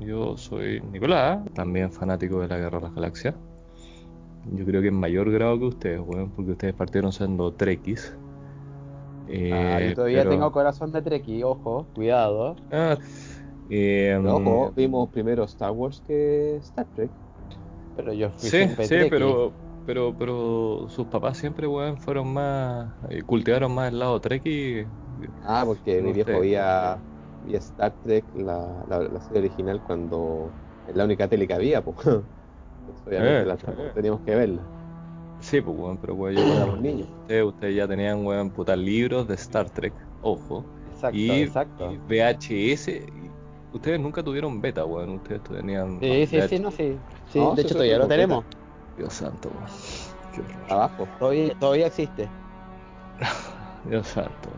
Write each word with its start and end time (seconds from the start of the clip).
Yo 0.00 0.36
soy 0.36 0.80
Nicolás, 0.80 1.44
también 1.54 1.92
fanático 1.92 2.40
de 2.40 2.48
la 2.48 2.56
Guerra 2.58 2.78
de 2.78 2.84
las 2.86 2.94
Galaxias. 2.94 3.36
Yo 4.44 4.64
creo 4.64 4.80
que 4.82 4.88
en 4.88 4.94
mayor 4.94 5.30
grado 5.30 5.58
que 5.58 5.64
ustedes, 5.66 6.00
weón, 6.00 6.30
porque 6.32 6.52
ustedes 6.52 6.74
partieron 6.74 7.12
siendo 7.12 7.54
trekkies. 7.54 8.12
Eh, 9.26 9.50
ah, 9.52 9.80
yo 9.80 9.94
todavía 9.94 10.26
tengo 10.28 10.50
corazón 10.52 10.92
de 10.92 11.02
trekkie, 11.02 11.44
ojo, 11.44 11.88
cuidado. 11.94 12.56
Ah, 12.70 12.98
eh, 13.68 14.18
ojo, 14.26 14.72
vimos 14.74 15.10
primero 15.10 15.44
Star 15.44 15.72
Wars 15.72 16.02
que 16.06 16.56
Star 16.56 16.88
Trek. 16.94 17.12
Pero 17.94 18.12
yo 18.12 18.30
fui 18.30 18.48
Sí, 18.48 18.66
sí, 18.80 18.96
pero, 19.10 19.54
pero, 19.84 20.16
pero 20.16 20.86
sus 20.88 21.06
papás 21.08 21.38
siempre, 21.38 21.66
weón, 21.66 21.98
fueron 21.98 22.32
más. 22.32 22.94
Eh, 23.10 23.22
cultivaron 23.22 23.72
más 23.74 23.92
el 23.92 23.98
lado 23.98 24.20
trekkie. 24.20 24.88
Ah, 25.42 25.64
porque 25.66 26.02
mi 26.02 26.12
viejo 26.12 26.42
veía, 27.44 27.58
Star 27.58 27.92
Trek, 28.04 28.24
la, 28.36 28.84
la, 28.88 29.20
serie 29.20 29.40
original, 29.40 29.80
cuando. 29.86 30.50
Es 30.88 30.96
la 30.96 31.04
única 31.04 31.28
tele 31.28 31.46
que 31.46 31.54
había, 31.54 31.82
pues. 31.82 31.96
Obviamente 33.06 33.52
eh, 33.52 33.90
teníamos 33.94 34.20
que 34.22 34.34
verla. 34.34 34.62
Sí, 35.40 35.60
pues, 35.60 35.76
weón, 35.76 35.96
pero 35.98 36.14
weón, 36.14 36.36
yo 36.36 36.54
para 36.54 36.66
los 36.66 36.80
niños. 36.80 37.08
Ustedes, 37.44 37.74
ya 37.74 37.88
tenían, 37.88 38.26
weón, 38.26 38.50
puta 38.50 38.76
libros 38.76 39.26
de 39.26 39.34
Star 39.34 39.70
Trek, 39.70 39.92
ojo. 40.22 40.64
Exacto, 40.94 41.16
y, 41.16 41.30
exacto. 41.30 41.92
VHS. 42.08 42.90
ustedes 43.72 44.00
nunca 44.00 44.22
tuvieron 44.22 44.60
beta, 44.60 44.84
weón. 44.84 45.10
Ustedes 45.10 45.42
tenían. 45.44 45.98
Sí, 46.00 46.26
sí, 46.26 46.40
sí, 46.48 46.58
no, 46.58 46.70
sí. 46.70 46.96
sí 47.28 47.40
de 47.56 47.62
hecho, 47.62 47.74
todavía 47.74 47.98
lo 47.98 48.06
tenemos. 48.06 48.44
Dios 48.96 49.12
santo, 49.14 49.50
weón. 49.50 50.46
Abajo. 50.68 51.08
Todavía, 51.18 51.54
todavía 51.58 51.86
existe. 51.86 52.28
Dios 53.88 54.06
santo, 54.06 54.50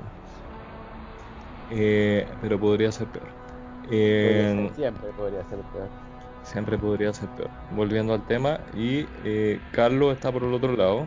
eh, 1.72 2.26
pero 2.40 2.58
podría 2.58 2.92
ser 2.92 3.08
peor. 3.08 3.26
Eh, 3.90 4.70
siempre 4.76 5.08
podría 5.16 5.42
ser 5.48 5.58
peor 5.72 5.88
siempre 6.42 6.78
podría 6.78 7.12
ser 7.12 7.28
peor. 7.30 7.50
Volviendo 7.74 8.14
al 8.14 8.24
tema, 8.26 8.58
y 8.74 9.06
eh, 9.24 9.60
Carlos 9.72 10.14
está 10.14 10.32
por 10.32 10.44
el 10.44 10.52
otro 10.52 10.77
lado. 10.77 11.06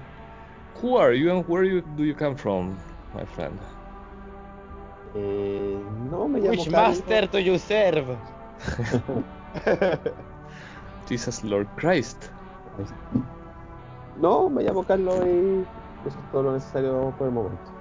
Who 0.81 1.00
are 1.00 1.17
you 1.17 1.31
and 1.31 1.45
where 1.48 1.81
do 1.98 2.03
you 2.03 2.16
come 2.16 2.36
from, 2.36 2.75
my 3.14 3.25
friend? 3.25 3.58
Eh, 5.16 5.78
no 6.09 6.28
me 6.28 6.40
llamo 6.40 6.52
Which 6.52 6.70
master 6.70 7.30
do 7.30 7.40
you 7.40 7.58
serve? 7.58 8.18
Jesus 11.08 11.44
Lord 11.44 11.68
Christ. 11.78 12.25
No, 14.20 14.50
me 14.50 14.64
llamo 14.64 14.84
Carlos 14.84 15.25
y 15.25 15.66
eso 16.08 16.20
es 16.20 16.31
todo 16.31 16.44
lo 16.44 16.53
necesario 16.53 17.14
por 17.18 17.28
el 17.28 17.34
momento. 17.34 17.72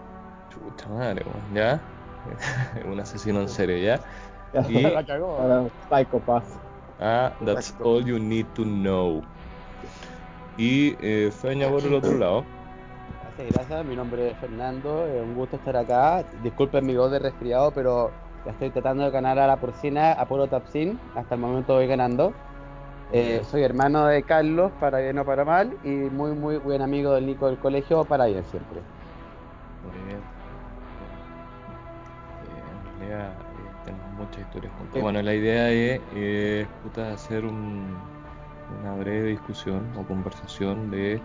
Chucha 0.50 0.88
madre, 0.88 1.24
¿ya? 1.52 1.80
Un 2.90 3.00
asesino 3.00 3.40
en 3.40 3.48
serio, 3.48 3.78
¿ya? 3.78 4.00
y... 4.68 4.82
La 4.82 5.04
cagó. 5.04 5.70
Psychopath. 5.90 6.44
Ah, 7.00 7.32
that's 7.44 7.74
all 7.82 8.04
you 8.04 8.18
need 8.18 8.46
to 8.54 8.62
know. 8.62 9.22
Y 10.56 10.96
eh, 11.00 11.30
Feña 11.32 11.68
por 11.68 11.82
el 11.82 11.94
otro 11.94 12.16
lado. 12.16 12.44
Gracias, 13.36 13.54
gracias. 13.54 13.84
Mi 13.84 13.96
nombre 13.96 14.30
es 14.30 14.38
Fernando. 14.38 15.06
Es 15.06 15.22
un 15.22 15.34
gusto 15.34 15.56
estar 15.56 15.76
acá. 15.76 16.24
Disculpen 16.42 16.86
mi 16.86 16.96
voz 16.96 17.10
de 17.10 17.18
resfriado, 17.18 17.72
pero 17.72 18.12
ya 18.44 18.52
estoy 18.52 18.70
tratando 18.70 19.04
de 19.04 19.10
ganar 19.10 19.38
a 19.38 19.46
la 19.48 19.56
porcina 19.56 20.12
Apolo 20.12 20.46
Tapsin. 20.46 20.98
Hasta 21.16 21.34
el 21.34 21.40
momento 21.40 21.74
voy 21.74 21.88
ganando. 21.88 22.32
Eh, 23.12 23.42
soy 23.48 23.62
hermano 23.62 24.06
de 24.06 24.22
Carlos, 24.22 24.72
para 24.80 24.98
bien 24.98 25.18
o 25.18 25.24
para 25.24 25.44
mal, 25.44 25.76
y 25.84 25.88
muy, 25.88 26.32
muy 26.32 26.56
buen 26.56 26.82
amigo 26.82 27.12
del 27.12 27.26
Nico 27.26 27.46
del 27.46 27.58
colegio, 27.58 28.04
para 28.04 28.26
bien 28.26 28.44
siempre. 28.46 28.80
Muy 29.84 30.06
bien. 30.08 30.33
En 33.04 33.10
realidad, 33.10 33.32
muchas 34.16 34.38
historias 34.38 34.72
juntas. 34.78 35.02
Bueno, 35.02 35.22
la 35.22 35.34
idea 35.34 35.70
es 35.70 36.00
eh, 36.14 36.66
hacer 37.12 37.44
un, 37.44 37.96
una 38.80 38.94
breve 38.94 39.30
discusión 39.30 39.86
o 39.96 40.06
conversación 40.06 40.90
de 40.90 41.20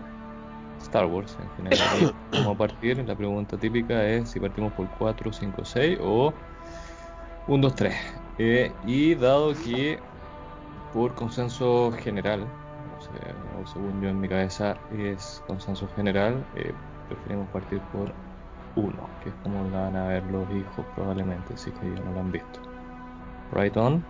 Star 0.82 1.06
Wars 1.06 1.36
en 1.40 1.50
general. 1.56 2.14
Como 2.30 2.56
partir, 2.58 2.98
la 3.06 3.14
pregunta 3.14 3.56
típica 3.56 4.04
es 4.06 4.30
si 4.30 4.40
partimos 4.40 4.72
por 4.72 4.88
4, 4.98 5.32
5, 5.32 5.64
6 5.64 5.98
o 6.02 6.32
1, 7.48 7.62
2, 7.62 7.74
3. 7.74 7.94
y 8.86 9.14
dado 9.14 9.54
que 9.54 9.98
por 10.92 11.14
consenso 11.14 11.92
general, 11.92 12.44
o, 13.62 13.66
según 13.66 14.02
yo 14.02 14.08
en 14.08 14.20
mi 14.20 14.28
cabeza 14.28 14.76
es 14.98 15.42
consenso 15.46 15.88
general, 15.96 16.44
eh, 16.56 16.72
preferimos 17.08 17.48
partir 17.48 17.80
por 17.92 18.12
1, 18.76 18.92
que 19.22 19.30
es 19.30 19.34
como 19.42 19.64
la 19.70 19.82
van 19.82 19.96
a 19.96 20.08
ver 20.08 20.22
los 20.24 20.48
hijos 20.50 20.84
probablemente, 20.94 21.56
si 21.56 21.70
que 21.72 21.86
ellos 21.86 22.04
no 22.04 22.12
lo 22.12 22.20
han 22.20 22.32
visto. 22.32 22.60
Right 23.52 23.76
on. 23.76 24.04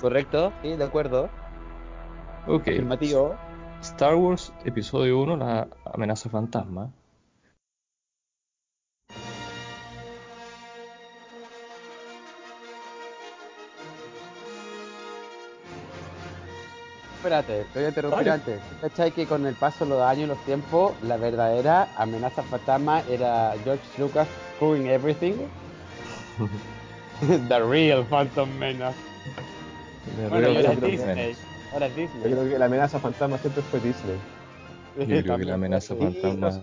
Correcto, 0.00 0.52
sí, 0.62 0.76
de 0.76 0.84
acuerdo. 0.84 1.28
Ok. 2.46 2.62
Afirmativo. 2.62 3.34
Star 3.80 4.14
Wars 4.14 4.52
Episodio 4.64 5.20
1, 5.20 5.36
la 5.36 5.68
amenaza 5.92 6.28
fantasma. 6.28 6.90
Espérate, 17.20 17.60
estoy 17.60 17.84
interrumpiendo 17.84 18.32
antes. 18.32 18.60
¿Cachai 18.80 19.12
que 19.12 19.26
con 19.26 19.44
el 19.44 19.54
paso 19.54 19.84
de 19.84 19.90
los 19.90 20.00
años 20.00 20.24
y 20.24 20.26
los 20.28 20.38
tiempos, 20.46 20.94
la 21.02 21.18
verdadera 21.18 21.90
amenaza 21.98 22.42
fantasma 22.42 23.02
era 23.10 23.52
George 23.62 23.84
Lucas 23.98 24.26
screwing 24.56 24.86
everything? 24.86 25.34
The 27.20 27.62
real 27.62 28.06
Phantom 28.06 28.48
Menace. 28.58 28.96
bueno, 30.30 30.46
ahora 30.46 30.72
es 30.72 30.80
Disney. 30.80 31.36
Ahora 31.74 31.86
es 31.88 31.96
Disney. 31.96 32.30
Yo 32.30 32.38
creo 32.38 32.48
que 32.48 32.58
la 32.58 32.64
amenaza 32.64 32.98
fantasma 32.98 33.36
siempre 33.36 33.62
fue 33.64 33.80
Disney. 33.80 34.16
Yo 34.96 35.22
creo 35.22 35.36
que 35.36 35.44
la 35.44 35.54
amenaza 35.54 35.94
fantasma. 35.94 36.62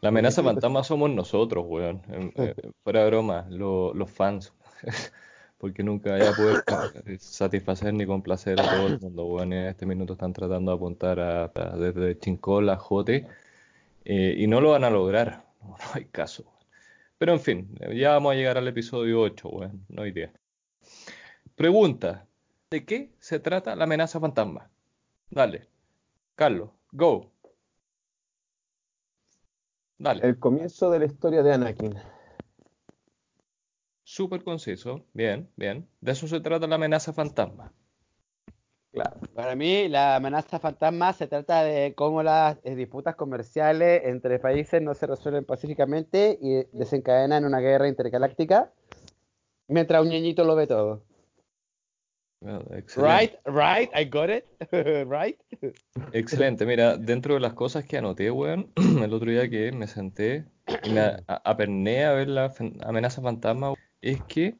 La 0.00 0.08
amenaza 0.08 0.42
fantasma 0.42 0.82
somos 0.82 1.08
nosotros, 1.10 1.64
weón. 1.68 2.02
Eh, 2.34 2.52
fuera 2.82 3.06
broma, 3.06 3.46
los 3.48 4.10
fans. 4.10 4.52
Porque 5.58 5.82
nunca 5.82 6.10
vaya 6.10 6.30
a 6.30 6.34
poder 6.34 6.64
satisfacer 7.18 7.94
ni 7.94 8.06
complacer 8.06 8.60
a 8.60 8.64
todo 8.64 8.86
el 8.86 9.00
mundo, 9.00 9.24
weón. 9.26 9.52
En 9.52 9.66
este 9.66 9.86
minuto 9.86 10.14
están 10.14 10.32
tratando 10.32 10.72
de 10.72 10.76
apuntar 10.76 11.20
a, 11.20 11.48
desde 11.76 12.18
Chincol 12.18 12.74
Jote. 12.76 13.26
Eh, 14.04 14.34
y 14.38 14.46
no 14.46 14.60
lo 14.60 14.70
van 14.70 14.84
a 14.84 14.90
lograr. 14.90 15.44
no 15.62 15.76
hay 15.94 16.04
caso. 16.06 16.44
Pero 17.18 17.32
en 17.32 17.40
fin, 17.40 17.74
ya 17.94 18.10
vamos 18.10 18.32
a 18.32 18.34
llegar 18.34 18.58
al 18.58 18.68
episodio 18.68 19.20
8, 19.20 19.48
bueno, 19.48 19.80
no 19.88 20.02
hay 20.02 20.10
idea. 20.10 20.32
Pregunta, 21.54 22.26
¿de 22.70 22.84
qué 22.84 23.14
se 23.20 23.38
trata 23.38 23.76
la 23.76 23.84
amenaza 23.84 24.20
fantasma? 24.20 24.70
Dale, 25.30 25.68
Carlos, 26.34 26.70
go. 26.92 27.30
Dale. 29.96 30.26
El 30.26 30.38
comienzo 30.38 30.90
de 30.90 30.98
la 30.98 31.04
historia 31.06 31.42
de 31.42 31.54
Anakin. 31.54 31.94
Súper 34.14 34.44
conciso, 34.44 35.04
bien, 35.12 35.50
bien. 35.56 35.88
De 36.00 36.12
eso 36.12 36.28
se 36.28 36.38
trata 36.38 36.68
la 36.68 36.76
amenaza 36.76 37.12
fantasma. 37.12 37.72
Para 39.34 39.56
mí, 39.56 39.88
la 39.88 40.14
amenaza 40.14 40.60
fantasma 40.60 41.12
se 41.12 41.26
trata 41.26 41.64
de 41.64 41.94
cómo 41.96 42.22
las 42.22 42.56
eh, 42.62 42.76
disputas 42.76 43.16
comerciales 43.16 44.02
entre 44.04 44.38
países 44.38 44.80
no 44.80 44.94
se 44.94 45.08
resuelven 45.08 45.44
pacíficamente 45.44 46.38
y 46.40 46.62
desencadenan 46.70 47.44
una 47.44 47.58
guerra 47.58 47.88
intergaláctica 47.88 48.72
mientras 49.66 50.00
un 50.00 50.10
niñito 50.10 50.44
lo 50.44 50.54
ve 50.54 50.68
todo. 50.68 51.02
right, 52.96 53.34
right, 53.46 53.90
I 53.96 54.04
got 54.04 54.30
it, 54.30 54.44
right. 55.10 55.40
Excelente, 56.12 56.64
mira, 56.66 56.96
dentro 56.96 57.34
de 57.34 57.40
las 57.40 57.54
cosas 57.54 57.84
que 57.84 57.98
anoté, 57.98 58.30
weón, 58.30 58.70
el 59.02 59.12
otro 59.12 59.28
día 59.28 59.50
que 59.50 59.72
me 59.72 59.88
senté 59.88 60.44
y 60.84 60.90
me 60.90 61.16
aperné 61.26 62.04
a 62.04 62.12
ver 62.12 62.28
la 62.28 62.54
amenaza 62.84 63.20
fantasma, 63.20 63.74
es 64.04 64.22
que 64.24 64.54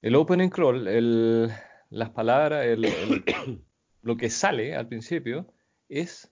el 0.00 0.16
opening 0.16 0.48
crawl, 0.48 0.88
el, 0.88 1.50
las 1.90 2.10
palabras, 2.10 2.66
lo 4.02 4.16
que 4.16 4.30
sale 4.30 4.74
al 4.74 4.88
principio 4.88 5.46
es 5.88 6.30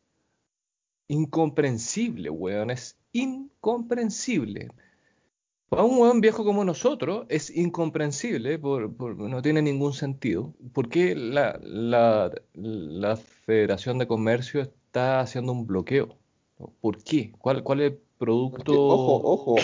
incomprensible, 1.09 2.31
weón, 2.31 2.71
es 2.71 2.99
incomprensible. 3.13 4.71
Para 5.69 5.85
un 5.85 5.99
weón 5.99 6.23
viejo 6.23 6.43
como 6.43 6.65
nosotros 6.65 7.27
es 7.29 7.55
incomprensible, 7.55 8.59
no 8.59 9.43
tiene 9.43 9.61
ningún 9.61 9.93
sentido. 9.93 10.55
¿Por 10.73 10.89
qué 10.89 11.15
la, 11.15 11.61
la, 11.63 13.17
Federación 13.17 13.99
de 13.99 14.07
Comercio 14.07 14.63
está 14.63 15.21
haciendo 15.21 15.53
un 15.53 15.67
bloqueo? 15.67 16.17
¿Por 16.81 17.03
qué? 17.03 17.33
¿Cuál, 17.39 17.63
cuál 17.63 17.81
es 17.81 17.93
el 17.93 17.99
producto? 18.23 18.73
ojo, 18.73 19.21
ojo, 19.25 19.57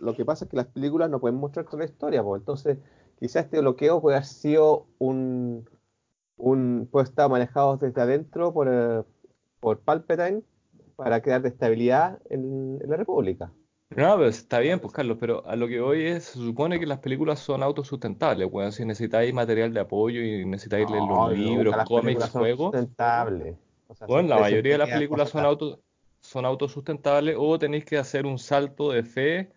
lo, 0.00 0.14
que, 0.14 0.24
pasa 0.24 0.44
es 0.44 0.50
que 0.50 0.56
las 0.56 0.66
películas 0.66 1.08
no 1.08 1.20
pueden 1.20 1.38
mostrar 1.38 1.64
toda 1.64 1.78
la 1.78 1.90
historia, 1.90 2.22
pues 2.22 2.40
entonces 2.40 2.78
quizás 3.18 3.44
este 3.44 3.60
bloqueo 3.60 4.00
puede 4.00 4.16
haber 4.16 4.26
sido 4.26 4.86
un, 4.98 5.68
un 6.36 6.88
puede 6.90 7.04
estar 7.04 7.30
manejado 7.30 7.76
desde 7.76 8.00
adentro 8.00 8.52
por, 8.52 9.06
por 9.60 9.80
Palpatine 9.80 10.42
para 10.96 11.22
crear 11.22 11.44
estabilidad 11.46 12.18
en, 12.28 12.78
la 12.86 12.96
República. 12.96 13.50
No, 13.90 14.16
pero 14.16 14.28
está 14.28 14.60
bien, 14.60 14.78
pues 14.78 14.92
Carlos, 14.92 15.16
pero 15.18 15.44
a 15.46 15.56
lo 15.56 15.66
que 15.66 15.80
voy 15.80 16.04
es, 16.04 16.24
se 16.24 16.38
supone 16.38 16.78
que 16.78 16.86
las 16.86 17.00
películas 17.00 17.40
son 17.40 17.62
autosustentables, 17.62 18.48
weón. 18.52 18.70
Si 18.70 18.84
necesitáis 18.84 19.34
material 19.34 19.72
de 19.72 19.80
apoyo 19.80 20.20
y 20.20 20.44
necesitáis 20.44 20.88
leer 20.88 21.02
No, 21.02 21.28
los 21.28 21.36
nunca 21.36 21.50
libros, 21.50 21.76
cómics, 21.86 22.28
juegos, 22.28 22.70
sustentables. 22.70 23.56
O 23.88 23.94
sea, 23.94 24.06
bueno, 24.06 24.28
la 24.28 24.38
mayoría 24.38 24.72
de 24.72 24.78
las 24.78 24.90
películas 24.90 25.30
son 25.30 25.44
auto, 25.44 25.80
son 26.20 26.44
autosustentables 26.44 27.36
o 27.38 27.58
tenéis 27.58 27.84
que 27.84 27.98
hacer 27.98 28.26
un 28.26 28.38
salto 28.38 28.92
de 28.92 29.02
fe 29.02 29.52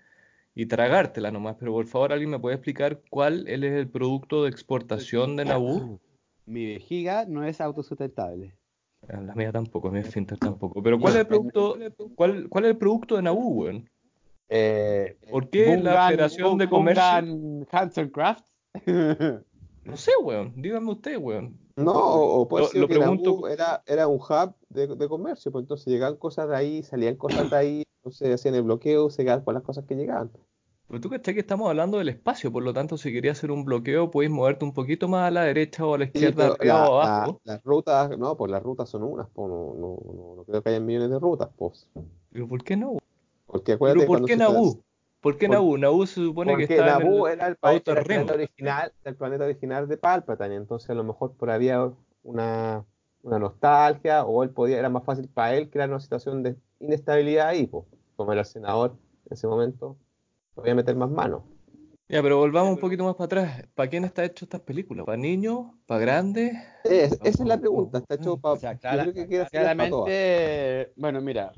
y 0.56 0.66
tragártela 0.66 1.32
nomás. 1.32 1.56
Pero 1.60 1.74
por 1.74 1.86
favor, 1.86 2.14
¿alguien 2.14 2.30
me 2.32 2.40
puede 2.40 2.56
explicar 2.56 3.02
cuál 3.10 3.48
es 3.48 3.62
el 3.62 3.90
producto 3.90 4.44
de 4.44 4.50
exportación 4.50 5.36
de 5.36 5.46
Naboo? 5.46 6.00
Mi 6.46 6.66
vejiga 6.66 7.26
no 7.26 7.46
es 7.46 7.62
autosustentable. 7.62 8.54
Ah, 9.08 9.22
La 9.22 9.34
mía 9.34 9.52
tampoco, 9.52 9.90
mi 9.90 10.00
esfínter 10.00 10.38
tampoco. 10.38 10.84
Pero 10.84 11.00
¿cuál 11.00 11.14
es 11.14 11.20
el 11.22 11.28
producto, 11.28 11.78
cuál, 12.16 12.50
cuál 12.50 12.66
es 12.66 12.72
el 12.72 12.78
producto 12.78 13.16
de 13.16 13.22
Naboo, 13.22 13.48
weón? 13.50 13.90
Eh, 14.50 15.18
¿Por 15.32 15.50
qué 15.50 15.78
la 15.78 16.10
Federación 16.10 16.58
de 16.58 16.70
Comercio? 16.70 17.04
Gungan 17.04 17.68
Hanson 17.72 18.10
Crafts. 18.10 18.54
No 19.86 19.98
sé, 19.98 20.12
weón. 20.22 20.54
Díganme 20.56 20.92
usted, 20.92 21.18
weón. 21.18 21.58
No, 21.76 21.92
o, 21.92 22.42
o 22.42 22.48
puede 22.48 22.64
Lo- 22.66 22.70
ser 22.70 22.82
lo 22.82 22.88
que 22.88 22.96
pregunto- 23.00 23.48
era, 23.48 23.84
era 23.86 24.08
un 24.08 24.18
hub 24.20 24.54
de, 24.70 24.88
de 24.88 25.08
comercio, 25.08 25.52
pues 25.52 25.64
entonces 25.64 25.88
llegaban 25.88 26.18
cosas 26.18 26.48
de 26.50 26.56
ahí, 26.56 26.84
salían 26.84 27.16
cosas 27.16 27.50
de 27.50 27.56
ahí, 27.58 27.84
entonces 28.00 28.34
hacían 28.34 28.56
el 28.56 28.64
bloqueo, 28.64 29.10
se 29.10 29.24
quedaban 29.24 29.44
con 29.44 29.54
las 29.56 29.64
cosas 29.64 29.86
que 29.86 29.96
llegaban. 29.96 30.32
Pero 30.88 31.02
tú 31.02 31.10
cachai 31.10 31.34
que 31.34 31.40
estamos 31.40 31.68
hablando 31.70 31.98
del 31.98 32.10
espacio, 32.10 32.52
por 32.52 32.62
lo 32.62 32.74
tanto, 32.74 32.98
si 32.98 33.12
querías 33.12 33.38
hacer 33.38 33.50
un 33.52 33.66
bloqueo, 33.66 34.12
puedes 34.12 34.30
moverte 34.30 34.66
un 34.66 34.74
poquito 34.74 35.08
más 35.08 35.28
a 35.28 35.32
la 35.32 35.44
derecha 35.44 35.86
o 35.86 35.96
a 35.96 35.98
la 35.98 36.06
Sí, 36.06 36.12
izquierda, 36.14 36.36
pero 36.36 36.54
arriba 36.54 36.74
la- 36.76 36.90
o 36.90 37.00
la- 37.00 37.16
abajo. 37.16 37.42
las 37.46 37.64
rutas, 37.64 38.18
no, 38.20 38.38
pues 38.38 38.52
las 38.52 38.62
rutas 38.62 38.90
son 38.90 39.04
unas, 39.04 39.28
pues 39.34 39.50
no, 39.50 39.74
no, 39.74 39.98
no, 40.14 40.36
no 40.36 40.44
creo 40.44 40.62
que 40.62 40.70
haya 40.70 40.80
millones 40.80 41.10
de 41.10 41.18
rutas, 41.20 41.50
pues. 41.58 41.88
Pero 42.32 42.48
¿por 42.48 42.64
qué 42.64 42.76
no? 42.78 42.98
Porque 43.48 43.72
acuérdate 43.72 44.06
¿Pero 44.06 44.20
por 44.20 44.28
qué 44.28 44.36
Naboo? 44.38 44.82
¿Por 45.24 45.38
qué 45.38 45.48
Naboo? 45.48 45.78
Naboo 45.78 46.06
se 46.06 46.16
supone 46.16 46.52
que 46.52 46.68
Porque 46.68 46.74
está 46.76 46.98
en 46.98 47.04
Naboo 47.04 47.28
el 47.28 47.34
era 47.40 47.48
el, 47.48 47.56
pa- 47.56 47.70
Outer 47.72 47.92
era 47.94 48.02
el 48.02 48.06
planeta 48.06 48.34
original, 48.34 48.94
el 49.06 49.16
planeta 49.16 49.44
original 49.46 49.88
de 49.88 49.98
Palpatine, 49.98 50.56
entonces 50.56 50.90
a 50.90 50.94
lo 50.94 51.04
mejor 51.06 51.32
por 51.38 51.50
había 51.50 51.90
una, 52.24 52.86
una 53.24 53.40
nostalgia 53.40 54.26
o 54.26 54.44
él 54.44 54.50
podía, 54.50 54.78
era 54.78 54.90
más 54.90 55.04
fácil 55.06 55.30
para 55.30 55.56
él 55.56 55.70
crear 55.70 55.90
una 55.90 56.02
situación 56.02 56.44
de 56.44 56.58
inestabilidad 56.80 57.48
ahí, 57.48 57.66
pues, 57.68 57.86
como 58.18 58.34
era 58.34 58.42
el 58.42 58.48
senador 58.48 58.98
en 59.26 59.34
ese 59.34 59.48
momento, 59.48 59.98
podía 60.54 60.76
meter 60.76 60.96
más 60.98 61.10
manos. 61.10 61.44
Ya, 62.10 62.22
pero 62.22 62.38
volvamos 62.38 62.74
un 62.74 62.80
poquito 62.80 63.06
más 63.06 63.16
para 63.16 63.26
atrás. 63.26 63.68
¿Para 63.74 63.90
quién 63.90 64.04
está 64.04 64.26
hecho 64.26 64.44
estas 64.46 64.62
películas? 64.62 65.06
¿Para 65.06 65.18
niños? 65.18 65.68
¿Para 65.88 66.02
grandes? 66.02 66.54
Es- 66.84 67.14
esa 67.14 67.30
es 67.30 67.40
la 67.40 67.58
pregunta, 67.58 68.00
está 68.00 68.16
hecho 68.16 68.38
para, 68.38 68.56
O 68.56 68.58
sea, 68.58 68.78
clara- 68.78 69.04
creo 69.04 69.14
que 69.14 69.28
quiere 69.28 69.44
hacerlas 69.46 69.76
para 69.76 69.90
claramente, 69.90 70.94
bueno, 70.98 71.22
mira, 71.22 71.54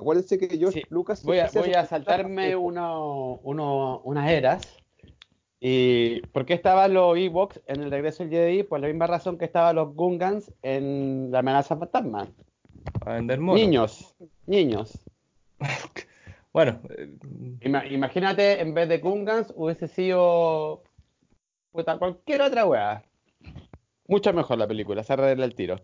Acuérdense 0.00 0.38
que 0.38 0.56
George 0.56 0.80
Sí, 0.82 0.86
Lucas 0.90 1.24
voy 1.24 1.38
a, 1.40 1.50
voy 1.52 1.72
saltarme 1.88 2.54
uno, 2.54 3.40
uno- 3.42 4.00
unas 4.04 4.30
eras. 4.30 4.62
¿Y 5.60 6.20
por 6.28 6.46
qué 6.46 6.54
estaban 6.54 6.94
los 6.94 7.18
Ewoks 7.18 7.60
en 7.66 7.82
el 7.82 7.90
regreso 7.90 8.22
del 8.22 8.30
Jedi? 8.30 8.62
Por 8.62 8.78
la 8.78 8.86
misma 8.86 9.08
razón 9.08 9.36
que 9.38 9.44
estaban 9.46 9.74
los 9.74 9.92
Gungans 9.94 10.52
en 10.62 11.30
la 11.32 11.40
amenaza 11.40 11.76
fantasma. 11.76 12.28
¿Para 13.00 13.16
vender 13.16 13.40
monos? 13.40 13.60
Niños, 13.60 14.14
niños. 14.46 15.00
Bueno, 16.50 16.80
eh, 16.96 17.12
Ima- 17.60 17.86
imagínate, 17.86 18.60
en 18.60 18.72
vez 18.72 18.88
de 18.88 18.98
Gungans 18.98 19.52
hubiese 19.54 19.86
sido 19.86 20.82
puta, 21.70 21.98
cualquier 21.98 22.40
otra 22.40 22.64
weá. 22.64 23.04
Mucho 24.08 24.32
mejor 24.32 24.56
la 24.58 24.66
película, 24.66 25.02
se 25.04 25.12
arregla 25.12 25.44
el 25.44 25.54
tiro. 25.54 25.76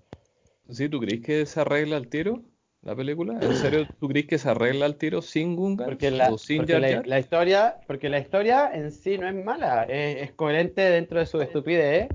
¿sí 0.70 0.88
tú 0.88 0.98
crees 1.00 1.20
que 1.22 1.44
se 1.46 1.60
arregla 1.60 1.96
al 1.98 2.08
tiro 2.08 2.40
la 2.84 2.94
película? 2.94 3.34
¿En 3.42 3.54
serio 3.54 3.86
tú 4.00 4.08
crees 4.08 4.26
que 4.26 4.38
se 4.38 4.48
arregla 4.48 4.86
al 4.86 4.96
tiro 4.96 5.22
sin 5.22 5.56
Gungans 5.56 5.88
Porque 5.90 6.10
la, 6.10 6.30
o 6.30 6.38
sin 6.38 6.58
porque 6.58 6.72
Jar 6.72 6.82
Jar? 6.82 7.06
la 7.06 7.18
historia, 7.18 7.76
porque 7.86 8.08
la 8.08 8.18
historia 8.18 8.70
en 8.72 8.90
sí 8.92 9.18
no 9.18 9.28
es 9.28 9.34
mala, 9.34 9.84
es, 9.84 10.22
es 10.22 10.32
coherente 10.32 10.82
dentro 10.82 11.18
de 11.18 11.26
su 11.26 11.40
estupidez. 11.40 12.08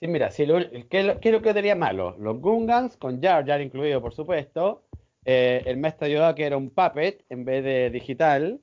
Sí, 0.00 0.08
mira, 0.08 0.30
si 0.30 0.46
lo- 0.46 0.58
¿qué, 0.90 1.00
es 1.00 1.04
lo- 1.06 1.20
qué 1.20 1.28
es 1.28 1.32
lo 1.34 1.42
que 1.42 1.54
tenía 1.54 1.76
malo? 1.76 2.16
Los 2.18 2.40
Gungans, 2.40 2.96
con 2.96 3.20
Jar 3.22 3.46
Jar 3.46 3.60
incluido, 3.60 4.00
por 4.02 4.12
supuesto. 4.14 4.84
eh, 5.24 5.62
el 5.66 5.76
maestro 5.76 6.08
Yoda 6.08 6.34
que 6.34 6.44
era 6.44 6.56
un 6.56 6.68
puppet 6.70 7.24
en 7.30 7.44
vez 7.44 7.62
de 7.62 7.90
digital. 7.90 8.60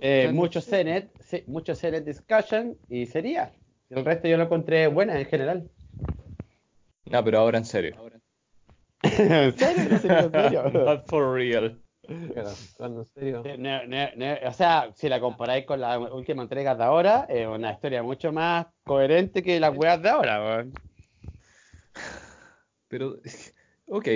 eh, 0.00 0.30
mucho 0.32 0.60
Zenet, 0.62 1.10
sí, 1.20 1.44
mucho 1.46 1.74
Zenet 1.74 2.04
discussion 2.04 2.76
y 2.88 3.04
sería. 3.06 3.52
El 3.90 4.04
resto 4.04 4.28
yo 4.28 4.36
lo 4.38 4.44
encontré 4.44 4.86
buena 4.86 5.18
en 5.20 5.26
general. 5.26 5.68
No, 7.06 7.22
pero 7.24 7.38
ahora 7.38 7.58
en 7.58 7.64
serio. 7.66 7.94
¿En 7.96 8.02
serio? 8.02 8.20
¿En 9.02 9.56
serio? 9.56 9.84
¿En 9.90 10.00
serio? 10.00 10.70
Not 10.72 11.06
for 11.08 11.32
real. 11.34 11.78
pero, 12.06 12.48
en 12.80 13.04
serio. 13.14 13.42
Ne- 13.58 13.86
ne- 13.86 14.12
ne- 14.16 14.40
o 14.46 14.52
sea, 14.52 14.90
si 14.94 15.08
la 15.08 15.20
comparáis 15.20 15.66
con 15.66 15.80
la 15.80 15.98
última 15.98 16.42
entrega 16.42 16.74
de 16.74 16.84
ahora, 16.84 17.26
es 17.28 17.46
una 17.46 17.72
historia 17.72 18.02
mucho 18.02 18.32
más 18.32 18.66
coherente 18.84 19.42
que 19.42 19.60
las 19.60 19.76
weas 19.76 20.02
de 20.02 20.08
ahora, 20.08 20.40
weón. 20.42 20.72
Pero, 22.88 23.16
ok, 23.88 24.08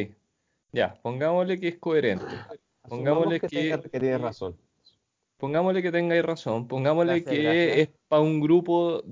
ya, 0.72 0.94
pongámosle 1.02 1.60
que 1.60 1.68
es 1.68 1.78
coherente. 1.78 2.24
Pongámosle 2.88 3.40
que, 3.40 3.48
que- 3.48 3.56
tenga- 3.70 3.82
que 3.82 4.00
tiene 4.00 4.18
razón. 4.18 4.56
Pongámosle 5.36 5.82
que 5.82 5.90
tengáis 5.92 6.24
razón. 6.24 6.68
Pongámosle 6.68 7.20
Gracias, 7.20 7.34
que 7.34 7.42
gracias. 7.42 7.76
es 7.78 7.88
para 8.08 8.22
un 8.22 8.40
grupo, 8.40 9.02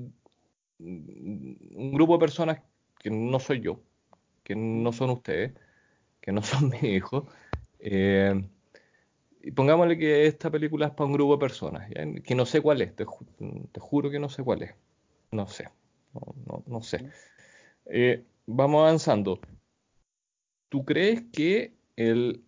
un 0.78 1.90
grupo 1.93 2.12
de 2.14 2.19
personas 2.20 2.61
que 2.99 3.11
no 3.11 3.38
soy 3.40 3.61
yo, 3.61 3.81
que 4.50 4.56
no 4.56 4.93
son 4.93 5.11
ustedes, 5.11 5.52
que 6.20 6.32
no 6.32 6.43
son 6.50 6.70
mis 6.70 6.82
hijos. 6.85 7.25
Eh, 7.81 8.35
y 9.43 9.52
pongámosle 9.52 9.97
que 9.99 10.26
esta 10.26 10.50
película 10.50 10.87
es 10.88 10.93
para 10.93 11.06
un 11.06 11.12
grupo 11.14 11.35
de 11.35 11.41
personas, 11.41 11.88
¿ya? 11.91 12.05
que 12.23 12.35
no 12.35 12.44
sé 12.47 12.61
cuál 12.61 12.82
es, 12.82 12.94
te, 12.94 13.06
ju- 13.06 13.26
te 13.73 13.81
juro 13.81 14.11
que 14.11 14.19
no 14.19 14.29
sé 14.29 14.43
cuál 14.43 14.62
es. 14.62 14.75
No 15.32 15.47
sé, 15.47 15.69
no, 16.14 16.20
no- 16.47 16.64
no 16.67 16.82
sé. 16.82 17.11
Eh, 17.87 18.25
vamos 18.47 18.82
avanzando. 18.82 19.41
¿Tú 20.69 20.85
crees 20.85 21.23
que 21.32 21.73
el, 21.96 22.43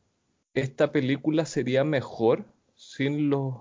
esta 0.55 0.93
película 0.93 1.44
sería 1.46 1.84
mejor 1.84 2.44
sin 2.75 3.31
los 3.31 3.55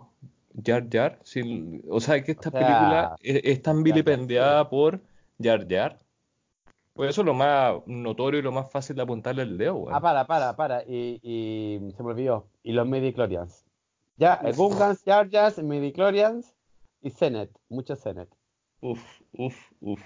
Jar 0.66 0.88
Jar? 0.92 1.20
Sin, 1.24 1.84
o 1.90 2.00
sea, 2.00 2.24
que 2.24 2.34
esta 2.34 2.50
O 2.50 2.52
sea, 2.52 2.60
película 2.60 3.16
es, 3.22 3.42
es 3.44 3.62
tan 3.62 3.84
vilipendiada 3.84 4.70
por 4.70 5.02
Jar 5.42 5.68
Jar. 5.70 6.00
Pues 6.94 7.12
eso 7.12 7.22
es 7.22 7.26
lo 7.26 7.34
más 7.34 7.76
notorio 7.86 8.40
y 8.40 8.44
lo 8.44 8.52
más 8.52 8.70
fácil 8.70 8.96
de 8.98 9.02
apuntarle 9.04 9.44
el 9.44 9.58
dedo, 9.58 9.76
weón. 9.76 9.96
Ah, 9.96 10.02
para, 10.02 10.28
para, 10.28 10.56
para. 10.56 10.84
Y, 10.84 11.20
y 11.24 11.92
se 11.96 12.04
me 12.04 12.10
olvidó. 12.10 12.48
Y 12.64 12.74
los 12.74 12.86
Midichlorians. 12.88 13.66
Ya, 14.18 14.42
Gungans, 14.56 15.02
Jar 15.04 15.30
Jar, 15.32 15.64
Midichlorians 15.64 16.54
y 17.02 17.10
Zenet. 17.10 17.50
Mucho 17.70 17.96
Zenet. 17.96 18.30
Uf, 18.82 19.02
uf, 19.34 19.56
uf. 19.80 20.02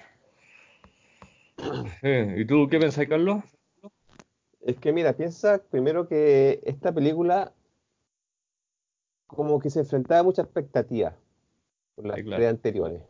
Eh, 2.03 2.35
¿Y 2.37 2.45
tú 2.45 2.67
qué 2.69 2.77
pensás, 2.79 3.07
Carlos? 3.07 3.43
Es 4.61 4.77
que 4.77 4.93
mira, 4.93 5.13
piensa 5.13 5.61
primero 5.69 6.07
que 6.07 6.59
esta 6.65 6.91
película 6.91 7.51
como 9.27 9.59
que 9.59 9.69
se 9.69 9.79
enfrentaba 9.79 10.19
a 10.19 10.23
mucha 10.23 10.43
expectativa 10.43 11.15
por 11.95 12.05
las 12.05 12.17
Sí, 12.17 12.23
claro. 12.23 12.37
tres 12.37 12.49
anteriores. 12.49 13.01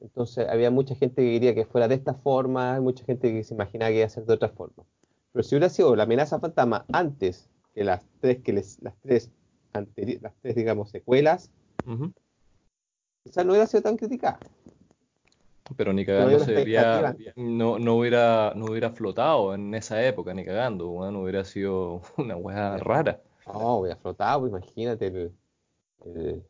Entonces 0.00 0.48
había 0.48 0.70
mucha 0.70 0.94
gente 0.94 1.22
que 1.22 1.32
quería 1.32 1.54
que 1.54 1.64
fuera 1.66 1.88
de 1.88 1.94
esta 1.94 2.14
forma, 2.14 2.80
mucha 2.80 3.04
gente 3.04 3.32
que 3.32 3.44
se 3.44 3.54
imaginaba 3.54 3.90
que 3.90 3.98
iba 3.98 4.06
a 4.06 4.10
ser 4.10 4.24
de 4.24 4.34
otra 4.34 4.48
forma. 4.48 4.84
Pero 5.32 5.42
si 5.42 5.54
hubiera 5.54 5.68
sido 5.68 5.94
la 5.96 6.04
amenaza 6.04 6.38
fantasma 6.40 6.84
antes 6.92 7.48
que 7.74 7.84
las 7.84 8.04
tres, 8.20 8.42
que 8.42 8.52
les, 8.52 8.82
las 8.82 8.94
tres 9.00 9.30
las 9.72 10.34
tres, 10.42 10.54
digamos, 10.54 10.90
secuelas, 10.90 11.50
Ujú. 11.86 12.12
quizás 13.24 13.44
no 13.46 13.52
hubiera 13.52 13.66
sido 13.66 13.82
tan 13.82 13.96
criticada. 13.96 14.38
Pero 15.76 15.92
ni 15.92 16.04
cagando 16.04 16.44
no, 17.36 17.78
no 17.78 17.96
hubiera, 17.96 18.52
no 18.54 18.66
hubiera 18.66 18.90
flotado 18.90 19.54
en 19.54 19.74
esa 19.74 20.04
época, 20.04 20.34
ni 20.34 20.44
cagando, 20.44 20.90
weón, 20.90 21.16
hubiera 21.16 21.44
sido 21.44 22.02
una 22.18 22.36
weá 22.36 22.76
rara. 22.76 23.22
No, 23.46 23.78
hubiera 23.78 23.96
flotado, 23.96 24.40
pues 24.40 24.50
imagínate 24.50 25.06
el, 25.06 25.32
el- 26.04 26.42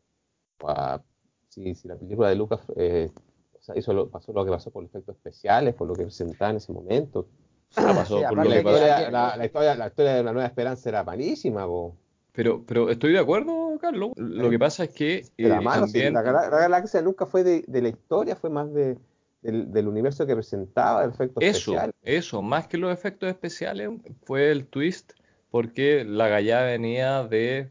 si, 1.53 1.75
si 1.75 1.87
la 1.87 1.95
película 1.95 2.29
de 2.29 2.35
Lucas 2.35 2.61
eh, 2.75 3.09
o 3.53 3.61
sea, 3.61 3.77
hizo 3.77 3.93
lo, 3.93 4.09
pasó 4.09 4.33
lo 4.33 4.43
que 4.43 4.51
pasó 4.51 4.71
por 4.71 4.83
los 4.83 4.89
efectos 4.91 5.15
especiales, 5.15 5.73
por 5.75 5.87
lo 5.87 5.95
que 5.95 6.03
presentaba 6.03 6.51
en 6.51 6.57
ese 6.57 6.71
momento. 6.73 7.27
Ah, 7.75 7.93
pasó 7.95 8.17
Sí, 8.19 8.23
por 8.29 8.39
aparte 8.39 8.43
lo 8.43 8.49
La 8.49 8.55
que 8.55 8.57
que- 8.57 8.63
pasó. 8.63 8.75
historia, 8.85 9.11
la, 9.11 9.37
la 9.37 9.45
historia, 9.45 9.75
la 9.75 9.87
historia 9.87 10.13
de 10.15 10.23
la 10.23 10.33
Nueva 10.33 10.47
Esperanza 10.47 10.89
era 10.89 11.03
malísima, 11.03 11.65
po. 11.65 11.95
Pero, 12.33 12.63
pero 12.65 12.89
estoy 12.89 13.13
de 13.13 13.19
acuerdo, 13.19 13.77
Carlos. 13.79 14.11
Lo 14.15 14.49
que 14.49 14.59
pasa 14.59 14.83
es 14.85 14.89
que 14.89 15.25
Era 15.37 15.59
eh, 15.59 15.61
malo, 15.61 15.85
sí, 15.87 15.93
también 15.93 16.13
la, 16.13 16.21
gala- 16.23 16.49
la 16.49 16.59
galaxia 16.59 17.01
nunca 17.01 17.25
fue 17.25 17.43
de, 17.43 17.63
de 17.67 17.81
la 17.81 17.89
historia, 17.89 18.35
fue 18.35 18.49
más 18.49 18.73
de, 18.73 18.97
del, 19.41 19.71
del 19.71 19.87
universo 19.87 20.25
que 20.25 20.35
presentaba, 20.35 21.03
de 21.05 21.13
efectos 21.13 21.43
eso, 21.43 21.71
especiales. 21.73 21.95
eso, 22.01 22.41
más 22.41 22.67
que 22.67 22.77
los 22.77 22.91
efectos 22.91 23.29
especiales, 23.29 23.89
fue 24.25 24.51
el 24.51 24.65
twist, 24.67 25.13
porque 25.51 26.03
la 26.03 26.27
gallada 26.27 26.65
venía 26.65 27.23
de, 27.23 27.69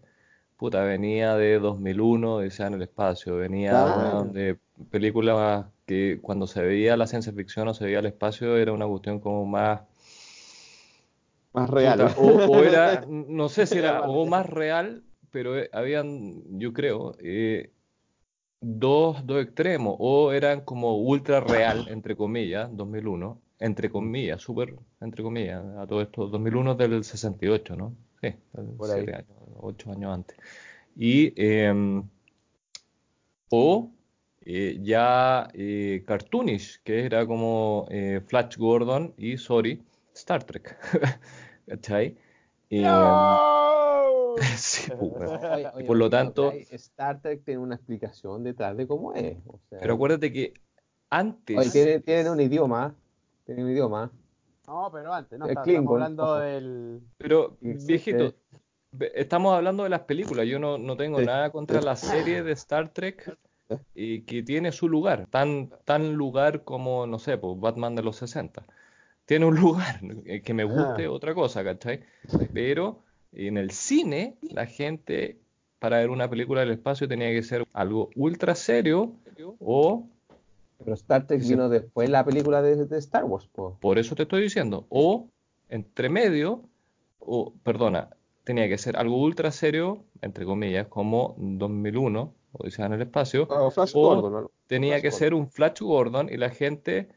puta, 0.63 0.85
venía 0.85 1.35
de 1.35 1.59
2001, 1.59 2.37
Odisea 2.37 2.69
en 2.69 2.75
el 2.75 2.83
espacio, 2.83 3.37
venía 3.37 3.71
Claro. 3.71 4.25
de 4.33 4.59
películas 4.91 5.67
que 5.87 6.21
cuando 6.23 6.47
se 6.47 6.63
veía 6.63 6.97
la 6.97 7.09
ciencia 7.09 7.33
ficción 7.33 7.67
o 7.67 7.75
se 7.75 7.85
veía 7.85 7.99
el 7.99 8.07
espacio 8.07 8.57
era 8.57 8.73
una 8.73 8.87
cuestión 8.87 9.19
como 9.19 9.45
más 9.45 9.81
Más 11.53 11.69
real. 11.69 11.99
Puta, 11.99 12.15
o, 12.21 12.59
o 12.59 12.63
era, 12.63 13.05
no 13.09 13.49
sé 13.49 13.67
si 13.67 13.79
era 13.79 14.03
o 14.03 14.25
más 14.27 14.47
real, 14.47 15.03
pero 15.33 15.59
eh, 15.59 15.69
habían, 15.73 16.43
yo 16.61 16.73
creo, 16.73 17.17
eh, 17.19 17.73
dos, 18.61 19.27
dos 19.27 19.43
extremos, 19.43 19.97
o 19.99 20.33
eran 20.33 20.61
como 20.63 20.97
ultra 20.97 21.41
real, 21.41 21.87
entre 21.89 22.17
comillas, 22.17 22.71
2001, 22.73 23.41
entre 23.59 23.91
comillas, 23.91 24.41
súper, 24.41 24.77
entre 25.01 25.23
comillas, 25.25 25.65
a 25.77 25.87
todo 25.87 26.03
esto, 26.03 26.29
2001 26.29 26.75
del 26.77 27.05
68, 27.05 27.77
¿no? 27.77 27.95
Sí, 28.21 28.35
Por 28.79 28.91
ahí. 28.93 29.07
años, 29.09 29.42
ocho 29.61 29.91
años 29.93 30.13
antes. 30.15 30.37
Y, 30.97 31.33
em, 31.37 32.03
o 33.51 33.91
eh, 34.41 34.79
ya 34.83 35.49
eh, 35.55 36.03
cartoonish, 36.07 36.83
que 36.83 37.05
era 37.07 37.27
como 37.27 37.87
eh, 37.91 38.21
Flash 38.27 38.57
Gordon 38.57 39.15
y, 39.17 39.37
sorry, 39.37 39.83
Star 40.15 40.43
Trek. 40.45 40.77
¿Cachai? 41.67 42.17
Em, 42.71 42.85
sí, 44.57 44.91
pues, 44.99 45.13
weón. 45.13 45.45
Oye, 45.53 45.71
oye, 45.75 45.85
Por 45.87 45.97
lo 45.97 46.11
tanto- 46.11 46.53
Star 46.71 47.21
Trek 47.21 47.45
tiene 47.45 47.61
una 47.61 47.75
explicación 47.77 48.43
detrás 48.43 48.77
de 48.77 48.87
cómo 48.87 49.15
es. 49.15 49.37
o 49.47 49.59
sea, 49.69 49.79
Pero 49.81 49.95
acuérdate 49.95 50.33
que 50.33 50.55
antes... 51.11 51.57
oye, 51.59 51.71
tiene, 51.71 52.01
tiene 52.01 52.31
un 52.31 52.41
idioma. 52.41 52.95
Tiene 53.45 53.65
un 53.65 53.71
idioma. 53.71 54.11
No, 54.67 54.91
pero 54.93 55.13
antes, 55.13 55.39
no, 55.39 55.45
El 55.45 55.51
está- 55.51 55.63
Klingon, 55.63 56.03
estamos 56.03 56.21
hablando 56.29 56.37
del... 56.37 57.01
Pero, 57.19 57.57
viejito, 57.61 58.33
estamos 59.15 59.55
hablando 59.55 59.83
de 59.85 59.89
las 59.89 60.01
películas. 60.01 60.47
Yo 60.47 60.59
no, 60.59 60.79
no 60.79 60.97
tengo 60.97 61.19
Sí. 61.21 61.27
nada 61.27 61.51
contra 61.51 61.81
la 61.81 61.97
serie 61.97 62.43
de 62.43 62.53
Star 62.53 62.91
Trek 62.93 63.37
y 63.95 64.23
que 64.23 64.43
tiene 64.43 64.73
su 64.73 64.89
lugar. 64.89 65.27
Tan, 65.31 65.71
tan 65.85 66.15
lugar 66.15 66.63
como, 66.65 67.07
no 67.07 67.19
sé, 67.19 67.39
pues 67.39 67.59
Batman 67.59 67.95
de 67.95 68.03
los 68.03 68.17
60. 68.17 68.65
Tiene 69.25 69.47
un 69.47 69.55
lugar. 69.61 70.01
eh, 70.27 70.43
Que 70.43 70.55
me 70.55 70.65
guste 70.65 71.09
otra 71.09 71.35
cosa, 71.35 71.65
¿cachai? 71.65 72.01
Pero 72.53 73.01
en 73.33 73.57
el 73.57 73.71
cine, 73.71 74.37
la 74.43 74.67
gente, 74.67 75.39
para 75.79 75.99
ver 75.99 76.11
una 76.11 76.29
película 76.29 76.61
del 76.61 76.73
espacio, 76.73 77.09
tenía 77.09 77.31
que 77.31 77.43
ser 77.43 77.65
algo 77.73 78.11
ultra 78.15 78.55
serio 78.55 79.13
o, 79.59 80.07
Pero 80.85 80.95
Star 80.95 81.27
Trek 81.27 81.41
Sí. 81.41 81.51
vino 81.51 81.69
después 81.69 82.09
de 82.09 82.13
la 82.13 82.25
película 82.25 82.61
de, 82.61 82.85
de 82.87 82.99
Star 82.99 83.25
Wars, 83.25 83.47
po. 83.47 83.79
por 83.81 83.99
eso 83.99 84.15
te 84.15 84.25
estoy 84.25 84.43
diciendo, 84.43 84.85
o 84.91 85.29
entre 85.69 86.09
medio, 86.09 86.63
o, 87.21 87.55
perdona, 87.63 88.11
tenía 88.45 88.69
que 88.69 88.79
ser 88.79 88.97
algo 88.97 89.17
ultra 89.17 89.51
serio, 89.51 90.05
entre 90.21 90.45
comillas, 90.45 90.89
como 90.89 91.35
2001, 91.39 92.35
Odisea 92.53 92.87
en 92.87 92.93
el 92.93 93.03
espacio, 93.03 93.47
O 93.49 93.71
Flash 93.71 93.93
o 93.95 94.51
tenía 94.67 94.99
Flash 94.99 95.03
que 95.03 95.09
Gordon. 95.09 95.19
ser 95.19 95.35
un 95.35 95.49
Flash 95.49 95.81
Gordon 95.81 96.29
y 96.31 96.37
la 96.37 96.51
gente, 96.51 97.09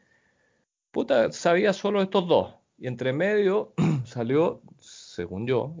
puta, 0.90 1.32
sabía 1.32 1.72
solo 1.72 2.02
estos 2.02 2.26
dos. 2.26 2.54
Y 2.78 2.86
entre 2.86 3.12
medio 3.12 3.72
salió, 4.04 4.62
según 4.78 5.46
yo, 5.46 5.74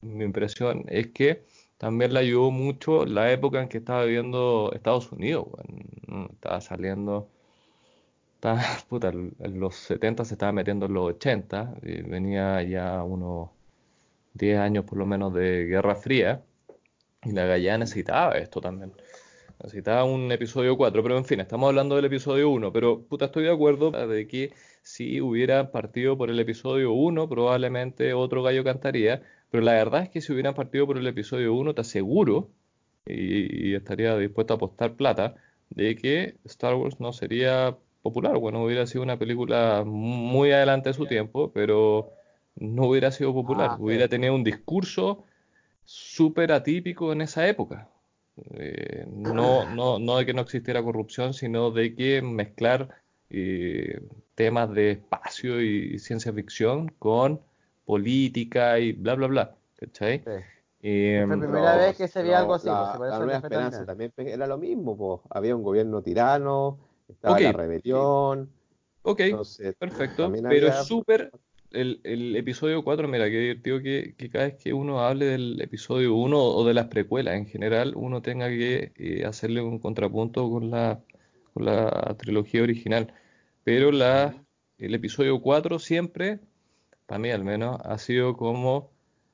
mi 0.00 0.24
impresión 0.24 0.84
es 0.88 1.08
que 1.08 1.44
también 1.78 2.12
le 2.12 2.20
ayudó 2.20 2.50
mucho 2.50 3.06
la 3.06 3.32
época 3.32 3.62
en 3.62 3.68
que 3.68 3.78
estaba 3.78 4.04
viviendo 4.04 4.70
Estados 4.74 5.10
Unidos, 5.10 5.46
weón. 5.48 6.28
Estaba 6.32 6.60
saliendo, 6.60 7.28
estaba, 8.34 8.60
puta, 8.88 9.08
en 9.08 9.60
los 9.60 9.76
70 9.76 10.24
se 10.24 10.34
estaba 10.34 10.52
metiendo 10.52 10.86
en 10.86 10.94
los 10.94 11.04
80, 11.14 11.74
y 11.82 12.02
venía 12.02 12.62
ya 12.62 13.02
unos 13.02 13.50
10 14.34 14.58
años 14.58 14.84
por 14.84 14.98
lo 14.98 15.06
menos 15.06 15.32
de 15.34 15.66
Guerra 15.66 15.94
Fría, 15.94 16.42
y 17.24 17.32
la 17.32 17.46
Gallana 17.46 17.78
necesitaba 17.78 18.38
esto 18.38 18.60
también. 18.60 18.92
Necesitaba 19.62 20.04
un 20.04 20.32
episodio 20.32 20.76
4, 20.76 21.02
pero 21.02 21.16
en 21.16 21.24
fin, 21.24 21.40
estamos 21.40 21.68
hablando 21.68 21.94
del 21.96 22.06
episodio 22.06 22.50
1, 22.50 22.72
pero 22.72 23.02
puta, 23.02 23.26
estoy 23.26 23.44
de 23.44 23.52
acuerdo 23.52 23.92
de 23.92 24.26
que 24.26 24.52
si 24.82 25.20
hubiera 25.20 25.70
partido 25.70 26.18
por 26.18 26.30
el 26.30 26.40
episodio 26.40 26.92
1, 26.92 27.28
probablemente 27.28 28.12
otro 28.14 28.42
gallo 28.42 28.64
cantaría, 28.64 29.22
pero 29.50 29.62
la 29.62 29.74
verdad 29.74 30.02
es 30.02 30.08
que 30.10 30.20
si 30.20 30.32
hubieran 30.32 30.54
partido 30.54 30.86
por 30.86 30.98
el 30.98 31.06
episodio 31.06 31.54
1, 31.54 31.74
te 31.74 31.82
aseguro, 31.82 32.50
y, 33.06 33.70
y 33.70 33.74
estaría 33.74 34.16
dispuesto 34.16 34.54
a 34.54 34.56
apostar 34.56 34.94
plata, 34.96 35.36
de 35.70 35.96
que 35.96 36.36
Star 36.44 36.74
Wars 36.74 37.00
no 37.00 37.12
sería 37.12 37.76
popular, 38.02 38.36
bueno, 38.38 38.64
hubiera 38.64 38.86
sido 38.86 39.02
una 39.04 39.18
película 39.18 39.84
muy 39.86 40.50
adelante 40.50 40.90
de 40.90 40.94
su 40.94 41.06
tiempo, 41.06 41.52
pero 41.52 42.10
no 42.56 42.86
hubiera 42.88 43.10
sido 43.12 43.32
popular, 43.34 43.72
Ah, 43.72 43.78
sí. 43.84 43.92
hubiera 43.92 44.08
tenido 44.08 44.34
un 44.34 44.44
discurso 44.44 45.24
súper 45.84 46.52
atípico 46.52 47.12
en 47.12 47.22
esa 47.22 47.48
época. 47.48 47.88
Eh, 48.54 49.06
no, 49.10 49.66
no, 49.68 49.98
no 49.98 50.16
de 50.18 50.26
que 50.26 50.34
no 50.34 50.42
existiera 50.42 50.82
corrupción, 50.82 51.34
sino 51.34 51.70
de 51.70 51.94
que 51.94 52.22
mezclar 52.22 52.90
eh, 53.30 54.00
temas 54.34 54.72
de 54.74 54.92
espacio 54.92 55.60
y 55.60 55.98
ciencia 55.98 56.32
ficción 56.32 56.88
con 56.98 57.40
política 57.84 58.78
y 58.78 58.92
bla, 58.92 59.14
bla, 59.14 59.26
bla. 59.28 59.56
¿Cachai? 59.78 60.24
Sí. 60.24 60.30
Eh, 60.82 61.24
Fue 61.26 61.38
primera 61.38 61.76
vez 61.76 61.96
que 61.96 62.08
se 62.08 62.22
veía 62.22 62.38
algo 62.38 62.54
así, 62.54 62.68
La, 62.68 62.92
pues, 62.96 63.10
la 63.10 63.18
Nueva 63.18 63.34
Esperanza 63.38 63.84
también 63.86 64.12
era 64.16 64.46
lo 64.46 64.58
mismo, 64.58 64.96
po. 64.96 65.22
Había 65.30 65.56
un 65.56 65.62
gobierno 65.62 66.02
tirano, 66.02 66.78
estaba 67.08 67.40
la 67.40 67.52
rebelión. 67.52 68.50
ok, 69.02 69.20
Entonces, 69.24 69.76
perfecto, 69.78 70.32
pero 70.48 70.66
había- 70.66 70.68
es 70.68 70.86
súper... 70.86 71.30
El, 71.72 72.00
el 72.04 72.36
episodio 72.36 72.82
4, 72.84 73.08
mira, 73.08 73.30
qué 73.30 73.38
divertido 73.38 73.80
que, 73.82 74.14
que 74.16 74.28
cada 74.30 74.44
vez 74.46 74.54
que 74.56 74.72
uno 74.72 75.00
hable 75.00 75.26
del 75.26 75.60
episodio 75.60 76.14
1 76.14 76.38
o 76.38 76.64
de 76.66 76.74
las 76.74 76.86
precuelas 76.88 77.34
en 77.36 77.46
general, 77.46 77.94
uno 77.96 78.20
tenga 78.22 78.48
que 78.48 78.92
eh, 78.96 79.24
hacerle 79.24 79.62
un 79.62 79.78
contrapunto 79.78 80.50
con 80.50 80.70
la, 80.70 81.02
con 81.54 81.64
la 81.64 82.16
trilogía 82.18 82.62
original. 82.62 83.12
Pero 83.64 83.92
la, 83.92 84.34
el 84.78 84.94
episodio 84.94 85.40
4 85.40 85.78
siempre, 85.78 86.40
para 87.06 87.18
mí 87.18 87.30
al 87.30 87.44
menos, 87.44 87.80
ha 87.84 87.98
sido 87.98 88.36
como 88.36 88.90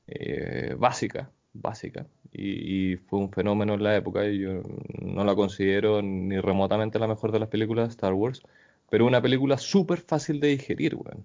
eh, 0.07 0.75
básica, 0.78 1.30
básica. 1.52 2.07
Y, 2.33 2.92
y 2.92 2.97
fue 2.97 3.21
un 3.21 3.33
fenómeno 3.33 3.75
en 3.75 3.83
la 3.83 3.97
época 3.97 4.26
y 4.28 4.38
yo 4.40 4.62
no 5.02 5.25
la 5.25 5.35
considero 5.35 6.02
ni 6.02 6.38
remotamente 6.40 6.99
la 6.99 7.09
mejor 7.09 7.33
de 7.33 7.40
las 7.40 7.49
películas 7.49 7.88
de 7.88 7.92
Star 7.92 8.12
Wars, 8.14 8.42
pero 8.90 9.07
una 9.07 9.23
película 9.23 9.59
súper 9.59 10.00
fácil 10.00 10.40
de 10.40 10.49
digerir, 10.49 10.95
weón. 10.95 11.25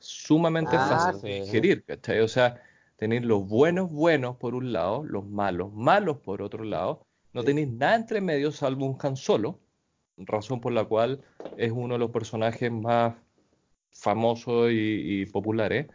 Sumamente 0.00 0.78
Ah, 0.78 0.88
fácil 0.88 1.20
sí. 1.20 1.28
de 1.28 1.34
digerir, 1.34 1.84
¿cachai? 1.84 2.20
O 2.20 2.28
sea, 2.28 2.62
tenéis 2.96 3.22
los 3.22 3.46
buenos 3.46 3.90
buenos 3.90 4.36
por 4.36 4.54
un 4.54 4.72
lado, 4.72 5.04
los 5.04 5.26
malos 5.26 5.72
malos 5.72 6.18
por 6.18 6.42
otro 6.42 6.64
lado, 6.64 7.06
no 7.32 7.42
Sí. 7.42 7.46
tenéis 7.46 7.68
nada 7.68 7.96
entre 7.96 8.20
medio 8.20 8.50
salvo 8.52 8.86
un 8.86 8.96
Han 9.02 9.16
Solo, 9.16 9.60
razón 10.16 10.60
por 10.60 10.72
la 10.72 10.84
cual 10.84 11.22
es 11.56 11.72
uno 11.72 11.94
de 11.94 11.98
los 12.00 12.10
personajes 12.10 12.70
más 12.72 13.14
famosos 13.92 14.70
y, 14.72 15.22
y 15.22 15.26
populares. 15.26 15.88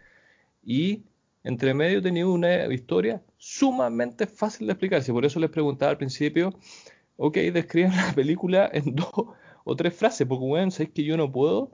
Y 0.63 1.03
entre 1.43 1.73
medio 1.73 2.01
tenía 2.01 2.27
una 2.27 2.73
historia 2.73 3.23
sumamente 3.37 4.27
fácil 4.27 4.67
de 4.67 4.73
explicarse. 4.73 5.13
Por 5.13 5.25
eso 5.25 5.39
les 5.39 5.49
preguntaba 5.51 5.91
al 5.91 5.97
principio, 5.97 6.53
ok, 7.17 7.37
describan 7.53 7.95
la 7.97 8.13
película 8.13 8.69
en 8.73 8.95
dos 8.95 9.11
o 9.65 9.75
tres 9.75 9.95
frases, 9.95 10.27
porque 10.27 10.45
bueno, 10.45 10.71
sabéis 10.71 10.91
que 10.93 11.03
yo 11.03 11.17
no 11.17 11.31
puedo 11.31 11.71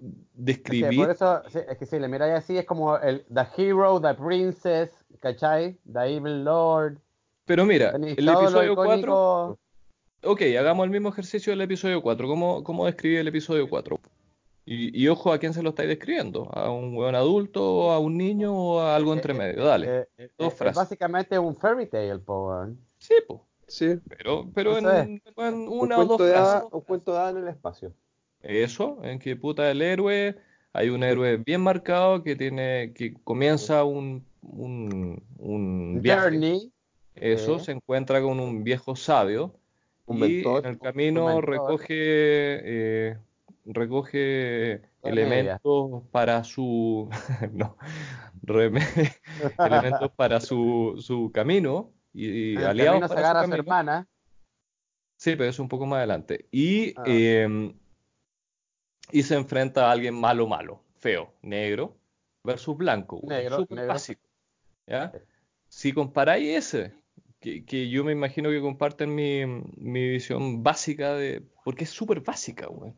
que 0.02 0.32
describir. 0.34 0.98
por 1.00 1.10
eso, 1.10 1.42
es 1.46 1.78
que 1.78 1.86
si 1.86 1.98
le 1.98 2.08
miráis 2.08 2.34
así, 2.34 2.56
es 2.58 2.64
como 2.66 2.96
el 2.98 3.24
The 3.32 3.46
Hero, 3.56 4.00
The 4.00 4.14
Princess, 4.14 4.90
¿cachai? 5.20 5.78
The 5.90 6.16
Evil 6.16 6.44
Lord. 6.44 6.98
Pero 7.46 7.64
mira, 7.64 7.92
Tenéis 7.92 8.18
el 8.18 8.28
episodio 8.28 8.74
4, 8.74 8.94
icónico. 8.94 9.58
ok, 10.24 10.40
hagamos 10.58 10.84
el 10.84 10.90
mismo 10.90 11.10
ejercicio 11.10 11.52
del 11.52 11.60
episodio 11.62 12.02
4. 12.02 12.26
¿Cómo, 12.28 12.64
cómo 12.64 12.86
describe 12.86 13.20
el 13.20 13.28
episodio 13.28 13.68
4? 13.68 13.98
Y, 14.66 14.98
y 14.98 15.08
ojo 15.08 15.30
a 15.30 15.38
quién 15.38 15.52
se 15.52 15.62
lo 15.62 15.68
estáis 15.70 15.90
describiendo, 15.90 16.48
a 16.54 16.70
un 16.70 16.96
hueón 16.96 17.14
adulto, 17.14 17.90
a 17.92 17.98
un 17.98 18.16
niño 18.16 18.54
o 18.56 18.80
a 18.80 18.96
algo 18.96 19.12
entre 19.12 19.34
medio. 19.34 19.62
Dale, 19.62 19.86
Eh, 20.00 20.08
eh, 20.16 20.30
dos 20.38 20.52
es 20.54 20.58
frases. 20.58 20.76
básicamente 20.76 21.38
un 21.38 21.54
fairy 21.54 21.86
tale, 21.86 22.18
po. 22.18 22.66
Sí, 22.98 23.14
pues. 23.28 23.40
Sí, 23.66 23.94
Pero, 24.08 24.46
pero 24.54 24.76
en, 24.78 24.86
en 25.36 25.54
un 25.54 25.68
una 25.68 25.98
o 25.98 26.04
dos 26.06 26.16
frases. 26.20 26.68
un 26.70 26.80
cuento 26.82 27.12
de 27.12 27.18
hada 27.18 27.30
en 27.30 27.36
el 27.38 27.48
espacio. 27.48 27.92
Eso, 28.44 28.98
en 29.02 29.18
que 29.18 29.36
puta 29.36 29.70
el 29.70 29.80
héroe, 29.82 30.36
hay 30.72 30.90
un 30.90 31.02
héroe 31.02 31.36
bien 31.38 31.60
marcado 31.62 32.22
que 32.22 32.36
tiene, 32.36 32.92
que 32.94 33.14
comienza 33.24 33.84
un, 33.84 34.24
un, 34.42 35.22
un 35.38 36.00
viaje. 36.02 36.22
Journey. 36.30 36.70
Eso, 37.14 37.58
Sí. 37.58 37.66
se 37.66 37.72
encuentra 37.72 38.20
con 38.20 38.40
un 38.40 38.64
viejo 38.64 38.96
sabio 38.96 39.54
Un 40.06 40.16
y 40.18 40.20
mentor. 40.20 40.64
en 40.66 40.72
el 40.72 40.78
camino 40.80 41.40
recoge, 41.40 41.86
eh, 41.90 43.16
recoge 43.64 44.82
elementos 45.04 46.02
para 46.10 46.42
su, 46.44 47.08
no, 47.52 47.76
elementos 49.58 50.10
para 50.16 50.40
su, 50.40 50.96
su 50.98 51.30
camino 51.32 51.92
y, 52.12 52.52
y 52.52 52.56
aliados 52.56 53.08
para 53.08 53.28
su 53.28 53.34
camino. 53.34 53.54
hermana. 53.56 54.08
Sí, 55.16 55.36
pero 55.36 55.48
es 55.50 55.58
un 55.58 55.68
poco 55.68 55.86
más 55.86 55.98
adelante. 55.98 56.46
Y, 56.50 56.92
Ah. 56.96 57.04
eh, 57.06 57.74
y 59.14 59.22
se 59.22 59.36
enfrenta 59.36 59.86
a 59.86 59.92
alguien 59.92 60.12
malo, 60.12 60.48
malo, 60.48 60.82
feo, 60.98 61.32
negro, 61.40 61.96
versus 62.42 62.76
blanco, 62.76 63.20
Negro, 63.22 63.64
básico. 63.86 64.20
¿ya? 64.88 65.12
Si 65.68 65.92
comparáis 65.92 66.48
ese, 66.48 66.92
que, 67.38 67.64
que 67.64 67.88
yo 67.88 68.02
me 68.02 68.10
imagino 68.10 68.50
que 68.50 68.60
comparten 68.60 69.14
mi, 69.14 69.46
mi 69.76 70.08
visión 70.08 70.64
básica 70.64 71.14
de. 71.14 71.44
Porque 71.62 71.84
es 71.84 71.90
súper 71.90 72.22
básica, 72.22 72.66
güey. 72.66 72.92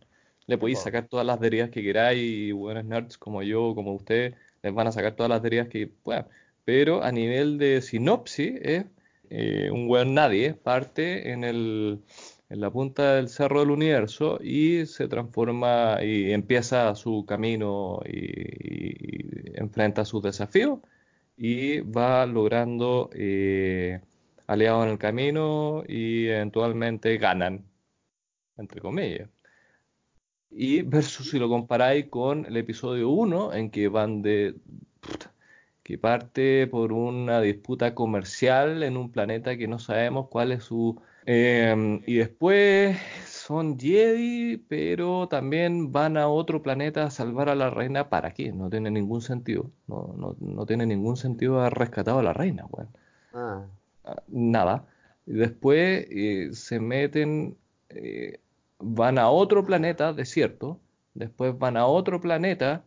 Le 0.47 0.57
podéis 0.57 0.79
po. 0.79 0.85
sacar 0.85 1.07
todas 1.07 1.27
las 1.27 1.39
derivas 1.39 1.69
que 1.69 1.83
queráis, 1.83 2.23
y 2.23 2.51
buenos 2.51 2.87
nerds 2.87 3.19
como 3.19 3.43
yo, 3.43 3.75
como 3.75 3.93
usted, 3.93 4.37
les 4.63 4.73
van 4.73 4.87
a 4.87 4.93
sacar 4.93 5.17
todas 5.17 5.29
las 5.29 5.43
derivas 5.43 5.69
que 5.69 5.87
puedan. 5.87 6.27
Pero 6.65 7.05
a 7.05 7.13
nivel 7.13 7.59
de 7.59 7.83
sinopsis, 7.83 8.55
es 8.63 8.87
eh, 9.29 9.69
un 9.71 9.87
weón 9.87 10.15
nadie 10.15 10.55
parte 10.55 11.31
en, 11.31 11.45
el, 11.45 12.01
en 12.49 12.61
la 12.61 12.71
punta 12.71 13.15
del 13.15 13.29
cerro 13.29 13.61
del 13.61 13.71
universo 13.71 14.39
y 14.43 14.87
se 14.87 15.09
transforma 15.09 15.99
y 16.03 16.33
empieza 16.33 16.95
su 16.95 17.25
camino 17.27 18.01
y, 18.07 18.17
y 18.17 19.53
enfrenta 19.57 20.05
sus 20.05 20.23
desafíos 20.23 20.81
y 21.37 21.81
va 21.81 22.27
logrando 22.27 23.11
eh, 23.13 24.01
aliados 24.47 24.87
en 24.87 24.93
el 24.93 24.99
camino 24.99 25.85
y 25.87 26.27
eventualmente 26.29 27.19
ganan, 27.19 27.65
entre 28.57 28.81
comillas. 28.81 29.29
Y 30.51 30.83
versus 30.83 31.31
si 31.31 31.39
lo 31.39 31.49
comparáis 31.49 32.07
con 32.09 32.47
el 32.47 32.57
episodio 32.57 33.11
1, 33.11 33.53
en 33.55 33.71
que 33.71 33.89
van 33.89 34.23
de. 34.23 34.55
que 35.83 35.99
parte 35.99 36.67
por 36.67 36.93
una 36.93 37.41
disputa 37.41 37.95
comercial 37.95 38.83
en 38.83 38.97
un 38.97 39.13
planeta 39.13 39.57
que 39.57 39.69
no 39.69 39.79
sabemos 39.79 40.29
cuál 40.29 40.53
es 40.53 40.65
su. 40.65 41.01
Eh, 41.27 42.01
y 42.07 42.15
después 42.17 42.97
son 43.47 43.79
Jedi, 43.79 44.57
pero 44.69 45.29
también 45.29 45.93
van 45.93 46.17
a 46.17 46.29
otro 46.29 46.63
planeta 46.63 47.05
a 47.05 47.11
salvar 47.11 47.49
a 47.49 47.55
la 47.55 47.71
reina. 47.71 48.09
¿Para 48.09 48.33
qué? 48.33 48.53
No 48.53 48.69
tiene 48.71 48.91
ningún 48.91 49.23
sentido. 49.23 49.71
No, 49.87 50.15
no, 50.17 50.37
no 50.41 50.67
tiene 50.67 50.87
ningún 50.87 51.17
sentido 51.17 51.61
haber 51.61 51.75
rescatado 51.75 52.19
a 52.19 52.23
la 52.23 52.33
reina, 52.33 52.67
weón 52.67 52.89
Ah, 53.33 53.67
ah, 54.05 54.23
nada. 54.29 54.87
Y 55.27 55.33
después 55.35 56.07
eh, 56.11 56.51
se 56.53 56.81
meten, 56.81 57.57
eh, 57.91 58.41
van 58.79 59.19
a 59.19 59.31
otro 59.31 59.65
planeta 59.65 60.13
desierto, 60.13 60.81
después 61.15 61.59
van 61.59 61.77
a 61.77 61.87
otro 61.87 62.21
planeta 62.21 62.85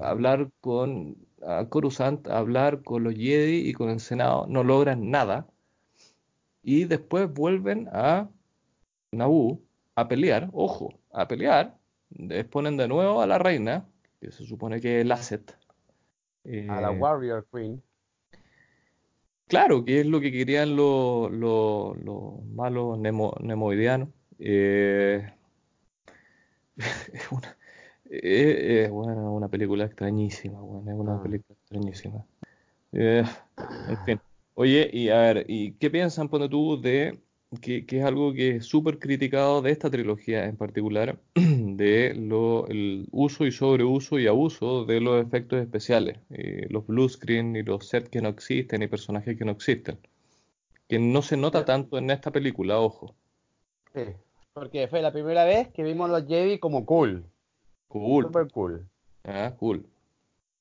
a 0.00 0.10
hablar 0.10 0.50
con 0.60 1.16
a 1.42 1.66
Coruscant, 1.68 2.26
a 2.28 2.38
hablar 2.38 2.82
con 2.82 3.04
los 3.04 3.14
Jedi 3.14 3.68
y 3.68 3.72
con 3.72 3.90
el 3.90 4.00
Senado, 4.00 4.46
no 4.48 4.64
logran 4.64 5.10
nada. 5.10 5.46
Y 6.62 6.84
después 6.84 7.32
vuelven 7.32 7.88
a 7.92 8.28
Naboo 9.12 9.60
a 9.94 10.08
pelear, 10.08 10.48
ojo, 10.52 10.94
a 11.12 11.26
pelear. 11.28 11.76
Exponen 12.30 12.76
de 12.76 12.88
nuevo 12.88 13.20
a 13.22 13.26
la 13.26 13.38
reina, 13.38 13.86
que 14.20 14.30
se 14.32 14.44
supone 14.44 14.80
que 14.80 14.98
es 14.98 15.04
el 15.04 15.12
asset. 15.12 15.56
a 16.68 16.80
la 16.80 16.90
Eh, 16.92 16.98
Warrior 16.98 17.46
Queen. 17.52 17.82
Claro, 19.48 19.84
que 19.84 20.00
es 20.00 20.06
lo 20.06 20.20
que 20.20 20.30
querían 20.32 20.76
los, 20.76 21.30
los- 21.30 21.96
los 22.02 22.44
malos 22.46 22.98
nemo- 22.98 23.36
nemoidianos. 23.40 24.08
Eh, 24.38 25.26
es 27.12 27.32
una, 27.32 27.56
es- 28.10 28.84
es, 28.86 28.90
bueno, 28.90 29.32
una 29.34 29.48
película 29.48 29.84
extrañísima, 29.84 30.60
bueno, 30.60 30.90
es 30.90 30.96
una 30.98 31.16
Ah. 31.16 31.22
película 31.22 31.56
extrañísima. 31.60 32.24
Eh, 32.92 33.24
en 33.88 34.04
fin. 34.04 34.20
Oye, 34.60 34.90
y 34.92 35.08
a 35.10 35.18
ver, 35.18 35.44
¿y 35.46 35.74
qué 35.74 35.88
piensan, 35.88 36.28
ponte 36.28 36.48
tú, 36.48 36.80
de 36.80 37.20
que, 37.60 37.86
que 37.86 38.00
es 38.00 38.04
algo 38.04 38.32
que 38.32 38.56
es 38.56 38.66
súper 38.66 38.98
criticado 38.98 39.62
de 39.62 39.70
esta 39.70 39.88
trilogía 39.88 40.46
en 40.46 40.56
particular, 40.56 41.20
de 41.36 42.12
lo, 42.16 42.66
el 42.66 43.06
uso 43.12 43.46
y 43.46 43.52
sobreuso 43.52 44.18
y 44.18 44.26
abuso 44.26 44.84
de 44.84 45.00
los 45.00 45.24
efectos 45.24 45.60
especiales, 45.60 46.18
eh, 46.30 46.66
los 46.70 46.84
blue 46.88 47.08
screen 47.08 47.54
y 47.54 47.62
los 47.62 47.86
sets 47.86 48.08
que 48.08 48.20
no 48.20 48.30
existen 48.30 48.82
y 48.82 48.88
personajes 48.88 49.38
que 49.38 49.44
no 49.44 49.52
existen, 49.52 49.96
que 50.88 50.98
no 50.98 51.22
se 51.22 51.36
nota 51.36 51.64
tanto 51.64 51.96
en 51.96 52.10
esta 52.10 52.32
película, 52.32 52.80
ojo. 52.80 53.14
Sí, 53.94 54.06
porque 54.54 54.88
fue 54.88 55.02
la 55.02 55.12
primera 55.12 55.44
vez 55.44 55.68
que 55.68 55.84
vimos 55.84 56.10
los 56.10 56.26
Jedi 56.26 56.58
como 56.58 56.84
cool, 56.84 57.24
Cool. 57.86 58.24
super 58.24 58.50
cool. 58.50 58.88
Ah, 59.22 59.54
cool. 59.56 59.86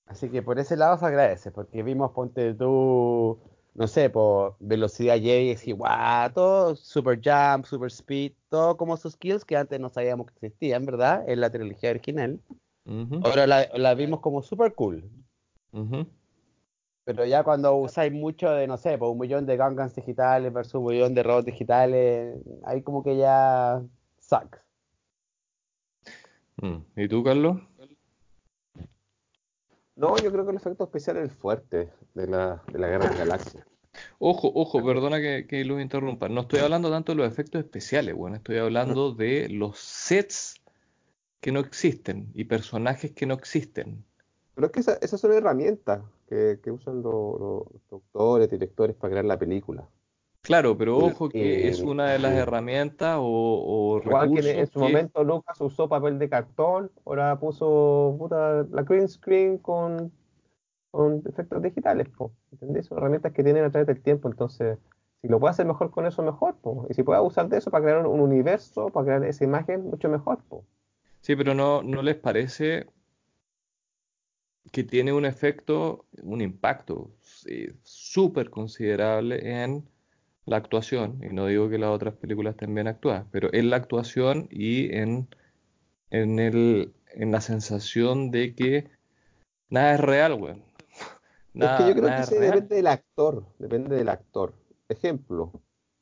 Así 0.06 0.30
que 0.30 0.44
por 0.44 0.60
ese 0.60 0.77
lado 0.77 1.00
se 1.00 1.06
agradece, 1.08 1.50
porque 1.50 1.82
vimos, 1.82 2.12
ponte 2.12 2.54
tú, 2.54 3.39
no 3.78 3.86
sé, 3.86 4.10
por 4.10 4.56
velocidad 4.60 5.20
Jedi, 5.20 5.52
así, 5.52 5.72
guau, 5.72 6.34
todo, 6.34 6.76
super 6.76 7.22
jump, 7.24 7.66
super 7.66 7.92
speed, 7.92 8.34
todo 8.50 8.76
como 8.76 8.98
sus 8.98 9.14
skills 9.14 9.46
que 9.46 9.56
antes 9.56 9.80
no 9.80 9.88
sabíamos 9.90 10.26
que 10.26 10.48
existían, 10.48 10.84
¿verdad? 10.84 11.24
En 11.30 11.40
la 11.40 11.52
trilogía 11.52 11.92
original. 11.92 12.40
Ahora 13.24 13.46
la, 13.46 13.70
la 13.76 13.94
vimos 13.94 14.20
como 14.20 14.42
super 14.42 14.74
cool. 14.74 15.08
Pero 17.04 17.26
ya 17.26 17.44
cuando 17.44 17.76
usáis 17.76 18.12
mucho 18.12 18.50
de, 18.50 18.66
no 18.66 18.78
sé, 18.78 18.98
por 18.98 19.12
un 19.12 19.20
millón 19.20 19.46
de 19.46 19.58
Gungans 19.58 19.94
digitales 19.94 20.52
versus 20.52 20.76
un 20.76 20.88
millón 20.88 21.13
de 21.13 21.22
robots 21.22 21.46
digitales, 21.46 22.36
ahí 22.66 22.82
como 22.82 23.04
que 23.04 23.16
ya 23.16 23.80
sucks. 24.20 24.60
Mm. 26.62 26.78
¿Y 26.96 27.08
tú, 27.08 27.24
Carlos? 27.24 27.58
No, 29.98 30.20
yo 30.20 30.32
creo 30.32 30.46
que 30.46 30.52
el 30.52 30.58
efecto 30.58 30.84
especial 30.84 31.18
es 31.18 31.24
el 31.24 31.32
fuerte 31.32 31.90
de 32.14 32.28
la, 32.28 32.64
de 32.72 32.80
la 32.80 32.88
Guerra 32.88 33.12
de 33.12 33.18
Galaxias. 33.18 33.66
Ojo, 34.20 34.52
ojo, 34.54 34.84
perdona 34.86 35.20
que, 35.20 35.48
que 35.48 35.66
los 35.66 35.82
interrumpa. 35.82 36.30
No 36.30 36.42
estoy 36.42 36.60
hablando 36.60 36.92
tanto 36.92 37.12
de 37.14 37.18
los 37.18 37.28
efectos 37.28 37.60
especiales, 37.64 38.16
bueno, 38.16 38.36
estoy 38.36 38.58
hablando 38.58 39.12
de 39.12 39.50
los 39.50 39.80
sets 39.80 40.56
que 41.42 41.52
no 41.52 41.60
existen 41.60 42.30
y 42.36 42.46
personajes 42.46 43.12
que 43.12 43.26
no 43.26 43.34
existen. 43.34 44.04
Pero 44.54 44.68
es 44.68 44.74
que 44.74 44.80
esa- 44.82 44.98
esas 45.02 45.20
son 45.20 45.34
herramientas 45.34 46.02
que, 46.28 46.60
que 46.62 46.72
usan 46.72 47.02
los, 47.02 47.40
los 47.40 47.64
productores, 47.90 48.50
directores 48.50 48.96
para 48.96 49.12
crear 49.12 49.26
la 49.26 49.40
película. 49.40 49.88
Claro, 50.48 50.78
pero 50.78 50.98
ojo 50.98 51.30
que 51.30 51.68
y- 51.68 51.70
es 51.70 51.84
una 51.84 52.12
de 52.12 52.20
las 52.20 52.34
herramientas 52.36 53.18
o, 53.20 53.24
o 53.96 54.00
Igual 54.04 54.32
que 54.32 54.40
en, 54.40 54.48
recursos 54.50 54.70
su 54.70 54.80
que- 54.80 54.80
momento 54.80 55.24
Lucas 55.24 55.60
usó 55.62 55.90
papel 55.90 56.18
de 56.20 56.30
cartón, 56.30 56.92
ahora 57.06 57.40
puso 57.40 58.16
puta, 58.18 58.64
la 58.72 58.84
green 58.84 59.08
screen 59.10 59.58
con, 59.58 60.12
con 60.92 61.24
efectos 61.28 61.62
digitales, 61.64 62.10
po, 62.10 62.34
¿entendés? 62.52 62.88
Son 62.88 62.98
herramientas 63.00 63.34
que 63.34 63.44
tienen 63.44 63.66
a 63.66 63.72
través 63.72 63.88
del 63.88 64.02
tiempo, 64.04 64.30
entonces, 64.30 64.80
si 65.22 65.28
lo 65.30 65.40
puede 65.40 65.52
hacer 65.52 65.66
mejor 65.68 65.92
con 65.92 66.06
eso, 66.08 66.24
mejor, 66.24 66.58
po. 66.58 66.88
Y 66.90 66.96
si 66.96 67.04
puede 67.04 67.22
usar 67.22 67.50
de 67.50 67.58
eso 67.60 67.72
para 67.72 67.84
crear 67.86 68.00
un, 68.00 68.08
un 68.08 68.22
universo, 68.22 68.90
para 68.90 69.06
crear 69.06 69.26
esa 69.26 69.44
imagen, 69.46 69.86
mucho 69.90 70.10
mejor, 70.10 70.44
po. 70.50 70.66
Sí, 71.22 71.36
pero 71.36 71.54
no, 71.54 71.84
¿no 71.84 72.02
les 72.02 72.16
parece 72.16 72.88
que 74.72 74.84
tiene 74.84 75.14
un 75.14 75.26
efecto, 75.26 76.08
un 76.24 76.42
impacto 76.42 77.12
sí, 77.22 77.68
súper 77.84 78.50
considerable 78.50 79.64
en 79.64 79.88
la 80.48 80.58
actuación? 80.58 81.20
Y 81.24 81.34
no 81.34 81.46
digo 81.48 81.70
que 81.70 81.78
las 81.78 81.92
otras 81.92 82.16
películas 82.16 82.56
estén 82.56 82.74
bien 82.76 82.88
actuadas, 82.88 83.26
pero 83.32 83.54
en 83.54 83.70
la 83.70 83.78
actuación 83.78 84.48
y 84.52 84.96
en, 84.96 85.28
en 86.12 86.40
el, 86.40 86.94
en 87.14 87.32
la 87.32 87.42
sensación 87.42 88.32
de 88.32 88.56
que 88.56 88.90
nada 89.70 89.96
es 89.96 90.02
real, 90.02 90.34
weón. 90.34 90.64
Es 91.56 91.60
que 91.60 91.60
Nada, 91.60 91.90
yo 91.90 91.94
creo 91.96 92.10
nada 92.10 92.22
que 92.22 92.28
sí 92.28 92.36
depende 92.36 92.76
del 92.76 92.88
actor, 92.88 93.46
depende 93.58 93.96
del 93.96 94.10
actor. 94.10 94.54
Ejemplo, 94.90 95.52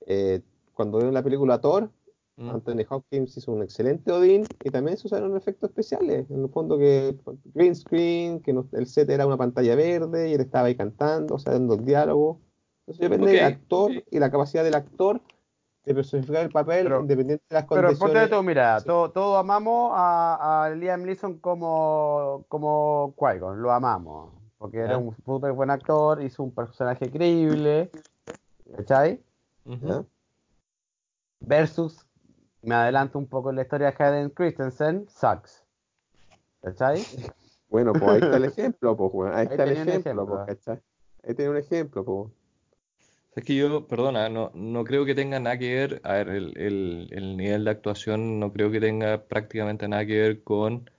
eh, 0.06 0.42
cuando 0.74 0.98
veo 0.98 1.12
la 1.12 1.24
película 1.24 1.60
Thor, 1.62 1.92
Mm. 2.38 2.50
Anthony 2.50 2.86
Hopkins 2.90 3.38
hizo 3.38 3.54
un 3.54 3.64
excelente 3.64 4.12
Odín 4.12 4.46
y 4.62 4.70
también 4.70 4.98
se 4.98 5.08
usaron 5.08 5.38
efectos 5.38 5.70
especiales. 5.70 6.30
En 6.30 6.44
el 6.44 6.50
fondo 6.50 6.78
que 6.78 7.16
green 7.54 7.74
screen, 7.76 8.42
que 8.42 8.52
no- 8.52 8.68
el 8.74 8.88
set 8.88 9.10
era 9.10 9.26
una 9.26 9.38
pantalla 9.38 9.74
verde 9.76 10.30
y 10.30 10.34
él 10.34 10.42
estaba 10.42 10.68
ahí 10.68 10.76
cantando, 10.76 11.36
o 11.36 11.40
sea, 11.40 11.54
dando 11.54 11.76
el 11.76 11.86
diálogo. 11.86 12.42
Entonces 12.88 13.10
depende 13.10 13.26
Ok, 13.28 13.34
del 13.34 13.44
actor 13.46 13.92
y 14.12 14.20
la 14.20 14.30
capacidad 14.32 14.64
del 14.64 14.76
actor 14.76 15.22
de 15.86 15.94
personificar 15.96 16.44
el 16.44 16.52
papel 16.52 16.84
Pero- 16.84 17.02
independiente 17.02 17.44
de 17.50 17.54
las 17.56 17.66
Pero 17.66 17.82
ponte 17.82 17.98
condiciones. 18.00 18.30
tú, 18.30 18.44
mira, 18.44 18.80
Sí. 18.80 18.86
todo- 18.88 19.12
todos 19.12 19.40
amamos 19.40 19.92
a, 19.96 20.66
a 20.66 20.70
Liam 20.72 21.04
Neeson 21.04 21.40
como, 21.40 22.46
como 22.48 23.14
Qui-Gon, 23.18 23.62
lo 23.62 23.72
amamos, 23.72 24.34
porque 24.58 24.80
era 24.80 24.98
un 24.98 25.16
súper 25.26 25.52
buen 25.54 25.70
actor, 25.70 26.22
hizo 26.24 26.44
un 26.44 26.52
personaje 26.54 27.10
creíble, 27.12 27.92
¿cachai? 28.76 29.22
Versus, 31.40 32.06
me 32.62 32.74
adelanto 32.76 33.20
un 33.20 33.28
poco 33.28 33.50
en 33.52 33.58
la 33.58 33.62
historia 33.64 33.92
de 33.92 34.04
Hayden 34.04 34.30
Christensen, 34.30 35.08
sucks, 35.10 35.64
¿cachai? 36.62 37.02
Bueno, 37.68 37.92
pues 37.94 38.04
ahí 38.04 38.20
está 38.22 38.38
el 38.38 38.46
ejemplo, 38.46 38.96
pues. 38.96 39.32
Ahí 39.34 39.40
Ahí 39.40 39.48
está 39.52 39.64
el 39.64 39.72
ejemplo, 39.72 39.94
ejemplo. 39.96 40.28
pues, 40.28 40.46
¿cachai? 40.46 40.82
Ahí 41.28 41.34
tiene 41.34 41.52
un 41.52 41.58
ejemplo, 41.58 42.06
pues. 42.06 42.32
Es 43.36 43.44
que 43.44 43.56
yo, 43.56 43.88
perdona, 43.88 44.30
no, 44.30 44.52
no 44.56 44.84
creo 44.84 45.06
que 45.06 45.14
tenga 45.14 45.40
nada 45.40 45.60
que 45.60 45.76
ver, 45.76 46.02
a 46.04 46.14
ver, 46.14 46.30
el, 46.30 46.58
el- 46.58 47.08
el 47.12 47.38
nivel 47.38 47.64
de 47.66 47.70
actuación 47.72 48.40
no 48.40 48.52
creo 48.52 48.72
que 48.72 48.80
tenga 48.80 49.24
prácticamente 49.28 49.88
nada 49.88 50.06
que 50.08 50.18
ver 50.20 50.44
con... 50.44 50.90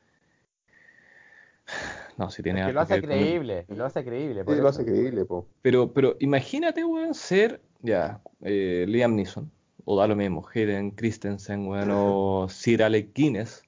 No, 2.17 2.31
sí 2.31 2.43
tiene 2.43 2.61
Es 2.61 2.65
que 2.65 2.73
algo 2.73 2.73
lo 2.73 2.81
hace 2.81 2.89
que 2.89 2.97
ver 2.97 3.07
con 3.07 3.19
creíble, 3.19 3.67
lo 3.69 3.85
hace 3.85 4.05
creíble, 4.05 4.45
por 4.45 4.57
Sí, 4.57 4.61
lo 4.61 4.69
eso. 4.69 4.69
hace 4.69 4.85
creíble, 4.85 5.25
pues. 5.27 5.45
Pero, 5.63 5.93
pero 5.93 6.17
imagínate, 6.21 6.85
weón, 6.85 7.15
ser, 7.15 7.63
ya, 7.83 8.23
eh, 8.43 8.87
Liam 8.89 9.17
Neeson, 9.17 9.51
o 9.85 9.99
da 9.99 10.07
lo 10.09 10.17
mismo, 10.17 10.47
Hayden 10.55 10.93
Christensen, 10.93 11.67
weón, 11.69 11.91
o 11.93 12.49
Sir 12.51 12.83
Alec 12.85 13.13
Guinness. 13.15 13.63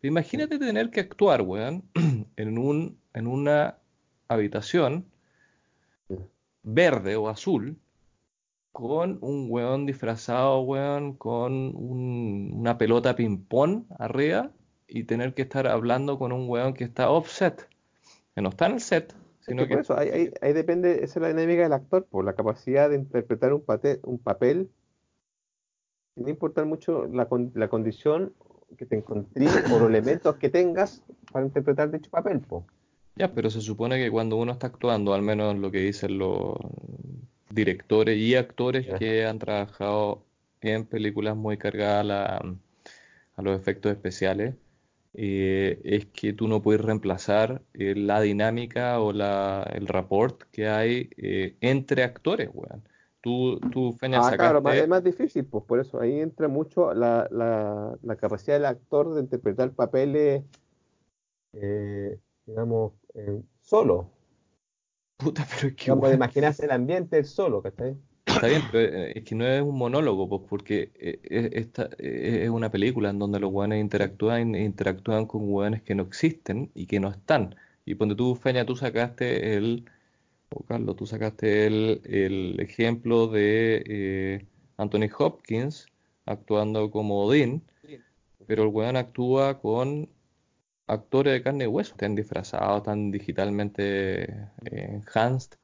Pero 0.00 0.10
imagínate 0.12 0.58
tener 0.58 0.90
que 0.90 1.00
actuar, 1.00 1.42
weón, 1.42 1.84
en 2.36 2.58
un, 2.58 2.98
en 3.14 3.26
una 3.28 3.78
habitación 4.28 5.06
verde 6.64 7.14
o 7.16 7.28
azul 7.28 7.78
con 8.72 9.18
un 9.20 9.46
weón 9.50 9.86
disfrazado, 9.86 10.60
weón, 10.62 11.14
con 11.14 11.52
un- 11.76 12.52
una 12.54 12.78
pelota 12.78 13.14
ping-pong 13.14 13.84
arriba 13.98 14.50
y 14.88 15.04
tener 15.04 15.34
que 15.34 15.42
estar 15.42 15.66
hablando 15.66 16.18
con 16.18 16.32
un 16.32 16.48
weón 16.48 16.74
que 16.74 16.84
está 16.84 17.10
offset, 17.10 17.68
que 18.34 18.40
no 18.42 18.48
está 18.48 18.66
en 18.66 18.72
el 18.72 18.80
set, 18.80 19.14
sino 19.40 19.62
Es 19.62 19.68
que 19.68 19.74
por 19.74 19.82
eso, 19.82 19.98
ahí, 19.98 20.08
ahí- 20.10 20.30
ahí 20.40 20.52
depende, 20.52 21.04
esa 21.04 21.18
es 21.18 21.22
la 21.22 21.28
dinámica 21.28 21.62
del 21.62 21.72
actor, 21.72 22.06
por 22.06 22.24
la 22.24 22.34
capacidad 22.34 22.88
de 22.88 22.96
interpretar 22.96 23.52
un, 23.52 23.60
pate- 23.62 24.00
un 24.04 24.18
papel, 24.18 24.70
sin 26.14 26.28
importar 26.28 26.66
mucho 26.66 27.06
la, 27.06 27.28
la 27.54 27.68
condición 27.68 28.32
que 28.78 28.86
te 28.86 28.96
encontré 28.96 29.46
o 29.46 29.78
los 29.78 29.88
elementos 29.88 30.36
que 30.36 30.48
tengas 30.48 31.02
para 31.30 31.44
interpretar 31.44 31.90
dicho 31.90 32.10
papel, 32.10 32.40
po. 32.40 32.64
Ya, 33.16 33.34
pero 33.34 33.50
se 33.50 33.60
supone 33.60 33.98
que 34.02 34.10
cuando 34.10 34.36
uno 34.36 34.52
está 34.52 34.68
actuando, 34.68 35.12
al 35.12 35.20
menos 35.22 35.56
lo 35.58 35.70
que 35.70 35.80
dicen 35.80 36.16
los 36.18 36.56
directores 37.54 38.18
y 38.18 38.34
actores 38.36 38.88
que 38.88 39.26
han 39.26 39.38
trabajado 39.38 40.24
en 40.60 40.86
películas 40.86 41.36
muy 41.36 41.58
cargadas 41.58 42.00
a, 42.02 42.04
la- 42.04 42.56
a 43.36 43.42
los 43.42 43.58
efectos 43.58 43.92
especiales, 43.92 44.54
eh, 45.14 45.80
es 45.84 46.06
que 46.06 46.32
tú 46.32 46.48
no 46.48 46.62
puedes 46.62 46.80
reemplazar 46.82 47.62
eh, 47.74 47.94
la 47.96 48.20
dinámica 48.20 49.00
o 49.00 49.12
la, 49.12 49.64
el 49.74 49.86
rapport 49.88 50.42
que 50.52 50.68
hay 50.68 51.10
eh, 51.16 51.56
entre 51.60 52.04
actores, 52.04 52.50
weón. 52.52 52.82
Tú, 53.20 53.60
tú 53.70 53.92
Feña, 53.94 54.18
Ah, 54.18 54.34
claro, 54.36 54.60
sacaste- 54.60 54.80
es 54.82 54.88
más 54.88 55.02
difícil, 55.02 55.46
pues 55.46 55.64
por 55.64 55.80
eso 55.80 55.98
ahí 56.00 56.20
entra 56.20 56.46
mucho 56.48 56.92
la, 56.94 57.26
la, 57.30 57.96
la 58.02 58.16
capacidad 58.16 58.56
del 58.56 58.66
actor 58.66 59.14
de 59.14 59.20
interpretar 59.22 59.72
papeles, 59.72 60.44
digamos, 62.46 62.92
solo, 63.60 64.10
Puta, 65.22 65.46
pero 65.54 65.68
es 65.68 65.74
que, 65.74 65.84
digamos, 65.84 66.02
de 66.08 66.08
weón, 66.08 66.16
imaginarse 66.16 66.64
el 66.64 66.70
ambiente 66.72 67.18
él 67.18 67.24
solo, 67.24 67.62
¿cachai? 67.62 67.96
Está 68.26 68.46
bien, 68.46 68.62
pero 68.70 68.96
eh, 68.96 69.12
es 69.16 69.24
que 69.24 69.34
no 69.34 69.46
es 69.46 69.62
un 69.62 69.76
monólogo, 69.76 70.28
pues 70.28 70.42
porque 70.48 70.92
eh, 70.94 71.20
eh, 71.24 71.50
esta 71.54 71.90
eh, 71.98 72.42
es 72.44 72.50
una 72.50 72.70
película 72.70 73.10
en 73.10 73.18
donde 73.18 73.40
los 73.40 73.52
hueones 73.52 73.80
interactúan, 73.80 74.54
interactúan 74.54 75.26
con 75.26 75.42
hueones 75.52 75.82
que 75.82 75.94
no 75.94 76.04
existen 76.04 76.70
y 76.74 76.86
que 76.86 77.00
no 77.00 77.10
están. 77.10 77.54
Y 77.84 77.94
ponte 77.96 78.14
tú, 78.14 78.34
Feña, 78.36 78.64
tú 78.64 78.76
sacaste 78.76 79.56
el, 79.56 79.84
o 80.50 80.62
Carlos, 80.64 80.96
tú 80.96 81.06
sacaste 81.06 81.66
el, 81.66 82.00
el 82.04 82.60
ejemplo 82.60 83.26
de 83.28 83.82
eh, 83.86 84.46
Anthony 84.76 85.08
Hopkins 85.18 85.86
actuando 86.26 86.90
como 86.90 87.24
Odín, 87.24 87.62
pero 88.46 88.62
el 88.64 88.68
hueón 88.68 88.96
actúa 88.96 89.60
con 89.60 90.08
actores 90.92 91.32
de 91.34 91.42
carne 91.42 91.64
y 91.64 91.66
hueso, 91.68 91.92
están 91.92 92.14
disfrazados, 92.14 92.78
están 92.78 93.10
digitalmente 93.10 94.24
eh, 94.24 95.00
enhanced 95.06 95.56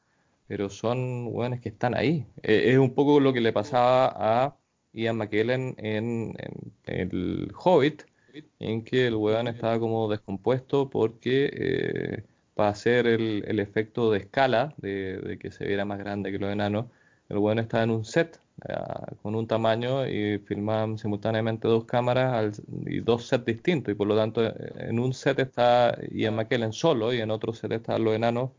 pero 0.48 0.70
son 0.70 1.28
hueones 1.28 1.60
que 1.60 1.68
están 1.68 1.94
ahí. 1.94 2.26
Eh, 2.42 2.72
es 2.72 2.78
un 2.78 2.94
poco 2.94 3.20
lo 3.20 3.32
que 3.32 3.40
le 3.40 3.52
pasaba 3.52 4.46
a 4.46 4.56
Ian 4.92 5.16
McKellen 5.18 5.76
en, 5.78 6.34
El 6.86 7.52
Hobbit, 7.54 8.04
en 8.58 8.82
que 8.84 9.06
el 9.08 9.14
hueón 9.14 9.48
estaba 9.48 9.78
como 9.78 10.08
descompuesto 10.08 10.90
porque 10.90 11.50
eh, 11.52 12.24
para 12.54 12.70
hacer 12.70 13.06
el, 13.06 13.60
efecto 13.60 14.10
de 14.10 14.18
escala, 14.20 14.74
de, 14.78 15.38
que 15.40 15.52
se 15.52 15.66
viera 15.66 15.84
más 15.84 15.98
grande 15.98 16.32
que 16.32 16.38
los 16.38 16.50
enanos, 16.52 16.86
el 17.28 17.38
hueón 17.38 17.58
estaba 17.58 17.84
en 17.84 17.90
un 17.90 18.04
set 18.04 18.40
con 19.22 19.34
un 19.34 19.46
tamaño 19.46 20.06
y 20.06 20.38
filmaban 20.40 20.98
simultáneamente 20.98 21.68
dos 21.68 21.84
cámaras 21.84 22.32
al- 22.34 22.52
y 22.86 23.00
dos 23.00 23.26
sets 23.26 23.44
distintos, 23.44 23.92
y 23.92 23.94
por 23.94 24.06
lo 24.08 24.16
tanto 24.16 24.44
eh, 24.44 24.52
en 24.78 24.98
un 24.98 25.12
set 25.14 25.38
está 25.38 25.96
Ian 26.10 26.34
McKellen 26.36 26.72
solo 26.72 27.12
y 27.12 27.20
en 27.20 27.30
otro 27.30 27.52
set 27.52 27.72
están 27.72 28.02
los 28.04 28.14
enanos 28.14 28.50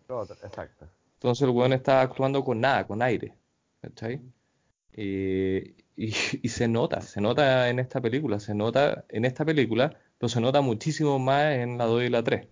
Exacto. 0.43 0.87
entonces 1.15 1.41
el 1.43 1.49
weón 1.49 1.73
está 1.73 2.01
actuando 2.01 2.43
con 2.43 2.61
nada, 2.61 2.85
con 2.87 3.01
aire. 3.01 3.33
¿Cachai? 3.81 4.19
Eh, 4.93 5.73
y, 5.95 6.07
y 6.43 6.49
se 6.49 6.67
nota, 6.67 7.01
se 7.01 7.21
nota 7.21 7.69
en 7.69 7.79
esta 7.79 8.01
película, 8.01 8.39
se 8.39 8.53
nota 8.55 9.05
en 9.09 9.25
esta 9.25 9.45
película, 9.45 9.93
pero 10.17 10.29
se 10.29 10.41
nota 10.41 10.61
muchísimo 10.61 11.19
más 11.19 11.55
en 11.55 11.77
la 11.77 11.85
2 11.85 12.03
y 12.03 12.09
la 12.09 12.23
3. 12.23 12.47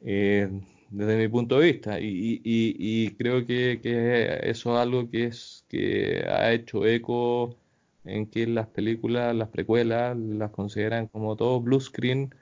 eh, 0.00 0.48
desde 0.90 1.16
mi 1.18 1.28
punto 1.28 1.58
de 1.58 1.66
vista. 1.72 2.00
Y, 2.00 2.40
y- 2.44 2.76
y- 3.04 3.10
creo 3.16 3.46
que, 3.46 3.80
que 3.82 4.38
eso 4.50 4.74
es 4.74 4.80
algo 4.80 5.10
que 5.10 5.24
es 5.26 5.64
que 5.68 6.24
ha 6.28 6.52
hecho 6.52 6.86
eco 6.86 7.56
en 8.04 8.26
que 8.26 8.46
las 8.46 8.68
películas, 8.68 9.34
las 9.34 9.48
precuelas, 9.48 10.16
las 10.16 10.50
consideran 10.50 11.08
como 11.08 11.36
todo 11.36 11.60
blue 11.60 11.80
screen 11.80 12.34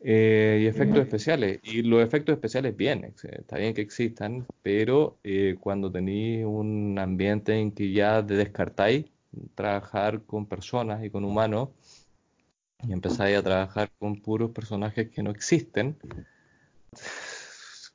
eh, 0.00 0.60
y 0.62 0.66
efectos 0.66 1.00
especiales. 1.02 1.60
Y 1.62 1.82
los 1.82 2.02
efectos 2.04 2.34
especiales 2.34 2.76
bien, 2.76 3.04
está 3.22 3.58
bien 3.58 3.74
que 3.74 3.80
existan, 3.82 4.46
pero 4.62 5.18
eh, 5.24 5.56
cuando 5.60 5.90
tenéis 5.90 6.44
un 6.46 6.98
ambiente 6.98 7.54
en 7.58 7.72
que 7.72 7.92
ya 7.92 8.22
de- 8.22 8.36
descartáis 8.36 9.06
trabajar 9.54 10.22
con 10.24 10.46
personas 10.46 11.04
y 11.04 11.10
con 11.10 11.24
humanos 11.24 11.70
y 12.86 12.92
empezáis 12.92 13.36
a 13.38 13.42
trabajar 13.42 13.90
con 13.98 14.20
puros 14.20 14.50
personajes 14.50 15.10
que 15.10 15.22
no 15.22 15.30
existen, 15.30 15.96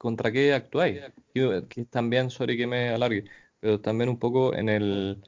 ¿contra 0.04 0.34
qué 0.34 0.54
actuáis? 0.54 1.00
Yo, 1.34 1.66
que 1.70 1.86
también, 1.86 2.30
sorry 2.30 2.58
que 2.58 2.68
me 2.68 2.90
alargue, 2.90 3.24
pero 3.62 3.80
también 3.80 4.10
un 4.10 4.20
poco 4.20 4.54
en 4.54 4.68
el, 4.68 5.24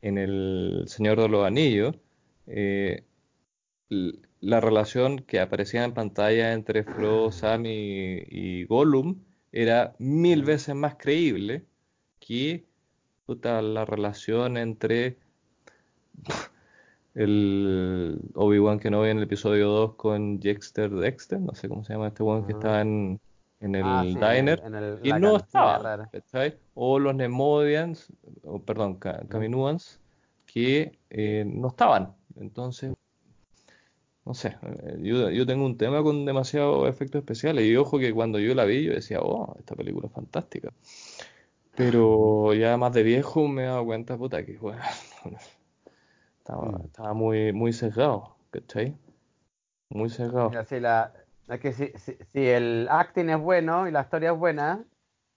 en 0.00 0.16
el 0.16 0.84
Señor 0.86 1.20
de 1.20 1.28
los 1.28 1.46
Anillos, 1.46 1.94
eh, 2.46 3.04
la 4.40 4.60
relación 4.62 5.18
que 5.18 5.40
aparecía 5.40 5.84
en 5.84 5.92
pantalla 5.92 6.54
entre 6.54 6.84
Frodo, 6.84 7.30
Sam 7.32 7.66
y, 7.66 8.22
y 8.30 8.64
Gollum 8.64 9.20
era 9.52 9.94
mil 9.98 10.42
veces 10.42 10.74
más 10.74 10.94
creíble 10.96 11.66
que 12.18 12.64
puta, 13.26 13.60
la 13.60 13.84
relación 13.84 14.56
entre 14.56 15.18
el 17.14 18.20
Obi-Wan 18.34 18.78
Kenobi 18.80 19.10
en 19.10 19.18
el 19.18 19.24
episodio 19.24 19.68
2 19.68 19.94
con 19.96 20.40
Dexter 20.40 20.90
Dexter, 20.90 21.40
no 21.40 21.54
sé 21.54 21.68
cómo 21.68 21.84
se 21.84 21.92
llama 21.92 22.08
este 22.08 22.22
weón 22.22 22.46
que 22.46 22.54
Ah. 22.54 22.56
estaba 22.56 22.80
en, 22.80 23.20
en 23.60 23.74
el 23.74 23.84
Ah, 23.84 24.04
sí, 24.04 24.14
diner, 24.14 24.62
en 24.64 24.74
el- 24.74 25.00
y 25.02 25.12
no. 25.12 25.38
¿cachai? 26.12 26.58
O 26.74 26.98
los 26.98 27.14
Nemodians, 27.14 28.12
o 28.44 28.60
perdón, 28.60 28.96
Ca- 28.96 29.24
Kaminuans, 29.28 30.00
que 30.46 30.98
eh, 31.10 31.44
no 31.46 31.68
estaban. 31.68 32.14
Entonces, 32.36 32.94
no 34.24 34.32
sé, 34.34 34.56
eh, 34.62 34.96
yo, 35.02 35.30
yo 35.30 35.46
tengo 35.46 35.66
un 35.66 35.76
tema 35.76 36.02
con 36.02 36.24
demasiados 36.24 36.88
efectos 36.88 37.20
especiales 37.20 37.64
y 37.66 37.76
ojo 37.76 37.98
que 37.98 38.12
cuando 38.14 38.38
yo 38.38 38.54
la 38.54 38.64
vi 38.64 38.84
yo 38.84 38.92
decía, 38.92 39.20
oh, 39.20 39.54
esta 39.58 39.74
película 39.76 40.06
es 40.06 40.12
fantástica. 40.12 40.72
Pero 41.76 42.54
ya 42.54 42.76
más 42.76 42.92
de 42.92 43.02
viejo 43.02 43.48
me 43.48 43.62
he 43.62 43.66
dado 43.66 43.84
cuenta, 43.84 44.16
puta, 44.16 44.44
que 44.44 44.56
bueno, 44.58 44.80
estaba, 46.38 46.68
Mm. 46.68 46.84
estaba 46.84 47.14
muy, 47.14 47.52
muy 47.52 47.72
sesgado, 47.72 48.36
¿cachai? 48.50 48.94
Muy 49.90 50.10
sesgado. 50.10 50.50
Mira, 50.50 50.64
si 50.64 50.80
la, 50.80 51.12
es 51.48 51.60
que 51.60 51.72
si, 51.72 51.88
si, 51.98 52.16
si 52.32 52.46
el 52.46 52.88
acting 52.90 53.30
es 53.30 53.38
bueno 53.40 53.88
y 53.88 53.92
la 53.92 54.02
historia 54.02 54.32
es 54.32 54.38
buena, 54.38 54.84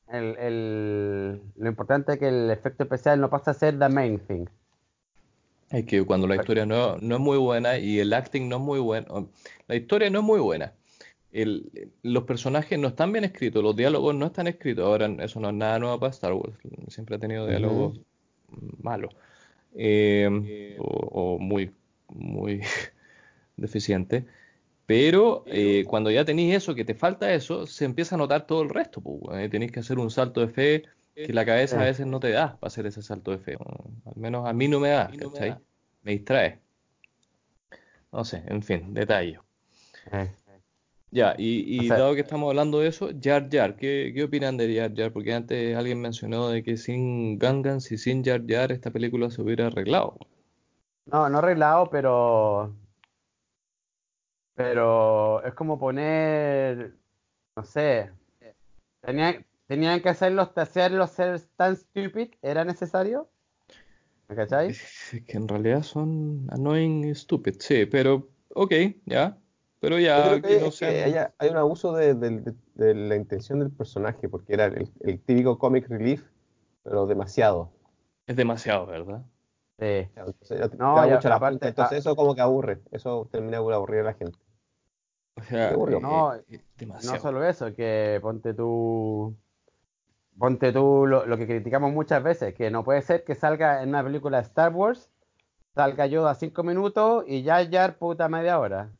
el, 0.09 0.37
el- 0.37 1.41
lo 1.57 1.69
importante 1.69 2.13
es 2.13 2.19
que 2.19 2.27
el 2.29 2.49
efecto 2.51 2.83
especial 2.83 3.19
no 3.21 3.29
pasa 3.29 3.51
a 3.51 3.53
ser 3.53 3.77
the 3.79 3.89
main 3.89 4.19
thing. 4.19 4.45
Es 5.69 5.85
que 5.85 6.03
cuando 6.05 6.27
la 6.27 6.37
historia 6.37 6.65
no, 6.65 6.97
no 6.97 7.15
es 7.15 7.21
muy 7.21 7.37
buena 7.37 7.77
y 7.77 7.99
el 7.99 8.13
acting 8.13 8.47
no 8.47 8.55
es 8.57 8.61
muy 8.61 8.79
bueno, 8.79 9.29
la 9.67 9.75
historia 9.75 10.09
no 10.09 10.19
es 10.19 10.25
muy 10.25 10.39
buena, 10.39 10.73
el- 11.33 11.91
los 12.03 12.23
personajes 12.23 12.79
no 12.79 12.87
están 12.89 13.11
bien 13.11 13.25
escritos, 13.25 13.63
los 13.63 13.75
diálogos 13.75 14.15
no 14.15 14.27
están 14.27 14.47
escritos. 14.47 14.85
Ahora, 14.85 15.07
eso 15.19 15.39
no 15.41 15.49
es 15.49 15.55
nada 15.55 15.79
nuevo 15.79 15.99
para 15.99 16.11
Star 16.11 16.33
Wars, 16.33 16.53
siempre 16.89 17.17
ha 17.17 17.19
tenido 17.19 17.47
diálogos 17.47 17.99
malos 18.81 19.13
eh, 19.75 20.77
o, 20.79 20.85
o 21.35 21.39
muy, 21.39 21.71
muy 22.09 22.61
deficientes. 23.57 24.25
Pero 24.87 25.43
eh, 25.45 25.83
cuando 25.85 26.09
ya 26.09 26.25
tenéis 26.25 26.55
eso, 26.55 26.73
que 26.73 26.85
te 26.85 26.95
falta 26.95 27.31
eso, 27.33 27.67
se 27.67 27.85
empieza 27.85 28.15
a 28.15 28.17
notar 28.17 28.47
todo 28.47 28.63
el 28.63 28.69
resto. 28.69 29.01
Pues, 29.01 29.45
y 29.45 29.49
tenéis 29.49 29.71
que 29.71 29.81
hacer 29.81 29.99
un 29.99 30.09
salto 30.09 30.41
de 30.41 30.47
fe 30.47 30.83
que 31.13 31.33
la 31.33 31.45
cabeza 31.45 31.79
a 31.81 31.83
veces 31.83 32.07
no 32.07 32.19
te 32.19 32.31
da 32.31 32.57
para 32.59 32.67
hacer 32.67 32.85
ese 32.87 33.01
salto 33.03 33.31
de 33.31 33.37
fe. 33.39 33.57
Al 34.05 34.15
menos 34.15 34.47
a 34.47 34.53
mí 34.53 34.67
no 34.67 34.79
me 34.79 34.89
da, 34.89 35.11
¿cachai? 35.19 35.55
Me 36.03 36.11
distrae. 36.13 36.59
No 38.11 38.23
sé, 38.23 38.43
en 38.47 38.63
fin, 38.63 38.93
detalle. 38.93 39.39
Eh, 40.11 40.31
Ya, 41.11 41.35
y, 41.37 41.75
y 41.75 41.79
O 41.79 41.83
sea- 41.87 41.97
dado 41.99 42.15
que 42.15 42.21
estamos 42.21 42.47
hablando 42.49 42.79
de 42.79 42.87
eso, 42.87 43.09
Jar 43.21 43.49
Jar, 43.51 43.75
¿qué, 43.75 44.11
qué 44.13 44.23
opinan 44.23 44.57
de 44.57 44.73
Jar 44.75 44.93
Jar? 44.95 45.11
Porque 45.11 45.33
antes 45.33 45.75
alguien 45.75 45.99
mencionó 46.01 46.49
de 46.49 46.63
que 46.63 46.77
sin 46.77 47.37
Gangans 47.39 47.91
y 47.91 47.97
sin 47.97 48.23
Jar 48.23 48.41
Jar 48.47 48.71
esta 48.71 48.91
película 48.91 49.29
se 49.31 49.41
hubiera 49.41 49.67
arreglado. 49.67 50.17
No, 51.05 51.29
no 51.29 51.37
arreglado, 51.39 51.89
pero. 51.89 52.73
Pero 54.57 55.43
es 55.43 55.53
como 55.53 55.77
poner. 55.77 56.95
No 57.55 57.63
sé. 57.63 58.09
Tenían, 59.01 59.45
tenían 59.67 60.01
que 60.01 60.09
hacerlos, 60.09 60.49
hacerlos 60.57 61.11
ser 61.11 61.39
tan 61.55 61.75
stupid, 61.77 62.33
¿era 62.41 62.65
necesario? 62.65 63.29
¿Me 64.27 64.35
cachai? 64.35 64.69
Es 64.71 65.21
que 65.27 65.37
en 65.37 65.47
realidad 65.47 65.83
son 65.83 66.47
annoying 66.51 67.05
y 67.05 67.13
stupid, 67.15 67.55
sí, 67.59 67.85
pero 67.85 68.27
ok, 68.55 68.73
ya. 69.05 69.37
Pero 69.79 69.99
ya 69.99 70.23
creo 70.23 70.41
que, 70.41 70.47
que 70.47 70.59
no 70.59 70.65
es 70.67 70.79
que 70.79 70.85
sean- 70.91 71.03
haya- 71.07 71.33
hay 71.37 71.49
un 71.49 71.57
abuso 71.57 71.93
de, 71.95 72.15
de- 72.15 72.41
de- 72.41 72.55
de 72.73 72.93
la 72.95 73.15
intención 73.15 73.59
del 73.59 73.69
personaje, 73.69 74.27
porque 74.27 74.53
era 74.55 74.65
el, 74.65 74.91
el 75.01 75.19
típico 75.21 75.59
comic 75.59 75.87
relief, 75.87 76.23
pero 76.83 77.05
demasiado. 77.05 77.69
es 78.25 78.35
demasiado, 78.35 78.87
¿verdad? 78.87 79.23
Sí. 79.79 80.09
Entonces, 80.15 80.59
ya 80.59 80.67
No, 80.77 80.95
te 80.95 81.01
da 81.01 81.07
y 81.07 81.11
mucho 81.11 81.29
la 81.29 81.35
aparte- 81.35 81.53
punta, 81.53 81.67
entonces 81.67 81.99
eso 81.99 82.15
como 82.15 82.33
que 82.33 82.41
aburre, 82.41 82.79
eso 82.91 83.29
termina 83.31 83.61
por 83.61 83.71
aburrir 83.73 83.99
a 84.01 84.05
la 84.05 84.13
gente. 84.15 84.37
Sea, 85.49 85.71
eh, 85.71 85.99
No, 86.01 86.35
eh, 86.35 86.43
No 86.79 86.99
solo 87.19 87.43
eso, 87.43 87.73
que 87.73 88.19
ponte 88.21 88.53
tú. 88.53 89.35
Ponte 90.37 90.71
tú 90.71 91.05
lo, 91.07 91.25
lo 91.25 91.37
que 91.37 91.47
criticamos 91.47 91.91
muchas 91.91 92.21
veces, 92.21 92.53
que 92.53 92.69
no 92.69 92.83
puede 92.83 93.01
ser 93.01 93.23
que 93.23 93.33
salga 93.35 93.81
en 93.81 93.89
una 93.89 94.03
película 94.03 94.37
de 94.37 94.43
Star 94.43 94.71
Wars, 94.73 95.09
salga 95.73 96.05
Yoda 96.05 96.35
cinco 96.35 96.63
minutos 96.63 97.23
y 97.27 97.41
ya 97.41 97.61
ya 97.63 97.97
puta 97.97 98.29
media 98.29 98.59
hora. 98.59 98.91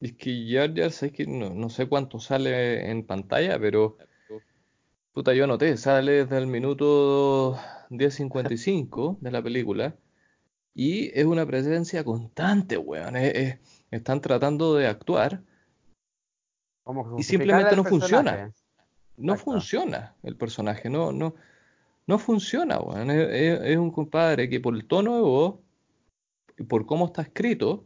Es 0.00 0.12
que 0.12 0.46
Jar 0.50 0.74
Jar, 0.74 0.90
sé 0.90 1.10
que 1.10 1.26
no, 1.26 1.50
no 1.50 1.70
sé 1.70 1.86
cuánto 1.88 2.18
sale 2.18 2.90
en 2.90 3.06
pantalla, 3.06 3.58
pero 3.58 3.96
puta, 5.12 5.32
yo 5.32 5.46
noté, 5.46 5.76
sale 5.76 6.12
desde 6.24 6.38
el 6.38 6.46
minuto 6.46 7.56
10.55 7.88 9.16
de 9.20 9.30
la 9.30 9.42
película 9.42 9.94
y 10.74 11.18
es 11.18 11.24
una 11.24 11.46
presencia 11.46 12.04
constante, 12.04 12.76
weón. 12.76 13.16
Es- 13.16 13.34
es- 13.34 13.73
están 13.96 14.20
tratando 14.20 14.74
de 14.74 14.86
actuar, 14.86 15.42
Y 17.16 17.22
simplemente 17.22 17.76
no 17.76 17.84
funciona. 17.84 18.32
personaje. 18.32 18.54
no 19.16 19.32
Exacto. 19.32 19.52
funciona 19.52 20.14
el 20.22 20.36
personaje, 20.36 20.90
no, 20.90 21.12
no, 21.12 21.34
no 22.06 22.18
funciona, 22.18 22.78
weón. 22.78 23.10
Es, 23.10 23.76
un 23.76 23.90
compadre 23.90 24.48
que 24.48 24.60
por 24.60 24.74
el 24.74 24.86
tono 24.86 25.16
de 25.16 25.22
voz 25.22 25.54
y 26.58 26.64
por 26.64 26.86
cómo 26.86 27.06
está 27.06 27.22
escrito 27.22 27.84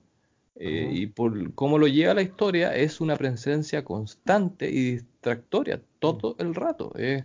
eh, 0.56 0.88
y 0.90 1.06
por 1.06 1.54
cómo 1.54 1.78
lo 1.78 1.86
lleva 1.86 2.14
la 2.14 2.22
historia, 2.22 2.74
es 2.74 3.00
una 3.00 3.16
presencia 3.16 3.84
constante 3.84 4.68
y 4.68 4.92
distractoria 4.92 5.80
todo 6.00 6.34
el 6.38 6.54
rato. 6.54 6.92
eh. 6.96 7.24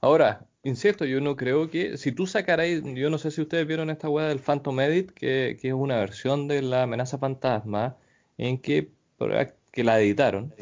Ahora, 0.00 0.47
insisto, 0.62 1.04
yo 1.04 1.20
no 1.20 1.36
creo 1.36 1.70
que 1.70 1.96
si 1.96 2.12
tú 2.12 2.26
sacaras, 2.26 2.68
yo 2.84 3.10
no 3.10 3.18
sé 3.18 3.30
si 3.30 3.40
ustedes 3.40 3.66
vieron 3.66 3.90
esta 3.90 4.08
weá 4.08 4.28
del 4.28 4.40
Phantom 4.40 4.80
Edit, 4.80 5.10
que, 5.12 5.58
que 5.60 5.68
es 5.68 5.74
una 5.74 5.96
versión 5.96 6.48
de 6.48 6.62
la 6.62 6.82
amenaza 6.84 7.18
fantasma 7.18 7.96
en 8.38 8.58
que, 8.58 8.90
que 9.72 9.84
la 9.84 10.00
editaron. 10.00 10.54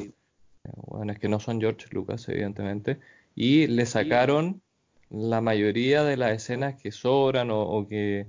Bueno, 0.87 1.13
es 1.13 1.19
que 1.19 1.29
no 1.29 1.41
son 1.41 1.61
George 1.61 1.87
Lucas, 1.93 2.29
evidentemente, 2.29 2.99
y 3.35 3.67
le 3.67 3.87
sacaron 3.87 4.63
la 5.11 5.41
mayoría 5.41 6.03
de 6.03 6.17
las 6.17 6.33
escenas 6.33 6.81
que 6.81 6.91
sobran 6.91 7.51
o, 7.51 7.63
o 7.63 7.87
que 7.87 8.27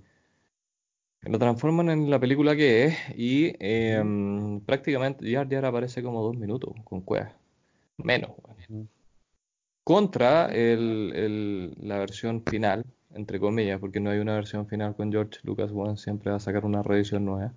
lo 1.21 1.39
transforman 1.39 1.89
en 1.89 2.09
la 2.09 2.19
película 2.19 2.55
que 2.55 2.85
es 2.85 2.97
y 3.15 3.53
eh, 3.59 4.03
prácticamente 4.65 5.31
Jar 5.31 5.49
Jar 5.49 5.65
aparece 5.65 6.03
como 6.03 6.21
dos 6.21 6.37
minutos 6.37 6.73
con 6.83 7.01
cuevas, 7.01 7.33
menos. 7.97 8.31
weón. 8.69 8.89
Contra 9.91 10.47
el- 10.47 11.13
el- 11.15 11.73
la 11.81 11.97
versión 11.97 12.43
final, 12.43 12.83
entre 13.13 13.39
comillas, 13.39 13.79
porque 13.79 13.99
no 14.01 14.09
hay 14.09 14.19
una 14.19 14.35
versión 14.35 14.67
final 14.67 14.95
con 14.95 15.11
George 15.11 15.39
Lucas, 15.43 15.71
weón, 15.71 15.97
siempre 15.97 16.31
va 16.31 16.37
a 16.37 16.41
sacar 16.41 16.65
una 16.65 16.83
reedición 16.83 17.23
nueva, 17.25 17.53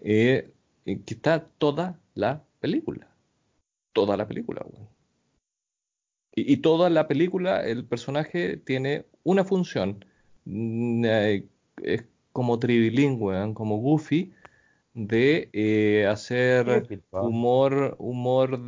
eh, 0.00 0.50
y 0.84 0.98
que 0.98 1.14
está 1.14 1.44
toda 1.58 1.98
la 2.14 2.42
película 2.60 3.08
toda 3.94 4.16
la 4.18 4.26
película, 4.26 4.60
weón. 4.70 4.88
Y, 6.34 6.52
y 6.52 6.56
toda 6.58 6.90
la 6.90 7.08
película, 7.08 7.64
el 7.64 7.84
personaje 7.86 8.58
tiene 8.58 9.06
una 9.22 9.44
función. 9.44 10.04
Mm, 10.44 11.04
eh, 11.06 11.46
es 11.82 12.04
como 12.32 12.58
trilingüe, 12.58 13.34
weón, 13.34 13.54
como 13.54 13.78
Goofy, 13.78 14.32
de 14.92 15.48
eh, 15.52 16.06
hacer 16.06 16.86
po. 17.10 17.22
humor, 17.22 17.96
humor, 17.98 18.60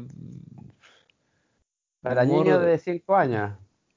Para 2.08 2.24
humor. 2.24 2.44
niños 2.44 2.62
de 2.62 2.78
5 2.78 3.16
años. 3.16 3.52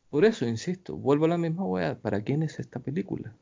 Por 0.10 0.26
eso, 0.26 0.46
insisto, 0.46 0.96
vuelvo 0.98 1.26
a 1.26 1.30
la 1.30 1.38
misma 1.38 1.64
weá. 1.66 1.96
¿Para 2.00 2.22
quién 2.22 2.44
es 2.44 2.60
esta 2.60 2.80
película? 2.80 3.34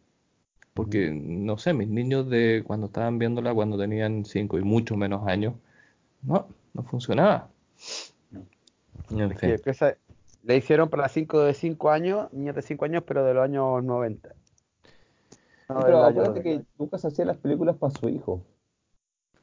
Porque, 0.74 1.12
no 1.12 1.58
sé, 1.58 1.74
mis 1.74 1.90
niños 1.90 2.30
de 2.30 2.64
cuando 2.66 2.88
estaban 2.88 3.18
viéndola, 3.20 3.54
cuando 3.54 3.78
tenían 3.78 4.26
5 4.26 4.58
y 4.60 4.64
mucho 4.64 4.96
menos 4.96 5.28
años, 5.28 5.56
no, 6.24 6.48
no 6.74 6.84
funcionaba. 6.84 7.50
En 9.10 9.32
Es 9.32 9.40
fin. 9.40 9.56
que 9.64 9.70
esa- 9.72 9.98
le 10.44 10.56
hicieron 10.58 10.90
para 10.90 11.10
5 11.10 11.42
de 11.42 11.54
5 11.54 11.90
años, 11.90 12.32
niños 12.34 12.56
de 12.56 12.62
5 12.62 12.86
años, 12.86 13.04
pero 13.06 13.24
de 13.26 13.34
los 13.34 13.44
años 13.44 13.84
90. 13.84 14.36
No, 15.70 15.76
Sí, 15.76 15.84
del 15.86 15.86
pero 15.86 16.04
acuérdate 16.04 16.40
2000. 16.40 16.44
que 16.44 16.66
Lucas 16.80 17.06
hacía 17.06 17.26
las 17.26 17.38
películas 17.38 17.76
para 17.78 17.92
su 17.94 18.10
hijo. 18.10 18.44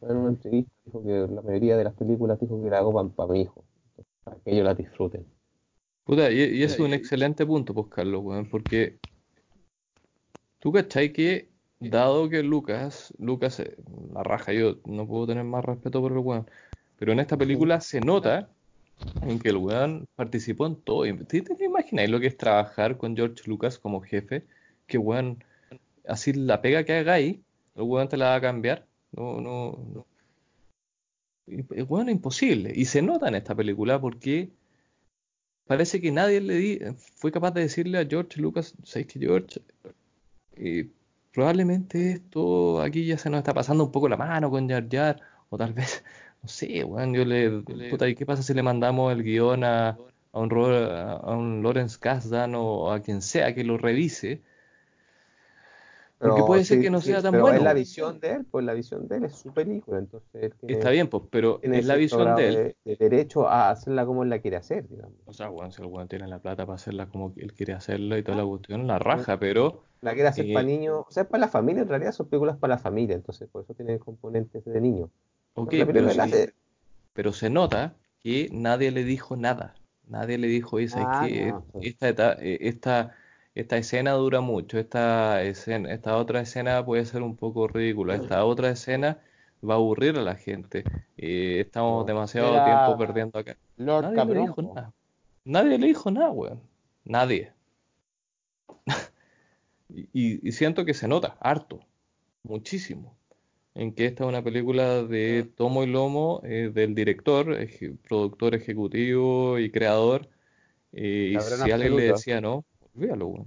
En 0.03 0.17
una 0.17 0.29
entrevista 0.31 0.73
dijo 0.85 1.03
que 1.03 1.27
la 1.35 1.43
mayoría 1.43 1.77
de 1.77 1.85
las 1.85 1.95
películas 1.95 2.39
dijo 2.39 2.63
que 2.63 2.71
la 2.71 2.79
hago 2.79 2.93
para 3.11 3.33
mi 3.33 3.41
hijo, 3.43 3.65
para 4.25 4.39
que 4.41 4.51
ellos 4.53 4.65
las 4.65 4.77
disfruten. 4.77 5.27
Puta, 6.05 6.31
y, 6.31 6.41
y 6.41 6.63
es 6.63 6.79
un 6.79 6.93
excelente 6.93 7.47
punto, 7.47 7.73
pues, 7.73 7.87
Carlos, 7.89 8.23
weón, 8.23 8.49
porque 8.51 8.99
tú 10.59 10.73
cachai 10.73 11.13
que, 11.13 11.49
dado 11.81 12.29
que 12.29 12.43
Lucas, 12.43 13.13
Lucas, 13.19 13.61
eh, 13.61 13.77
la 14.13 14.23
raja, 14.23 14.53
yo 14.53 14.77
no 14.87 15.07
puedo 15.07 15.27
tener 15.27 15.45
más 15.45 15.65
respeto 15.65 16.01
por 16.01 16.13
el 16.13 16.19
weón, 16.19 16.51
pero 16.99 17.13
en 17.13 17.21
esta 17.21 17.37
película 17.37 17.81
se 17.81 18.01
nota 18.01 18.51
en 19.23 19.39
que 19.39 19.49
el 19.51 19.57
weón 19.57 20.07
participó 20.15 20.67
en 20.67 20.77
todo. 20.77 21.05
¿Te, 21.27 21.43
te 21.43 21.65
imagináis 21.65 22.11
lo 22.11 22.21
que 22.21 22.27
es 22.27 22.37
trabajar 22.37 22.97
con 22.99 23.17
George 23.17 23.43
Lucas 23.47 23.79
como 23.79 24.01
jefe? 24.01 24.47
Que 24.87 24.99
weón, 24.99 25.43
así 26.07 26.33
la 26.33 26.61
pega 26.61 26.85
que 26.85 26.95
hagáis, 26.95 27.41
el 27.75 27.83
weón 27.83 28.09
te 28.09 28.17
la 28.17 28.27
va 28.27 28.35
a 28.37 28.41
cambiar. 28.41 28.87
No, 29.13 29.41
no, 29.41 29.79
no. 29.95 30.07
Y, 31.47 31.63
Weón, 31.83 32.09
imposible. 32.09 32.73
Y 32.75 32.85
se 32.87 33.03
nota 33.03 33.29
en 33.29 33.35
esta 33.35 33.55
película 33.55 34.01
porque 34.01 34.51
parece 35.67 36.01
que 36.01 36.11
nadie 36.11 36.41
le 36.41 36.55
di- 36.57 36.81
fue 37.17 37.33
capaz 37.33 37.53
de 37.53 37.63
decirle 37.63 37.99
a 37.99 38.07
George 38.07 38.41
Lucas, 38.41 38.75
¿sabes 38.85 39.07
que 39.07 39.19
George? 39.19 39.61
Eh, 40.57 40.89
probablemente 41.33 42.13
esto 42.13 42.81
aquí 42.81 43.05
ya 43.07 43.19
se 43.19 43.29
nos 43.31 43.39
está 43.39 43.53
pasando 43.55 43.85
un 43.85 43.93
poco 43.93 44.09
la 44.09 44.17
mano 44.17 44.51
con 44.51 44.69
Jar 44.69 44.87
Jar, 44.91 45.21
o 45.51 45.59
tal 45.59 45.73
vez, 45.73 46.05
no 46.43 46.49
sé, 46.49 46.85
weón, 46.85 47.15
yo 47.15 47.25
le, 47.25 47.51
puta, 47.91 48.09
¿y 48.09 48.15
qué 48.15 48.25
pasa 48.27 48.43
si 48.43 48.55
le 48.55 48.63
mandamos 48.63 49.13
el 49.13 49.23
guion 49.23 49.65
a, 49.65 49.99
un, 50.33 50.51
a 50.53 51.37
un 51.37 51.63
Lawrence 51.63 51.99
Kasdan 51.99 52.55
o 52.55 52.91
a 52.93 53.01
quien 53.01 53.21
sea 53.23 53.55
que 53.55 53.65
lo 53.65 53.79
revise? 53.79 54.43
Porque 56.25 56.43
Pero, 56.43 56.45
puede 56.45 56.65
ser 56.65 56.79
sí, 56.79 56.81
que 56.81 56.91
no 56.91 57.01
sí, 57.01 57.11
sea 57.11 57.23
tan 57.23 57.33
pero 57.33 57.43
bueno. 57.43 57.61
es 57.61 57.63
la 57.63 57.75
visión 57.75 58.19
de 58.21 58.33
él, 58.33 58.47
pues 58.47 58.65
la 58.65 58.75
visión 58.75 59.07
de 59.09 59.17
él 59.19 59.25
es 59.25 59.35
su 59.37 59.53
película, 59.53 59.99
entonces 59.99 60.53
tiene, 60.59 60.77
Está 60.77 60.91
bien, 60.91 61.09
pues, 61.09 61.25
pero 61.31 61.61
es 61.71 61.85
la 61.85 61.97
visión 61.97 62.35
de 62.35 62.49
él. 62.49 62.63
de, 62.63 62.77
de 62.85 62.97
derecho 62.97 63.49
a 63.49 63.71
hacerla 63.71 64.07
como 64.07 64.23
él 64.23 64.31
la 64.31 64.41
quiere 64.41 64.57
hacer, 64.57 64.89
digamos. 64.89 65.19
O 65.27 65.33
sea, 65.35 65.51
weón, 65.51 65.73
si 65.73 65.83
el 65.83 65.89
weón 65.89 66.09
tiene 66.09 66.27
la 66.29 66.41
plata 66.41 66.65
para 66.67 66.77
hacerla 66.77 67.09
como 67.09 67.33
él 67.37 67.53
quiere 67.55 67.73
hacerla 67.75 68.19
y 68.19 68.23
toda 68.23 68.39
la 68.39 68.45
cuestión, 68.47 68.87
la 68.87 68.99
raja, 68.99 69.39
pero 69.39 69.85
La 70.03 70.13
quiere 70.15 70.29
hacer 70.29 70.47
Eh, 70.47 70.53
para 70.53 70.67
niños, 70.67 71.05
o 71.09 71.11
sea, 71.11 71.25
es 71.25 71.29
para 71.29 71.41
la 71.41 71.49
familia, 71.49 71.83
en 71.83 71.89
realidad 71.89 72.13
son 72.13 72.29
películas 72.29 72.57
para 72.59 72.75
la 72.77 72.79
familia, 72.79 73.17
entonces 73.17 73.49
por 73.49 73.65
eso 73.65 73.75
tienen 73.75 73.99
componentes 73.99 74.65
de 74.65 74.81
niños. 74.81 75.11
ok, 75.55 75.75
pero 75.93 76.09
sí, 76.09 76.21
hace, 76.21 76.55
pero 77.13 77.33
se 77.33 77.51
nota 77.51 77.97
que 78.21 78.49
nadie 78.53 78.91
le 78.93 79.05
dijo 79.05 79.37
nada. 79.37 79.75
Nadie 80.05 80.39
le 80.39 80.49
dijo, 80.49 80.79
¿sabes 80.89 81.09
Ah, 81.09 81.11
qué? 81.11 81.61
no, 81.61 81.67
sí. 81.73 81.79
Esta, 81.81 82.35
eh, 82.35 82.59
esta, 82.63 83.17
esta 83.55 83.77
escena 83.77 84.13
dura 84.13 84.41
mucho, 84.41 84.79
esta 84.79 85.43
escena, 85.43 85.93
esta 85.93 86.17
otra 86.17 86.41
escena 86.41 86.85
puede 86.85 87.05
ser 87.05 87.23
un 87.23 87.37
poco 87.37 87.69
ridícula, 87.69 88.17
esta 88.17 88.45
otra 88.45 88.71
escena 88.71 89.19
va 89.69 89.75
a 89.75 89.77
aburrir 89.77 90.17
a 90.19 90.23
la 90.23 90.35
gente. 90.35 90.85
eh, 91.17 91.61
estamos 91.61 92.07
demasiado 92.07 92.55
Era 92.55 92.65
tiempo 92.65 92.99
perdiendo 92.99 93.39
acá. 93.39 93.57
Lord 93.77 94.13
Nadie 94.13 94.35
le 94.35 94.41
dijo 94.41 94.63
nada. 94.63 94.93
Nadie 95.45 95.79
le 95.79 95.87
dijo 95.87 96.11
nada, 96.11 96.31
weón. 96.31 96.61
Nadie. 97.05 97.53
Y, 100.13 100.51
siento 100.53 100.85
que 100.85 100.95
se 100.95 101.07
nota, 101.07 101.37
harto, 101.41 101.79
muchísimo, 102.43 103.17
en 103.75 103.95
que 103.95 104.07
esta 104.07 104.25
es 104.25 104.29
una 104.29 104.43
película 104.43 105.03
de 105.05 105.45
tomo 105.57 105.85
y 105.85 105.87
lomo 105.87 106.41
eh, 106.45 106.71
del 106.73 106.95
director, 106.95 107.51
eje- 107.61 107.97
productor 108.09 108.55
ejecutivo 108.55 109.59
y 109.59 109.71
creador. 109.71 110.29
eh, 110.93 111.31
y 111.37 111.41
si 111.41 111.71
alguien 111.71 111.97
le 111.97 112.05
decía 112.05 112.41
no, 112.41 112.65
olvídalo. 112.95 113.47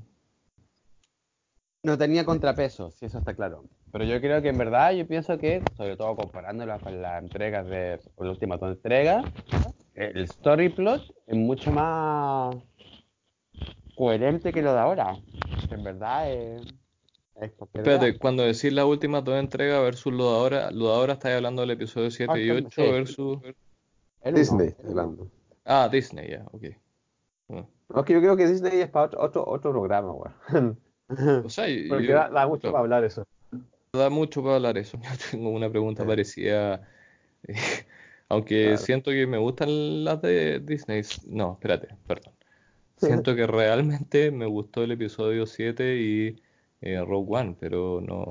No 1.84 1.98
tenía 1.98 2.26
contrapeso, 2.26 2.92
si 2.92 3.06
eso 3.06 3.20
está 3.20 3.34
claro. 3.34 3.64
Pero 3.92 4.04
yo 4.04 4.20
creo 4.20 4.42
que 4.42 4.50
en 4.50 4.58
verdad, 4.58 4.92
yo 4.92 5.08
pienso 5.08 5.38
que, 5.38 5.64
sobre 5.76 5.96
todo 5.96 6.16
comparándola 6.16 6.80
con 6.80 7.02
las 7.02 7.24
entregas 7.24 7.66
de, 7.68 8.00
con 8.16 8.28
la 8.28 8.34
última 8.34 8.58
dos 8.58 8.76
entregas, 8.76 9.26
el 9.94 10.18
story 10.24 10.70
plot 10.70 11.02
es 11.26 11.36
mucho 11.36 11.72
más 11.72 12.56
coherente 13.96 14.52
que 14.52 14.62
lo 14.62 14.74
de 14.74 14.80
ahora. 14.80 15.18
En 15.72 15.84
verdad 15.84 16.32
es, 16.32 16.62
Espérate, 17.40 18.18
cuando 18.18 18.44
decís 18.44 18.74
las 18.74 18.86
últimas 18.86 19.24
dos 19.24 19.40
entregas 19.40 19.82
versus 19.82 20.12
lo 20.12 20.32
de 20.32 20.38
ahora, 20.38 20.72
lo 20.72 20.88
de 20.88 20.94
ahora 20.96 21.14
estáis 21.14 21.36
hablando 21.36 21.62
del 21.62 21.72
episodio 21.72 22.10
7 22.10 22.34
y 22.34 22.50
Exactamente, 22.50 22.82
8 22.82 22.86
sí. 22.86 22.92
versus... 22.92 23.56
El. 24.22 24.34
Disney, 24.34 24.76
hablando. 24.84 25.30
Ah, 25.64 25.88
Disney, 25.92 26.32
ya, 26.32 26.46
ok. 26.52 26.64
Ah. 27.90 27.94
No, 27.96 28.00
es 28.02 28.06
que 28.06 28.14
yo 28.14 28.20
creo 28.20 28.36
que 28.38 28.48
Disney 28.48 28.82
es 28.82 28.90
para 28.90 29.06
otro, 29.08 29.22
otro, 29.22 29.44
otro 29.48 29.72
programa, 29.72 30.12
weón. 30.14 30.80
O 31.46 31.50
sea, 31.50 31.66
Porque 31.88 32.08
yo- 32.08 32.14
da, 32.16 32.30
da 32.30 32.46
mucho 32.48 32.62
claro. 32.62 32.74
para 32.74 32.80
hablar 32.84 33.04
eso. 33.06 33.26
Da 33.94 34.10
mucho 34.10 34.44
para 34.44 34.56
hablar 34.56 34.78
eso. 34.78 34.98
Yo 35.02 35.10
tengo 35.32 35.50
una 35.52 35.70
pregunta 35.70 36.04
Sí. 36.04 36.08
parecida. 36.08 36.88
eh, 37.48 37.54
aunque 38.30 38.64
Claro. 38.64 38.78
siento 38.78 39.12
que 39.12 39.26
me 39.26 39.38
gustan 39.38 40.04
las 40.04 40.22
de 40.22 40.60
Disney. 40.60 41.02
No, 41.28 41.54
espérate, 41.54 41.96
perdón. 42.06 42.34
Siento 42.98 43.36
que 43.36 43.48
realmente 43.48 44.32
me 44.32 44.46
gustó 44.48 44.84
el 44.84 44.92
episodio 44.92 45.46
7 45.46 45.96
y 45.98 46.42
eh, 46.82 47.00
Rogue 47.06 47.28
One, 47.40 47.56
pero 47.60 48.02
no, 48.02 48.26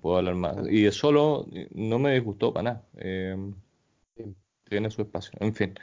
puedo 0.00 0.16
hablar 0.16 0.34
más. 0.34 0.56
Y 0.68 0.90
solo 0.90 1.46
no 1.74 1.98
me 2.00 2.14
disgustó 2.14 2.52
para 2.52 2.62
nada. 2.64 2.82
Eh, 2.96 3.36
tiene 4.68 4.90
su 4.90 5.02
espacio. 5.02 5.32
En 5.40 5.54
fin. 5.54 5.74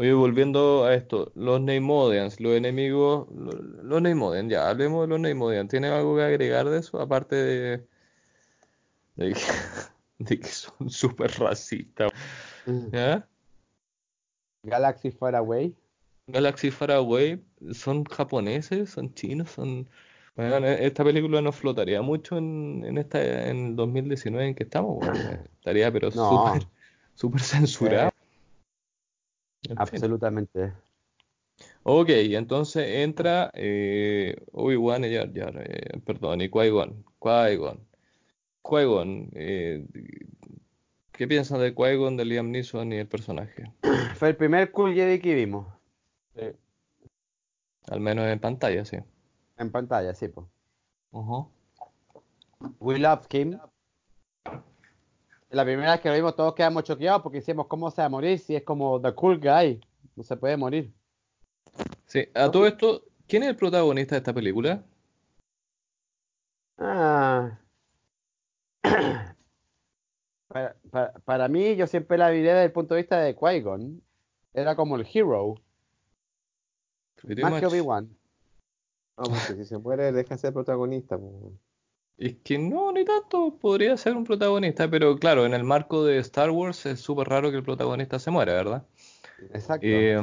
Oye, 0.00 0.12
volviendo 0.12 0.84
a 0.84 0.94
esto, 0.94 1.32
los 1.34 1.60
Neimoidians, 1.60 2.38
los 2.40 2.52
enemigos, 2.56 3.26
lo- 3.34 3.50
los 3.82 4.00
Neimoidians, 4.00 4.48
ya, 4.48 4.68
hablemos 4.70 5.02
de 5.02 5.08
los 5.08 5.18
Neimoidians. 5.18 5.68
¿Tiene 5.68 5.88
algo 5.88 6.14
que 6.14 6.22
agregar 6.22 6.68
de 6.68 6.78
eso? 6.78 7.00
Aparte 7.00 7.34
de, 7.34 7.86
de 9.16 9.32
que, 9.32 9.40
de 10.20 10.38
que 10.38 10.46
son 10.46 10.88
súper 10.88 11.32
racistas. 11.32 12.12
¿Ya? 12.92 13.26
Galaxy 14.62 15.10
Far 15.10 15.34
Away. 15.34 15.74
Galaxy 16.28 16.70
Far 16.70 16.92
Away, 16.92 17.42
son 17.72 18.04
japoneses, 18.04 18.90
son 18.90 19.12
chinos, 19.14 19.50
son... 19.50 19.88
Bueno, 20.36 20.64
e- 20.64 20.86
esta 20.86 21.02
película 21.02 21.42
no 21.42 21.50
flotaría 21.50 22.02
mucho 22.02 22.38
en, 22.38 22.84
en 22.84 22.98
esta 22.98 23.48
en 23.50 23.66
el 23.70 23.74
2019 23.76 24.46
en 24.46 24.54
que 24.54 24.62
estamos, 24.62 24.94
bueno, 24.94 25.42
estaría 25.58 25.90
pero 25.90 26.10
No. 26.12 26.28
súper 26.30 26.68
súper 27.16 27.40
censurada. 27.40 28.14
En 29.68 29.76
fin. 29.76 29.78
Absolutamente. 29.78 30.72
Ok, 31.82 32.10
entonces 32.10 32.86
entra 32.86 33.50
eh, 33.54 34.36
Obi-Wan 34.52 35.04
y 35.04 35.14
Jar 35.14 35.32
Jar, 35.32 35.54
eh, 35.58 35.98
perdón, 36.04 36.40
y 36.40 36.48
Qui-Gon, 36.48 37.04
Qui-Gon, 37.20 37.80
Qui-Gon, 38.62 39.30
eh, 39.34 39.86
¿qué 41.12 41.26
piensan 41.26 41.60
de 41.60 41.74
Qui-Gon, 41.74 42.16
de 42.16 42.24
Liam 42.24 42.50
Neeson 42.50 42.92
y 42.92 42.96
el 42.96 43.08
personaje? 43.08 43.72
Fue 44.16 44.28
el 44.28 44.36
primer 44.36 44.70
Cool 44.70 44.94
Jedi 44.94 45.18
que 45.20 45.34
vimos 45.34 45.66
Sí. 46.34 46.52
Al 47.90 48.00
menos 48.00 48.26
en 48.28 48.38
pantalla, 48.38 48.84
sí. 48.84 48.98
en 49.56 49.70
pantalla, 49.72 50.14
sí, 50.14 50.28
pues. 50.28 50.46
Ujú. 51.10 51.48
We 52.80 52.98
love 52.98 53.26
Kim. 53.28 53.58
La 55.50 55.64
primera 55.64 55.92
vez 55.92 56.00
que 56.00 56.08
lo 56.10 56.14
vimos 56.14 56.36
todos 56.36 56.54
quedamos 56.54 56.84
choqueados 56.84 57.22
porque 57.22 57.38
decíamos 57.38 57.66
cómo 57.68 57.90
se 57.90 58.02
va 58.02 58.06
a 58.06 58.10
morir 58.10 58.38
si 58.38 58.54
es 58.56 58.62
como 58.64 59.00
the 59.00 59.14
cool 59.14 59.38
guy. 59.38 59.80
No 60.14 60.22
se 60.22 60.36
puede 60.36 60.56
morir. 60.56 60.92
Sí, 62.06 62.26
a 62.34 62.50
todo 62.50 62.66
esto, 62.66 63.02
¿quién 63.26 63.42
es 63.44 63.50
el 63.50 63.56
protagonista 63.56 64.14
de 64.14 64.18
esta 64.18 64.32
película? 64.34 64.84
Ah. 66.78 67.58
Para, 70.48 70.74
para- 70.90 71.12
para 71.26 71.46
mí, 71.48 71.76
yo 71.76 71.86
siempre 71.86 72.16
la 72.16 72.30
vi 72.30 72.40
desde 72.40 72.64
el 72.64 72.72
punto 72.72 72.94
de 72.94 73.02
vista 73.02 73.20
de 73.20 73.36
Qui-Gon. 73.36 74.00
Era 74.54 74.74
como 74.76 74.96
el 74.96 75.06
hero, 75.12 75.56
más 77.22 77.26
que 77.26 77.44
much. 77.44 77.64
Obi-Wan. 77.64 78.08
No, 79.18 79.24
porque 79.24 79.56
si 79.56 79.64
se 79.66 79.76
muere, 79.78 80.10
deja 80.10 80.34
de 80.36 80.38
ser 80.40 80.54
protagonista. 80.54 81.18
pues. 81.18 81.52
Es 82.18 82.34
que 82.42 82.58
no, 82.58 82.92
ni 82.92 83.04
tanto, 83.04 83.56
podría 83.60 83.96
ser 83.96 84.16
un 84.16 84.24
protagonista, 84.24 84.90
pero 84.90 85.16
claro, 85.16 85.46
en 85.46 85.54
el 85.54 85.62
marco 85.64 86.04
de 86.04 86.18
Star 86.18 86.50
Wars 86.50 86.84
es 86.86 87.00
súper 87.00 87.28
raro 87.28 87.50
que 87.50 87.56
el 87.56 87.62
protagonista 87.62 88.18
se 88.18 88.30
muera, 88.30 88.54
¿verdad? 88.54 88.82
Exacto. 89.54 89.86
Eh, 89.86 90.20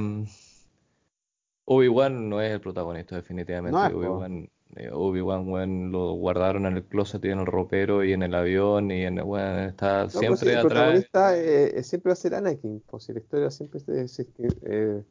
Obi-Wan 1.66 2.30
no 2.30 2.42
es 2.42 2.52
el 2.52 2.62
protagonista, 2.62 3.16
definitivamente. 3.16 3.78
No. 3.80 3.98
Obi-Wan, 3.98 4.50
eh, 4.76 4.90
Obi-Wan, 4.92 5.48
weón, 5.50 5.92
lo 5.92 6.14
guardaron 6.14 6.66
en 6.66 6.78
el 6.78 6.84
closet 6.84 7.24
y 7.26 7.30
en 7.30 7.40
el 7.40 7.46
ropero 7.46 8.04
y 8.04 8.14
en 8.14 8.24
el 8.24 8.36
avión 8.36 8.92
y 8.92 9.04
en, 9.06 9.20
weón, 9.22 9.60
está 9.60 10.04
No, 10.04 10.10
siempre 10.10 10.52
el 10.52 10.58
atrás. 10.58 10.74
protagonista 10.74 11.38
eh, 11.38 11.84
siempre 11.84 12.10
va 12.10 12.14
a 12.14 12.18
ser 12.18 12.36
Anakin. 12.36 12.84
Pues 12.88 13.04
si 13.06 13.14
la 13.14 13.20
historia 13.20 13.50
siempre 13.50 13.80
se- 13.80 14.08
se- 14.08 14.28
eh, 14.66 15.04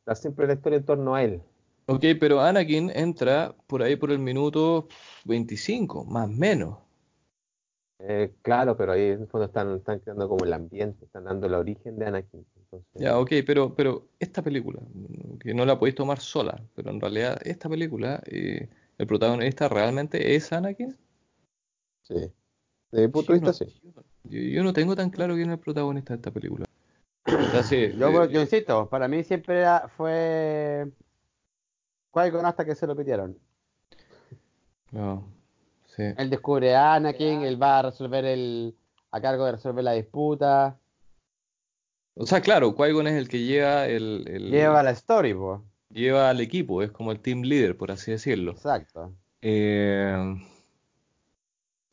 está 0.00 0.14
siempre 0.14 0.46
la 0.46 0.54
historia 0.54 0.78
en 0.78 0.84
torno 0.84 1.14
a 1.14 1.22
él. 1.22 1.40
Ok, 1.86 2.04
pero 2.18 2.40
Anakin 2.40 2.90
entra 2.94 3.54
por 3.66 3.82
ahí 3.82 3.96
por 3.96 4.10
el 4.10 4.18
minuto 4.18 4.88
25, 5.24 6.04
más 6.04 6.26
o 6.28 6.32
menos. 6.32 6.78
Eh, 8.00 8.32
claro, 8.42 8.76
pero 8.76 8.92
ahí 8.92 9.02
en 9.10 9.22
el 9.22 9.28
fondo 9.28 9.46
están, 9.46 9.76
están 9.76 9.98
creando 10.00 10.28
como 10.28 10.44
el 10.44 10.52
ambiente, 10.52 11.04
están 11.04 11.24
dando 11.24 11.46
el 11.46 11.54
origen 11.54 11.98
de 11.98 12.06
Anakin. 12.06 12.44
Entonces, 12.56 12.88
Ya, 12.94 13.18
ok, 13.18 13.30
pero, 13.46 13.74
pero 13.74 14.08
esta 14.18 14.42
película, 14.42 14.80
que 15.40 15.54
no 15.54 15.64
la 15.64 15.78
podéis 15.78 15.94
tomar 15.94 16.20
sola, 16.20 16.60
pero 16.74 16.90
en 16.90 17.00
realidad 17.00 17.38
esta 17.44 17.68
película, 17.68 18.22
eh, 18.26 18.68
el 18.98 19.06
protagonista 19.06 19.68
realmente 19.68 20.34
es 20.34 20.52
Anakin. 20.52 20.96
sí. 22.02 22.14
Desde 22.90 23.06
mi 23.06 23.12
punto 23.12 23.32
de 23.32 23.38
vista, 23.40 23.48
no- 23.48 23.52
sí. 23.52 23.80
Yo, 24.24 24.40
yo 24.40 24.62
no 24.64 24.72
tengo 24.72 24.94
tan 24.96 25.10
claro 25.10 25.34
quién 25.34 25.48
es 25.50 25.54
el 25.54 25.60
protagonista 25.60 26.14
de 26.14 26.16
esta 26.16 26.30
película. 26.30 26.64
Yo, 27.26 28.22
eh, 28.22 28.28
yo 28.32 28.40
insisto, 28.40 28.88
para 28.88 29.08
mí 29.08 29.24
siempre 29.24 29.58
era- 29.60 29.88
fue 29.96 30.90
Qui-Gon 32.14 32.46
hasta 32.46 32.64
que 32.64 32.74
se 32.76 32.86
lo 32.86 32.94
pidieron. 32.96 33.36
no, 34.92 35.26
sí. 35.86 36.02
Él 36.16 36.30
descubre 36.30 36.74
a 36.74 36.94
Anakin, 36.94 37.42
él 37.42 37.60
va 37.60 37.80
a 37.80 37.82
resolver 37.82 38.24
el. 38.24 38.74
a 39.10 39.20
cargo 39.20 39.44
de 39.46 39.52
resolver 39.52 39.82
la 39.84 39.92
disputa. 39.92 40.78
O 42.16 42.26
sea, 42.26 42.40
claro, 42.40 42.74
Qui-Gon 42.76 43.08
es 43.08 43.14
el 43.14 43.28
que 43.28 43.40
lleva 43.40 43.86
el, 43.88 44.24
el- 44.28 44.50
Lleva 44.50 44.82
la 44.84 44.90
story, 44.92 45.34
po. 45.34 45.64
lleva 45.90 46.30
al 46.30 46.40
equipo, 46.40 46.82
es 46.82 46.90
como 46.92 47.10
el 47.12 47.18
team 47.20 47.42
leader, 47.42 47.76
por 47.76 47.90
así 47.90 48.12
decirlo. 48.12 48.52
Exacto. 48.52 49.12
Eh, 49.42 50.36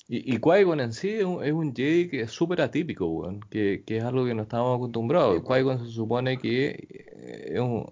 y, 0.07 0.35
y 0.35 0.39
Qui-Gon 0.39 0.79
en 0.81 0.93
sí 0.93 1.09
es 1.09 1.23
un, 1.23 1.43
es 1.43 1.51
un 1.53 1.73
Jedi 1.75 2.07
que 2.09 2.21
es 2.21 2.31
súper 2.31 2.61
atípico, 2.61 3.07
weón, 3.07 3.39
que, 3.49 3.83
que 3.85 3.97
es 3.97 4.03
algo 4.03 4.25
que 4.25 4.33
no 4.35 4.43
estamos 4.43 4.77
acostumbrados. 4.77 5.37
Sí. 5.37 5.41
Qui-Gon 5.43 5.79
se 5.85 5.91
supone 5.91 6.37
que 6.37 6.67
eh, 6.69 7.51
es 7.53 7.59
un- 7.59 7.89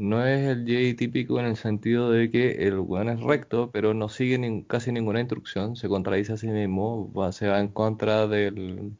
no 0.00 0.24
es 0.26 0.46
el 0.48 0.66
Jedi 0.66 0.94
típico 0.94 1.38
en 1.38 1.46
el 1.46 1.56
sentido 1.56 2.10
de 2.10 2.30
que 2.30 2.66
el 2.66 2.78
weón 2.78 3.10
es 3.10 3.20
recto, 3.20 3.70
pero 3.70 3.92
no 3.94 4.08
sigue 4.08 4.64
casi 4.66 4.92
ninguna 4.92 5.20
instrucción, 5.20 5.76
se 5.76 5.88
contradice 5.88 6.32
a 6.32 6.36
sí 6.38 6.48
mismo, 6.48 7.12
va- 7.12 7.32
se 7.32 7.48
va 7.48 7.60
en 7.60 7.68
contra 7.68 8.26
del 8.26 8.92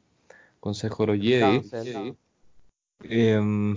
Consejo 0.60 1.04
de 1.04 1.06
los 1.06 1.16
Jedi. 1.24 1.60
Em, 3.02 3.76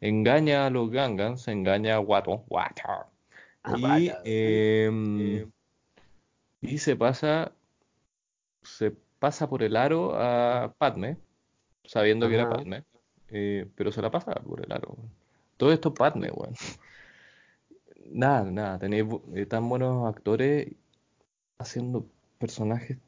engaña 0.00 0.66
a 0.66 0.70
los 0.70 0.90
Gangans, 0.90 1.46
engaña 1.48 1.96
a 1.96 2.00
Watto, 2.00 2.44
Watto. 2.48 2.82
Y, 3.76 4.08
em, 4.24 5.28
y 6.62 6.78
se 6.78 6.96
pasa, 6.96 7.52
se 8.62 8.92
pasa 9.18 9.48
por 9.48 9.62
el 9.62 9.76
aro 9.76 10.14
a 10.14 10.72
Padme, 10.78 11.18
sabiendo 11.84 12.28
que 12.28 12.34
era. 12.36 12.48
Padme, 12.56 12.84
eh, 13.28 13.66
pero 13.74 13.92
se 13.92 14.00
la 14.00 14.10
pasa 14.10 14.32
por 14.34 14.64
el 14.64 14.72
aro. 14.72 14.96
Todo 15.56 15.72
esto 15.72 15.88
es 15.90 15.94
Padme, 15.94 16.30
weón. 16.30 16.54
Nada, 18.10 18.44
nada, 18.50 18.78
tenéis 18.78 19.04
eh, 19.34 19.46
tan 19.46 19.68
buenos 19.68 20.06
actores 20.06 20.68
haciendo 21.58 22.06
personajes 22.38 22.98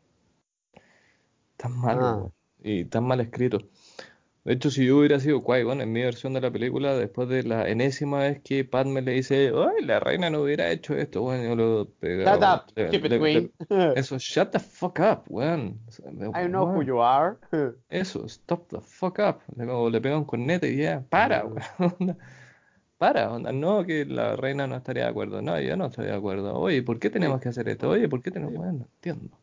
tan 1.56 1.72
malos, 1.78 2.16
Ah. 2.26 2.30
y 2.62 2.84
tan 2.86 3.04
mal 3.04 3.20
escritos. 3.20 3.64
De 4.46 4.52
hecho, 4.52 4.70
si 4.70 4.86
yo 4.86 4.98
hubiera 4.98 5.18
sido 5.18 5.42
Qui-Gon 5.42 5.80
en 5.80 5.90
mi 5.90 6.02
versión 6.02 6.32
de 6.32 6.40
la 6.40 6.52
película, 6.52 6.94
después 6.94 7.28
de 7.28 7.42
la 7.42 7.68
enésima 7.68 8.20
vez 8.20 8.40
que 8.42 8.64
Padme 8.64 9.02
le 9.02 9.10
dice, 9.12 9.52
¡ay, 9.52 9.84
la 9.84 9.98
reina 9.98 10.30
no 10.30 10.42
hubiera 10.42 10.70
hecho 10.70 10.94
esto! 10.96 11.22
Bueno, 11.22 11.42
yo 11.48 11.56
lo 11.56 11.84
Shut 11.84 11.98
pegaba. 11.98 12.54
up, 12.54 12.72
le- 12.76 12.88
stupid 12.88 13.10
le- 13.10 13.18
queen. 13.18 13.52
Eso, 13.96 14.18
shut 14.18 14.52
the 14.52 14.60
fuck 14.60 15.00
up, 15.00 15.24
weón. 15.28 15.80
I 16.36 16.46
know 16.46 16.64
who 16.64 16.82
you 16.82 17.02
are. 17.02 17.36
Eso, 17.88 18.24
stop 18.28 18.68
the 18.68 18.80
fuck 18.80 19.18
up. 19.18 19.40
Le, 19.56 19.66
le 19.90 20.00
pega 20.00 20.16
un 20.16 20.24
cornete 20.24 20.70
y 20.70 20.76
ya, 20.76 21.02
para, 21.10 21.42
Mm. 21.44 21.54
weón. 21.78 22.16
Para, 22.98 23.30
onda, 23.30 23.52
no 23.52 23.84
que 23.84 24.06
la 24.06 24.36
reina 24.36 24.66
no 24.66 24.76
estaría 24.76 25.02
de 25.02 25.10
acuerdo. 25.10 25.42
No, 25.42 25.60
yo 25.60 25.76
no 25.76 25.86
estoy 25.86 26.06
de 26.06 26.14
acuerdo. 26.14 26.54
Oye, 26.58 26.82
¿por 26.82 26.98
qué 26.98 27.10
tenemos 27.10 27.40
que 27.42 27.48
hacer 27.50 27.68
esto? 27.68 27.90
Oye, 27.90 28.08
¿por 28.08 28.22
qué 28.22 28.30
tenemos? 28.30 28.54
Bueno, 28.54 28.72
no 28.72 28.84
entiendo. 28.86 29.36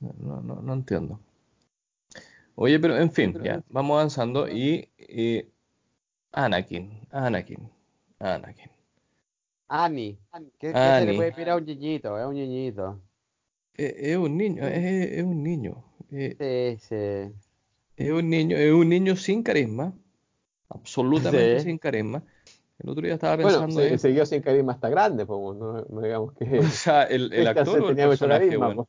No, 0.00 0.40
no, 0.42 0.62
no 0.62 0.72
entiendo. 0.72 1.20
Oye, 2.56 2.78
pero 2.80 2.96
en 2.98 3.12
fin, 3.12 3.38
ya, 3.42 3.62
vamos 3.68 3.96
avanzando 3.96 4.48
y, 4.48 4.90
y 4.98 5.44
Anakin, 6.32 7.08
Anakin, 7.12 7.70
Anakin. 8.20 8.70
Annie. 9.68 10.18
¿Qué, 10.58 10.76
qué 10.80 10.92
se 10.92 11.04
le 11.04 11.14
puede 11.14 11.32
pedir 11.32 11.50
a 11.50 11.56
un 11.56 11.64
niñito? 11.64 12.18
Es 12.18 12.26
un 12.26 12.34
niñito. 12.34 13.00
Es, 13.74 13.94
es 13.96 14.16
un 14.16 14.36
niño, 14.36 14.66
es, 14.66 15.12
es 15.12 15.22
un 15.24 15.42
niño. 15.42 15.84
Es, 16.10 16.36
Sí, 16.38 16.76
sí. 16.78 17.34
es 17.96 18.10
un 18.12 18.30
niño, 18.30 18.56
es 18.56 18.72
un 18.72 18.88
niño 18.88 19.16
sin 19.16 19.42
carisma, 19.42 19.94
absolutamente 20.70 21.58
Sí. 21.58 21.60
sin 21.60 21.78
carisma. 21.78 22.24
El 22.78 22.90
otro 22.90 23.04
día 23.04 23.14
estaba 23.14 23.36
Bueno, 23.40 23.58
pensando 23.58 23.68
se, 23.68 23.88
en, 23.88 23.98
siguió 23.98 24.26
sin 24.26 24.42
carisma 24.42 24.72
hasta 24.72 24.88
grande, 24.88 25.26
pues, 25.26 25.56
no, 25.56 25.82
no 25.84 26.00
digamos 26.00 26.32
que 26.34 26.44
o 26.58 26.62
sea, 26.64 27.04
el, 27.04 27.32
el 27.32 27.46
actor 27.48 27.80
o 27.82 27.90
el 27.90 27.98
personaje, 27.98 28.58
carisma, 28.58 28.58
weón. 28.58 28.88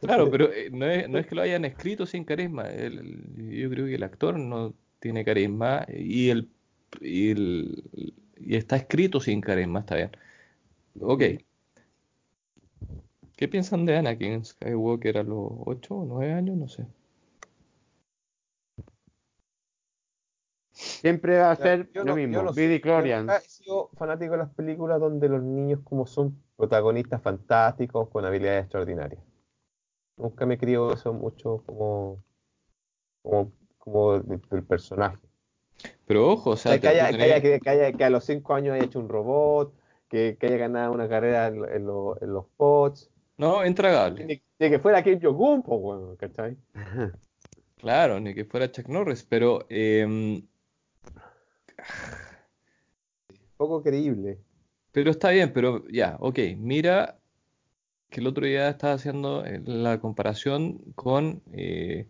Claro, 0.00 0.30
pero 0.30 0.52
eh, 0.52 0.70
no 0.70 0.86
es, 0.86 1.08
no 1.08 1.18
es 1.18 1.26
que 1.26 1.34
lo 1.34 1.42
hayan 1.42 1.64
escrito 1.64 2.06
sin 2.06 2.24
carisma. 2.24 2.68
El- 2.68 2.98
el- 2.98 3.50
yo 3.60 3.70
creo 3.70 3.86
que 3.86 3.94
el 3.94 4.02
actor 4.02 4.38
no 4.38 4.74
tiene 5.00 5.24
carisma 5.24 5.86
y 5.88 6.30
el, 6.30 6.48
y 7.00 7.30
el- 7.30 8.12
y 8.38 8.56
está 8.56 8.76
escrito 8.76 9.20
sin 9.20 9.40
carisma, 9.40 9.80
está 9.80 9.96
bien. 9.96 10.10
Ok. 11.00 11.22
¿Qué 13.36 13.48
piensan 13.48 13.84
de 13.84 13.96
Anakin 13.96 14.44
Skywalker 14.44 15.18
a 15.18 15.22
los 15.22 15.48
8 15.66 15.94
o 15.96 16.04
9 16.06 16.32
años? 16.32 16.56
No 16.56 16.68
sé. 16.68 16.86
Siempre 20.72 21.38
va 21.38 21.50
a 21.52 21.56
ser 21.56 21.90
Yo 21.92 22.02
lo 22.04 22.04
no- 22.04 22.10
yo 22.12 22.16
mismo. 22.28 22.42
no 22.42 22.52
sé. 22.52 22.60
Billy 22.60 22.76
Yo 22.76 22.82
Clorian. 22.82 23.28
he 23.30 23.40
sido 23.40 23.88
fanático 23.96 24.32
de 24.32 24.38
las 24.38 24.50
películas 24.54 25.00
donde 25.00 25.28
los 25.28 25.42
niños 25.42 25.80
como 25.84 26.06
son 26.06 26.36
protagonistas 26.56 27.22
fantásticos 27.22 28.08
con 28.08 28.24
habilidades 28.24 28.62
extraordinarias. 28.64 29.22
Nunca 30.16 30.46
me 30.46 30.56
crió 30.58 30.92
eso 30.92 31.12
mucho 31.12 31.62
como, 31.66 32.22
como, 33.22 33.52
como 33.78 34.18
del 34.20 34.64
personaje. 34.64 35.18
Pero 36.06 36.28
ojo, 36.32 36.50
o 36.50 36.56
sea, 36.56 36.80
que, 36.80 36.88
haya, 36.88 37.10
que, 37.10 37.22
haya- 37.22 37.36
tenés- 37.38 37.42
que- 37.42 37.60
que 37.60 37.70
haya- 37.70 37.92
que 37.92 38.04
a 38.04 38.10
los 38.10 38.24
5 38.24 38.54
años 38.54 38.74
haya 38.74 38.84
hecho 38.84 38.98
un 38.98 39.08
robot, 39.08 39.74
que, 40.08 40.36
haya 40.40 40.56
ganado 40.56 40.92
una 40.92 41.08
carrera 41.08 41.48
en, 41.48 41.64
en 41.68 41.86
lo- 41.86 42.20
en 42.22 42.32
los 42.32 42.46
pods. 42.56 43.10
No, 43.36 43.66
intragable. 43.66 44.24
Ni, 44.24 44.42
ni 44.58 44.70
que 44.70 44.78
fuera 44.78 45.02
Kim 45.02 45.20
Jong-un, 45.22 45.62
pues, 45.62 45.80
weón, 45.80 46.16
¿cachai? 46.16 46.56
Claro, 47.78 48.18
ni 48.18 48.34
que 48.34 48.46
fuera 48.46 48.72
Chuck 48.72 48.88
Norris, 48.88 49.22
pero 49.22 49.66
em, 49.68 50.40
Poco 53.58 53.82
creíble. 53.82 54.38
Pero 54.92 55.10
está 55.10 55.30
bien, 55.30 55.52
pero 55.52 55.86
ya, 55.88 56.16
ok, 56.20 56.38
mira 56.56 57.18
que 58.10 58.20
el 58.20 58.26
otro 58.26 58.46
día 58.46 58.68
estaba 58.68 58.94
haciendo 58.94 59.44
eh, 59.44 59.60
la 59.64 60.00
comparación 60.00 60.78
con 60.94 61.42
eh, 61.52 62.06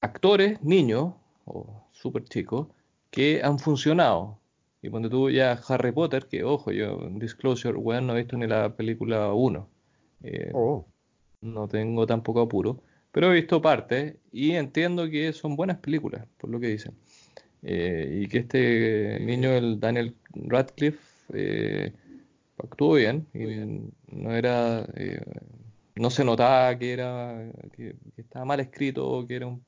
actores, 0.00 0.62
niños 0.62 1.14
o 1.44 1.86
súper 1.92 2.24
chicos, 2.24 2.68
que 3.10 3.42
han 3.42 3.58
funcionado. 3.58 4.38
Y 4.82 4.90
cuando 4.90 5.08
tú 5.08 5.30
ya 5.30 5.52
Harry 5.68 5.92
Potter, 5.92 6.26
que 6.26 6.44
ojo, 6.44 6.70
yo, 6.70 7.08
Disclosure, 7.12 7.76
weón, 7.78 8.06
no 8.06 8.14
he 8.14 8.22
visto 8.22 8.36
ni 8.36 8.46
la 8.46 8.74
película 8.76 9.32
1. 9.32 9.68
Eh, 10.24 10.50
Oh. 10.54 10.86
no 11.40 11.68
tengo 11.68 12.06
tampoco 12.06 12.40
apuro, 12.42 12.82
pero 13.12 13.30
he 13.30 13.34
visto 13.34 13.62
partes 13.62 14.16
y 14.32 14.52
entiendo 14.52 15.08
que 15.08 15.32
son 15.32 15.56
buenas 15.56 15.78
películas, 15.78 16.26
por 16.38 16.50
lo 16.50 16.58
que 16.60 16.68
dicen. 16.68 16.94
Eh, 17.62 18.20
y 18.22 18.28
que 18.28 18.38
este 18.38 19.20
niño, 19.20 19.50
el 19.52 19.80
Daniel 19.80 20.14
Radcliffe, 20.34 20.98
eh, 21.32 21.92
actuó 22.58 22.94
bien 22.94 23.26
y 23.34 23.90
no 24.14 24.32
era, 24.34 24.86
eh, 24.94 25.20
no 25.96 26.10
se 26.10 26.24
notaba 26.24 26.76
que 26.78 26.92
era, 26.92 27.50
que, 27.72 27.96
que 28.14 28.22
estaba 28.22 28.44
mal 28.44 28.60
escrito 28.60 29.08
o 29.08 29.26
que 29.26 29.36
era 29.36 29.46
un 29.46 29.64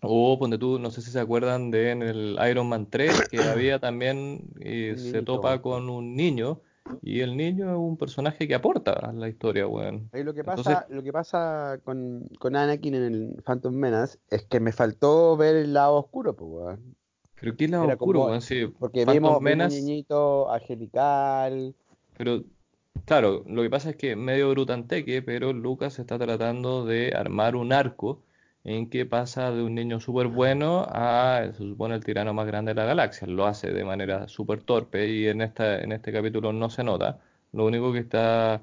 o 0.00 0.38
ponte 0.38 0.58
tú, 0.58 0.78
no 0.78 0.90
sé 0.90 1.02
si 1.02 1.10
se 1.10 1.18
acuerdan 1.18 1.70
de 1.70 1.90
en 1.90 2.02
el 2.02 2.38
Iron 2.48 2.68
Man 2.68 2.86
3 2.88 3.28
que 3.28 3.38
había 3.42 3.78
también 3.80 4.48
eh, 4.60 4.94
se 4.96 5.22
topa 5.22 5.60
con 5.60 5.90
un 5.90 6.14
niño 6.14 6.60
y 7.02 7.20
el 7.20 7.36
niño 7.36 7.70
es 7.70 7.76
un 7.76 7.96
personaje 7.98 8.48
que 8.48 8.54
aporta 8.54 8.92
a 8.92 9.12
la 9.12 9.28
historia, 9.28 9.66
weón. 9.66 10.08
Ahí 10.12 10.22
lo 10.24 10.32
que 10.32 10.40
Entonces- 10.40 10.64
pasa, 10.74 10.86
lo 10.88 11.02
que 11.02 11.12
pasa 11.12 11.80
con, 11.84 12.26
con 12.38 12.56
Anakin 12.56 12.94
en 12.94 13.02
el 13.02 13.42
Phantom 13.44 13.74
Menace 13.74 14.18
es 14.30 14.44
que 14.44 14.60
me 14.60 14.72
faltó 14.72 15.36
ver 15.36 15.56
el 15.56 15.74
lado 15.74 15.96
oscuro, 15.96 16.34
pues, 16.34 16.50
weón. 16.50 16.96
Pero 17.40 17.56
qué 17.56 17.68
lado 17.68 17.84
Era 17.84 17.94
oscuro, 17.94 18.20
como- 18.20 18.34
Porque 18.78 19.04
vimos, 19.04 19.38
un 19.40 19.58
niñito 19.68 20.50
angelical. 20.50 21.74
pero 22.16 22.42
claro, 23.04 23.44
lo 23.46 23.62
que 23.62 23.70
pasa 23.70 23.90
es 23.90 23.96
que 23.96 24.16
medio 24.16 24.50
brutanteque, 24.50 25.22
pero 25.22 25.52
Lucas 25.52 25.98
está 25.98 26.18
tratando 26.18 26.84
de 26.84 27.12
armar 27.14 27.56
un 27.56 27.72
arco 27.72 28.22
en 28.64 28.90
que 28.90 29.06
pasa 29.06 29.50
de 29.50 29.62
un 29.62 29.74
niño 29.74 30.00
súper 30.00 30.26
bueno 30.26 30.84
a, 30.88 31.42
se 31.52 31.58
supone, 31.58 31.94
el 31.94 32.04
tirano 32.04 32.34
más 32.34 32.46
grande 32.46 32.72
de 32.72 32.80
la 32.80 32.84
galaxia. 32.86 33.26
Lo 33.26 33.46
hace 33.46 33.72
de 33.72 33.84
manera 33.84 34.28
súper 34.28 34.62
torpe 34.62 35.08
y 35.08 35.26
en 35.28 35.40
esta, 35.42 35.80
en 35.80 35.92
este 35.92 36.12
capítulo 36.12 36.52
no 36.52 36.68
se 36.68 36.84
nota. 36.84 37.18
Lo 37.52 37.64
único 37.64 37.92
que 37.92 38.00
está 38.00 38.60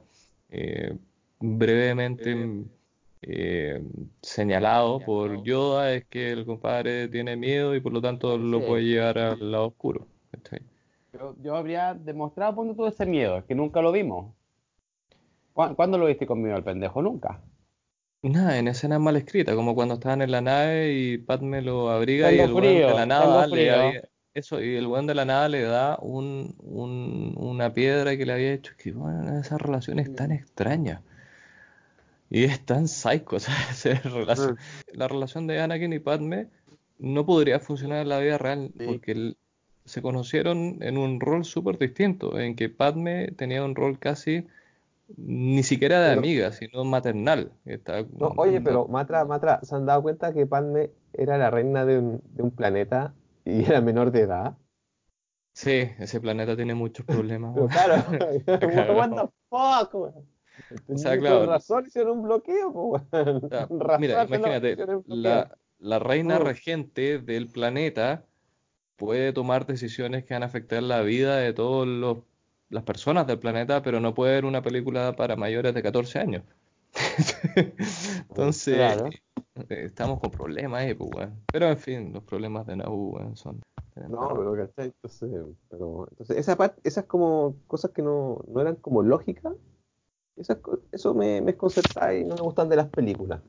eh, 0.49 0.95
brevemente 1.39 2.32
eh, 2.32 2.65
señalado 4.21 4.99
por 4.99 5.43
Yoda 5.43 5.93
es 5.93 6.05
que 6.05 6.32
el 6.32 6.45
compadre 6.45 7.07
tiene 7.07 7.36
miedo 7.36 7.76
y 7.76 7.80
por 7.80 7.91
lo 7.93 8.01
tanto 8.01 8.38
lo 8.38 8.59
Sí. 8.59 8.65
puede 8.67 8.84
llevar 8.84 9.17
al 9.17 9.51
lado 9.51 9.67
oscuro. 9.67 10.07
Yo, 11.13 11.36
yo 11.41 11.55
habría 11.55 11.93
demostrado 11.93 12.55
ponte 12.55 12.76
todo 12.76 12.88
ese 12.88 13.05
miedo, 13.05 13.38
es 13.38 13.45
que 13.45 13.55
nunca 13.55 13.82
lo 13.82 13.91
vimos. 13.91 14.34
¿Cuá- 15.53 15.73
¿Cuándo 15.76 15.97
lo 15.97 16.07
viste 16.07 16.26
conmigo 16.28 16.55
el 16.57 16.63
pendejo? 16.63 17.01
Nunca. 17.01 17.41
Nada, 18.21 18.57
en 18.57 18.67
escenas 18.67 18.99
mal 18.99 19.15
escritas, 19.15 19.55
como 19.55 19.76
cuando 19.76 19.93
estaban 19.93 20.21
en 20.21 20.32
la 20.32 20.41
nave 20.41 20.91
y 20.93 21.17
Padme 21.19 21.61
lo 21.61 21.89
abriga 21.89 22.32
y 22.32 22.39
el 22.39 22.51
weón 22.51 22.63
de 22.63 22.93
la 22.93 23.05
nada 23.05 23.47
le 23.47 23.71
había- 23.71 24.01
eso, 24.34 24.61
y 24.61 24.76
el 24.76 24.88
weón 24.88 25.07
de 25.07 25.15
la 25.15 25.23
nada 25.23 25.47
le 25.47 25.61
da 25.61 25.97
un, 26.01 26.55
un- 26.59 27.34
una 27.38 27.73
piedra 27.73 28.17
que 28.17 28.26
le 28.26 28.34
había 28.34 28.51
hecho. 28.53 28.73
Que 28.78 28.91
bueno, 28.91 29.39
esa 29.39 29.57
relación 29.57 29.99
es 29.99 30.13
tan 30.13 30.32
extraña. 30.34 31.01
Y 32.30 32.43
es 32.43 32.65
tan 32.65 32.88
psycho, 32.88 33.39
¿sabes? 33.39 33.86
La 34.93 35.07
relación 35.07 35.47
de 35.47 35.59
Anakin 35.61 35.93
y 35.93 35.99
Padme 35.99 36.47
no 36.99 37.26
podría 37.26 37.59
funcionar 37.59 38.01
en 38.01 38.09
la 38.09 38.19
vida 38.19 38.38
real 38.38 38.71
Sí. 38.78 38.86
porque 38.86 39.11
el- 39.11 39.38
se 39.86 40.01
conocieron 40.01 40.80
en 40.82 40.97
un 40.97 41.19
rol 41.19 41.45
súper 41.45 41.78
distinto, 41.78 42.39
en 42.39 42.55
que 42.55 42.69
Padme 42.69 43.28
tenía 43.38 43.63
un 43.63 43.76
rol 43.76 43.99
casi 43.99 44.47
ni 45.17 45.61
siquiera 45.61 46.01
de 46.01 46.09
Pero- 46.09 46.19
amiga, 46.21 46.51
sino 46.51 46.84
maternal. 46.84 47.51
Está- 47.65 48.01
No, 48.17 48.34
oye, 48.38 48.59
pero 48.61 48.88
Matra, 48.88 49.23
Matra, 49.26 49.59
¿se 49.61 49.76
han 49.76 49.86
dado 49.86 50.01
cuenta 50.01 50.34
que 50.34 50.47
Padme 50.47 50.89
era 51.13 51.38
la 51.38 51.51
reina 51.51 51.86
de 51.86 51.99
un, 51.99 52.21
de 52.34 52.41
un 52.41 52.49
planeta 52.49 53.13
y 53.45 53.63
era 53.80 53.82
menor 53.82 54.11
de 54.11 54.21
edad? 54.21 54.57
Sí, 55.53 55.89
ese 55.99 56.19
planeta 56.19 56.55
tiene 56.55 56.73
muchos 56.73 57.05
problemas. 57.30 57.53
Pero 57.55 57.67
claro, 57.67 58.95
what 58.97 59.09
the 59.11 59.30
fuck. 59.49 60.13
O 60.88 60.97
sea, 60.97 61.12
Con 61.12 61.20
claro. 61.20 61.45
razón 61.45 61.86
hicieron 61.88 62.20
un 62.20 62.24
bloqueo, 62.24 62.74
pues. 62.74 63.03
O 63.43 63.49
sea, 63.49 63.68
Con 63.68 63.80
mira, 63.99 64.24
imagínate, 64.26 64.78
la, 65.08 65.58
la 65.80 65.99
reina 65.99 66.39
regente 66.39 67.20
del 67.20 67.47
planeta 67.47 68.26
puede 68.95 69.34
tomar 69.34 69.66
decisiones 69.66 70.24
que 70.24 70.34
van 70.34 70.43
a 70.43 70.47
afectar 70.47 70.82
la 70.82 71.01
vida 71.01 71.38
de 71.38 71.53
todas 71.53 71.88
las 72.70 72.84
personas 72.84 73.28
del 73.28 73.39
planeta, 73.39 73.82
pero 73.82 73.99
no 73.99 74.14
puede 74.14 74.34
ver 74.34 74.45
una 74.45 74.62
película 74.62 75.16
para 75.16 75.36
mayores 75.36 75.74
de 75.74 75.84
14 75.84 76.20
años. 76.20 76.43
Entonces, 78.30 78.76
Claro. 78.76 79.10
eh, 79.70 79.84
estamos 79.86 80.20
con 80.20 80.32
problemas 80.32 80.82
ahí, 80.82 80.93
pues. 80.93 81.30
Pero 81.51 81.68
en 81.68 81.78
fin, 81.78 82.14
los 82.14 82.24
problemas 82.24 82.66
de 82.66 82.76
weón, 82.76 83.36
son... 83.36 83.62
No, 84.10 84.34
pero 84.36 84.56
¿cachai? 84.56 84.88
Entonces, 84.88 85.30
pero, 85.70 86.08
entonces 86.12 86.38
esa 86.38 86.58
parte, 86.58 86.82
esas 86.84 87.06
como 87.06 87.56
cosas 87.68 87.91
que 87.91 88.01
no, 88.01 88.43
no 88.47 88.60
eran 88.60 88.76
como 88.76 89.01
lógicas, 89.03 89.53
esas, 90.38 90.57
co- 90.59 90.79
eso 90.91 91.13
me, 91.13 91.41
me 91.41 91.47
desconcertaba 91.53 92.13
y 92.15 92.23
no 92.25 92.36
me 92.36 92.41
gustan 92.43 92.69
de 92.69 92.75
las 92.77 92.88
películas. 92.91 93.41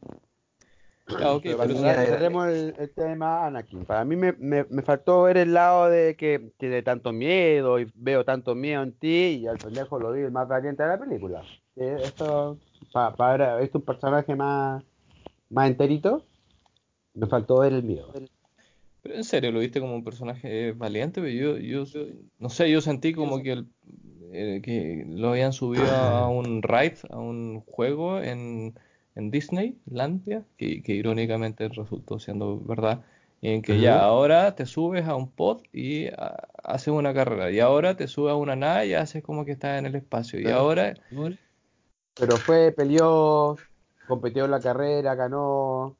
Ya, 1.08 1.32
ok, 1.34 1.42
Pero 1.42 1.58
pero 1.58 1.74
para 1.74 2.50
el, 2.50 2.74
el 2.78 2.90
tema 2.94 3.46
Anakin. 3.46 3.84
Para 3.86 4.04
mí 4.04 4.16
me, 4.16 4.32
me, 4.34 4.64
me 4.64 4.82
faltó 4.82 5.22
ver 5.22 5.36
el 5.36 5.54
lado 5.54 5.88
de 5.88 6.16
que 6.16 6.52
tiene 6.58 6.82
tanto 6.82 7.12
miedo 7.12 7.78
y 7.78 7.90
veo 7.94 8.24
tanto 8.24 8.54
miedo 8.54 8.82
en 8.82 8.92
ti 8.92 9.38
y 9.40 9.46
al 9.46 9.58
pendejo 9.58 9.98
lo 9.98 10.12
vi 10.12 10.22
el 10.22 10.32
más 10.32 10.48
valiente 10.48 10.82
de 10.82 10.88
la 10.88 10.98
película. 10.98 11.42
Eh, 11.76 11.96
Esto, 12.04 12.58
para 12.92 13.34
haber 13.52 13.62
visto 13.62 13.78
un 13.78 13.84
personaje 13.84 14.34
más, 14.34 14.82
más 15.50 15.68
enterito, 15.68 16.24
me 17.14 17.26
faltó 17.26 17.58
ver 17.60 17.74
el 17.74 17.82
miedo. 17.84 18.12
Pero 19.02 19.14
en 19.14 19.24
serio, 19.24 19.52
¿lo 19.52 19.60
viste 19.60 19.80
como 19.80 19.94
un 19.94 20.04
personaje 20.04 20.72
valiente? 20.72 21.20
Yo, 21.36 21.56
yo, 21.58 21.84
no 22.38 22.48
sé, 22.50 22.70
yo 22.70 22.80
sentí 22.80 23.12
como 23.12 23.42
que, 23.42 23.52
el, 23.52 23.68
eh, 24.36 24.62
que 24.62 25.04
lo 25.08 25.30
habían 25.30 25.52
subido 25.52 25.84
a 25.86 26.28
un 26.30 26.62
ride, 26.62 26.98
a 27.10 27.18
un 27.18 27.60
juego 27.62 28.20
en, 28.20 28.78
en 29.14 29.30
Disneylandia, 29.30 30.44
que, 30.56 30.82
que 30.82 30.92
irónicamente 30.94 31.68
resultó 31.68 32.18
siendo 32.18 32.60
verdad, 32.60 33.04
en 33.42 33.62
que 33.62 33.80
ya 33.80 34.00
ahora 34.02 34.54
te 34.54 34.66
subes 34.66 35.06
a 35.06 35.14
un 35.14 35.30
pod 35.30 35.62
y 35.72 36.06
ah, 36.08 36.48
haces 36.64 36.88
una 36.88 37.14
carrera, 37.14 37.50
y 37.50 37.60
ahora 37.60 37.96
te 37.96 38.08
subes 38.08 38.32
a 38.32 38.36
una 38.36 38.56
nave 38.56 38.88
y 38.88 38.94
haces 38.94 39.22
como 39.22 39.44
que 39.44 39.52
estás 39.52 39.78
en 39.78 39.86
el 39.86 39.94
espacio, 39.94 40.40
y 40.40 40.50
ahora... 40.50 40.94
Pero 42.18 42.36
fue, 42.38 42.72
peleó, 42.72 43.56
compitió 44.06 44.46
en 44.46 44.50
la 44.50 44.60
carrera, 44.60 45.14
ganó. 45.14 45.98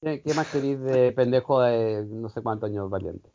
¿Qué, 0.00 0.22
qué 0.22 0.34
más 0.34 0.48
querís 0.48 0.80
de 0.80 1.12
pendejo 1.12 1.60
de 1.62 2.04
no 2.06 2.28
sé 2.28 2.42
cuántos 2.42 2.70
años 2.70 2.90
valiente? 2.90 3.30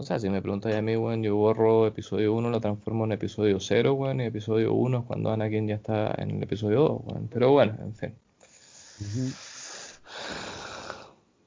O 0.00 0.02
sea, 0.02 0.18
si 0.18 0.30
me 0.30 0.40
preguntas 0.40 0.74
a 0.74 0.80
mí, 0.80 0.96
weón, 0.96 1.22
yo 1.22 1.36
borro 1.36 1.86
episodio 1.86 2.32
1, 2.32 2.48
lo 2.48 2.58
transformo 2.58 3.04
en 3.04 3.12
episodio 3.12 3.60
0, 3.60 3.92
weón, 3.92 4.22
y 4.22 4.24
episodio 4.24 4.72
1 4.72 4.98
es 5.00 5.04
cuando 5.04 5.30
Anakin 5.30 5.68
ya 5.68 5.74
está 5.74 6.14
en 6.16 6.30
el 6.30 6.42
episodio 6.42 6.80
2, 6.80 7.00
weón. 7.04 7.28
Pero 7.30 7.52
bueno, 7.52 7.74
en 7.82 7.94
fin. 7.94 8.14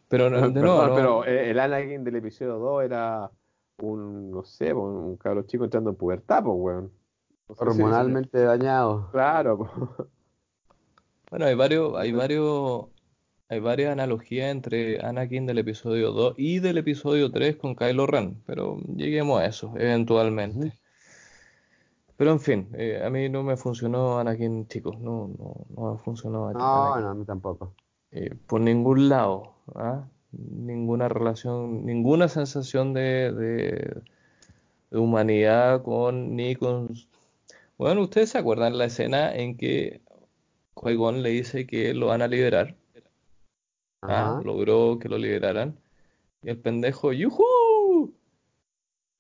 Pero 0.08 0.30
no- 0.30 0.38
de 0.50 0.52
Perdón, 0.54 0.62
nuevo, 0.62 0.88
no- 0.88 0.94
pero 0.96 1.26
eh, 1.26 1.50
el 1.50 1.60
Anakin 1.60 2.04
del 2.04 2.18
episodio 2.18 2.60
2 2.60 2.84
era 2.84 3.32
un, 3.82 4.30
no 4.30 4.44
sé, 4.44 4.72
un, 4.72 4.92
un 4.98 5.18
cabro 5.18 5.42
chico 5.48 5.64
entrando 5.64 5.90
en 5.90 5.96
pubertad, 5.96 6.44
pues, 6.44 6.56
weón. 6.56 6.92
No 7.50 7.56
sé 7.56 7.64
si- 7.64 7.70
Hormonalmente 7.70 8.38
dañado. 8.40 9.10
Claro, 9.12 9.58
po. 9.58 9.68
bueno, 11.32 11.46
hay 11.48 11.56
varios, 11.56 11.96
hay 11.98 12.12
varios, 12.12 12.86
hay 13.50 13.60
varias 13.60 13.92
analogías 13.92 14.52
entre 14.52 15.00
Anakin 15.06 15.46
del 15.46 15.60
episodio 15.60 16.12
2 16.12 16.36
y 16.38 16.60
del 16.60 16.78
episodio 16.80 17.32
3 17.32 17.56
con 17.58 17.76
Kylo 17.76 18.08
Ren, 18.08 18.42
pero 18.46 18.78
lleguemos 18.96 19.40
a 19.42 19.46
eso 19.46 19.74
eventualmente. 19.78 20.74
Pero 22.18 22.32
en 22.32 22.40
fin, 22.40 22.70
eh, 22.74 23.02
a 23.04 23.10
mí 23.10 23.28
no 23.30 23.44
me 23.44 23.58
funcionó 23.58 24.20
Anakin, 24.20 24.68
chicos, 24.68 25.00
no, 25.00 25.30
no, 25.38 25.66
no 25.76 25.94
me 25.94 25.98
funcionó 26.00 26.50
No, 26.54 26.60
Anakin. 26.60 27.02
no, 27.02 27.10
a 27.10 27.14
mí 27.16 27.26
tampoco. 27.26 27.74
eh, 28.12 28.36
por 28.48 28.62
ningún 28.62 29.10
lado, 29.10 29.56
¿ah? 29.76 30.08
Ninguna 30.32 31.10
relación, 31.10 31.86
ninguna 31.86 32.28
sensación 32.28 32.94
de, 32.94 33.32
de- 33.34 34.02
de 34.92 34.98
humanidad 35.00 35.84
con 35.84 36.36
ni 36.36 36.56
con... 36.56 36.94
Bueno, 37.78 38.02
¿ustedes 38.04 38.30
se 38.32 38.38
acuerdan 38.40 38.78
la 38.78 38.86
escena 38.86 39.34
en 39.36 39.58
que 39.58 40.02
Qui-Gon 40.76 41.22
le 41.24 41.30
dice 41.32 41.66
que 41.68 41.94
lo 41.94 42.08
van 42.08 42.22
a 42.22 42.28
liberar. 42.28 42.76
Ah, 44.10 44.42
logró 44.44 45.00
que 45.00 45.10
lo 45.10 45.18
liberaran. 45.18 45.78
Y 46.44 46.50
el 46.50 46.58
pendejo, 46.58 47.14
¡yujú! 47.14 48.14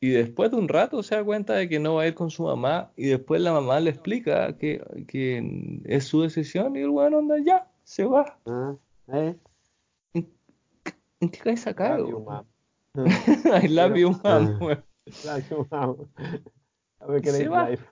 Y 0.01 0.09
después 0.09 0.51
de 0.51 0.57
un 0.57 0.67
rato 0.67 1.01
se 1.01 1.15
da 1.15 1.23
cuenta 1.23 1.53
de 1.53 1.69
que 1.69 1.79
no 1.79 1.95
va 1.95 2.01
a 2.03 2.07
ir 2.07 2.13
con 2.13 2.29
su 2.29 2.43
mamá. 2.43 2.91
Y 2.97 3.07
después 3.07 3.39
la 3.41 3.53
mamá 3.53 3.79
le 3.79 3.91
explica 3.91 4.57
que, 4.57 4.83
que 5.07 5.81
es 5.85 6.03
su 6.05 6.21
decisión. 6.21 6.75
Y 6.75 6.79
el 6.81 6.89
weón 6.89 7.15
anda 7.15 7.37
ya, 7.39 7.71
se 7.83 8.03
va. 8.03 8.37
Ah, 8.45 8.75
¿eh? 9.13 9.35
¿En 10.13 11.29
qué 11.29 11.39
cabeza 11.39 11.69
Love 11.69 11.77
cae? 11.77 11.99
you, 11.99 12.17
weón? 12.17 12.45
mom. 12.95 13.07
I 13.63 13.67
love 13.69 13.95
you, 13.95 14.11
mom. 14.23 14.59
Love 15.25 15.49
you, 15.49 15.67
mom. 15.71 15.95
A 16.99 17.07
ver 17.07 17.21
qué 17.21 17.31
Se 17.31 17.43
le 17.43 17.49
va. 17.49 17.69
life. 17.69 17.85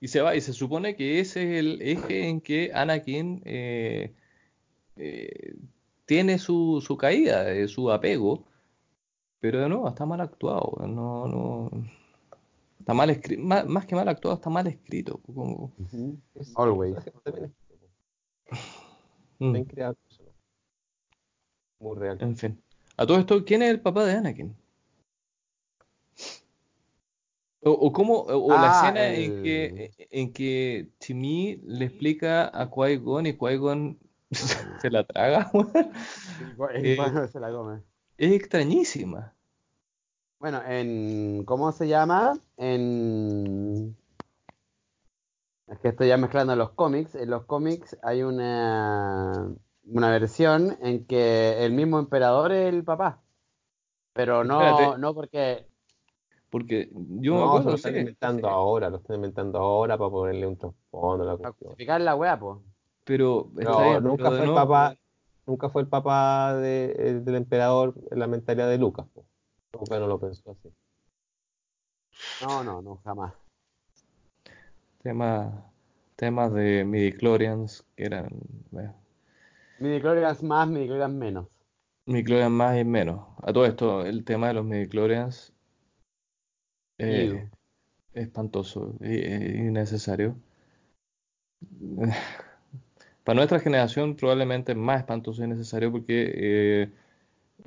Y 0.00 0.08
se 0.08 0.20
va, 0.20 0.34
y 0.34 0.40
se 0.40 0.52
supone 0.52 0.96
que 0.96 1.20
ese 1.20 1.42
es 1.44 1.58
el 1.60 1.80
eje 1.82 2.28
en 2.28 2.40
que 2.40 2.72
Anakin 2.74 3.40
eh, 3.44 4.14
eh, 4.96 5.54
tiene 6.06 6.38
su, 6.38 6.82
su 6.84 6.96
caída, 6.96 7.50
eh, 7.52 7.68
su 7.68 7.90
apego, 7.90 8.44
pero 9.40 9.60
de 9.60 9.68
nuevo 9.68 9.88
está 9.88 10.04
mal 10.06 10.20
actuado, 10.20 10.76
no, 10.86 11.26
no, 11.26 11.70
está 12.78 12.94
mal 12.94 13.10
escrito, 13.10 13.42
más, 13.42 13.66
más 13.66 13.86
que 13.86 13.94
mal 13.94 14.08
actuado, 14.08 14.36
está 14.36 14.50
mal 14.50 14.66
escrito. 14.66 15.18
como- 15.24 15.72
Ujú. 15.78 16.18
Es- 16.34 16.52
Always. 16.56 16.96
Es 16.96 17.12
mm, 19.38 19.52
bien 19.52 19.64
creado. 19.64 19.96
Muy 21.80 21.96
real. 21.96 22.18
en 22.20 22.36
fin. 22.36 22.62
A 22.96 23.06
todo 23.06 23.18
esto, 23.18 23.44
¿quién 23.44 23.62
es 23.62 23.70
el 23.70 23.80
papá 23.80 24.04
de 24.04 24.12
Anakin? 24.12 24.54
O, 27.64 27.70
o 27.70 27.92
cómo, 27.92 28.14
o, 28.22 28.50
la 28.50 28.68
Ah, 28.70 28.72
escena 28.72 29.14
en 29.14 29.42
que, 29.42 29.92
en 30.10 30.32
que 30.32 30.88
Timmy 30.98 31.60
le 31.64 31.84
explica 31.86 32.48
a 32.48 32.68
Qui-Gon 32.68 33.26
y 33.26 33.32
Qui-Gon 33.34 33.98
se 34.80 34.90
la 34.90 35.04
traga, 35.06 35.50
weón. 36.56 36.86
Y 36.86 36.92
Eh, 36.92 36.96
bueno, 36.96 37.26
se 37.28 37.40
la 37.40 37.50
come. 37.50 37.82
Es 38.16 38.32
extrañísima. 38.32 39.34
Bueno, 40.38 40.60
en. 40.66 41.44
¿Cómo 41.44 41.72
se 41.72 41.88
llama? 41.88 42.38
En. 42.56 43.96
Es 45.68 45.78
que 45.78 45.88
estoy 45.88 46.08
ya 46.08 46.16
mezclando 46.16 46.54
los 46.56 46.70
cómics. 46.72 47.14
En 47.14 47.30
los 47.30 47.44
cómics 47.44 47.96
hay 48.02 48.22
una. 48.22 49.52
Una 49.84 50.10
versión 50.10 50.78
en 50.80 51.06
que 51.06 51.64
el 51.64 51.72
mismo 51.72 51.98
emperador 51.98 52.52
es 52.52 52.72
el 52.72 52.84
papá. 52.84 53.20
Pero 54.12 54.44
no, 54.44 54.60
Espérate. 54.62 54.98
no 54.98 55.14
porque. 55.14 55.66
Porque 56.50 56.90
yo 56.92 57.34
me 57.38 57.40
No, 57.40 57.62
se 57.62 57.64
acuerdo, 57.64 57.70
lo 57.70 57.76
están 57.76 57.96
inventando 57.96 58.48
sí, 58.48 58.54
ahora, 58.54 58.90
lo 58.90 58.98
están 58.98 59.16
inventando 59.16 59.58
ahora 59.58 59.96
para 59.98 60.10
ponerle 60.10 60.46
un 60.46 60.56
trasfondo 60.58 61.24
a 61.24 61.26
la 61.26 61.36
Para 61.36 61.52
cuestión. 61.52 61.70
justificar 61.70 62.00
la 62.00 62.14
wea, 62.16 62.38
pues. 62.38 62.58
Pero 63.04 63.52
está 63.58 63.82
No, 63.82 63.84
bien, 63.84 64.02
nunca 64.02 64.16
pero 64.16 64.32
fue 64.32 64.46
el 64.46 64.52
nuevo, 64.52 64.52
papá, 64.52 64.96
nunca 65.46 65.68
fue 65.70 65.82
el 65.82 65.88
papá 65.88 66.54
de- 66.56 66.94
eh, 66.98 67.14
del 67.20 67.36
emperador 67.36 67.94
en 68.10 68.18
la 68.18 68.26
mentalidad 68.26 68.68
de 68.68 68.78
Lucas. 68.78 69.06
po. 69.14 69.26
Lucas 69.72 70.00
no 70.00 70.06
lo 70.06 70.18
pensó 70.20 70.50
así. 70.52 70.68
No, 72.40 72.62
no, 72.62 72.82
no, 72.82 72.96
jamás. 73.04 73.32
temas, 75.02 75.52
temas 76.16 76.52
de 76.54 76.84
midichlorians 76.84 77.84
que 77.96 78.04
eran 78.06 78.28
bueno, 78.70 78.94
Midichlorians 79.76 80.42
más, 80.42 80.66
midichlorians 80.66 81.12
menos. 81.12 81.46
midichlorians 82.06 82.52
más 82.52 82.78
y 82.78 82.84
menos. 82.84 83.26
A 83.42 83.52
todo 83.52 83.66
esto, 83.66 84.06
el 84.06 84.24
tema 84.24 84.46
de 84.46 84.54
los 84.54 84.64
midichlorians 84.64 85.52
eh, 86.98 87.50
espantoso 88.14 88.94
y 89.00 89.16
y 89.18 89.68
innecesario. 89.68 90.36
Para 93.24 93.36
nuestra 93.36 93.60
generación 93.60 94.16
probablemente 94.16 94.72
es 94.72 94.78
más 94.78 95.00
espantoso 95.00 95.42
y 95.42 95.44
innecesario 95.44 95.92
porque 95.92 96.32
eh, 96.34 96.90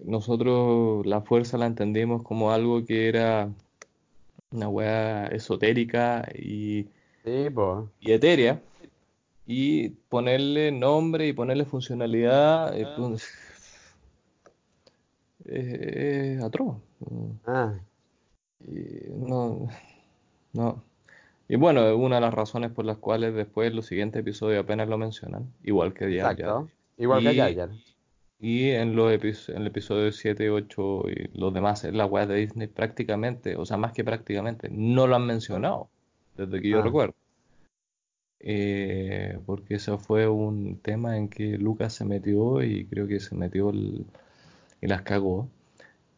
nosotros 0.04 1.06
la 1.06 1.22
fuerza 1.22 1.58
la 1.58 1.66
entendimos 1.66 2.24
como 2.24 2.52
algo 2.52 2.84
que 2.86 3.08
era 3.08 3.50
una 4.52 4.68
weá 4.68 5.28
esotérica 5.28 6.28
y, 6.34 6.88
Sí, 7.24 7.48
y 8.00 8.12
etérea 8.12 8.62
y 9.48 9.90
ponerle 9.90 10.72
nombre 10.72 11.28
y 11.28 11.34
ponerle 11.34 11.66
funcionalidad 11.66 12.78
eh, 12.78 12.88
pues, 12.98 13.30
es, 15.46 15.74
es 15.74 16.44
atroz. 16.44 16.78
Ah, 17.46 17.74
Y 18.60 19.10
no, 19.10 19.68
no. 20.54 20.84
Y 21.48 21.56
bueno, 21.58 21.88
es 21.88 21.96
una 21.96 22.16
de 22.16 22.22
las 22.22 22.34
razones 22.34 22.72
por 22.72 22.86
las 22.86 22.98
cuales 22.98 23.34
después 23.36 23.74
los 23.74 23.86
siguientes 23.86 24.20
episodios 24.22 24.64
apenas 24.64 24.88
lo 24.90 24.98
mencionan, 24.98 25.46
igual 25.64 25.94
que 25.94 26.06
Jar. 26.06 26.32
exacto. 26.34 26.70
Igual 26.98 27.24
que 27.24 27.34
Y- 27.34 27.38
Jar 27.38 27.56
Jar. 27.56 27.70
Y 28.40 28.70
en 28.72 28.96
los 28.96 29.50
en 29.50 29.58
el 29.62 29.68
episodio 29.68 30.12
7, 30.12 30.50
8 30.50 31.04
y 31.10 31.38
los 31.40 31.54
demás, 31.54 31.84
en 31.86 31.98
la 31.98 32.06
web 32.06 32.28
de 32.28 32.36
Disney 32.36 32.68
prácticamente, 32.68 33.56
o 33.56 33.66
sea, 33.66 33.78
más 33.78 33.94
que 33.94 34.04
prácticamente, 34.04 34.68
no 34.70 35.08
lo 35.08 35.16
han 35.16 35.26
mencionado, 35.26 35.88
desde 36.36 36.62
que 36.62 36.70
yo 36.70 36.80
Ah. 36.80 36.84
recuerdo. 36.84 37.14
Eh, 38.40 39.40
porque 39.46 39.76
eso 39.76 39.98
fue 39.98 40.28
un 40.28 40.78
tema 40.80 41.18
en 41.18 41.30
que 41.30 41.58
Lucas 41.58 41.94
se 41.94 42.06
metió 42.06 42.62
y 42.64 42.86
creo 42.86 43.08
que 43.08 43.20
se 43.20 43.36
metió 43.36 43.70
el- 43.70 44.06
y 44.82 44.88
las 44.88 45.02
cagó. 45.04 45.48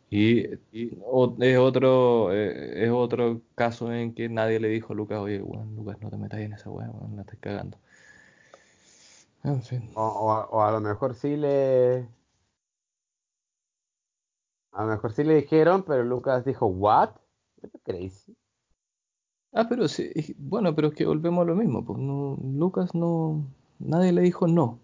Y, 0.10 0.46
y 0.72 0.98
o- 1.06 1.36
es 1.42 1.58
otro, 1.58 2.34
eh, 2.34 2.86
es 2.86 2.92
otro 2.92 3.42
caso 3.56 3.92
en 3.94 4.14
que 4.14 4.30
nadie 4.30 4.60
le 4.60 4.70
dijo 4.70 4.94
a 4.94 4.96
Lucas, 4.96 5.20
oye, 5.20 5.42
weón, 5.42 5.76
Lucas, 5.76 5.98
no 6.02 6.10
te 6.10 6.18
metas 6.18 6.40
en 6.40 6.54
esa 6.54 6.70
weá, 6.70 6.90
weón, 6.90 7.16
la 7.16 7.22
estás 7.24 7.38
cagando. 7.40 7.78
En 9.44 9.62
fin. 9.64 9.90
O, 9.96 10.04
o, 10.04 10.28
o 10.58 10.62
a 10.62 10.72
lo 10.72 10.80
mejor 10.80 11.16
sí 11.16 11.36
le. 11.38 12.08
A 14.72 14.84
lo 14.86 14.92
mejor 14.92 15.12
sí 15.12 15.26
le 15.26 15.36
dijeron, 15.36 15.84
pero 15.84 16.06
Lucas 16.06 16.46
dijo, 16.46 16.68
¿What? 16.68 17.10
You're 17.62 17.80
crazy. 17.84 18.34
Ah, 19.52 19.68
pero 19.68 19.88
sí, 19.88 20.12
bueno, 20.38 20.74
pero 20.76 20.90
es 20.90 20.94
que 20.94 21.06
volvemos 21.06 21.44
a 21.44 21.46
lo 21.48 21.56
mismo, 21.56 21.84
pues 21.84 22.00
no, 22.00 22.38
Lucas 22.44 22.94
no, 22.96 23.46
nadie 23.80 24.12
le 24.14 24.22
dijo 24.22 24.48
no. 24.48 24.80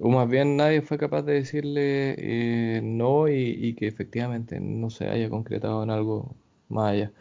O 0.00 0.08
más 0.10 0.28
bien 0.28 0.56
nadie 0.56 0.82
fue 0.82 0.98
capaz 0.98 1.22
de 1.22 1.34
decirle 1.34 2.14
eh, 2.18 2.80
no 2.82 3.28
y, 3.28 3.34
y 3.34 3.74
que 3.74 3.86
efectivamente 3.86 4.60
no 4.60 4.90
se 4.90 5.08
haya 5.08 5.30
concretado 5.30 5.82
en 5.82 5.90
algo 5.90 6.34
más 6.68 6.92
allá. 6.92 7.12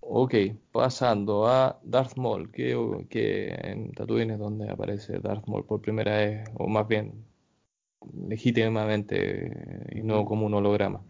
Ok, 0.00 0.34
pasando 0.72 1.46
a 1.48 1.78
Darth 1.82 2.16
Maul, 2.16 2.50
que, 2.52 3.06
que 3.10 3.48
en 3.48 3.92
Tatooine 3.92 4.30
es 4.32 4.38
donde 4.38 4.70
aparece 4.70 5.18
Darth 5.18 5.46
Maul 5.48 5.64
por 5.66 5.80
primera 5.82 6.16
vez, 6.18 6.48
o 6.54 6.68
más 6.68 6.86
bien 6.88 7.24
legítimamente 8.28 9.86
y 9.92 10.02
no 10.02 10.24
como 10.24 10.46
un 10.46 10.54
holograma. 10.54 11.02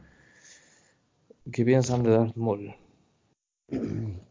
¿Qué 1.52 1.64
piensan 1.64 2.02
de 2.04 2.10
Darth 2.10 2.36
Maul? 2.36 2.74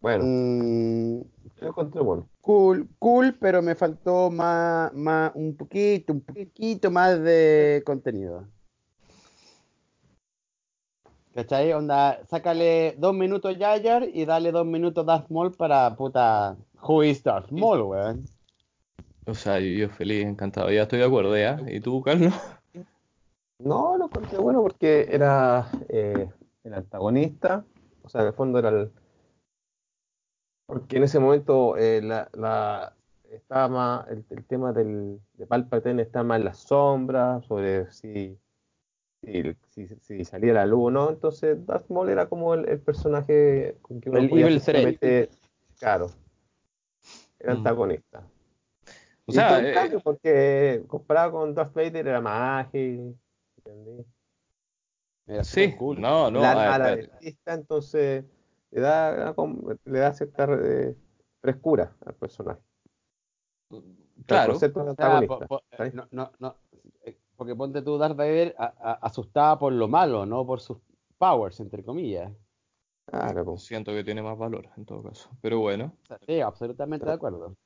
Bueno, 0.00 0.24
Mm, 0.24 1.20
yo 1.20 1.62
lo 1.62 1.68
encontré 1.68 2.00
bueno. 2.00 2.28
cool, 2.40 2.88
cool, 2.98 3.36
pero 3.38 3.60
me 3.62 3.74
faltó 3.74 4.30
más, 4.30 4.92
más, 4.94 5.32
un 5.34 5.56
poquito, 5.56 6.12
un 6.12 6.20
poquito 6.22 6.90
más 6.90 7.20
de 7.22 7.82
contenido. 7.84 8.46
¿Cachai? 11.34 11.72
Onda, 11.72 12.20
sácale 12.28 12.94
dos 12.98 13.14
minutos 13.14 13.56
Jar 13.58 14.04
y 14.12 14.24
dale 14.24 14.50
dos 14.52 14.66
minutos 14.66 15.06
Darth 15.06 15.28
Maul 15.30 15.52
para 15.52 15.94
puta. 15.96 16.56
Who 16.82 17.04
is 17.04 17.22
Darth 17.22 17.50
Maul, 17.52 17.82
weón? 17.82 18.24
O 19.26 19.34
sea, 19.34 19.60
yo, 19.60 19.66
yo 19.66 19.88
feliz, 19.90 20.24
encantado, 20.26 20.70
ya 20.70 20.82
estoy 20.82 20.98
de 20.98 21.04
acuerdo, 21.04 21.36
¿ya? 21.36 21.60
¿Y 21.68 21.80
tú, 21.80 22.02
Carlos? 22.02 22.34
No, 23.58 23.96
lo 23.98 24.06
encontré 24.06 24.38
bueno 24.38 24.62
porque 24.62 25.06
era 25.10 25.70
eh, 25.88 26.28
el 26.64 26.74
antagonista, 26.74 27.64
o 28.02 28.08
sea, 28.08 28.22
en 28.22 28.26
el 28.28 28.32
fondo 28.32 28.58
era 28.58 28.70
el... 28.70 28.90
Porque 30.70 30.98
en 30.98 31.02
ese 31.02 31.18
momento 31.18 31.76
eh, 31.76 32.00
la, 32.00 32.28
la- 32.34 32.94
estaba 33.28 33.66
más, 33.68 34.08
el, 34.08 34.24
el 34.30 34.44
tema 34.44 34.72
del, 34.72 35.20
de 35.34 35.46
Palpatine 35.46 36.00
está 36.02 36.22
más 36.22 36.38
en 36.38 36.44
las 36.44 36.58
sombras, 36.58 37.44
sobre 37.46 37.90
si, 37.90 38.38
si, 39.20 39.56
si, 39.70 39.88
si 40.00 40.24
salía 40.24 40.52
la 40.52 40.64
luz 40.66 40.86
o 40.86 40.90
no, 40.92 41.10
entonces 41.10 41.64
Darth 41.66 41.88
Maul 41.90 42.08
era 42.08 42.28
como 42.28 42.54
el, 42.54 42.68
el 42.68 42.78
personaje 42.80 43.76
con 43.82 44.00
que 44.00 44.10
uno 44.10 44.20
El 44.20 44.28
podía 44.28 44.46
evil 44.46 44.60
threat. 44.62 44.74
simplemente- 44.74 45.28
claro, 45.78 46.10
era 47.40 47.54
Mm. 47.54 47.56
antagonista. 47.56 48.22
O 49.26 49.32
sea, 49.32 49.60
eh, 49.60 49.74
cambio, 49.74 50.00
porque 50.00 50.84
comparado 50.86 51.32
con 51.32 51.52
Darth 51.52 51.72
Vader 51.74 52.06
era 52.06 52.20
más 52.20 52.66
ágil, 52.66 53.16
¿entendí? 53.58 54.04
Era 55.26 55.42
sí, 55.44 55.74
cool. 55.76 56.00
no, 56.00 56.30
no, 56.30 56.40
el 56.40 56.44
a 56.44 56.54
ver, 56.54 56.64
era 56.64 56.90
espérate. 56.90 57.02
dentista, 57.24 57.54
entonces 57.54 58.24
le 58.70 58.80
da, 58.80 59.34
le 59.84 59.98
da 59.98 60.12
cierta 60.12 60.44
eh, 60.44 60.96
frescura 61.40 61.96
al 62.04 62.14
personaje. 62.14 62.60
Al 63.70 64.24
claro, 64.26 64.58
no, 65.92 66.08
no, 66.10 66.30
no, 66.38 66.56
eh, 67.04 67.18
porque 67.36 67.54
ponte 67.54 67.82
tú, 67.82 67.98
Darth 67.98 68.16
Vader 68.16 68.54
a- 68.58 68.74
a- 68.78 68.98
asustaba 69.02 69.58
por 69.58 69.72
lo 69.72 69.88
malo, 69.88 70.26
no 70.26 70.46
por 70.46 70.60
sus 70.60 70.78
powers, 71.18 71.60
entre 71.60 71.82
comillas. 71.84 72.32
Claro, 73.06 73.56
siento 73.56 73.92
que 73.92 74.04
tiene 74.04 74.22
más 74.22 74.38
valor 74.38 74.68
en 74.76 74.84
todo 74.84 75.02
caso, 75.02 75.30
pero 75.40 75.58
bueno. 75.58 75.92
Sí, 76.26 76.40
absolutamente 76.40 77.06
de 77.06 77.12
acuerdo. 77.12 77.56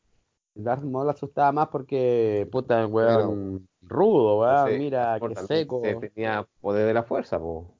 Darth 0.55 0.85
Maul 0.85 1.11
asustaba 1.11 1.53
más 1.53 1.69
porque, 1.69 2.49
puta, 2.51 2.81
el 2.81 2.87
weón 2.87 3.69
rudo, 3.83 4.41
weón, 4.41 4.79
mira, 4.79 5.19
que 5.21 5.35
seco. 5.35 5.81
se 5.83 6.09
tenía 6.09 6.47
poder 6.61 6.87
de 6.87 6.95
la 6.95 7.03
fuerza, 7.03 7.39
po. 7.39 7.75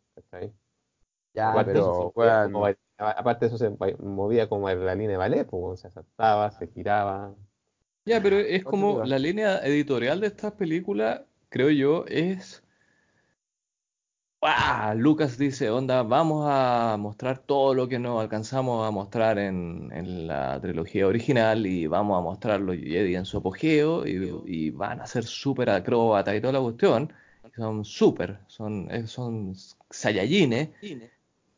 Ya, 1.33 1.51
aparte, 1.51 1.73
de 1.73 1.79
eso, 1.79 2.13
pero, 2.17 2.49
weón, 2.53 2.75
aparte 2.99 3.47
de 3.49 3.55
eso 3.55 3.59
se 3.59 3.71
movía 3.99 4.49
como 4.49 4.69
la 4.71 4.95
línea 4.95 5.11
de 5.13 5.17
ballet, 5.17 5.47
po, 5.47 5.77
se 5.77 5.91
saltaba, 5.91 6.51
se 6.51 6.69
giraba. 6.69 7.35
Ya, 8.07 8.23
pero 8.23 8.39
es 8.39 8.61
Otro 8.61 8.71
como 8.71 9.05
la 9.05 9.19
línea 9.19 9.59
editorial 9.65 10.21
de 10.21 10.27
estas 10.29 10.53
películas, 10.53 11.23
creo 11.49 11.71
yo, 11.71 12.05
es. 12.07 12.63
¡Guau! 14.41 14.95
Lucas 14.99 15.39
dice, 15.39 15.71
onda, 15.71 16.03
vamos 16.03 16.47
a 16.49 16.97
mostrar 16.99 17.39
todo 17.39 17.75
lo 17.75 17.89
que 17.89 17.99
no 17.99 18.21
alcanzamos 18.21 18.87
a 18.87 18.91
mostrar 18.91 19.39
en, 19.39 19.91
en 19.93 20.27
la 20.27 20.61
trilogía 20.61 21.07
original 21.07 21.67
y 21.67 21.87
vamos 21.87 22.19
a 22.19 22.21
mostrar 22.23 22.61
los 22.61 22.77
Jedi 22.77 23.17
en 23.17 23.25
su 23.25 23.39
apogeo 23.39 24.07
y, 24.07 24.43
y 24.45 24.71
van 24.71 25.01
a 25.01 25.07
ser 25.07 25.25
súper 25.25 25.71
acróbatas 25.71 26.35
y 26.37 26.41
toda 26.41 26.53
la 26.53 26.61
cuestión. 26.61 27.13
Son 27.57 27.85
súper, 27.85 28.41
son, 28.49 28.91
eh, 28.91 29.07
son 29.07 29.55
Saiyajines 29.91 30.71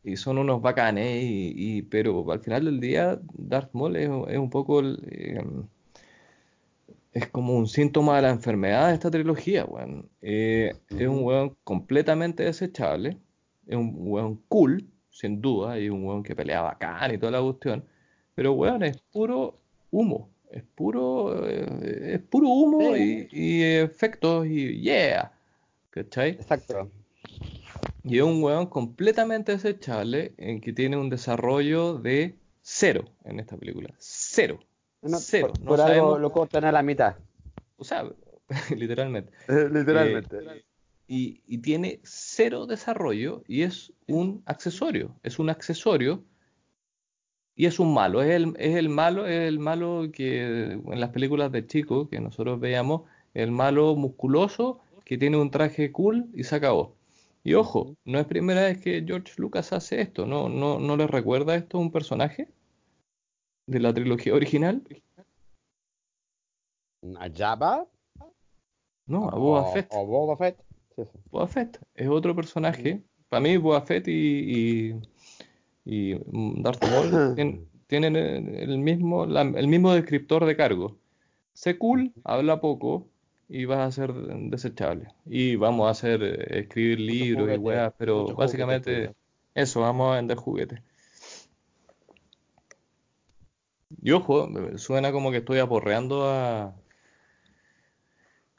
y 0.07 0.17
son 0.17 0.39
unos 0.39 0.63
bacanes, 0.63 1.23
y, 1.25 1.53
y- 1.79 1.83
pero 1.83 2.31
al 2.33 2.41
final 2.41 2.65
del 2.67 2.81
día 2.81 3.21
Darth 3.35 3.75
Maul 3.75 3.97
es, 3.97 4.11
es 4.29 4.39
un 4.39 4.51
poco 4.51 4.81
el, 4.81 4.99
eh, 5.11 5.41
es 7.13 7.29
como 7.29 7.55
un 7.57 7.67
síntoma 7.67 8.17
de 8.17 8.23
la 8.23 8.31
enfermedad 8.31 8.89
de 8.89 8.95
esta 8.95 9.11
trilogía, 9.11 9.65
weón. 9.65 10.09
Eh, 10.23 10.75
Es 10.99 11.09
un 11.09 11.25
weón 11.25 11.57
completamente 11.65 12.45
desechable, 12.45 13.19
es 13.67 13.77
un 13.77 13.95
weón 13.97 14.43
cool, 14.49 14.87
sin 15.11 15.41
duda, 15.41 15.79
y 15.81 15.89
un 15.89 16.05
weón 16.05 16.23
que 16.23 16.37
pelea 16.37 16.63
bacán 16.63 17.15
y 17.15 17.19
toda 17.19 17.33
la 17.33 17.43
cuestión, 17.43 17.85
pero 18.35 18.53
weón 18.53 18.83
es 18.83 18.99
puro 19.13 19.59
humo, 19.91 20.31
es 20.51 20.63
puro, 20.75 21.47
eh, 21.49 22.15
es 22.15 22.21
puro 22.23 22.49
humo 22.49 22.97
y, 22.97 23.29
y 23.33 23.63
efectos 23.63 24.47
y 24.47 24.81
yeah, 24.83 25.33
¿cachai? 25.91 26.31
exacto. 26.31 26.91
Y 28.09 28.19
es 28.19 28.23
un 28.23 28.43
weón 28.43 28.67
completamente 28.67 29.53
desechable 29.53 30.33
en 30.39 30.61
que 30.61 30.73
tiene 30.73 30.97
un 30.97 31.11
desarrollo 31.11 31.99
de 31.99 32.37
cero 32.63 33.05
en 33.25 33.41
esta 33.41 33.57
película. 33.57 33.93
Cero. 33.99 34.61
No, 35.03 35.19
Cero. 35.19 35.49
por, 35.49 35.61
No 35.61 35.67
por 35.67 35.81
algo 35.81 35.89
sabemos. 35.89 36.21
lo 36.21 36.31
cortan 36.33 36.65
a 36.65 36.73
la 36.73 36.83
mitad. 36.83 37.17
O 37.77 37.85
sea, 37.85 38.05
literalmente. 38.77 39.33
Literalmente. 39.49 40.37
Eh, 40.39 40.65
y, 41.09 41.41
y 41.47 41.59
tiene 41.59 42.01
cero 42.05 42.67
desarrollo 42.67 43.43
y 43.49 43.63
es 43.63 43.93
un 44.07 44.43
accesorio. 44.47 45.15
Es 45.23 45.39
un 45.39 45.51
accesorio 45.51 46.23
y 47.57 47.67
es 47.67 47.79
un 47.81 47.93
malo. 47.93 48.23
Es 48.23 48.31
el, 48.31 48.55
es 48.59 48.77
el 48.77 48.89
malo, 48.89 49.27
es 49.27 49.49
el 49.49 49.59
malo 49.59 50.09
que 50.13 50.73
en 50.73 51.01
las 51.01 51.11
películas 51.11 51.51
de 51.53 51.67
chicos 51.67 52.09
que 52.09 52.21
nosotros 52.21 52.61
veíamos, 52.61 53.03
el 53.35 53.51
malo 53.51 53.97
musculoso 53.97 54.81
que 55.05 55.19
tiene 55.19 55.37
un 55.37 55.51
traje 55.51 55.93
cool 55.93 56.27
y 56.35 56.45
se 56.45 56.57
acabó. 56.57 56.96
Y 57.47 57.55
ojo, 57.55 57.95
no 58.05 58.19
es 58.19 58.27
primera 58.27 58.63
vez 58.63 58.79
que 58.79 59.05
George 59.07 59.35
Lucas 59.37 59.73
hace 59.73 60.01
esto, 60.01 60.27
¿no? 60.27 60.49
¿No, 60.49 60.81
no 60.81 60.97
le 60.97 61.07
recuerda 61.07 61.55
esto 61.55 61.79
a 61.79 61.81
un 61.81 61.93
personaje 61.93 62.49
de 63.69 63.79
la 63.79 63.95
trilogía 63.95 64.35
original? 64.35 64.83
¿A 67.21 67.29
Jabba? 67.33 67.87
No, 69.07 69.29
a 69.29 69.37
Boba 69.37 69.61
O- 69.63 69.73
Fett. 69.73 69.89
O 69.95 70.05
Boba 70.07 70.37
Fett. 70.37 70.59
Sí, 70.97 71.05
sí. 71.05 71.19
Boba 71.31 71.47
Fett 71.47 71.79
es 71.95 72.09
otro 72.09 72.35
personaje. 72.35 73.05
Para 73.29 73.41
mí, 73.43 73.57
Boba 73.59 73.81
Fett 73.83 74.09
y, 74.09 74.11
y, 74.13 75.01
y, 75.85 76.15
Darth 76.63 76.83
Maul 76.83 77.11
tien- 77.37 77.69
tienen 77.87 78.17
el 78.17 78.79
mismo, 78.79 79.25
la- 79.25 79.43
el 79.43 79.69
mismo 79.69 79.93
descriptor 79.93 80.47
de 80.47 80.57
cargo. 80.57 80.99
Sé 81.53 81.79
cool, 81.79 82.13
habla 82.25 82.61
poco 82.61 83.07
y 83.49 83.65
vas 83.65 83.89
a 83.89 83.93
ser 83.93 84.13
desechable. 84.15 85.09
Y 85.25 85.57
vamos 85.57 85.87
a 85.89 85.91
hacer, 85.91 86.23
eh, 86.23 86.61
escribir 86.61 87.01
libros 87.01 87.51
y 87.55 87.59
weas, 87.59 87.93
pero 87.97 88.23
juguete 88.23 88.35
básicamente 88.35 89.15
eso, 89.55 89.81
vamos 89.81 90.13
a 90.13 90.17
vender 90.17 90.37
juguetes. 90.37 90.81
Y 94.03 94.11
ojo, 94.13 94.49
suena 94.77 95.13
como 95.13 95.31
que 95.31 95.39
estoy 95.39 95.59
aporreando 95.59 96.29
a, 96.29 96.75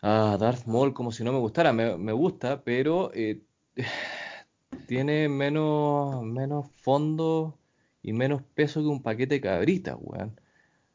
a 0.01 0.37
Darth 0.37 0.65
Maul 0.65 0.93
como 0.93 1.11
si 1.11 1.23
no 1.23 1.33
me 1.33 1.39
gustara. 1.39 1.73
Me, 1.73 1.97
me 1.97 2.13
gusta, 2.13 2.63
pero 2.63 3.11
eh, 3.13 3.41
tiene 4.87 5.27
menos, 5.29 6.23
menos 6.23 6.71
fondo 6.77 7.57
y 8.01 8.13
menos 8.13 8.41
peso 8.41 8.81
que 8.81 8.87
un 8.87 9.03
paquete 9.03 9.35
de 9.35 9.41
cabritas, 9.41 9.97
weón. 9.99 10.39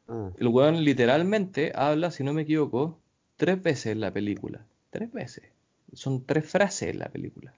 Ah. 0.07 0.31
El 0.37 0.47
weón 0.47 0.83
literalmente 0.83 1.71
habla, 1.75 2.11
si 2.11 2.23
no 2.23 2.33
me 2.33 2.41
equivoco, 2.41 2.99
tres 3.37 3.61
veces 3.61 3.87
en 3.87 3.99
la 4.01 4.11
película. 4.11 4.65
Tres 4.89 5.11
veces. 5.11 5.43
Son 5.93 6.25
tres 6.25 6.49
frases 6.49 6.89
en 6.89 6.99
la 6.99 7.09
película. 7.09 7.53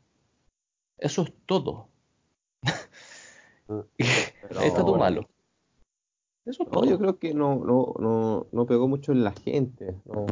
Eso 0.98 1.24
es 1.24 1.34
todo. 1.46 1.88
Ahí 3.68 4.68
está 4.68 4.86
Pero- 4.86 4.96
malo. 4.98 5.28
Eso 6.46 6.62
es 6.64 6.70
No, 6.72 6.84
yo 6.86 6.90
todo. 6.92 6.98
creo 7.00 7.18
que 7.20 7.34
no, 7.34 7.56
no, 7.66 7.96
no, 8.00 8.48
no 8.52 8.66
pegó 8.68 8.88
mucho 8.88 9.12
en 9.12 9.24
la 9.24 9.32
gente. 9.34 9.96
No, 10.06 10.28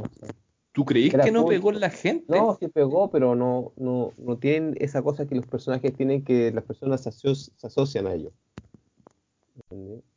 ¿Tú 0.71 0.85
creís 0.85 1.11
que 1.13 1.31
no 1.31 1.45
pegó 1.45 1.71
en 1.71 1.79
la 1.79 1.89
gente? 1.89 2.37
no 2.37 2.55
sí 2.59 2.67
pegó, 2.67 3.09
pero 3.09 3.33
no, 3.35 3.73
no, 3.77 4.11
no 4.17 4.37
tienen 4.37 4.75
esa 4.79 5.01
cosa 5.01 5.25
que 5.27 5.33
los 5.35 5.47
personajes 5.47 5.95
tienen 5.95 6.23
que 6.23 6.51
las 6.51 6.63
personas 6.65 7.01
se, 7.01 7.09
aso- 7.09 7.33
se 7.35 7.65
asocian 7.67 8.05
a 8.07 8.13
ellos. 8.13 8.31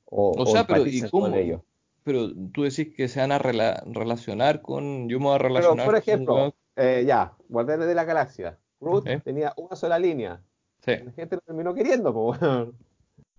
O, 0.04 0.32
O 0.36 0.46
sea, 0.46 0.66
pero 0.66 0.86
¿y 0.86 1.00
cómo? 1.10 1.34
ellos. 1.34 1.62
Pero 2.06 2.32
tú 2.52 2.62
decís 2.62 2.94
que 2.94 3.08
se 3.08 3.18
van 3.18 3.32
a 3.32 3.38
rela- 3.40 3.82
relacionar 3.84 4.62
con. 4.62 5.08
Yo 5.08 5.18
me 5.18 5.24
voy 5.26 5.34
a 5.34 5.38
Pero, 5.38 5.48
relacionar 5.48 5.84
por 5.86 5.94
con 5.94 5.94
un 5.94 5.98
ejemplo, 6.02 6.54
eh, 6.76 7.02
ya, 7.04 7.32
Guardianes 7.48 7.88
de 7.88 7.94
la 7.96 8.04
Galaxia. 8.04 8.56
Groot 8.78 9.08
¿Eh? 9.08 9.20
tenía 9.24 9.52
una 9.56 9.74
sola 9.74 9.98
línea. 9.98 10.40
Sí. 10.84 10.92
La 11.04 11.10
gente 11.10 11.34
lo 11.34 11.40
terminó 11.42 11.74
queriendo, 11.74 12.12
weón. 12.12 12.76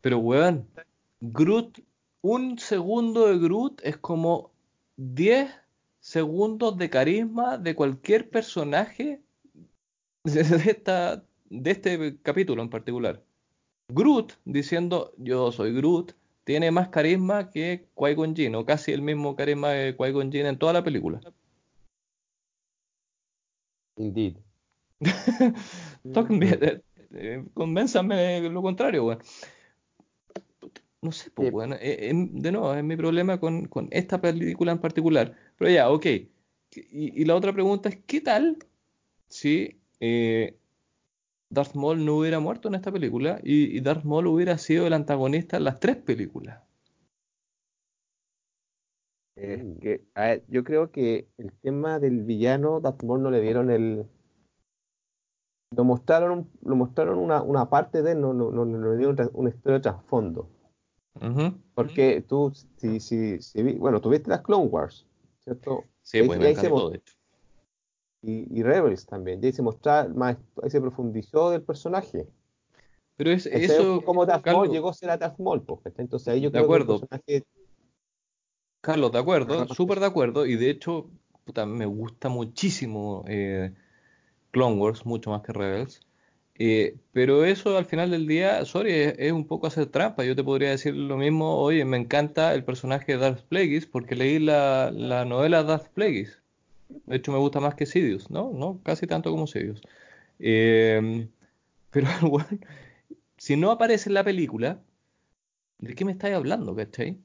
Pero, 0.02 0.18
weón, 0.20 0.68
Groot, 1.22 1.80
un 2.22 2.60
segundo 2.60 3.28
de 3.28 3.38
Groot 3.40 3.80
es 3.86 3.96
como 3.96 4.52
10 4.98 5.50
segundos 6.02 6.78
de 6.78 6.90
carisma 6.90 7.58
de 7.58 7.74
cualquier 7.74 8.30
personaje 8.30 9.22
de, 10.26 10.42
esta, 10.42 11.24
de 11.50 11.72
este 11.72 12.18
capítulo 12.22 12.62
en 12.62 12.70
particular. 12.70 13.24
Groot 13.94 14.34
diciendo 14.44 15.14
yo 15.18 15.54
soy 15.54 15.74
Groot 15.74 16.12
tiene 16.48 16.72
más 16.72 16.88
carisma 16.90 17.52
que 17.52 17.90
Qui-Gon 17.94 18.34
Jinn, 18.34 18.56
o 18.56 18.66
casi 18.66 18.94
el 18.94 19.02
mismo 19.02 19.36
carisma 19.36 19.72
de 19.72 19.98
Qui-Gon 19.98 20.32
Jinn 20.32 20.46
en 20.46 20.58
toda 20.58 20.72
la 20.72 20.84
película. 20.84 21.20
Indeed. 23.98 24.38
Tóquenme, 26.14 26.58
eh, 27.12 27.46
convénzanme 27.54 28.16
de 28.16 28.50
lo 28.50 28.62
contrario, 28.62 29.06
weón. 29.06 29.20
No 31.02 31.12
sé, 31.12 31.30
pues, 31.32 31.50
Sí. 31.50 31.54
weón. 31.54 31.74
eh, 31.74 31.78
eh, 31.82 32.12
de 32.16 32.52
nuevo, 32.52 32.74
es 32.74 32.84
mi 32.84 32.96
problema 32.96 33.40
con, 33.40 33.66
con 33.68 33.88
esta 33.92 34.20
película 34.22 34.72
en 34.72 34.80
particular. 34.80 35.36
Pero 35.58 35.72
ya, 35.72 35.90
ok. 35.90 36.06
Y, 36.06 36.30
y 37.22 37.26
la 37.26 37.36
otra 37.36 37.54
pregunta 37.54 37.90
es, 37.90 37.98
¿qué 38.06 38.22
tal 38.22 38.58
si 39.30 39.80
eh, 40.00 40.58
Darth 41.50 41.76
Maul 41.76 42.06
no 42.06 42.18
hubiera 42.18 42.40
muerto 42.40 42.68
en 42.68 42.76
esta 42.76 42.92
película 42.92 43.40
y, 43.44 43.78
y 43.78 43.82
Darth 43.82 44.04
Maul 44.04 44.28
hubiera 44.28 44.58
sido 44.58 44.88
el 44.88 44.94
antagonista 44.94 45.58
en 45.58 45.64
las 45.66 45.80
tres 45.80 45.98
películas? 45.98 46.62
Es 49.36 49.64
Mm. 49.64 49.80
que, 49.80 50.04
a 50.16 50.22
ver, 50.24 50.44
yo 50.48 50.64
creo 50.64 50.92
que 50.92 51.28
el 51.38 51.52
tema 51.62 52.00
del 52.00 52.24
villano, 52.24 52.80
Darth 52.82 53.04
Maul 53.04 53.22
no 53.22 53.32
le 53.32 53.42
dieron 53.42 53.70
el. 53.70 54.06
Lo 55.76 55.84
mostraron, 55.84 56.32
un- 56.32 56.52
lo 56.64 56.76
mostraron 56.76 57.20
una, 57.20 57.42
una 57.44 57.70
parte 57.70 58.02
de 58.02 58.14
él, 58.14 58.22
no, 58.22 58.34
no, 58.34 58.52
no, 58.52 58.66
no 58.66 58.92
le 58.92 58.98
dieron 58.98 59.16
una 59.34 59.50
historia 59.50 59.76
de 59.78 59.84
trasfondo. 59.84 60.50
Porque 61.76 62.22
tú, 62.28 62.52
si, 62.78 63.00
si, 63.00 63.40
si 63.42 63.62
vi- 63.64 63.74
bueno, 63.76 64.02
tuviste 64.02 64.30
las 64.30 64.42
Clone 64.42 64.66
Wars, 64.68 65.06
¿cierto? 65.44 65.84
Sí, 66.02 66.20
Ahí- 66.20 66.28
pues 66.28 66.40
me 66.40 66.48
ahí 66.48 66.56
se 66.56 66.62
encantó, 66.62 66.84
mo- 66.86 66.90
de 66.90 66.98
hecho. 66.98 67.14
Y, 68.22 68.60
y 68.60 68.64
Rebels 68.64 69.06
también, 69.06 69.40
y 69.42 69.48
ahí 69.48 69.54
se 69.54 69.62
mostraba 69.62 70.10
más, 70.10 70.38
ahí 70.62 70.70
se 70.70 70.82
profundizó 70.82 71.50
del 71.52 71.62
personaje. 71.62 72.28
Pero 73.16 73.32
es, 73.32 73.46
eso, 73.48 74.04
como 74.04 74.26
Darth 74.26 74.46
Maul 74.46 74.70
llegó 74.70 74.90
a 74.90 74.94
ser 74.94 75.10
a 75.10 75.18
Darth 75.18 75.40
Maul, 75.40 75.64
pues. 75.64 75.80
Entonces 75.98 76.28
ahí 76.28 76.42
yo 76.42 76.52
De 76.52 76.60
creo 76.60 76.64
que 76.64 76.76
el 76.76 76.86
acuerdo. 76.86 77.00
personaje 77.00 77.44
Carlos, 78.82 79.12
de 79.12 79.20
acuerdo, 79.20 79.68
súper 79.68 80.00
de 80.00 80.06
acuerdo, 80.06 80.46
y 80.46 80.56
de 80.56 80.70
hecho, 80.70 81.10
puta, 81.46 81.66
me 81.66 81.86
gusta 81.86 82.30
muchísimo 82.30 83.26
eh, 83.28 83.74
Clone 84.52 84.78
Wars, 84.78 85.06
mucho 85.06 85.32
más 85.32 85.42
que 85.42 85.54
Rebels. 85.54 86.02
Eh, 86.60 86.98
pero 87.14 87.46
eso 87.46 87.78
al 87.78 87.86
final 87.86 88.12
del 88.12 88.28
día, 88.28 88.66
sorry, 88.66 88.94
es, 88.94 89.16
es 89.20 89.32
un 89.32 89.48
poco 89.48 89.68
hacer 89.68 89.88
trampa. 89.88 90.24
Yo 90.26 90.36
te 90.36 90.44
podría 90.44 90.72
decir 90.72 90.96
lo 90.96 91.18
mismo, 91.18 91.58
oye, 91.60 91.86
me 91.86 91.98
encanta 91.98 92.54
el 92.54 92.64
personaje 92.66 93.14
de 93.14 93.18
Darth 93.20 93.44
Plagueis 93.48 93.86
porque 93.88 94.16
leí 94.16 94.40
la, 94.40 94.92
la 94.92 95.26
novela 95.26 95.64
Darth 95.64 95.90
Plagueis. 95.94 96.42
De 96.90 97.18
hecho, 97.18 97.32
me 97.32 97.38
gusta 97.38 97.60
más 97.60 97.76
que 97.76 97.86
Sidious, 97.86 98.30
¿no? 98.30 98.52
No, 98.54 98.82
casi 98.84 99.08
tanto 99.08 99.32
como 99.32 99.48
Sidious. 99.48 99.82
Eh, 100.40 101.28
pero, 101.92 102.08
bueno, 102.30 102.48
si 103.38 103.56
no 103.58 103.72
aparece 103.72 104.10
en 104.10 104.16
la 104.16 104.24
película, 104.24 104.82
¿de 105.80 105.96
qué 105.96 106.06
me 106.06 106.12
estáis 106.14 106.36
hablando, 106.36 106.76
cachai? 106.76 107.20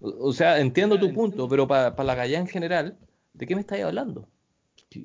O 0.00 0.32
sea, 0.32 0.60
entiendo 0.60 0.98
tu 0.98 1.12
punto, 1.12 1.48
pero 1.48 1.66
para 1.66 2.04
la 2.04 2.14
galla 2.14 2.38
en 2.38 2.46
general, 2.46 2.96
¿de 3.34 3.46
qué 3.46 3.54
me 3.54 3.60
estáis 3.62 3.84
hablando? 3.84 4.28
¿Qué, 4.90 5.04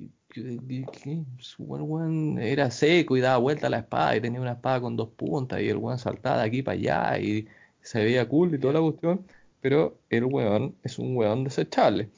era 2.40 2.72
seco 2.72 3.18
y 3.18 3.22
daba 3.22 3.38
vuelta 3.38 3.68
a 3.68 3.70
la 3.70 3.80
espada 3.80 4.16
y 4.16 4.22
tenía 4.22 4.42
una 4.42 4.54
espada 4.54 4.82
con 4.82 4.96
dos 4.96 5.10
puntas 5.10 5.62
y 5.62 5.70
el 5.70 5.78
weón 5.78 6.00
saltaba 6.00 6.38
de 6.40 6.44
aquí 6.44 6.62
para 6.64 6.78
allá 6.78 7.20
y 7.20 7.48
se 7.82 8.04
veía 8.04 8.28
cool 8.28 8.56
y 8.56 8.60
toda 8.60 8.74
la 8.74 8.82
cuestión, 8.82 9.26
pero 9.64 9.98
el 10.10 10.26
weón 10.26 10.76
es 10.84 11.00
un 11.00 11.16
weón 11.16 11.46
desechable. 11.46 12.10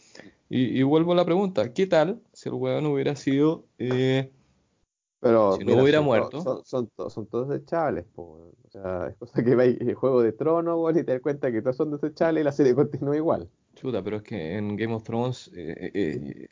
Y, 0.50 0.82
vuelvo 0.82 1.12
a 1.12 1.16
la 1.16 1.26
pregunta, 1.26 1.74
¿qué 1.74 1.86
tal 1.86 2.20
si 2.34 2.50
el 2.50 2.56
weón 2.56 2.88
hubiera 2.88 3.16
sido... 3.16 3.66
Eh, 3.78 4.32
pero 5.20 5.56
si 5.56 5.64
no 5.64 5.84
hubiera 5.84 6.02
muerto... 6.02 6.42
son, 6.42 6.90
son, 6.98 7.28
todos 7.28 7.50
desechables, 7.50 8.06
o 8.16 8.52
sea, 8.72 9.08
es 9.10 9.16
cosa 9.18 9.44
que 9.44 9.56
veis 9.56 9.80
el 9.80 9.94
Juego 9.94 10.24
de 10.24 10.32
Tronos, 10.32 10.92
y 10.98 11.04
te 11.04 11.12
das 11.12 11.22
cuenta 11.22 11.52
que 11.52 11.62
todos 11.62 11.78
son 11.78 11.92
desechables 11.92 12.42
y 12.42 12.44
la 12.46 12.52
serie 12.52 12.74
continúa 12.74 13.16
igual. 13.16 13.48
Chuta, 13.76 14.04
pero 14.04 14.18
es 14.18 14.24
que 14.24 14.58
en 14.58 14.76
Game 14.76 14.96
of 14.96 15.04
Thrones 15.04 15.52
eh, 15.56 15.92
eh, 15.94 16.48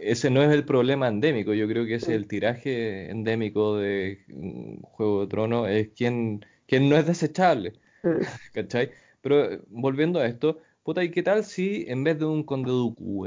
ese 0.00 0.28
no 0.28 0.42
es 0.42 0.52
el 0.52 0.66
problema 0.66 1.08
endémico, 1.08 1.54
yo 1.54 1.66
creo 1.66 1.86
que 1.86 1.94
es 1.94 2.08
el 2.08 2.26
tiraje 2.26 3.10
endémico 3.10 3.76
de 3.76 4.18
mm, 4.28 4.82
Juego 4.82 5.22
de 5.22 5.26
Tronos, 5.28 5.68
es 5.70 5.88
quien, 5.96 6.44
quien 6.66 6.90
no 6.90 6.96
es 6.96 7.06
desechable, 7.06 7.72
¿cachai? 8.52 8.90
Pero 9.26 9.60
volviendo 9.70 10.20
a 10.20 10.26
esto, 10.28 10.58
puta, 10.84 11.02
¿y 11.02 11.10
qué 11.10 11.20
tal 11.20 11.42
si 11.44 11.84
en 11.88 12.04
vez 12.04 12.16
de 12.16 12.26
un 12.26 12.44
Conde 12.44 12.70
Dooku, 12.70 13.26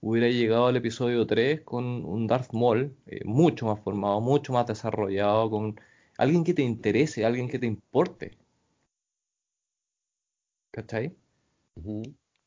hubiera 0.00 0.28
llegado 0.28 0.66
al 0.66 0.76
episodio 0.76 1.24
3 1.28 1.60
con 1.62 1.84
un 2.04 2.26
Darth 2.26 2.52
Maul 2.52 2.96
eh, 3.06 3.20
mucho 3.24 3.66
más 3.66 3.78
formado, 3.80 4.20
mucho 4.20 4.52
más 4.52 4.66
desarrollado, 4.66 5.48
con 5.48 5.80
alguien 6.18 6.42
que 6.42 6.54
te 6.54 6.62
interese, 6.62 7.24
alguien 7.24 7.48
que 7.48 7.60
te 7.60 7.66
importe? 7.66 8.36
¿Cachai? 10.72 11.14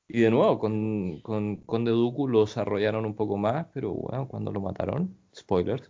Y 0.07 0.19
de 0.21 0.29
nuevo, 0.31 0.59
con, 0.59 1.21
con 1.21 1.55
Conde 1.65 1.91
Dooku 1.91 2.27
lo 2.27 2.41
desarrollaron 2.41 3.05
un 3.05 3.15
poco 3.15 3.37
más, 3.37 3.67
pero 3.73 3.93
bueno, 3.93 4.27
cuando 4.27 4.51
lo 4.51 4.59
mataron, 4.59 5.15
spoilers, 5.33 5.89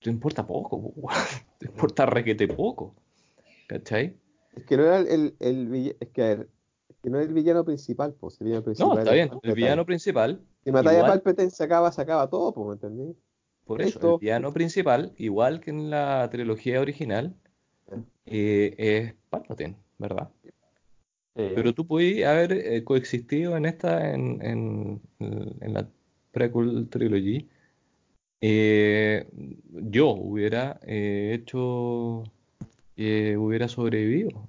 te 0.00 0.10
importa 0.10 0.46
poco, 0.46 0.92
te 1.58 1.66
importa 1.66 2.04
requete 2.04 2.46
poco. 2.46 2.94
¿Cachai? 3.68 4.16
Es 4.54 4.64
que 4.64 4.76
no 4.76 4.84
era 4.84 4.98
el, 4.98 5.34
el, 5.38 5.96
es 6.00 6.08
que, 6.08 6.32
es 6.88 6.96
que 7.02 7.10
no 7.10 7.20
es 7.20 7.28
el 7.28 7.34
villano 7.34 7.64
principal, 7.64 8.14
pues 8.18 8.40
el 8.40 8.46
villano 8.46 8.64
principal. 8.64 8.94
No, 8.94 8.98
está 8.98 9.12
bien, 9.12 9.30
el 9.42 9.54
villano 9.54 9.86
principal. 9.86 10.40
Si 10.64 10.72
matáis 10.72 11.00
a 11.00 11.06
Palpatine 11.06 11.50
se 11.50 11.64
acaba, 11.64 11.92
se 11.92 12.02
acaba 12.02 12.28
todo, 12.28 12.52
pues, 12.52 12.66
¿me 12.66 12.72
entendí? 12.74 13.16
Por 13.64 13.80
eso, 13.82 14.14
el 14.14 14.20
villano 14.20 14.52
principal, 14.52 15.12
igual 15.16 15.60
que 15.60 15.70
en 15.70 15.90
la 15.90 16.28
trilogía 16.30 16.80
original, 16.80 17.34
eh, 18.26 18.74
es 18.76 19.14
Palpatine, 19.30 19.76
¿verdad? 19.98 20.30
Pero 21.32 21.72
tú 21.72 21.86
puedes 21.86 22.26
haber 22.26 22.52
eh, 22.52 22.84
coexistido 22.84 23.56
en 23.56 23.64
esta, 23.64 24.12
en, 24.12 24.42
en, 24.42 25.00
en 25.20 25.72
la 25.72 25.88
prequel 26.32 26.88
trilogy. 26.90 27.48
Eh, 28.42 29.26
yo 29.70 30.10
hubiera 30.10 30.80
eh, 30.82 31.42
hecho, 33.00 33.36
hubiera 33.36 33.68
sobrevivido. 33.68 34.48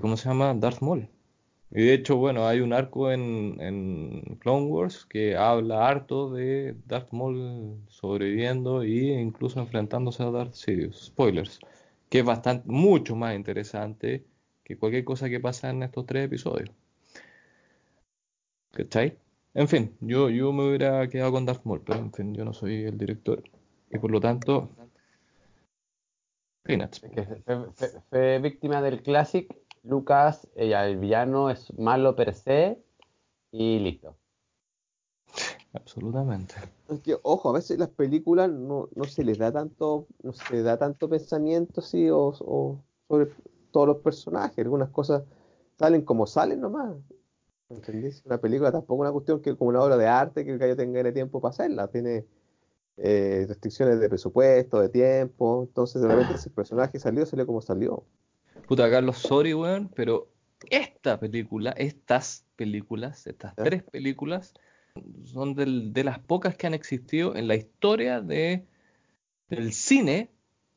¿Cómo 0.00 0.16
se 0.16 0.28
llama? 0.28 0.54
Darth 0.54 0.80
Maul. 0.80 1.08
Y 1.70 1.82
de 1.84 1.94
hecho, 1.94 2.16
bueno, 2.16 2.46
hay 2.46 2.60
un 2.60 2.72
arco 2.72 3.10
en, 3.10 3.56
en 3.60 4.38
Clone 4.40 4.66
Wars 4.66 5.06
que 5.06 5.36
habla 5.36 5.88
harto 5.88 6.30
de 6.32 6.76
Darth 6.86 7.12
Maul 7.12 7.78
sobreviviendo 7.88 8.82
e 8.82 9.20
incluso 9.20 9.60
enfrentándose 9.60 10.22
a 10.22 10.30
Darth 10.30 10.54
Sidious. 10.54 11.06
Spoilers 11.06 11.60
que 12.14 12.20
es 12.20 12.24
bastante, 12.24 12.68
mucho 12.68 13.16
más 13.16 13.34
interesante 13.34 14.24
que 14.62 14.78
cualquier 14.78 15.04
cosa 15.04 15.28
que 15.28 15.40
pasa 15.40 15.70
en 15.70 15.82
estos 15.82 16.06
tres 16.06 16.26
episodios. 16.26 16.70
¿Cachai? 18.70 19.18
En 19.52 19.66
fin, 19.66 19.96
yo, 20.00 20.30
yo 20.30 20.52
me 20.52 20.68
hubiera 20.68 21.08
quedado 21.08 21.32
con 21.32 21.44
Darth 21.44 21.64
Maul, 21.64 21.82
pero 21.84 21.98
en 21.98 22.12
fin, 22.12 22.32
yo 22.32 22.44
no 22.44 22.52
soy 22.52 22.84
el 22.84 22.96
director. 22.98 23.42
Y 23.90 23.98
por 23.98 24.12
lo 24.12 24.20
tanto, 24.20 24.70
Peanuts. 26.64 27.02
fue, 28.08 28.38
víctima 28.40 28.80
del 28.82 29.02
Classic. 29.02 29.54
Lucas, 29.82 30.48
ella, 30.56 30.86
el 30.86 30.96
villano 30.96 31.50
es 31.50 31.72
malo 31.78 32.16
per 32.16 32.34
se 32.34 32.82
y 33.52 33.78
listo. 33.78 34.16
Absolutamente. 35.74 36.54
ojo, 37.22 37.50
a 37.50 37.52
veces 37.52 37.78
las 37.78 37.90
películas 37.90 38.48
no, 38.48 38.88
no 38.94 39.04
se 39.04 39.24
les 39.24 39.36
da 39.36 39.52
tanto, 39.52 40.06
no 40.22 40.32
se 40.32 40.62
da 40.62 40.78
tanto 40.78 41.08
pensamiento 41.08 41.82
sí, 41.82 42.08
o, 42.10 42.32
sobre 43.08 43.30
todos 43.70 43.88
los 43.88 43.96
personajes. 43.98 44.58
Algunas 44.58 44.88
cosas 44.88 45.22
salen 45.78 46.02
como 46.02 46.26
salen 46.26 46.60
nomás. 46.60 46.96
¿Entendés? 47.68 48.22
Una 48.24 48.38
película 48.38 48.72
tampoco 48.72 49.02
es 49.02 49.08
una 49.08 49.12
cuestión 49.12 49.42
que 49.42 49.54
como 49.54 49.68
una 49.68 49.82
obra 49.82 49.98
de 49.98 50.06
arte 50.06 50.46
que 50.46 50.52
el 50.52 50.58
gallo 50.58 50.76
tenga 50.76 51.00
el 51.00 51.12
tiempo 51.12 51.42
para 51.42 51.50
hacerla. 51.50 51.88
Tiene 51.88 52.24
eh, 52.96 53.44
restricciones 53.48 54.00
de 54.00 54.08
presupuesto, 54.08 54.80
de 54.80 54.88
tiempo. 54.88 55.64
Entonces, 55.68 56.02
de 56.02 56.08
repente, 56.08 56.34
ese 56.34 56.50
personaje 56.50 56.98
salió, 56.98 57.26
salió 57.26 57.46
como 57.46 57.60
salió. 57.60 58.04
Puta, 58.68 58.90
Carlos, 58.90 59.18
sorry, 59.18 59.52
weón, 59.54 59.90
pero 59.94 60.28
esta 60.70 61.18
película, 61.18 61.70
estas 61.72 62.44
películas, 62.56 63.26
estas 63.26 63.54
tres 63.56 63.82
películas, 63.82 64.54
son 65.24 65.54
de 65.54 66.04
las 66.04 66.18
pocas 66.20 66.56
que 66.56 66.66
han 66.66 66.74
existido 66.74 67.34
en 67.34 67.48
la 67.48 67.56
historia 67.56 68.20
de, 68.20 68.64
del 69.48 69.72
cine 69.72 70.30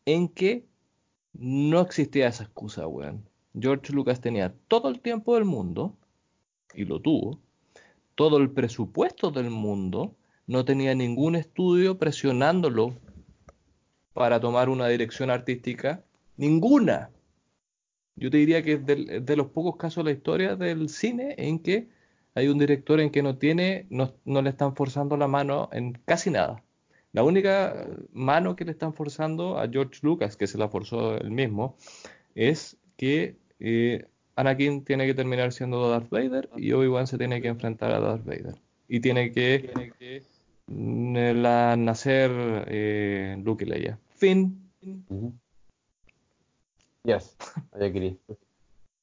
en 0.05 0.28
que 0.28 0.65
no 1.34 1.82
existía 1.82 2.28
esa 2.28 2.43
excusa, 2.43 2.88
weón. 2.88 3.30
George 3.59 3.93
Lucas 3.93 4.22
tenía 4.22 4.53
todo 4.68 4.89
el 4.89 5.01
tiempo 5.01 5.36
del 5.36 5.45
mundo, 5.45 5.95
y 6.74 6.86
lo 6.86 6.99
tuvo, 7.01 7.39
todo 8.15 8.38
el 8.38 8.51
presupuesto 8.51 9.32
del 9.32 9.49
mundo, 9.49 10.15
no 10.48 10.66
tenía 10.66 10.95
ningún 10.95 11.36
estudio 11.36 11.98
presionándolo 11.98 12.95
para 14.14 14.39
tomar 14.39 14.70
una 14.70 14.88
dirección 14.88 15.30
artística, 15.30 16.04
ninguna. 16.38 17.12
Yo 18.16 18.32
te 18.32 18.38
diría 18.38 18.64
que 18.64 18.74
es 18.74 18.86
de 19.26 19.36
los 19.36 19.48
pocos 19.48 19.76
casos 19.76 20.04
de 20.04 20.12
la 20.12 20.18
historia 20.18 20.56
del 20.56 20.89
cine 20.89 21.36
en 21.38 21.60
que 21.60 21.89
hay 22.34 22.48
un 22.48 22.58
director 22.58 23.00
en 23.00 23.10
que 23.10 23.24
no 23.24 23.38
tiene, 23.38 23.88
no, 23.89 24.14
le 24.26 24.50
están 24.50 24.76
forzando 24.76 25.18
la 25.18 25.28
mano 25.28 25.70
en 25.72 25.93
casi 26.06 26.30
nada. 26.30 26.64
La 27.12 27.24
única 27.24 27.88
mano 28.12 28.56
que 28.56 28.64
le 28.64 28.72
están 28.72 28.93
forzando 28.93 29.60
a 29.60 29.68
George 29.68 30.00
Lucas, 30.04 30.38
que 30.38 30.45
se 30.45 30.58
la 30.58 30.70
forzó 30.70 31.18
él 31.18 31.32
mismo, 31.32 31.78
es 32.36 32.78
que 32.95 33.38
eh, 33.60 34.06
Anakin 34.36 34.84
tiene 34.86 35.08
que 35.08 35.16
terminar 35.16 35.52
siendo 35.52 35.89
Darth 35.89 36.12
Vader 36.12 36.50
y 36.56 36.72
Obi-Wan 36.74 37.08
se 37.08 37.18
tiene 37.18 37.41
que 37.41 37.48
enfrentar 37.48 37.91
a 37.91 38.00
Darth 38.00 38.24
Vader. 38.24 38.56
Y 38.88 39.00
tiene 39.00 39.32
que, 39.32 40.24
nacer 40.68 42.32
eh, 42.68 43.41
Luke 43.43 43.63
y 43.63 43.68
Leia. 43.68 43.99
Fin. 44.15 44.72
Yes, 47.03 47.38
I 47.80 48.18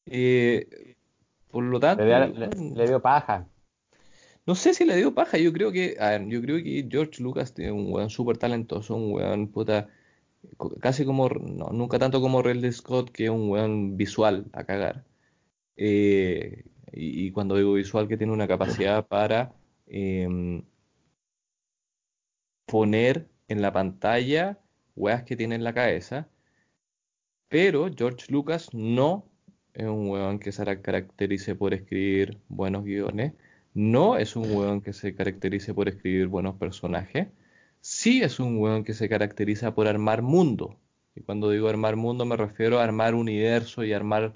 eh, 0.07 0.97
por 1.51 1.65
lo 1.65 1.81
tanto. 1.81 2.05
Le, 2.05 2.87
dio 2.87 3.01
paja. 3.01 3.49
No 4.47 4.55
sé 4.55 4.75
si 4.75 4.85
le 4.85 4.97
dio 4.97 5.15
paja, 5.15 5.39
yo 5.39 5.53
creo 5.53 5.73
que, 5.73 5.97
a 5.99 6.11
ver, 6.11 6.27
yo 6.27 6.43
creo 6.43 6.63
que 6.63 6.87
George 6.91 7.23
Lucas 7.23 7.55
tiene 7.55 7.73
un 7.73 7.91
weón 7.91 8.11
súper 8.11 8.37
talentoso, 8.37 8.95
un 8.95 9.13
weón 9.13 9.49
puta, 9.49 9.89
casi 10.81 11.07
como, 11.07 11.31
no, 11.31 11.71
nunca 11.71 11.99
tanto 11.99 12.21
como 12.21 12.43
Ridley 12.43 12.73
Scott, 12.73 13.11
que 13.11 13.25
es 13.25 13.31
un 13.31 13.49
weón 13.49 13.97
visual 13.97 14.47
a 14.53 14.65
cagar. 14.65 15.05
Eh, 15.77 16.65
y, 16.93 17.31
cuando 17.33 17.57
digo 17.57 17.73
visual, 17.73 18.07
que 18.07 18.19
tiene 18.19 18.33
una 18.33 18.47
capacidad 18.47 19.07
para 19.07 19.55
em, 19.87 20.63
poner 22.75 23.29
en 23.47 23.63
la 23.63 23.73
pantalla 23.73 24.59
weas 24.97 25.23
que 25.23 25.37
tiene 25.37 25.55
en 25.55 25.63
la 25.63 25.75
cabeza. 25.75 26.27
Pero 27.49 27.89
George 27.97 28.33
Lucas 28.33 28.75
no 28.75 29.31
es 29.75 29.87
un 29.87 30.11
weón 30.11 30.41
que 30.41 30.51
se 30.51 30.65
caracterice 30.83 31.55
por 31.55 31.73
escribir 31.73 32.41
buenos 32.49 32.83
guiones, 32.83 33.35
no 33.75 34.17
es 34.17 34.35
un 34.35 34.51
weón 34.51 34.81
que 34.81 34.93
se 34.93 35.15
caracterice 35.15 35.73
por 35.73 35.89
escribir 35.89 36.27
buenos 36.27 36.57
personajes, 36.57 37.29
sí 37.81 38.23
es 38.23 38.41
un 38.41 38.59
weón 38.59 38.83
que 38.83 38.95
se 38.95 39.09
caracteriza 39.09 39.73
por 39.73 39.87
armar 39.87 40.23
mundo. 40.23 40.77
Y 41.15 41.21
cuando 41.21 41.51
digo 41.51 41.69
armar 41.69 41.95
mundo 41.95 42.25
me 42.25 42.37
refiero 42.37 42.81
a 42.81 42.83
armar 42.83 43.15
universo 43.15 43.85
y 43.85 43.93
armar 43.93 44.35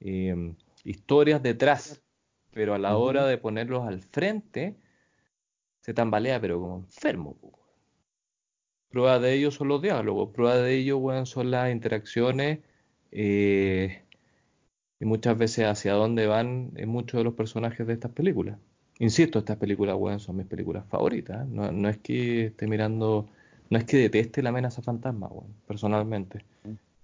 em, 0.00 0.56
historias 0.84 1.42
detrás, 1.42 2.02
pero 2.50 2.72
a 2.72 2.78
la 2.78 2.96
hora 2.96 3.26
de 3.26 3.36
ponerlos 3.36 3.86
al 3.86 4.00
frente 4.00 4.74
se 5.82 5.92
tambalea, 5.92 6.40
pero 6.40 6.58
como 6.60 6.76
enfermo. 6.78 7.36
Prueba 8.94 9.18
de 9.18 9.34
ello 9.34 9.50
son 9.50 9.66
los 9.66 9.82
diálogos, 9.82 10.30
prueba 10.30 10.54
de 10.54 10.76
ello 10.76 10.98
weón, 10.98 11.26
son 11.26 11.50
las 11.50 11.72
interacciones. 11.72 12.60
Eh, 13.10 14.02
y 15.00 15.04
muchas 15.04 15.36
veces 15.36 15.66
hacia 15.66 15.94
dónde 15.94 16.28
van 16.28 16.70
en 16.76 16.88
muchos 16.90 17.18
de 17.18 17.24
los 17.24 17.34
personajes 17.34 17.88
de 17.88 17.92
estas 17.94 18.12
películas. 18.12 18.56
Insisto, 19.00 19.40
estas 19.40 19.56
películas, 19.56 19.96
weón, 19.98 20.20
son 20.20 20.36
mis 20.36 20.46
películas 20.46 20.84
favoritas. 20.86 21.44
¿eh? 21.44 21.48
No, 21.50 21.72
no, 21.72 21.88
es 21.88 21.98
que 21.98 22.46
esté 22.46 22.68
mirando, 22.68 23.26
no 23.68 23.78
es 23.78 23.84
que 23.84 23.96
deteste 23.96 24.44
la 24.44 24.50
amenaza 24.50 24.80
fantasma, 24.80 25.26
weón, 25.26 25.52
personalmente. 25.66 26.44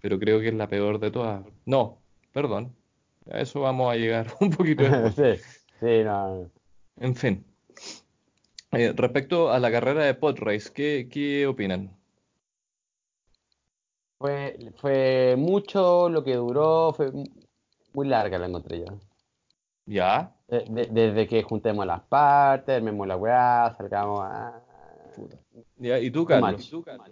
pero 0.00 0.16
creo 0.20 0.38
que 0.38 0.46
es 0.46 0.54
la 0.54 0.68
peor 0.68 1.00
de 1.00 1.10
todas. 1.10 1.44
No, 1.66 1.98
perdón, 2.32 2.72
a 3.32 3.40
eso 3.40 3.62
vamos 3.62 3.92
a 3.92 3.96
llegar 3.96 4.28
un 4.40 4.50
poquito 4.50 4.84
después. 4.88 5.42
sí, 5.42 5.42
sí, 5.80 6.04
no. 6.04 6.48
En 7.00 7.16
fin. 7.16 7.44
Eh, 8.72 8.92
respecto 8.96 9.50
a 9.50 9.58
la 9.60 9.70
carrera 9.70 10.04
de 10.04 10.14
Podrace, 10.14 10.72
¿qué, 10.72 11.08
¿qué 11.10 11.46
opinan? 11.46 11.90
Fue, 14.18 14.56
fue 14.76 15.34
mucho 15.38 16.08
lo 16.08 16.22
que 16.22 16.34
duró, 16.36 16.92
fue 16.92 17.10
muy 17.94 18.06
larga 18.06 18.38
la 18.38 18.46
encontré 18.46 18.80
yo. 18.80 18.86
¿Ya? 19.86 20.32
De- 20.48 20.64
de- 20.68 20.86
desde 20.86 21.26
que 21.26 21.42
juntemos 21.42 21.86
las 21.86 22.02
partes, 22.02 22.76
armemos 22.76 23.06
la 23.06 23.16
weá, 23.16 23.74
salgamos 23.76 24.20
a... 24.22 24.62
¿Ya? 25.78 25.98
¿Y 25.98 26.10
tú, 26.10 26.24
Carlos? 26.24 26.66
¿Y 26.66 26.70
tú, 26.70 26.82
Carlos? 26.82 27.10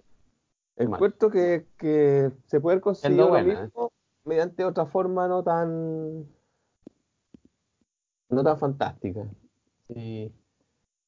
Encuentro 0.77 1.31
que, 1.31 1.67
que 1.77 2.31
se 2.47 2.61
puede 2.61 2.81
conseguir 2.81 3.17
Siendo 3.17 3.25
lo 3.25 3.31
buena, 3.43 3.65
mismo 3.65 3.93
mediante 4.25 4.65
otra 4.65 4.87
forma 4.87 5.27
no 5.27 5.43
tan 5.43 6.27
no 8.31 8.45
tan 8.45 8.59
fantástica. 8.59 9.27
Sí. 9.89 10.33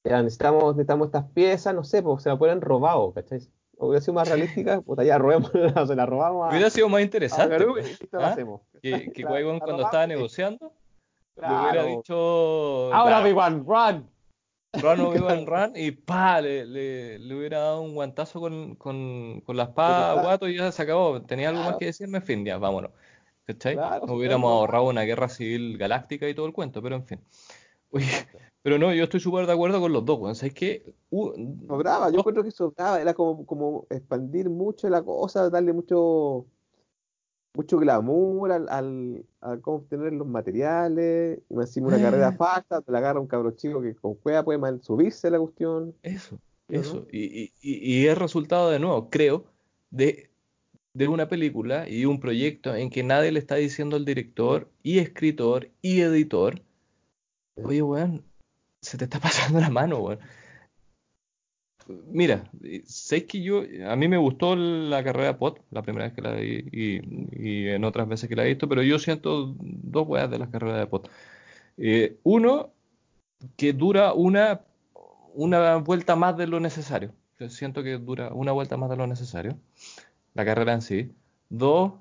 Ya, 0.04 0.22
necesitamos, 0.22 0.76
necesitamos 0.76 1.06
estas 1.08 1.24
piezas, 1.32 1.74
no 1.74 1.84
sé, 1.84 2.02
pues 2.02 2.22
se 2.22 2.28
la 2.30 2.38
pueden 2.38 2.60
robado, 2.60 3.12
¿cachai? 3.12 3.40
Hubiera 3.76 4.00
sido 4.00 4.14
más 4.14 4.28
realística, 4.28 4.80
puta, 4.82 5.04
ya 5.04 5.18
robémosla, 5.18 5.86
se 5.86 5.94
la 5.94 6.06
robamos 6.06 6.46
a, 6.46 6.50
Hubiera 6.50 6.70
sido 6.70 6.88
más 6.88 7.02
interesante 7.02 7.48
Garú 7.58 7.72
pues, 7.74 8.00
y 8.00 8.08
¿ah? 8.16 8.28
hacemos. 8.28 8.62
que, 8.82 9.12
que 9.12 9.22
La- 9.24 9.30
Qui-Gon 9.30 9.54
la 9.54 9.58
cuando 9.58 9.66
robamos 9.66 9.84
estaba 9.86 10.06
negociando 10.06 10.72
le 11.36 11.46
hubiera 11.46 11.84
dicho 11.84 12.92
Ahora 12.94 13.18
"Ya, 13.18 13.24
Obi-Wan, 13.24 13.64
run. 13.66 14.10
Run 14.74 15.00
Obi-Wan 15.00 15.46
Run 15.46 15.72
y 15.74 15.90
pa, 15.90 16.40
le, 16.40 16.64
le, 16.66 17.18
le 17.18 17.34
hubiera 17.34 17.58
dado 17.60 17.80
un 17.82 17.94
guantazo 17.94 18.40
con, 18.40 18.74
con, 18.76 19.40
con 19.40 19.56
la 19.56 19.64
espada 19.64 20.12
a. 20.12 20.22
Guato 20.22 20.48
y 20.48 20.56
ya 20.58 20.70
se 20.70 20.82
acabó. 20.82 21.20
¿Tenía 21.22 21.48
algo 21.48 21.60
más 21.60 21.68
Claro. 21.70 21.78
que 21.78 21.86
decirme? 21.86 22.18
En 22.18 22.24
fin, 22.24 22.44
ya, 22.44 22.56
vámonos. 22.58 22.90
¿Cachai? 23.46 23.74
Claro, 23.74 24.00
Nos 24.02 24.10
sí, 24.10 24.16
hubiéramos 24.16 24.48
claro. 24.48 24.60
ahorrado 24.60 24.84
una 24.84 25.02
guerra 25.02 25.28
civil 25.28 25.76
galáctica 25.78 26.28
y 26.28 26.34
todo 26.34 26.46
el 26.46 26.52
cuento, 26.52 26.80
pero 26.82 26.96
en 26.96 27.04
fin. 27.06 27.20
Oye, 27.90 28.06
pero 28.62 28.78
no, 28.78 28.92
yo 28.94 29.04
estoy 29.04 29.20
súper 29.20 29.46
de 29.46 29.52
acuerdo 29.52 29.80
con 29.80 29.92
los 29.92 30.04
dos, 30.04 30.18
weón. 30.18 30.34
¿Sabes 30.34 30.54
qué? 30.54 30.94
Uh, 31.10 31.32
Sobraba, 31.66 32.10
yo 32.10 32.18
encuentro 32.18 32.44
que 32.44 32.50
sobraba, 32.50 33.00
era 33.00 33.14
como, 33.14 33.46
como 33.46 33.86
expandir 33.90 34.48
mucho 34.50 34.88
la 34.88 35.02
cosa, 35.02 35.48
darle 35.50 35.72
mucho 35.72 36.46
mucho 37.52 37.78
glamour 37.78 38.52
al, 38.52 38.68
al, 38.68 39.24
a 39.40 39.56
cómo 39.58 39.78
obtener 39.78 40.12
los 40.12 40.26
materiales, 40.26 41.40
y 41.48 41.54
más 41.54 41.66
encima 41.66 41.88
una 41.88 42.00
carrera 42.00 42.32
falsa, 42.32 42.80
te 42.80 42.92
la 42.92 42.98
agarra 42.98 43.20
un 43.20 43.26
cabro 43.26 43.50
chico 43.52 43.82
que 43.82 43.94
con 43.94 44.14
cueva 44.14 44.44
puede 44.44 44.58
mal 44.58 44.80
subirse 44.82 45.26
a 45.28 45.30
la 45.30 45.40
cuestión. 45.40 45.94
Eso, 46.02 46.38
¿no? 46.68 46.80
eso. 46.80 47.06
Y, 47.10 47.24
y, 47.42 47.52
y- 47.60 48.02
y 48.02 48.06
es 48.06 48.16
resultado 48.16 48.70
de 48.70 48.78
nuevo, 48.78 49.10
creo, 49.10 49.46
de, 49.90 50.30
de 50.94 51.08
una 51.08 51.28
película 51.28 51.88
y 51.88 52.04
un 52.04 52.20
proyecto 52.20 52.74
en 52.74 52.90
que 52.90 53.02
nadie 53.02 53.32
le 53.32 53.40
está 53.40 53.56
diciendo 53.56 53.96
al 53.96 54.04
director 54.04 54.70
y 54.82 54.98
escritor 54.98 55.70
y 55.82 56.00
editor, 56.02 56.62
oye, 57.64 57.82
weón, 57.82 58.24
se 58.80 58.98
te 58.98 59.04
está 59.04 59.18
pasando 59.20 59.60
la 59.60 59.70
mano, 59.70 59.98
weón. 59.98 60.18
Mira, 62.06 62.48
sé 62.84 63.26
que 63.26 63.42
yo, 63.42 63.62
a 63.88 63.96
mí 63.96 64.06
me 64.06 64.16
gustó 64.16 64.54
la 64.54 65.02
carrera 65.02 65.38
POT, 65.38 65.60
la 65.70 65.82
primera 65.82 66.04
vez 66.06 66.14
que 66.14 66.22
la 66.22 66.34
vi 66.34 66.64
y, 66.70 67.00
y 67.32 67.68
en 67.68 67.84
otras 67.84 68.06
veces 68.06 68.28
que 68.28 68.36
la 68.36 68.44
he 68.44 68.48
visto, 68.48 68.68
pero 68.68 68.82
yo 68.82 68.98
siento 68.98 69.56
dos 69.58 70.06
weas 70.06 70.30
de 70.30 70.38
las 70.38 70.50
carreras 70.50 70.78
de 70.78 70.86
POT. 70.86 71.10
Eh, 71.78 72.18
uno, 72.22 72.72
que 73.56 73.72
dura 73.72 74.12
una, 74.12 74.60
una 75.34 75.76
vuelta 75.76 76.14
más 76.16 76.36
de 76.36 76.46
lo 76.46 76.60
necesario. 76.60 77.12
Yo 77.38 77.48
siento 77.48 77.82
que 77.82 77.98
dura 77.98 78.32
una 78.32 78.52
vuelta 78.52 78.76
más 78.76 78.90
de 78.90 78.96
lo 78.96 79.06
necesario, 79.06 79.58
la 80.34 80.44
carrera 80.44 80.74
en 80.74 80.82
sí. 80.82 81.12
Dos, 81.48 81.94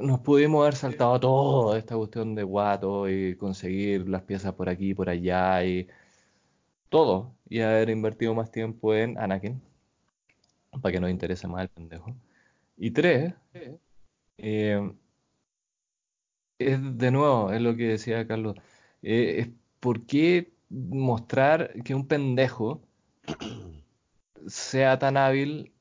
nos 0.00 0.20
pudimos 0.20 0.62
haber 0.62 0.76
saltado 0.76 1.18
toda 1.20 1.78
esta 1.78 1.96
cuestión 1.96 2.34
de 2.34 2.42
guato 2.44 3.08
y 3.08 3.36
conseguir 3.36 4.08
las 4.08 4.22
piezas 4.22 4.54
por 4.54 4.68
aquí 4.68 4.90
y 4.90 4.94
por 4.94 5.08
allá 5.08 5.64
y 5.64 5.88
todo, 6.88 7.34
y 7.48 7.60
haber 7.60 7.90
invertido 7.90 8.34
más 8.34 8.50
tiempo 8.50 8.94
en 8.94 9.18
Anakin, 9.18 9.60
para 10.82 10.92
que 10.92 11.00
nos 11.00 11.10
interese 11.10 11.48
más 11.48 11.62
el 11.62 11.68
pendejo. 11.68 12.14
Y 12.76 12.90
tres, 12.92 13.34
eh, 14.38 14.92
es 16.58 16.98
de 16.98 17.10
nuevo, 17.10 17.52
es 17.52 17.60
lo 17.60 17.76
que 17.76 17.88
decía 17.88 18.26
Carlos, 18.26 18.56
eh, 19.02 19.36
es 19.40 19.48
por 19.80 20.06
qué 20.06 20.52
mostrar 20.68 21.72
que 21.84 21.94
un 21.94 22.06
pendejo 22.06 22.82
sea 24.46 24.98
tan 24.98 25.16
hábil 25.16 25.72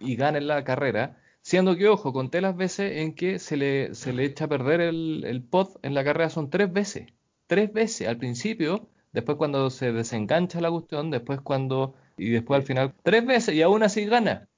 y 0.00 0.16
gane 0.16 0.40
la 0.40 0.64
carrera, 0.64 1.19
siendo 1.42 1.76
que, 1.76 1.88
ojo, 1.88 2.12
conté 2.12 2.40
las 2.40 2.56
veces 2.56 2.98
en 2.98 3.14
que 3.14 3.38
se 3.38 3.56
le, 3.56 3.94
se 3.94 4.12
le 4.12 4.24
echa 4.24 4.44
a 4.46 4.48
perder 4.48 4.80
el, 4.80 5.24
el 5.26 5.42
pod 5.42 5.76
en 5.82 5.94
la 5.94 6.04
carrera, 6.04 6.30
son 6.30 6.50
tres 6.50 6.72
veces, 6.72 7.06
tres 7.46 7.72
veces 7.72 8.08
al 8.08 8.18
principio, 8.18 8.88
después 9.12 9.38
cuando 9.38 9.70
se 9.70 9.92
desengancha 9.92 10.60
la 10.60 10.70
cuestión, 10.70 11.10
después 11.10 11.40
cuando, 11.40 11.94
y 12.16 12.30
después 12.30 12.60
al 12.60 12.66
final, 12.66 12.94
tres 13.02 13.26
veces 13.26 13.54
y 13.54 13.62
aún 13.62 13.82
así 13.82 14.04
gana. 14.06 14.48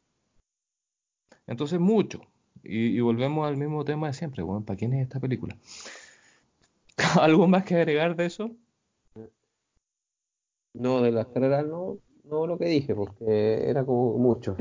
Entonces, 1.46 1.78
mucho. 1.78 2.20
Y, 2.64 2.96
y 2.96 3.00
volvemos 3.00 3.46
al 3.46 3.56
mismo 3.56 3.84
tema 3.84 4.08
de 4.08 4.12
siempre, 4.14 4.42
bueno, 4.42 4.64
¿para 4.64 4.76
quién 4.76 4.92
es 4.94 5.02
esta 5.02 5.20
película? 5.20 5.56
¿Algo 7.20 7.46
más 7.46 7.64
que 7.64 7.74
agregar 7.76 8.16
de 8.16 8.26
eso? 8.26 8.50
No, 10.74 11.00
de 11.02 11.10
las 11.12 11.26
carreras 11.28 11.66
no, 11.66 11.98
no 12.24 12.46
lo 12.46 12.58
que 12.58 12.66
dije, 12.66 12.94
porque 12.94 13.68
era 13.68 13.84
como 13.84 14.18
mucho. 14.18 14.56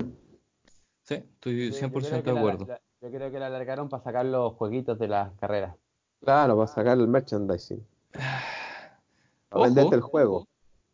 Sí, 1.12 1.16
estoy 1.34 1.57
Yo- 1.57 1.72
yo 1.72 1.74
100% 1.80 2.09
creo 2.09 2.22
de 2.22 2.34
la- 2.34 2.39
acuerdo. 2.39 2.66
la- 2.68 2.82
yo 3.01 3.12
creo 3.12 3.32
que 3.32 3.39
la 3.39 3.47
alargaron 3.47 3.89
para 3.89 4.01
sacar 4.03 4.26
los 4.26 4.53
jueguitos 4.53 4.97
de 4.97 5.07
las 5.09 5.34
carreras. 5.34 5.76
Claro, 6.22 6.55
para 6.55 6.68
sacar 6.68 6.97
el 6.97 7.07
merchandising. 7.07 7.86
Para 9.49 9.66
venderte 9.66 9.95
el 9.95 10.01
juego. 10.01 10.47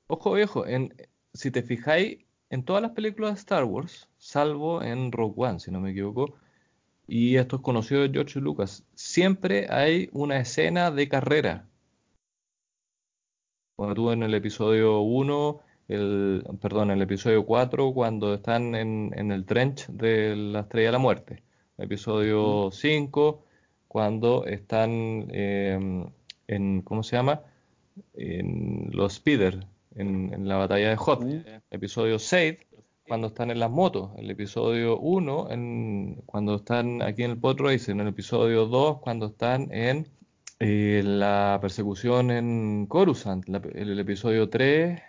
Ojo 0.08 0.32
viejo, 0.34 0.66
en, 0.66 0.92
si 1.34 1.52
te 1.52 1.62
fijáis, 1.62 2.26
en 2.50 2.64
todas 2.64 2.82
las 2.82 2.92
películas 2.92 3.34
de 3.36 3.40
Star 3.42 3.66
Wars, 3.66 4.10
salvo 4.18 4.82
en 4.82 5.12
Rogue 5.12 5.36
One, 5.38 5.60
si 5.60 5.70
no 5.70 5.80
me 5.80 5.92
equivoco, 5.92 6.34
y 7.08 7.36
esto 7.36 7.58
es 7.58 7.62
conocido 7.62 8.02
de 8.02 8.10
George 8.10 8.40
Lucas, 8.40 8.84
siempre 8.96 9.68
hay 9.70 10.10
una 10.14 10.40
escena 10.40 10.90
de 10.90 11.08
carrera. 11.08 11.68
Cuando 13.76 13.94
tú 13.94 14.12
en 14.12 14.24
el 14.24 14.34
episodio 14.34 15.02
1, 15.02 15.60
el, 15.88 16.44
perdón, 16.62 16.92
el 16.92 17.02
episodio 17.02 17.46
4, 17.46 17.94
cuando 17.94 18.34
están 18.34 18.76
en, 18.76 19.12
en 19.16 19.32
el 19.32 19.46
trench 19.46 19.88
de 19.88 20.36
la 20.36 20.62
Estrella 20.62 20.88
de 20.88 20.92
la 20.94 20.98
Muerte. 21.00 21.44
Episodio 21.78 22.70
5, 22.72 23.44
cuando 23.88 24.46
están 24.46 25.28
eh, 25.32 26.06
en, 26.48 26.82
¿cómo 26.82 27.04
se 27.04 27.16
llama? 27.16 27.42
En 28.14 28.90
los 28.92 29.14
speeder, 29.14 29.66
en, 29.96 30.34
en 30.34 30.48
la 30.48 30.58
batalla 30.58 30.90
de 30.90 30.98
Hoth. 30.98 31.24
Episodio 31.72 32.20
6, 32.20 32.58
cuando 33.08 33.28
están 33.28 33.52
en 33.52 33.60
las 33.60 33.72
motos. 33.72 34.12
El 34.18 34.30
episodio 34.30 35.00
1, 35.00 35.52
en, 35.52 36.22
cuando 36.26 36.56
están 36.56 37.02
aquí 37.02 37.24
en 37.24 37.32
el 37.32 37.38
pod 37.38 37.60
racer. 37.62 37.92
En 37.92 38.02
el 38.02 38.08
episodio 38.10 38.66
2, 38.66 39.00
cuando 39.00 39.28
están 39.28 39.72
en 39.72 40.08
eh, 40.60 41.02
la 41.06 41.60
persecución 41.62 42.32
en 42.32 42.88
Coruscant. 42.88 43.48
La- 43.48 43.62
el, 43.74 43.98
episodio 44.00 44.50
3, 44.50 45.00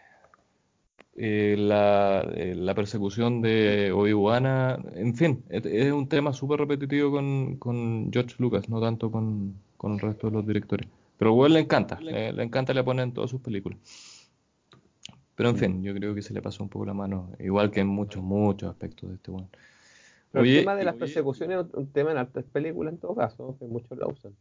eh, 1.18 1.56
la, 1.58 2.22
eh, 2.34 2.54
la 2.56 2.74
persecución 2.74 3.42
de 3.42 3.92
Obi-Wan. 3.92 4.46
a- 4.46 4.78
En 4.94 5.14
fin, 5.14 5.44
es, 5.50 5.64
es 5.66 5.92
un 5.92 6.08
tema 6.08 6.32
súper 6.32 6.60
repetitivo 6.60 7.10
con, 7.10 7.56
con 7.58 8.10
George 8.12 8.36
Lucas, 8.38 8.68
no 8.68 8.80
tanto 8.80 9.10
con, 9.10 9.54
con 9.76 9.92
el 9.94 10.00
resto 10.00 10.28
de 10.28 10.34
los 10.34 10.46
directores. 10.46 10.88
Pero 11.18 11.44
a 11.44 11.48
le 11.48 11.60
encanta, 11.60 12.00
le, 12.00 12.32
le 12.32 12.42
encanta, 12.44 12.72
le 12.74 12.84
pone 12.84 13.02
en 13.02 13.12
todas 13.12 13.30
sus 13.30 13.40
películas. 13.40 13.78
Pero 15.36 15.50
en 15.50 15.56
fin, 15.56 15.82
yo 15.82 15.94
creo 15.94 16.14
que 16.14 16.22
se 16.22 16.34
le 16.34 16.42
pasó 16.42 16.62
un 16.64 16.68
poco 16.68 16.84
la 16.84 16.94
mano, 16.94 17.30
igual 17.38 17.70
que 17.70 17.80
en 17.80 17.86
muchos, 17.86 18.22
muchos 18.22 18.70
aspectos 18.70 19.08
de 19.10 19.16
este 19.16 19.30
weón. 19.30 19.48
Pero 20.32 20.42
Oye, 20.42 20.58
el 20.58 20.60
tema 20.64 20.74
de 20.74 20.84
las 20.84 20.94
oye, 20.94 21.00
persecuciones 21.00 21.66
es 21.66 21.74
un 21.74 21.92
tema 21.92 22.10
en 22.12 22.18
hartas 22.18 22.44
películas 22.44 22.94
en 22.94 23.00
todo 23.00 23.14
caso, 23.14 23.56
que 23.58 23.66
muchos 23.66 23.96
la 23.98 24.06
usan. 24.08 24.34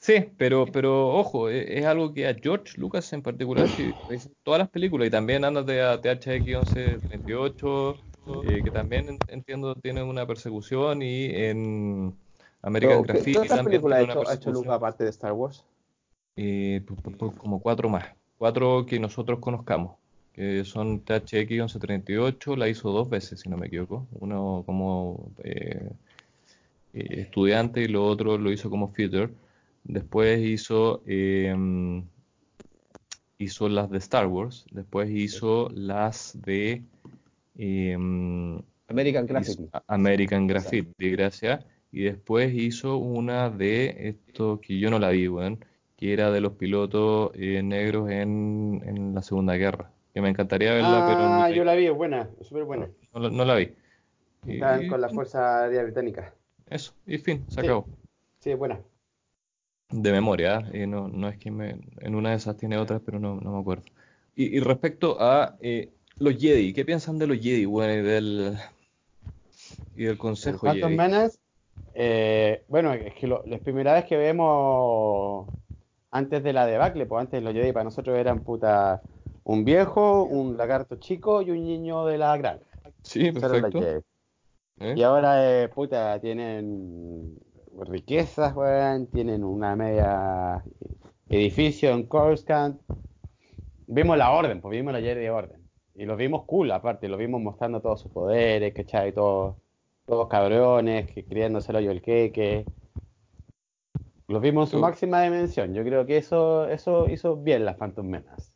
Sí, 0.00 0.32
pero, 0.38 0.64
pero 0.66 1.08
ojo, 1.10 1.50
e- 1.50 1.78
es, 1.78 1.84
algo 1.84 2.12
que 2.14 2.26
a 2.26 2.34
George 2.34 2.78
Lucas 2.80 3.12
en 3.12 3.22
particular, 3.22 3.68
si 3.68 3.94
todas 4.42 4.58
las 4.60 4.70
películas, 4.70 5.08
y 5.08 5.10
también 5.10 5.44
ándate 5.44 5.82
a 5.82 6.00
THX 6.00 6.46
1138, 6.46 7.96
eh, 8.44 8.62
que 8.64 8.70
también 8.70 9.08
en- 9.10 9.22
entiendo 9.28 9.74
tiene 9.74 10.02
una 10.02 10.26
persecución, 10.26 11.02
y 11.02 11.26
en 11.26 12.14
American 12.62 13.02
Pero, 13.02 13.02
¿qué, 13.02 13.12
Graffiti 13.12 13.36
otras 13.36 13.48
también 13.50 13.64
películas 13.64 13.96
ha 13.96 14.00
tiene 14.00 14.12
una 14.14 14.22
hecho, 14.22 14.30
ha 14.30 14.34
hecho 14.34 14.50
Lucas 14.52 14.72
aparte 14.72 15.04
de 15.04 15.10
Star 15.10 15.32
Wars? 15.32 15.64
Eh, 16.36 16.82
como 17.36 17.60
cuatro 17.60 17.88
más, 17.90 18.06
cuatro 18.38 18.86
que 18.86 18.98
nosotros 18.98 19.38
conozcamos, 19.40 19.96
que 20.32 20.64
son 20.64 21.00
THX 21.04 21.50
1138, 21.50 22.56
la 22.56 22.68
hizo 22.68 22.90
dos 22.90 23.10
veces, 23.10 23.40
si 23.40 23.50
no 23.50 23.58
me 23.58 23.66
equivoco, 23.66 24.06
uno 24.12 24.62
como 24.64 25.30
eh, 25.44 25.90
eh, 26.92 27.20
estudiante 27.22 27.82
y 27.82 27.88
lo 27.88 28.06
otro 28.06 28.38
lo 28.38 28.50
hizo 28.50 28.70
como 28.70 28.92
feature. 28.92 29.30
Después 29.84 30.40
hizo, 30.40 31.02
eh, 31.06 31.54
hizo 33.38 33.68
las 33.68 33.90
de 33.90 33.98
Star 33.98 34.26
Wars, 34.26 34.66
después 34.70 35.10
hizo 35.10 35.68
las 35.74 36.38
de... 36.42 36.82
eh, 37.56 37.94
American 38.88 39.26
Graffiti. 39.26 39.68
American 39.86 40.46
Graffiti, 40.46 41.10
gracias. 41.10 41.64
Y 41.92 42.02
después 42.04 42.54
hizo 42.54 42.98
una 42.98 43.50
de 43.50 44.08
esto 44.08 44.60
que 44.60 44.78
yo 44.78 44.90
no 44.90 44.98
la 44.98 45.10
vi, 45.10 45.26
weón, 45.28 45.64
que 45.96 46.12
era 46.12 46.30
de 46.30 46.40
los 46.40 46.52
pilotos 46.52 47.32
eh, 47.34 47.62
negros 47.62 48.10
en, 48.10 48.80
en 48.84 49.14
la 49.14 49.22
Segunda 49.22 49.54
Guerra. 49.56 49.90
Que 50.14 50.20
me 50.20 50.28
encantaría 50.28 50.72
verla, 50.74 51.04
pero 51.06 51.18
no 51.20 51.34
Ah, 51.42 51.48
la, 51.48 51.54
yo 51.54 51.64
la 51.64 51.74
vi, 51.74 51.86
es 51.86 51.94
buena, 51.94 52.28
es 52.40 52.46
súper 52.48 52.64
buena. 52.64 52.88
no 53.14 53.20
la- 53.20 53.30
no 53.30 53.44
la 53.44 53.54
vi. 53.54 53.72
Y- 54.46 54.54
Están 54.54 54.88
con 54.88 55.00
la 55.00 55.08
Fuerza 55.08 55.64
Aérea 55.64 55.82
Británica. 55.84 56.34
Eso, 56.68 56.94
y 57.06 57.18
fin, 57.18 57.44
se 57.48 57.60
Sí. 57.60 57.66
acabó. 57.66 57.86
Sí, 58.40 58.50
es 58.50 58.58
buena. 58.58 58.80
De 59.92 60.12
memoria, 60.12 60.68
¿eh? 60.72 60.86
No, 60.86 61.08
no 61.08 61.28
es 61.28 61.36
que 61.38 61.50
me, 61.50 61.76
en 62.00 62.14
una 62.14 62.30
de 62.30 62.36
esas 62.36 62.56
tiene 62.56 62.78
otras, 62.78 63.02
pero 63.04 63.18
no, 63.18 63.40
no 63.40 63.52
me 63.52 63.60
acuerdo. 63.60 63.84
Y, 64.36 64.56
y 64.56 64.60
respecto 64.60 65.20
a 65.20 65.56
eh, 65.60 65.90
los 66.18 66.36
Jedi, 66.36 66.72
¿qué 66.72 66.84
piensan 66.84 67.18
de 67.18 67.26
los 67.26 67.38
Jedi, 67.38 67.64
bueno, 67.64 67.94
y 67.94 68.02
del, 68.02 68.56
y 69.96 70.02
del 70.04 70.12
El 70.12 70.18
Consejo 70.18 70.66
Jedi? 70.68 70.96
Eh, 71.94 72.62
bueno, 72.68 72.92
es 72.92 73.14
que 73.14 73.26
lo- 73.26 73.42
la 73.46 73.58
primera 73.58 73.94
vez 73.94 74.04
que 74.04 74.16
vemos 74.16 75.46
antes 76.10 76.42
de 76.42 76.52
la 76.52 76.66
debacle, 76.66 77.06
pues 77.06 77.20
antes 77.20 77.42
los 77.42 77.52
Jedi 77.52 77.72
para 77.72 77.84
nosotros 77.84 78.16
eran 78.16 78.40
puta 78.40 79.02
un 79.44 79.64
viejo, 79.64 80.24
un 80.24 80.56
lagarto 80.56 80.96
chico 80.96 81.42
y 81.42 81.50
un 81.50 81.64
niño 81.64 82.06
de 82.06 82.18
la 82.18 82.36
granja. 82.36 82.64
Sí, 83.02 83.32
perfecto. 83.32 83.80
¿eh? 84.80 84.94
Y 84.96 85.02
ahora, 85.02 85.62
eh, 85.62 85.68
puta, 85.68 86.18
tienen 86.20 87.36
riquezas, 87.88 88.54
weón, 88.54 89.06
tienen 89.06 89.44
una 89.44 89.76
media 89.76 90.62
edificio 91.28 91.90
en 91.90 92.06
Coruscant. 92.06 92.80
Vimos 93.86 94.18
la 94.18 94.30
orden, 94.32 94.60
pues 94.60 94.72
vimos 94.72 94.92
la 94.92 95.00
Jedi 95.00 95.22
de 95.22 95.30
orden. 95.30 95.60
Y 95.94 96.04
los 96.04 96.16
vimos 96.16 96.44
cool, 96.44 96.70
aparte, 96.70 97.08
los 97.08 97.18
vimos 97.18 97.40
mostrando 97.40 97.80
todos 97.80 98.00
sus 98.00 98.12
poderes, 98.12 98.72
¿cachai? 98.74 99.12
Todos, 99.12 99.56
todos 100.06 100.28
cabrones, 100.28 101.10
que 101.10 101.24
criándose 101.24 101.72
el 101.72 101.76
hoyo 101.76 101.90
el 101.90 102.02
queque. 102.02 102.64
Los 104.28 104.40
vimos 104.40 104.68
en 104.68 104.78
su 104.78 104.78
máxima 104.78 105.22
dimensión. 105.22 105.74
Yo 105.74 105.82
creo 105.82 106.06
que 106.06 106.16
eso, 106.16 106.68
eso 106.68 107.08
hizo 107.08 107.36
bien 107.36 107.64
las 107.64 107.76
Phantom 107.76 108.06
Menace. 108.06 108.52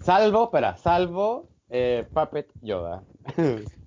Salvo, 0.00 0.44
espera, 0.44 0.76
salvo 0.76 1.48
eh, 1.68 2.06
Puppet 2.12 2.50
Yoda. 2.60 3.02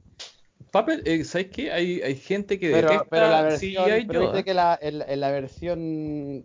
Puppet, 0.73 1.07
eh, 1.07 1.23
¿sabes 1.23 1.47
qué? 1.51 1.71
Hay, 1.71 2.01
hay 2.01 2.15
gente 2.15 2.59
que 2.59 2.71
Pero, 2.71 2.89
detesta 2.89 3.09
pero 3.11 3.27
la 3.29 3.41
versión, 3.43 3.85
CGI 3.85 4.05
pero 4.07 4.21
Yoda. 4.21 4.31
viste 4.33 4.43
que 4.43 4.53
la, 4.55 4.79
en, 4.81 5.03
en 5.07 5.19
la 5.19 5.29
versión 5.31 6.43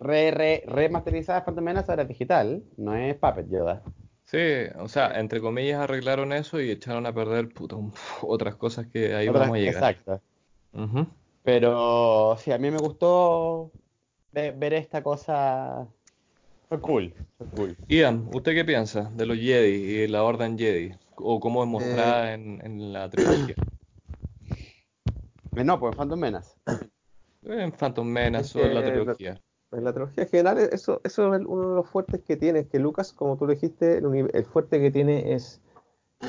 re, 0.00 0.30
re, 0.30 0.62
remasterizada 0.66 1.40
de 1.40 1.44
Phantom 1.44 1.64
Menace 1.64 1.90
ahora 1.90 2.02
es 2.02 2.08
digital, 2.08 2.62
no 2.76 2.94
es 2.94 3.16
Puppet 3.16 3.48
Yoda. 3.50 3.82
Sí, 4.26 4.38
o 4.78 4.88
sea, 4.88 5.18
entre 5.18 5.40
comillas 5.40 5.80
arreglaron 5.80 6.32
eso 6.32 6.60
y 6.60 6.70
echaron 6.70 7.04
a 7.06 7.12
perder 7.12 7.48
puta, 7.48 7.74
un- 7.76 7.92
otras 8.22 8.54
cosas 8.54 8.86
que 8.86 9.14
ahí 9.14 9.26
Otra- 9.28 9.40
vamos 9.40 9.56
a 9.56 9.58
llegar. 9.58 9.74
Exacto. 9.74 10.20
Ujú. 10.74 11.06
Pero 11.42 12.36
sí, 12.38 12.52
a 12.52 12.58
mí 12.58 12.70
me 12.70 12.78
gustó 12.78 13.72
ve- 14.32 14.52
ver 14.56 14.74
esta 14.74 15.02
cosa. 15.02 15.88
Fue 16.68 16.80
cool, 16.80 17.12
fue 17.38 17.46
cool. 17.48 17.76
Ian, 17.88 18.28
¿usted 18.32 18.54
qué 18.54 18.64
piensa 18.64 19.10
de 19.16 19.26
los 19.26 19.36
Jedi 19.38 20.02
y 20.02 20.06
la 20.06 20.22
Orden 20.22 20.56
Jedi? 20.58 20.94
O 21.20 21.40
cómo 21.40 21.62
es 21.62 21.68
mostrada 21.68 22.30
Eh. 22.30 22.34
en, 22.34 22.60
en 22.64 22.92
la 22.92 23.08
trilogía. 23.10 23.54
Eh, 25.54 25.64
No, 25.64 25.78
pues 25.80 25.96
Phantom 25.96 26.18
Menace. 26.20 26.56
En 27.42 27.72
Phantom 27.72 28.06
Menace 28.06 28.46
Es 28.46 28.64
o 28.64 28.68
en 28.68 28.74
la 28.74 28.84
trilogía. 28.84 29.40
En 29.72 29.84
la 29.84 29.92
trilogía 29.92 30.26
general, 30.26 30.58
eso, 30.58 31.00
eso 31.04 31.34
es 31.34 31.44
uno 31.44 31.70
de 31.70 31.76
los 31.76 31.88
fuertes 31.88 32.22
que 32.22 32.36
tiene, 32.36 32.60
es 32.60 32.66
que 32.68 32.78
Lucas, 32.78 33.12
como 33.12 33.36
tú 33.36 33.46
lo 33.46 33.52
dijiste, 33.52 33.98
el, 33.98 34.30
el 34.32 34.44
fuerte 34.46 34.80
que 34.80 34.90
tiene 34.90 35.34
es 35.34 35.60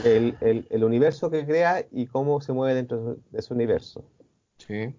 el, 0.03 0.35
el- 0.41 0.67
el 0.69 0.83
universo 0.83 1.29
que 1.31 1.45
crea 1.45 1.85
y 1.91 2.07
cómo 2.07 2.41
se 2.41 2.51
mueve 2.53 2.75
dentro 2.75 3.17
de 3.31 3.41
su 3.41 3.53
universo. 3.53 4.03
Sí. 4.57 4.93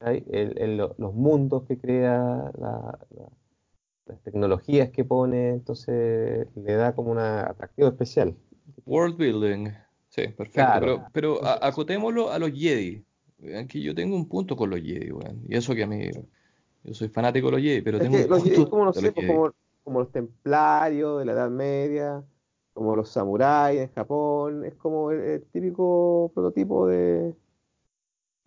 El- 0.00 0.58
el- 0.58 0.76
lo- 0.76 0.94
los 0.98 1.14
mundos 1.14 1.64
que 1.64 1.78
crea, 1.78 2.52
la- 2.58 2.98
la- 3.10 3.32
las 4.06 4.20
tecnologías 4.22 4.90
que 4.90 5.04
pone, 5.04 5.48
entonces 5.50 6.46
le 6.54 6.74
da 6.74 6.94
como 6.94 7.10
un 7.12 7.18
atractivo 7.18 7.88
especial. 7.88 8.36
World 8.86 9.16
building. 9.16 9.68
Sí, 10.08 10.28
perfecto. 10.28 10.52
Claro. 10.52 11.08
Pero, 11.12 11.38
pero 11.40 11.44
acotémoslo 11.44 12.30
a 12.30 12.38
los 12.38 12.50
Jedi. 12.52 13.04
Aquí 13.60 13.82
yo 13.82 13.94
tengo 13.94 14.16
un 14.16 14.28
punto 14.28 14.56
con 14.56 14.70
los 14.70 14.80
Jedi, 14.80 15.10
weón. 15.12 15.42
Y 15.48 15.56
eso 15.56 15.74
que 15.74 15.84
a 15.84 15.86
mí, 15.86 16.10
yo 16.84 16.94
soy 16.94 17.08
fanático 17.08 17.46
de 17.48 17.52
los 17.52 17.62
Jedi, 17.62 17.82
pero 17.82 17.98
Es 17.98 18.02
tengo 18.04 18.16
que 18.16 18.24
un 18.24 18.30
los 18.30 18.40
punto 18.40 18.56
Jedi, 18.56 18.70
como 18.70 18.84
no 18.84 18.92
sé, 18.92 19.02
los 19.02 19.14
Jedi. 19.14 19.26
como, 19.26 19.52
como 19.84 20.00
los 20.00 20.12
templarios 20.12 21.18
de 21.20 21.24
la 21.24 21.32
Edad 21.32 21.50
Media, 21.50 22.24
como 22.72 22.96
los 22.96 23.10
samuráis 23.10 23.80
en 23.80 23.92
Japón, 23.92 24.64
es 24.64 24.74
como 24.74 25.10
el, 25.10 25.20
el 25.20 25.42
típico 25.46 26.30
prototipo 26.34 26.86
de, 26.86 27.34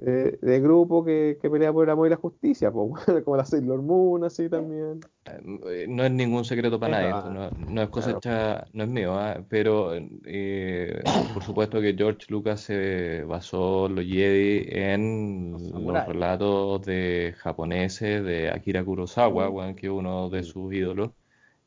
de, 0.01 0.37
de 0.41 0.59
grupo 0.61 1.03
que, 1.05 1.37
que 1.41 1.49
pelea 1.49 1.73
por 1.73 1.85
el 1.85 1.91
amor 1.91 2.07
y 2.07 2.11
la 2.11 2.17
justicia, 2.17 2.71
pues, 2.71 3.05
como 3.25 3.37
la 3.37 3.45
Sailor 3.45 3.81
Moon, 3.81 4.23
así 4.25 4.49
también. 4.49 5.05
Eh, 5.25 5.85
No 5.87 6.03
es 6.03 6.11
ningún 6.11 6.45
secreto 6.45 6.79
para 6.79 6.97
nadie, 6.97 7.11
esto 7.11 7.29
no, 7.29 7.51
no 7.51 7.81
es 7.83 7.89
cosa 7.89 8.11
claro. 8.11 8.13
hecha, 8.13 8.65
no 8.73 8.83
es 8.83 8.89
mío, 8.89 9.13
¿ah? 9.15 9.45
Pero 9.49 9.93
eh, 10.25 11.11
por 11.31 11.43
supuesto 11.43 11.79
que 11.79 11.93
George 11.95 12.25
Lucas 12.29 12.61
se 12.61 13.23
basó 13.23 13.87
los 13.87 14.03
Jedi 14.05 14.65
en 14.67 15.71
Los 15.71 15.83
los 15.83 16.03
relatos 16.05 16.81
de 16.83 17.35
japoneses 17.37 18.23
de 18.23 18.49
Akira 18.49 18.83
Kurosawa, 18.83 19.75
que 19.75 19.87
es 19.87 19.93
uno 19.93 20.29
de 20.29 20.43
sus 20.43 20.73
ídolos, 20.73 21.11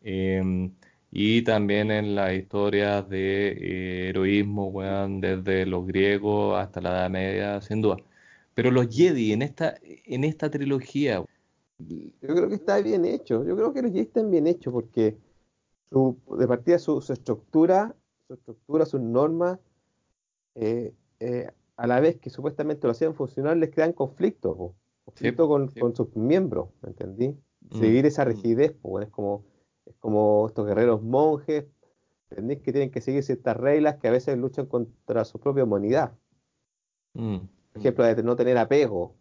eh, 0.00 0.70
y 1.10 1.42
también 1.42 1.90
en 1.92 2.14
las 2.16 2.32
historias 2.34 3.08
de 3.08 3.48
eh, 4.06 4.08
heroísmo, 4.10 4.66
weón, 4.68 5.20
desde 5.20 5.64
los 5.66 5.86
griegos 5.86 6.58
hasta 6.58 6.80
la 6.80 6.90
Edad 6.90 7.10
Media, 7.10 7.60
sin 7.60 7.82
duda. 7.82 7.96
Pero 8.54 8.70
los 8.70 8.88
Jedi 8.88 9.32
en 9.32 9.42
esta, 9.42 9.74
en 9.82 10.24
esta 10.24 10.50
trilogía, 10.50 11.24
Yo 11.78 12.10
creo 12.20 12.48
que 12.48 12.54
está 12.54 12.78
bien 12.78 13.04
hecho, 13.04 13.44
yo 13.44 13.56
creo 13.56 13.72
que 13.72 13.82
los 13.82 13.90
Jedi 13.90 14.02
están 14.02 14.30
bien 14.30 14.46
hechos 14.46 14.72
porque 14.72 15.16
su, 15.90 16.16
de 16.38 16.46
partida 16.46 16.78
su, 16.78 17.00
su 17.00 17.12
estructura, 17.12 17.94
su 18.26 18.34
estructura, 18.34 18.86
sus 18.86 19.00
normas, 19.00 19.58
eh, 20.54 20.94
eh, 21.20 21.48
a 21.76 21.86
la 21.86 22.00
vez 22.00 22.18
que 22.18 22.30
supuestamente 22.30 22.86
lo 22.86 22.92
hacían 22.92 23.14
funcionar, 23.14 23.56
les 23.56 23.70
crean 23.70 23.92
conflictos, 23.92 24.56
po. 24.56 24.74
con, 25.48 25.70
sí. 25.70 25.80
con 25.80 25.94
sus 25.94 26.14
miembros, 26.16 26.68
¿me 26.82 26.90
entendí? 26.90 27.28
Mm, 27.60 27.78
Seguir 27.78 28.06
esa 28.06 28.24
mm. 28.24 28.28
rigidez, 28.28 28.72
po, 28.72 29.00
es 29.00 29.08
como, 29.08 29.44
es 29.86 29.96
como 29.98 30.46
estos 30.46 30.66
guerreros 30.66 31.02
monjes, 31.02 31.66
¿entendí? 32.30 32.56
Que 32.56 32.72
tienen 32.72 32.90
que 32.90 33.00
seguir 33.00 33.22
ciertas 33.22 33.56
reglas 33.56 33.96
que 33.96 34.08
a 34.08 34.12
veces 34.12 34.38
luchan 34.38 34.66
contra 34.66 35.24
su 35.24 35.38
propia 35.38 35.64
humanidad. 35.64 36.12
mm, 37.14 37.38
Por 37.74 37.80
ejemplo, 37.82 38.04
de 38.04 38.22
no 38.22 38.36
tener 38.36 38.56
apego. 38.56 39.14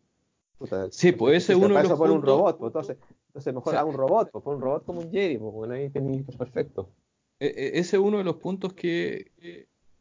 Puta, 0.59 0.87
Sí, 0.91 1.11
pues 1.11 1.43
ese 1.43 1.55
uno 1.55 1.69
los 1.81 1.93
pon 1.99 2.11
un 2.11 2.21
robot, 2.21 2.57
pues, 2.57 2.69
entonces, 2.69 2.97
entonces 3.27 3.53
mejor 3.53 3.67
O 3.67 3.71
sea, 3.71 3.79
haga 3.81 3.89
un 3.89 3.97
robot, 3.97 4.29
pues, 4.31 4.43
pon 4.43 4.55
un 4.55 4.61
robot 4.61 4.85
como 4.85 5.01
un 5.01 5.11
Jedi, 5.11 5.37
pues, 5.37 5.53
bueno, 5.53 5.73
ahí 5.73 5.89
tenéis 5.89 6.23
perfecto. 6.37 6.87
E- 7.39 7.47
e- 7.47 7.79
Ese 7.79 7.97
es 7.97 8.01
uno 8.01 8.19
de 8.19 8.23
los 8.23 8.35
puntos 8.35 8.73
que, 8.73 9.31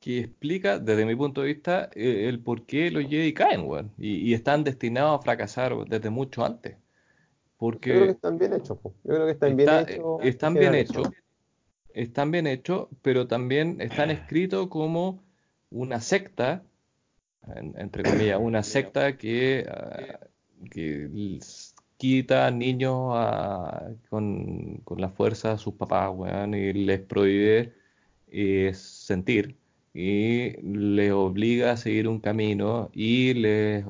que 0.00 0.18
explica, 0.20 0.78
desde 0.78 1.06
mi 1.06 1.16
punto 1.16 1.40
de 1.40 1.46
vista, 1.48 1.88
eh, 1.94 2.28
el 2.28 2.40
por 2.40 2.66
qué 2.66 2.90
los 2.90 3.04
Jedi 3.04 3.32
caen, 3.32 3.62
weón. 3.66 3.90
Y, 3.98 4.16
y 4.16 4.34
están 4.34 4.64
destinados 4.64 5.18
a 5.18 5.22
fracasar 5.22 5.74
desde 5.86 6.10
mucho 6.10 6.44
antes. 6.44 6.74
Yo 6.74 7.94
creo 7.94 8.06
que 8.06 8.06
Porque 8.06 8.10
están 8.10 8.38
bien 8.38 8.52
hechos, 8.54 8.78
pues. 8.82 8.94
Yo 9.04 9.14
creo 9.14 9.26
que 9.26 9.32
están 9.32 9.56
bien 9.56 9.68
hechos. 9.70 10.22
eh, 10.22 10.28
están 10.28 10.52
en 10.54 10.60
bien 10.60 10.74
hechos, 10.74 11.08
están 11.94 12.30
bien 12.30 12.46
hechos, 12.46 12.88
pero 13.02 13.26
también 13.26 13.80
están 13.80 14.10
escritos 14.10 14.68
como 14.68 15.22
una 15.70 16.00
secta, 16.00 16.64
en- 17.56 17.74
entre 17.78 18.02
comillas, 18.04 18.38
una 18.40 18.62
secta 18.62 19.16
que, 19.16 19.64
ah, 19.68 20.18
quita 21.96 22.50
niños 22.50 23.10
a- 23.14 23.90
con, 24.08 24.78
con 24.84 25.00
la 25.00 25.08
fuerza 25.10 25.52
a 25.52 25.58
sus 25.58 25.74
papás, 25.74 26.10
weón, 26.14 26.54
y 26.54 26.72
les 26.72 27.00
prohíbe 27.00 27.74
eh, 28.28 28.72
sentir 28.74 29.56
y 29.94 30.52
les 30.62 31.12
obliga 31.12 31.72
a 31.72 31.76
seguir 31.76 32.08
un 32.08 32.18
camino 32.20 32.90
y 32.94 33.34
les 33.34 33.84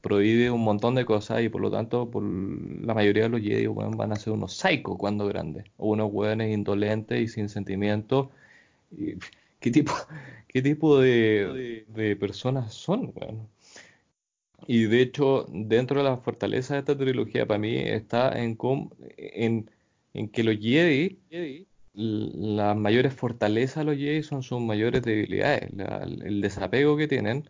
prohíbe 0.00 0.50
un 0.50 0.62
montón 0.62 0.96
de 0.96 1.04
cosas 1.04 1.42
y 1.42 1.48
por 1.48 1.60
lo 1.62 1.70
tanto 1.70 2.10
por 2.10 2.24
la 2.24 2.92
mayoría 2.94 3.24
de 3.24 3.28
los 3.30 3.40
Jedi 3.40 3.66
van 3.68 4.12
a 4.12 4.16
ser 4.16 4.32
unos 4.32 4.54
psicos 4.58 4.96
cuando 4.98 5.26
grandes 5.28 5.64
o 5.76 5.90
unos 5.90 6.10
weones 6.12 6.52
indolentes 6.52 7.20
y 7.20 7.28
sin 7.28 7.48
sentimientos 7.48 8.28
Y, 8.92 9.14
¿qué 9.64 9.70
tipo, 9.72 9.92
qué 10.48 10.62
tipo 10.62 10.98
de, 11.00 11.84
de 11.88 12.16
personas 12.16 12.74
son 12.74 13.12
weón? 13.16 13.48
y 14.66 14.84
de 14.84 15.02
hecho 15.02 15.46
dentro 15.50 15.98
de 15.98 16.04
la 16.04 16.16
fortaleza 16.18 16.74
de 16.74 16.80
esta 16.80 16.96
trilogía 16.96 17.46
para 17.46 17.58
mí 17.58 17.76
está 17.76 18.30
en, 18.42 18.56
en, 19.16 19.70
en 20.14 20.28
que 20.28 20.42
los 20.44 20.56
Jedi 20.58 21.18
l- 21.94 22.30
las 22.56 22.76
mayores 22.76 23.14
fortalezas 23.14 23.84
de 23.84 23.92
los 23.92 23.96
Jedi 23.96 24.22
son 24.22 24.42
sus 24.42 24.60
mayores 24.60 25.02
debilidades. 25.02 25.72
La- 25.74 26.04
el 26.04 26.40
desapego 26.40 26.96
que 26.96 27.08
tienen 27.08 27.48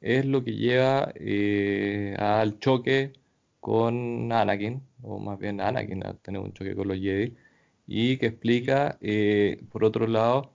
es 0.00 0.26
lo 0.26 0.44
que 0.44 0.54
lleva 0.56 1.12
eh, 1.16 2.16
al 2.18 2.58
choque 2.60 3.12
con 3.60 4.32
Anakin, 4.32 4.82
o 5.02 5.18
más 5.20 5.38
bien 5.38 5.60
Anakin 5.60 6.06
a 6.06 6.14
tener 6.14 6.40
un 6.42 6.52
choque 6.54 6.74
con 6.76 6.88
los 6.88 6.98
Jedi, 6.98 7.34
y 7.86 8.16
que 8.18 8.26
explica, 8.26 8.98
eh, 9.00 9.62
por 9.70 9.84
otro 9.84 10.06
lado, 10.06 10.52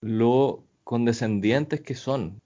lo 0.00 0.64
condescendientes 0.84 1.80
que 1.80 1.94
son. 1.94 2.40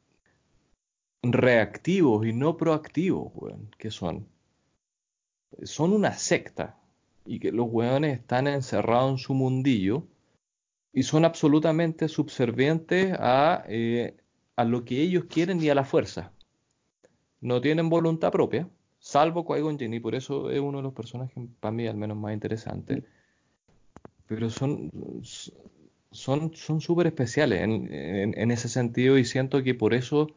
reactivos 1.25 2.27
y 2.27 2.33
no 2.33 2.57
proactivos, 2.57 3.31
weón, 3.35 3.71
que 3.79 3.91
son. 3.91 4.27
Son 5.63 5.93
una 5.93 6.15
secta 6.15 6.77
y 7.25 7.39
que 7.39 7.53
los 7.53 7.69
weones 7.71 8.19
están 8.19 8.49
encerrados 8.49 9.13
en 9.13 9.19
su 9.19 9.35
mundillo 9.35 10.05
y 10.93 11.05
son 11.05 11.25
absolutamente 11.25 12.09
subservientes 12.09 13.15
a, 13.19 13.65
eh, 13.69 14.17
a 14.57 14.65
lo 14.65 14.85
que 14.85 15.01
ellos 15.01 15.27
quieren 15.27 15.63
y 15.63 15.69
a 15.69 15.75
la 15.75 15.85
fuerza. 15.85 16.33
No 17.41 17.61
tienen 17.61 17.89
voluntad 17.89 18.33
propia, 18.33 18.69
salvo 18.99 19.45
Qui-Gon 19.45 19.79
Jinn, 19.79 19.95
y 19.95 20.01
por 20.01 20.15
eso 20.15 20.51
es 20.51 20.61
uno 20.61 20.79
de 20.79 20.85
los 20.85 20.93
personajes 20.93 21.37
para 21.61 21.73
mí 21.73 21.87
al 21.87 21.97
menos 21.97 22.17
más 22.17 22.33
interesantes. 22.33 23.05
Pero 24.27 24.51
son 24.51 24.91
son 26.13 26.55
son 26.55 26.81
súper 26.81 27.07
especiales 27.09 27.63
en, 27.63 27.93
en- 27.93 28.39
en 28.39 28.51
ese 28.51 28.69
sentido 28.69 29.19
y 29.19 29.25
siento 29.25 29.63
que 29.63 29.75
por 29.75 29.95
eso 29.95 30.29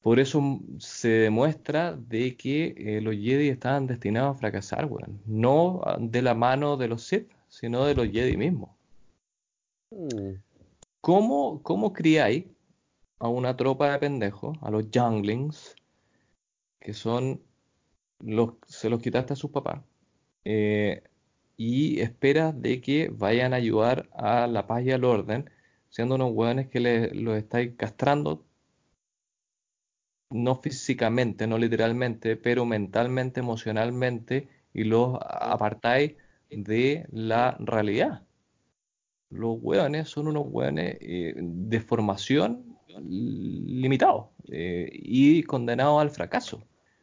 por 0.00 0.20
eso 0.20 0.60
se 0.78 1.08
demuestra 1.08 1.94
de 1.96 2.36
que 2.36 2.74
eh, 2.78 3.00
los 3.00 3.14
Jedi 3.14 3.48
estaban 3.48 3.86
destinados 3.86 4.36
a 4.36 4.38
fracasar, 4.38 4.86
weón. 4.86 5.20
No 5.26 5.80
ah, 5.84 5.96
de 6.00 6.22
la 6.22 6.34
mano 6.34 6.76
de 6.76 6.88
los 6.88 7.02
Sith, 7.02 7.28
sino 7.48 7.84
de 7.84 7.94
los 7.94 8.08
Jedi 8.08 8.36
mismos. 8.36 8.70
Mm. 9.90 10.34
¿Cómo, 11.00 11.62
cómo 11.62 11.92
criáis 11.92 12.44
a 13.18 13.28
una 13.28 13.56
tropa 13.56 13.90
de 13.92 13.98
pendejos, 13.98 14.56
a 14.62 14.70
los 14.70 14.88
younglings, 14.90 15.74
que 16.80 16.94
son 16.94 17.40
los, 18.20 18.54
se 18.66 18.88
los 18.88 19.00
quitaste 19.02 19.32
a 19.32 19.36
sus 19.36 19.50
papás, 19.50 19.82
eh, 20.44 21.02
y 21.58 22.00
esperas 22.00 22.60
de 22.62 22.80
que 22.80 23.10
vayan 23.12 23.52
a 23.52 23.56
ayudar 23.58 24.08
a 24.14 24.46
la 24.46 24.66
paz 24.66 24.84
y 24.84 24.92
al 24.92 25.04
orden, 25.04 25.50
siendo 25.90 26.14
unos 26.16 26.32
hueones 26.34 26.68
que 26.68 26.80
le- 26.80 27.14
los 27.14 27.36
estáis 27.38 27.74
castrando, 27.76 28.46
no 30.30 30.54
físicamente, 30.56 31.46
no 31.46 31.58
literalmente, 31.58 32.36
pero 32.36 32.64
mentalmente, 32.64 33.40
emocionalmente, 33.40 34.48
y 34.72 34.84
los 34.84 35.18
apartáis 35.20 36.14
de 36.50 37.06
la 37.10 37.56
realidad? 37.60 38.22
Los 39.30 39.58
hueones 39.60 40.08
son 40.08 40.28
unos 40.28 40.44
hueones 40.48 40.96
eh, 41.00 41.34
de 41.36 41.80
formación 41.80 42.78
limitados 43.00 44.26
eh, 44.50 44.88
y 44.92 45.42
condenados 45.44 46.00
al 46.00 46.10
fracaso. 46.10 46.62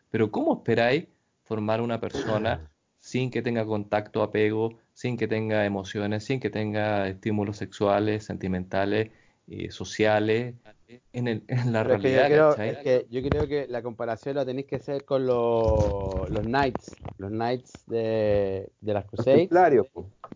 Pero 0.09 0.31
¿cómo 0.31 0.55
esperáis 0.55 1.07
formar 1.43 1.81
una 1.81 1.99
persona 2.01 2.61
sin 3.05 3.29
que 3.31 3.41
tenga 3.41 3.65
contacto, 3.65 4.23
apego, 4.23 4.79
sin 4.93 5.17
que 5.17 5.27
tenga 5.27 5.65
emociones, 5.65 6.23
sin 6.25 6.39
que 6.39 6.49
tenga 6.49 7.07
estímulos 7.07 7.57
sexuales, 7.57 8.25
sentimentales, 8.25 9.11
eh, 9.47 9.71
sociales, 9.71 10.55
en, 11.13 11.27
el- 11.27 11.43
en 11.47 11.73
la 11.73 11.83
Pero 11.83 11.95
es 11.95 12.01
que 12.01 12.11
yo 12.11 12.15
realidad, 12.15 12.59
es 12.63 12.77
que 12.79 13.05
yo 13.09 13.21
creo 13.21 13.47
que 13.47 13.67
la 13.67 13.83
comparación 13.83 14.35
la 14.35 14.45
tenéis 14.45 14.65
que 14.67 14.77
hacer 14.77 15.05
con 15.05 15.25
los, 15.27 16.29
los 16.31 16.43
Knights, 16.43 16.99
los 17.17 17.29
Knights 17.31 17.83
de, 17.87 18.71
de 18.81 18.93
las 18.93 19.05
Los 19.17 19.27
Crusades, 19.27 19.27
templarios, 19.27 19.87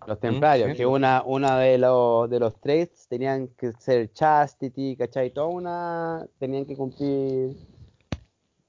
los 0.05 0.19
Templarios, 0.19 0.73
sí. 0.75 0.75
que 0.75 0.85
una, 0.85 1.23
una 1.25 1.59
de 1.59 1.77
los 1.79 2.29
de 2.29 2.39
los 2.39 2.59
traits 2.61 3.07
tenían 3.07 3.49
que 3.49 3.73
ser 3.73 4.11
chastity, 4.13 4.95
¿cachai? 4.97 5.31
Toda 5.33 5.47
una, 5.47 6.27
tenían 6.39 6.65
que 6.65 6.75
cumplir 6.77 7.55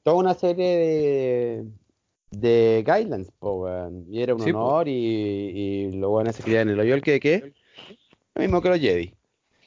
toda 0.03 0.17
una 0.17 0.35
serie 0.35 0.67
de, 0.77 1.67
de 2.31 2.85
guidelines, 2.87 3.31
po, 3.39 3.63
weón. 3.63 4.07
Y 4.09 4.23
era 4.23 4.35
un 4.35 4.41
Sí, 4.41 4.53
po. 4.53 4.59
honor 4.61 4.89
y, 4.89 4.93
y 4.93 5.93
los 5.93 6.11
buenos 6.11 6.37
se 6.37 6.43
criaban 6.43 6.69
en 6.69 6.75
el 6.75 6.81
hoyo 6.81 7.01
que 7.03 7.19
qué, 7.21 7.53
lo 8.35 8.43
mismo 8.43 8.61
que 8.63 8.69
los 8.69 8.79
Jedi. 8.79 9.15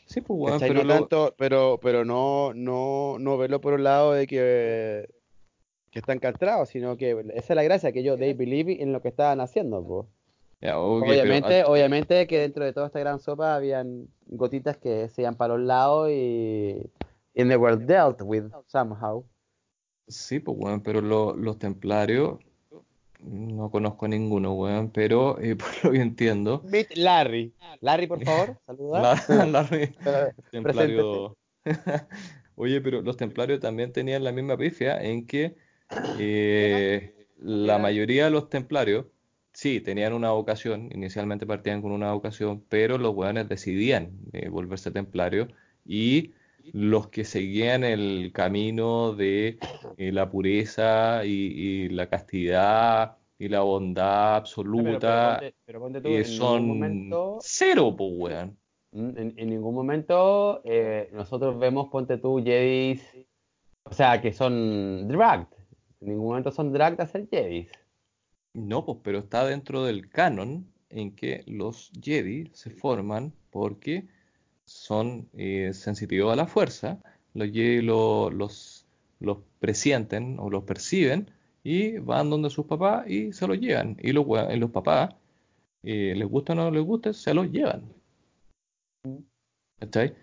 Sí, 0.06 0.22
pues, 0.22 0.40
weón, 0.40 0.60
pero 0.60 0.74
no 0.76 0.84
lo- 0.84 0.94
tanto, 0.94 1.36
pero, 1.38 1.80
pero 1.82 2.06
no, 2.06 2.54
no, 2.54 3.18
no 3.20 3.38
verlo 3.38 3.60
por 3.62 3.74
un 3.74 3.84
lado 3.84 4.14
de 4.14 4.28
que, 4.28 5.10
que 5.92 6.00
están 6.00 6.20
castrados, 6.20 6.70
sino 6.70 6.98
que 6.98 7.12
esa 7.36 7.54
es 7.54 7.56
la 7.56 7.64
gracia, 7.64 7.92
que 7.92 8.00
ellos, 8.00 8.20
they 8.20 8.34
believe 8.34 8.82
en 8.82 8.92
lo 8.94 9.02
que 9.02 9.08
estaban 9.10 9.42
haciendo, 9.42 9.84
po. 9.86 10.08
Pero- 10.60 10.82
obviamente, 10.86 11.64
obviamente 11.66 12.26
que 12.28 12.40
dentro 12.40 12.64
de 12.64 12.72
toda 12.72 12.88
esta 12.88 13.00
gran 13.00 13.20
sopa 13.20 13.56
habían 13.56 14.08
gotitas 14.28 14.78
que 14.78 15.10
se 15.10 15.22
iban 15.24 15.36
para 15.36 15.58
los 15.58 15.66
lados 15.66 16.10
y 16.10 16.90
and 17.36 17.50
they 17.50 17.58
were 17.58 17.76
dealt 17.76 18.22
with 18.22 18.44
somehow. 18.68 19.26
Sí, 20.08 20.40
pues, 20.40 20.58
weón, 20.58 20.82
pero 20.82 21.02
lo- 21.02 21.36
los 21.36 21.58
templarios, 21.60 22.38
no 23.26 23.70
conozco 23.72 24.08
ninguno, 24.08 24.54
weón, 24.54 24.92
pero 24.92 25.40
eh, 25.40 25.56
por 25.58 25.70
lo 25.86 25.92
que 25.92 26.02
entiendo, 26.02 26.62
Meet 26.66 26.96
Larry. 26.98 27.54
Larry, 27.82 28.08
por 28.08 28.24
favor, 28.24 28.58
saluda. 28.66 29.02
la, 29.28 29.46
la- 29.46 29.68
Eh, 29.72 30.34
templario... 30.52 31.36
Oye, 32.56 32.82
pero 32.82 33.02
los 33.02 33.18
templarios 33.18 33.60
también 33.60 33.92
tenían 33.92 34.24
la 34.24 34.32
misma 34.32 34.58
pifia 34.58 35.02
en 35.02 35.26
que 35.26 35.56
eh, 36.20 37.28
la 37.40 37.80
mayoría 37.80 38.26
de 38.26 38.32
los 38.32 38.50
templarios, 38.50 39.06
sí, 39.54 39.82
tenían 39.82 40.14
una 40.14 40.32
vocación, 40.32 40.90
inicialmente 40.94 41.48
partían 41.48 41.82
con 41.82 41.92
una 41.92 42.12
vocación, 42.14 42.64
pero 42.70 42.98
los 42.98 43.16
weones 43.16 43.50
decidían 43.50 44.12
eh, 44.34 44.50
volverse 44.50 44.92
templarios 44.92 45.50
y 45.86 46.34
los 46.72 47.10
que 47.10 47.26
seguían 47.26 47.84
el 47.84 48.32
camino 48.34 49.14
de 49.14 49.60
eh, 49.98 50.12
la 50.12 50.30
pureza 50.30 51.26
y, 51.26 51.30
y 51.30 51.90
la 51.90 52.08
castidad 52.10 53.18
y 53.38 53.50
la 53.50 53.62
bondad 53.62 54.36
absoluta 54.38 55.38
Pero, 55.40 55.40
pero 55.40 55.40
ponte, 55.40 55.56
pero 55.66 55.80
ponte 55.82 56.02
tú, 56.02 56.08
eh, 56.10 56.24
son 56.26 56.68
momento, 56.68 57.38
cero, 57.42 57.94
pues, 57.98 58.12
weón. 58.14 58.58
mm, 58.92 59.18
en, 59.18 59.34
en 59.38 59.50
ningún 59.50 59.76
momento 59.76 60.62
eh, 60.64 61.10
nosotros 61.14 61.58
vemos, 61.60 61.90
ponte 61.90 62.18
tú, 62.18 62.42
Jedis, 62.44 63.02
o 63.84 63.94
sea, 63.94 64.22
que 64.22 64.32
son 64.32 65.08
dragged. 65.08 65.48
En 66.00 66.10
ningún 66.10 66.28
momento 66.28 66.52
son 66.52 66.72
dragged 66.72 67.02
a 67.02 67.08
ser 67.08 67.28
Jedis. 67.30 67.70
No, 68.54 68.86
pues, 68.86 69.00
pero 69.04 69.20
está 69.20 69.46
dentro 69.46 69.84
del 69.84 70.10
canon 70.10 70.72
en 70.90 71.16
que 71.16 71.44
los 71.48 71.92
Jedi 72.02 72.50
se 72.54 72.70
forman 72.70 73.34
porque 73.50 74.08
son 74.66 75.30
eh, 75.34 75.72
sensitivos 75.74 76.34
a 76.34 76.36
la 76.36 76.48
fuerza. 76.48 77.00
Los 77.34 77.50
los, 78.34 78.86
los 79.20 79.38
presienten 79.60 80.38
o 80.40 80.50
los 80.50 80.64
perciben 80.64 81.32
y 81.64 81.98
van 81.98 82.30
donde 82.30 82.50
sus 82.50 82.66
papás 82.66 83.10
y 83.10 83.34
se 83.34 83.48
los 83.48 83.60
llevan. 83.60 83.98
Y 84.02 84.12
los, 84.12 84.26
los 84.58 84.72
papás, 84.72 85.16
eh, 85.84 86.14
les 86.16 86.28
gusta 86.28 86.54
o 86.54 86.56
no 86.56 86.72
les 86.72 86.84
guste, 86.84 87.14
se 87.14 87.34
los 87.34 87.52
llevan. 87.52 87.84
¿Cachai? 89.80 90.14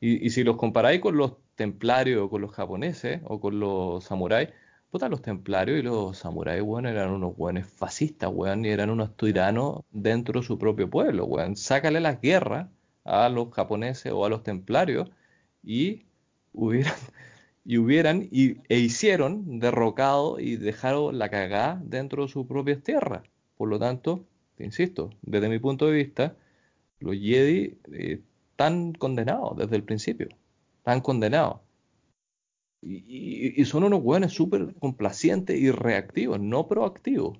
Y, 0.00 0.26
y 0.26 0.30
si 0.30 0.44
los 0.44 0.56
comparáis 0.56 1.00
con 1.00 1.16
los 1.16 1.36
templarios 1.54 2.22
o 2.22 2.30
con 2.30 2.42
los 2.42 2.52
japoneses 2.52 3.20
o 3.24 3.40
con 3.40 3.58
los 3.58 4.04
samuráis, 4.04 4.50
puta, 4.90 5.08
los 5.08 5.22
templarios 5.22 5.78
y 5.80 5.82
los 5.82 6.18
samuráis, 6.18 6.62
weón, 6.62 6.86
eran 6.86 7.10
unos 7.10 7.34
weones 7.36 7.66
fascistas, 7.66 8.30
weón, 8.32 8.64
y 8.64 8.68
eran 8.70 8.90
unos 8.90 9.16
tiranos 9.16 9.82
dentro 9.90 10.40
de 10.40 10.46
su 10.46 10.58
propio 10.58 10.88
pueblo, 10.88 11.24
weón. 11.26 11.56
Sácale 11.56 12.00
las 12.00 12.20
guerras 12.20 12.68
a 13.08 13.28
los 13.28 13.50
japoneses 13.52 14.12
o 14.12 14.24
a 14.24 14.28
los 14.30 14.42
templarios 14.42 15.10
y 15.62 16.04
hubieran, 16.52 16.94
y 17.64 17.78
hubieran 17.78 18.28
y, 18.30 18.58
e 18.68 18.78
hicieron 18.78 19.58
derrocado 19.60 20.40
y 20.40 20.56
dejaron 20.56 21.18
la 21.18 21.30
cagada 21.30 21.80
dentro 21.84 22.22
de 22.24 22.28
sus 22.28 22.46
propias 22.46 22.82
tierras. 22.82 23.22
Por 23.56 23.68
lo 23.68 23.78
tanto, 23.78 24.24
te 24.56 24.64
insisto, 24.64 25.10
desde 25.22 25.48
mi 25.48 25.58
punto 25.58 25.86
de 25.86 25.92
vista, 25.94 26.36
los 27.00 27.16
Jedi 27.16 27.78
eh, 27.92 28.22
están 28.52 28.92
condenados 28.94 29.56
desde 29.58 29.76
el 29.76 29.84
principio. 29.84 30.28
Están 30.80 31.00
condenados. 31.02 31.60
Y, 32.80 32.96
y- 33.58 33.60
y 33.60 33.64
son 33.64 33.84
unos 33.84 34.00
hueones 34.02 34.32
súper 34.32 34.74
complacientes 34.76 35.58
y 35.58 35.70
reactivos, 35.70 36.40
no 36.40 36.68
proactivos. 36.68 37.38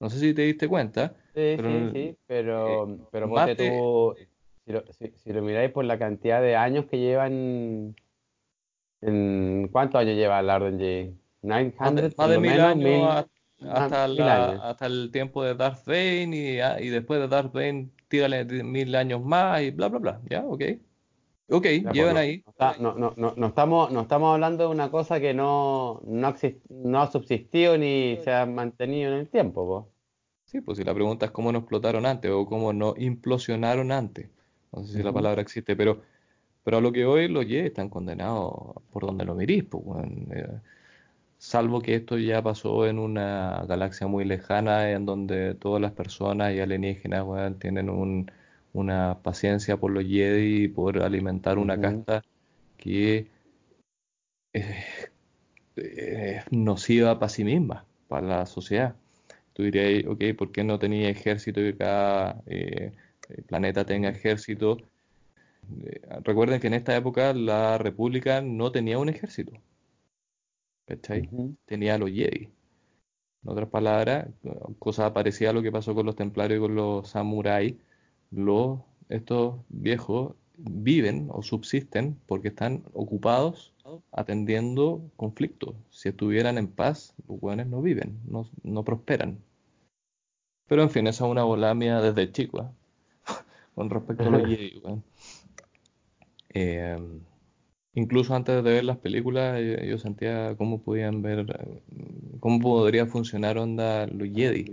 No 0.00 0.10
sé 0.10 0.20
si 0.20 0.34
te 0.34 0.42
diste 0.44 0.68
cuenta. 0.68 1.16
Sí, 1.34 1.56
Pero 1.56 1.88
sí, 1.92 1.92
sí, 1.92 2.16
pero, 2.26 3.46
tú, 3.56 3.74
si 4.66 4.72
lo, 4.72 4.84
si, 4.92 5.12
si 5.16 5.32
lo 5.32 5.42
miráis 5.42 5.70
por 5.70 5.84
la 5.84 5.98
cantidad 5.98 6.42
de 6.42 6.56
años 6.56 6.86
que 6.86 6.98
llevan, 6.98 7.94
en, 9.00 9.68
¿cuántos 9.70 10.00
años 10.00 10.16
lleva 10.16 10.42
la 10.42 10.56
Orden 10.56 10.78
Jedi? 10.78 11.14
Más 11.42 11.58
de, 11.94 12.02
900, 12.02 12.18
más 12.18 12.30
de 12.30 12.38
mil 12.38 12.50
menos, 12.50 12.66
años 12.66 12.84
mil- 12.84 13.70
hasta, 13.70 14.04
ah, 14.04 14.08
mil 14.08 14.18
la- 14.18 14.48
años. 14.50 14.60
hasta 14.64 14.86
el 14.86 15.10
tiempo 15.12 15.44
de 15.44 15.54
Darth 15.54 15.86
y, 15.88 16.58
ah, 16.60 16.80
y 16.80 16.88
después 16.88 17.20
de 17.20 17.28
Darth 17.28 17.52
Vader 17.52 17.86
tírale 18.08 18.44
mil 18.64 18.94
años 18.96 19.22
más 19.24 19.62
y 19.62 19.70
bla, 19.70 19.88
bla, 19.88 19.98
bla. 20.00 20.20
¿Ya? 20.28 20.44
Ok. 20.44 20.62
Ok, 21.48 21.64
Ya, 21.84 21.92
llevan 21.92 22.16
ahí. 22.16 22.42
no 22.44 22.50
está- 22.50 22.76
no, 22.80 23.14
no, 23.36 23.46
estamos, 23.46 23.92
no 23.92 24.00
estamos 24.00 24.34
hablando 24.34 24.64
de 24.64 24.70
una 24.70 24.90
cosa 24.90 25.20
que 25.20 25.32
no, 25.32 26.00
no, 26.04 26.28
exis- 26.28 26.60
no 26.68 27.00
ha 27.00 27.06
subsistido 27.10 27.78
ni 27.78 28.16
se 28.24 28.32
ha 28.32 28.44
mantenido 28.46 29.12
en 29.12 29.18
el 29.18 29.28
tiempo, 29.28 29.64
po. 29.64 29.88
Sí, 30.46 30.60
pues 30.60 30.78
si 30.78 30.84
la 30.84 30.94
pregunta 30.94 31.26
es 31.26 31.32
cómo 31.32 31.52
no 31.52 31.58
explotaron 31.60 32.04
antes 32.04 32.30
o 32.32 32.46
cómo 32.46 32.72
no 32.72 32.94
implosionaron 32.96 33.92
antes. 33.92 34.28
No 34.72 34.84
sé 34.84 34.94
si 34.98 35.02
la 35.02 35.12
palabra 35.12 35.42
existe, 35.42 35.76
pero, 35.76 36.02
pero 36.64 36.78
a 36.78 36.80
lo 36.80 36.92
que 36.92 37.06
hoy 37.06 37.28
los 37.28 37.46
Jedi 37.46 37.68
están 37.68 37.90
condenados 37.90 38.52
por 38.92 39.06
donde 39.06 39.24
lo 39.24 39.34
mirís, 39.34 39.64
pues. 39.64 39.86
Eh, 40.32 40.60
salvo 41.38 41.80
que 41.80 41.96
esto 41.96 42.18
ya 42.18 42.42
pasó 42.42 42.86
en 42.86 42.98
una 42.98 43.64
galaxia 43.68 44.06
muy 44.06 44.24
lejana 44.24 44.90
en 44.92 45.06
donde 45.06 45.54
todas 45.54 45.80
las 45.82 45.92
personas 45.92 46.54
y 46.54 46.60
alienígenas, 46.60 47.24
weón, 47.26 47.58
tienen 47.58 47.90
un- 47.90 48.30
una 48.72 49.18
paciencia 49.22 49.76
por 49.78 49.90
los 49.92 50.04
Jedi 50.04 50.64
y 50.64 50.68
por 50.68 51.02
alimentar 51.02 51.58
una 51.58 51.80
casta 51.80 52.22
que 52.78 53.28
es, 54.52 54.66
es 55.76 56.44
nociva 56.52 57.18
para 57.18 57.28
sí 57.28 57.44
misma, 57.44 57.84
para 58.08 58.26
la 58.26 58.46
sociedad. 58.46 58.96
Tú 59.52 59.62
dirías, 59.64 60.06
ok, 60.06 60.22
¿por 60.36 60.52
qué 60.52 60.64
no 60.64 60.78
tenía 60.78 61.08
ejército 61.10 61.60
y 61.60 61.74
cada 61.76 62.42
eh, 62.46 62.92
planeta 63.46 63.84
tenga 63.84 64.08
ejército? 64.08 64.78
Eh, 65.84 66.00
recuerden 66.22 66.60
que 66.60 66.68
en 66.68 66.74
esta 66.74 66.96
época 66.96 67.32
la 67.34 67.78
República 67.78 68.40
no 68.40 68.72
tenía 68.72 68.98
un 68.98 69.08
ejército. 69.08 69.52
¿Cachai? 70.86 71.28
Tenía 71.64 71.94
a 71.94 71.98
los 71.98 72.10
Jedi. 72.10 72.48
En 73.42 73.50
otras 73.50 73.68
palabras, 73.68 74.28
cosa 74.78 75.12
parecida 75.12 75.50
a 75.50 75.52
lo 75.52 75.62
que 75.62 75.72
pasó 75.72 75.94
con 75.94 76.06
los 76.06 76.16
templarios 76.16 76.58
y 76.58 76.60
con 76.60 76.74
los 76.74 77.08
samuráis, 77.08 77.74
los, 78.30 78.80
estos 79.08 79.56
viejos 79.68 80.34
viven 80.56 81.28
o 81.30 81.42
subsisten 81.42 82.18
porque 82.26 82.48
están 82.48 82.84
ocupados 82.92 83.72
atendiendo 84.12 85.10
conflictos. 85.16 85.74
Si 85.90 86.08
estuvieran 86.08 86.58
en 86.58 86.68
paz, 86.68 87.14
los 87.28 87.38
hueones 87.40 87.66
no 87.68 87.82
viven, 87.82 88.18
no, 88.26 88.48
no 88.62 88.84
prosperan. 88.84 89.38
Pero 90.66 90.82
en 90.82 90.90
fin, 90.90 91.06
esa 91.06 91.24
es 91.24 91.30
una 91.30 91.44
volada 91.44 91.74
mía 91.74 92.00
desde 92.00 92.32
chico, 92.32 92.62
¿eh? 92.62 92.75
Con 93.76 93.90
respecto 93.90 94.24
a 94.24 94.30
los 94.30 94.48
Jedi, 94.48 94.80
weón. 94.82 95.04
Eh, 96.54 96.96
incluso 97.92 98.34
antes 98.34 98.64
de 98.64 98.72
ver 98.72 98.84
las 98.84 98.96
películas, 98.96 99.60
yo, 99.60 99.84
yo 99.84 99.98
sentía 99.98 100.54
cómo 100.56 100.80
podían 100.80 101.20
ver, 101.20 101.40
eh, 101.40 101.82
cómo 102.40 102.58
podría 102.58 103.04
funcionar 103.04 103.58
onda 103.58 104.06
los 104.06 104.30
Jedi. 104.30 104.64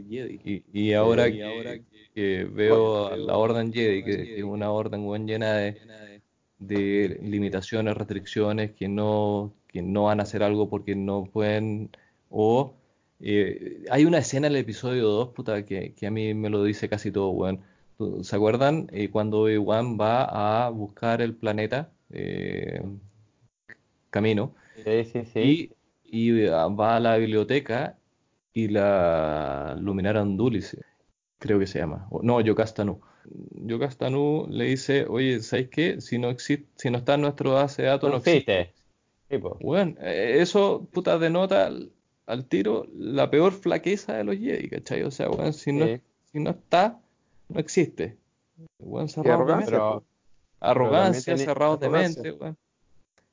Y, 0.46 0.64
y 0.72 0.94
ahora 0.94 1.30
que, 1.30 1.84
que 2.16 2.46
veo 2.46 3.08
a 3.08 3.18
la 3.18 3.36
Orden 3.36 3.74
Jedi, 3.74 4.06
que, 4.06 4.18
que 4.24 4.38
es 4.38 4.44
una 4.44 4.72
orden 4.72 5.06
weón, 5.06 5.28
llena 5.28 5.52
de, 5.56 6.22
de 6.60 7.20
limitaciones, 7.22 7.98
restricciones, 7.98 8.72
que 8.72 8.88
no, 8.88 9.54
que 9.68 9.82
no 9.82 10.04
van 10.04 10.22
a 10.22 10.24
hacer 10.24 10.44
algo 10.44 10.70
porque 10.70 10.96
no 10.96 11.26
pueden, 11.26 11.90
o 12.30 12.74
eh, 13.20 13.84
hay 13.92 14.06
una 14.06 14.20
escena 14.20 14.48
en 14.48 14.54
el 14.54 14.62
episodio 14.62 15.10
2, 15.10 15.30
puta, 15.30 15.66
que, 15.66 15.94
que 15.94 16.08
a 16.08 16.12
mí 16.12 16.34
me 16.34 16.50
lo 16.50 16.64
dice 16.64 16.88
casi 16.88 17.12
todo, 17.12 17.32
weón. 17.32 17.60
¿Se 18.24 18.36
acuerdan? 18.36 18.88
Eh, 18.92 19.10
cuando 19.10 19.42
Obi-Wan 19.42 19.98
va 20.00 20.66
a 20.66 20.70
buscar 20.70 21.22
el 21.22 21.36
planeta 21.36 21.92
eh, 22.12 22.82
Camino 24.10 24.56
Sí, 24.76 25.04
sí, 25.06 25.26
sí. 25.26 25.60
y, 25.60 25.72
y 26.04 26.32
va 26.48 26.98
a 26.98 27.00
la 27.02 27.18
biblioteca 27.18 28.00
y 28.54 28.70
la 28.70 29.76
Luminara 29.80 30.24
Unduli, 30.24 30.64
creo 31.40 31.60
que 31.60 31.68
se 31.68 31.80
llama. 31.80 32.08
O- 32.12 32.22
No, 32.24 32.42
Yocasta-Nu. 32.42 33.02
Yocasta-Nu 33.68 34.48
le 34.50 34.66
dice, 34.66 35.06
oye, 35.10 35.42
¿sabes 35.42 35.70
qué? 35.70 36.02
Si 36.02 36.20
no 36.20 36.30
existe, 36.32 36.68
si 36.78 36.92
no 36.92 37.00
está 37.00 37.16
en 37.16 37.22
nuestro 37.24 37.54
base 37.54 37.84
de 37.84 37.90
datos, 37.90 38.12
no 38.12 38.18
No 38.18 38.20
existe. 38.20 38.54
existe. 38.56 38.76
Bueno, 39.60 39.96
eh, 40.02 40.38
eso, 40.42 40.88
puta, 40.94 41.18
denota 41.20 41.68
al, 41.68 41.94
al 42.28 42.48
tiro 42.48 42.86
la 42.96 43.30
peor 43.32 43.54
flaqueza 43.54 44.14
de 44.18 44.24
los 44.26 44.38
Jedi, 44.38 44.70
¿cachai? 44.70 45.04
O 45.04 45.12
sea, 45.12 45.30
si 45.54 45.72
no, 45.74 45.88
si 46.32 46.40
no 46.40 46.52
está, 46.52 47.02
no 47.50 47.60
existe. 47.60 48.18
Weón, 48.80 49.06
Y 49.06 49.10
cerrados 49.10 49.48
de 49.48 49.54
arrogancia, 49.54 49.72
mente. 49.72 49.72
Pero, 49.72 50.04
Arrogancia, 50.60 51.38
cerrados 51.38 51.80
de 51.80 51.86
arrogancia. 51.88 52.24
mente, 52.24 52.38
weón. 52.40 52.58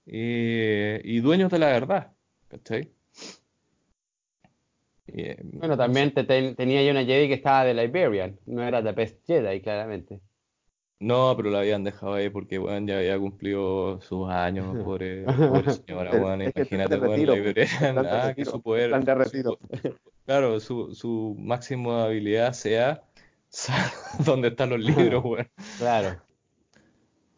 Y, 0.06 1.16
y 1.16 1.20
dueños 1.20 1.50
de 1.50 1.58
la 1.58 1.66
verdad, 1.68 2.12
¿cachai? 2.48 2.90
Eh, 5.06 5.36
bueno, 5.42 5.76
también 5.76 6.12
te- 6.14 6.24
ten- 6.24 6.54
tenía 6.54 6.82
yo 6.84 6.90
una 6.92 7.04
Jedi 7.04 7.28
que 7.28 7.34
estaba 7.34 7.64
de 7.64 7.74
Liberian. 7.74 8.38
No 8.46 8.62
era 8.62 8.80
de 8.82 8.92
Best 8.92 9.24
Jedi, 9.26 9.60
claramente. 9.60 10.20
No, 11.00 11.34
pero 11.36 11.50
la 11.50 11.60
habían 11.60 11.82
dejado 11.82 12.14
ahí 12.14 12.28
porque, 12.28 12.58
weón, 12.58 12.86
ya 12.86 12.98
había 12.98 13.18
cumplido 13.18 14.00
sus 14.02 14.28
años, 14.28 14.66
pobre, 14.84 15.24
pobre 15.24 15.72
señora, 15.72 16.10
es 16.10 16.20
plan 16.20 16.40
Imagínate, 16.42 16.96
retiro, 16.96 17.32
la 17.32 17.38
Iberian, 17.38 17.94
de 18.02 18.08
ah, 18.10 18.34
que 18.36 18.44
su 18.44 18.60
poder, 18.62 18.90
su 19.30 19.58
claro, 20.26 20.60
su, 20.60 20.94
su 20.94 21.34
máxima 21.38 22.04
habilidad 22.04 22.52
sea 22.52 23.02
donde 24.24 24.48
están 24.48 24.70
los 24.70 24.80
libros, 24.80 25.24
weón. 25.24 25.48
Claro. 25.78 26.20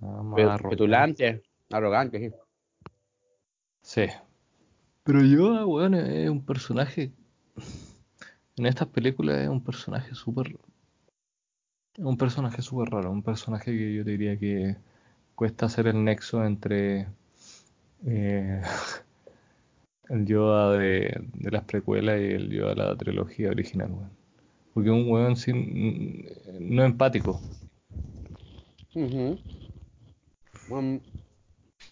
Nada 0.00 0.22
más 0.22 0.36
Pe- 0.36 0.42
arrogante. 0.42 0.68
Petulante, 0.68 1.42
arrogante, 1.70 2.18
sí. 2.18 2.34
Sí. 3.82 4.06
Pero 5.04 5.22
Yoda, 5.24 5.66
weón, 5.66 5.94
es 5.94 6.28
un 6.30 6.44
personaje. 6.44 7.12
En 8.56 8.66
estas 8.66 8.88
películas 8.88 9.38
es 9.40 9.48
un 9.48 9.62
personaje 9.64 10.14
súper. 10.14 10.56
Un 11.98 12.16
personaje 12.16 12.62
súper 12.62 12.88
raro. 12.90 13.10
Un 13.10 13.22
personaje 13.22 13.70
que 13.76 13.94
yo 13.94 14.04
diría 14.04 14.38
que 14.38 14.76
cuesta 15.34 15.66
hacer 15.66 15.86
el 15.88 16.04
nexo 16.04 16.44
entre. 16.44 17.08
eh, 18.06 18.62
el 20.08 20.26
Yoda 20.26 20.72
de, 20.76 21.20
de 21.34 21.50
las 21.50 21.64
precuelas 21.64 22.20
y 22.20 22.24
el 22.32 22.50
Yoda 22.50 22.70
de 22.70 22.76
la 22.76 22.96
trilogía 22.96 23.48
original, 23.50 23.90
weón. 23.92 24.21
Porque 24.72 24.88
es 24.88 24.94
un 24.94 25.10
weón 25.10 25.36
sin. 25.36 26.26
no 26.60 26.84
empático. 26.84 27.40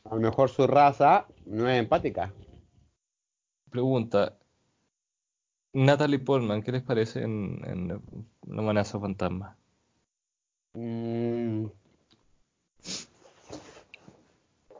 A 0.04 0.14
lo 0.14 0.20
mejor 0.20 0.48
su 0.50 0.66
raza 0.66 1.26
no 1.46 1.68
es 1.68 1.78
empática. 1.78 2.32
Pregunta. 3.70 4.36
Natalie 5.72 6.18
Portman, 6.18 6.62
¿qué 6.62 6.72
les 6.72 6.82
parece 6.82 7.22
en, 7.22 7.60
en 7.64 7.88
La 8.46 8.62
amenaza 8.62 8.98
fantasma? 8.98 9.56
Mm. 10.72 11.66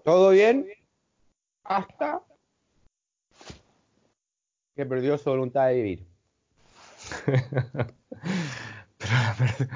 ¿Todo 0.05 0.31
bien? 0.31 0.66
Hasta 1.62 2.22
que 4.74 4.86
perdió 4.86 5.18
su 5.18 5.31
voluntad 5.31 5.68
de 5.68 5.74
vivir. 5.74 6.10
Pero 8.99 9.12
la, 9.15 9.35
per- 9.39 9.69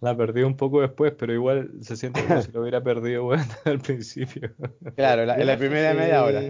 la 0.00 0.16
perdí 0.16 0.42
un 0.42 0.56
poco 0.56 0.80
después, 0.80 1.12
pero 1.16 1.32
igual 1.32 1.70
se 1.82 1.96
siente 1.96 2.20
como 2.26 2.42
si 2.42 2.50
lo 2.50 2.62
hubiera 2.62 2.82
perdido 2.82 3.26
weón, 3.28 3.46
al 3.64 3.78
principio. 3.78 4.52
Claro, 4.96 5.24
la- 5.24 5.36
en 5.38 5.46
la 5.46 5.56
primera 5.56 5.94
media 5.94 6.24
hora. 6.24 6.42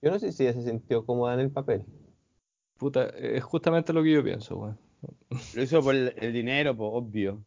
Yo 0.00 0.10
no 0.12 0.18
sé 0.20 0.30
si 0.30 0.44
ella 0.44 0.52
se 0.52 0.62
sintió 0.62 1.04
cómoda 1.04 1.34
en 1.34 1.40
el 1.40 1.50
papel. 1.50 1.82
Puta, 2.76 3.06
es 3.08 3.42
justamente 3.42 3.92
lo 3.92 4.02
que 4.04 4.12
yo 4.12 4.22
pienso, 4.22 4.56
weón. 4.58 4.78
Lo 5.54 5.62
hizo 5.62 5.82
por 5.82 5.96
el, 5.96 6.14
el 6.16 6.32
dinero, 6.32 6.76
pues 6.76 6.90
obvio. 6.92 7.44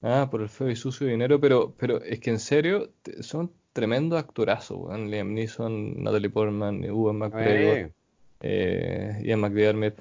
Ah, 0.00 0.28
por 0.30 0.40
el 0.40 0.48
feo 0.48 0.70
y 0.70 0.76
sucio 0.76 1.06
dinero, 1.06 1.38
pero, 1.40 1.74
pero 1.76 2.00
es 2.02 2.18
que 2.20 2.30
en 2.30 2.38
serio 2.38 2.92
son 3.20 3.52
tremendos 3.74 4.18
actorazos, 4.18 4.78
weón. 4.78 5.10
Liam 5.10 5.34
Neeson, 5.34 6.02
Natalie 6.02 6.30
Portman, 6.30 6.82
Ewan 6.82 7.16
McGregor, 7.16 7.76
Eh, 7.76 7.92
eh, 8.40 9.20
Ian 9.24 9.40
McDiarmid. 9.40 9.92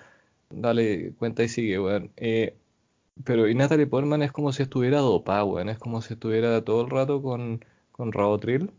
Dale 0.49 1.13
cuenta 1.17 1.43
y 1.43 1.49
sigue, 1.49 1.79
weón. 1.79 2.11
Eh, 2.17 2.55
pero 3.23 3.47
y 3.47 3.55
Natalie 3.55 3.87
Portman 3.87 4.23
es 4.23 4.31
como 4.31 4.51
si 4.53 4.63
estuviera 4.63 4.99
dopada, 4.99 5.43
weón. 5.43 5.69
Es 5.69 5.77
como 5.77 6.01
si 6.01 6.13
estuviera 6.13 6.63
todo 6.63 6.81
el 6.81 6.89
rato 6.89 7.21
con, 7.21 7.63
con 7.91 8.11
Rabotril. 8.11 8.71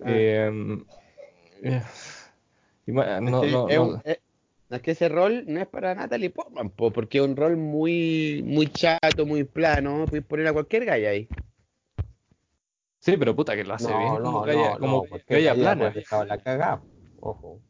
Ah. 0.00 0.04
Eh, 0.06 0.78
eh, 1.62 1.82
y 2.86 2.92
no, 2.92 3.02
que 3.02 3.50
no, 3.50 3.68
es 3.68 4.18
no. 4.68 4.82
que 4.82 4.90
ese 4.92 5.08
rol 5.08 5.44
no 5.46 5.60
es 5.60 5.66
para 5.66 5.94
Natalie 5.94 6.30
Portman, 6.30 6.70
po, 6.70 6.90
porque 6.90 7.18
es 7.18 7.24
un 7.24 7.36
rol 7.36 7.56
muy, 7.56 8.42
muy 8.44 8.66
chato, 8.68 9.26
muy 9.26 9.44
plano. 9.44 10.06
Puedes 10.08 10.24
poner 10.24 10.46
a 10.46 10.52
cualquier 10.52 10.84
galla 10.84 11.10
ahí. 11.10 11.28
Sí, 13.00 13.16
pero 13.16 13.34
puta 13.34 13.56
que 13.56 13.64
lo 13.64 13.74
hace 13.74 13.88
bien 13.88 14.16
como 14.16 14.20
no, 14.20 14.42
galla, 14.42 14.78
como 14.78 15.06
no, 15.10 15.18
galla 15.26 15.54
plana. 15.54 15.94
la 16.26 16.38
cagada. 16.38 16.82
Ojo. 17.20 17.60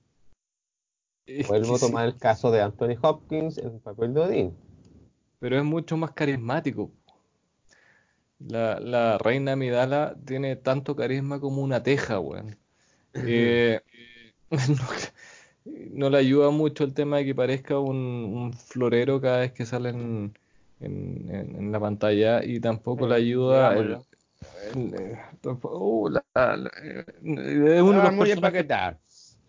Vuelvo 1.48 1.76
a 1.76 1.78
tomar 1.78 2.06
el 2.06 2.16
caso 2.16 2.50
de 2.50 2.60
Anthony 2.60 2.96
Hopkins 3.00 3.58
en 3.58 3.74
el 3.74 3.80
papel 3.80 4.14
de 4.14 4.20
Odín. 4.20 4.56
pero 5.38 5.56
es 5.58 5.64
mucho 5.64 5.96
más 5.96 6.12
carismático. 6.12 6.90
La, 8.38 8.80
la 8.80 9.18
reina 9.18 9.52
Amidala 9.52 10.16
tiene 10.24 10.56
tanto 10.56 10.96
carisma 10.96 11.40
como 11.40 11.62
una 11.62 11.82
teja, 11.82 12.18
weón. 12.20 12.56
Eh, 13.14 13.80
no, 14.50 14.84
no 15.64 16.10
le 16.10 16.18
ayuda 16.18 16.50
mucho 16.50 16.84
el 16.84 16.94
tema 16.94 17.18
de 17.18 17.26
que 17.26 17.34
parezca 17.34 17.78
un, 17.78 17.96
un 17.96 18.52
florero 18.54 19.20
cada 19.20 19.40
vez 19.40 19.52
que 19.52 19.66
sale 19.66 19.90
en, 19.90 20.32
en- 20.80 21.28
en- 21.30 21.56
en 21.56 21.72
la 21.72 21.80
pantalla 21.80 22.42
y 22.44 22.60
tampoco 22.60 23.06
le 23.06 23.14
ayuda 23.14 23.76
el, 23.76 23.88
Digámoslo. 23.88 24.06
el- 24.74 24.94
eh, 24.94 25.18
tampoco- 25.42 25.78
uh, 25.78 26.08
la- 26.08 26.24
la- 26.34 26.70
eh, 26.82 27.04
es 27.22 27.82
uno 27.82 27.92
de 27.92 27.98
Ah, 27.98 28.04
los 28.04 28.14
muy. 28.14 28.30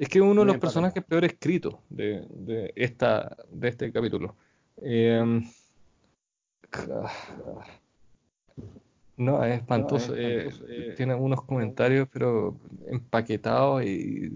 Es 0.02 0.10
que 0.10 0.18
es 0.18 0.24
uno 0.24 0.42
de 0.42 0.48
los 0.48 0.58
personajes 0.58 1.04
peor 1.04 1.24
escritos 1.26 1.76
de, 1.92 2.26
de 2.32 2.74
esta, 2.76 3.38
de 3.52 3.68
este 3.68 3.92
capítulo. 3.92 4.36
Eh, 4.82 5.42
no, 9.18 9.44
es 9.44 9.60
espantoso. 9.60 10.14
eh, 10.16 10.50
tiene 10.98 11.14
unos 11.14 11.44
comentarios, 11.44 12.08
pero 12.12 12.58
empaquetados 12.88 13.84
y. 13.84 14.32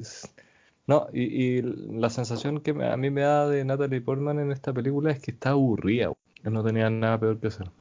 No, 0.86 1.08
y, 1.12 1.24
y 1.24 1.62
la 1.64 2.12
sensación 2.12 2.62
que 2.62 2.70
a 2.70 2.96
mí 2.96 3.10
me 3.10 3.22
da 3.22 3.50
de 3.50 3.66
Natalie 3.66 4.02
Portman 4.02 4.38
en 4.38 4.52
esta 4.52 4.72
película 4.72 5.10
es 5.10 5.20
que 5.20 5.32
está 5.32 5.50
aburrida, 5.52 6.14
que 6.44 6.52
no 6.52 6.64
tenía 6.64 6.92
nada 6.92 7.20
peor 7.20 7.40
que 7.40 7.48
hacer. 7.48 7.72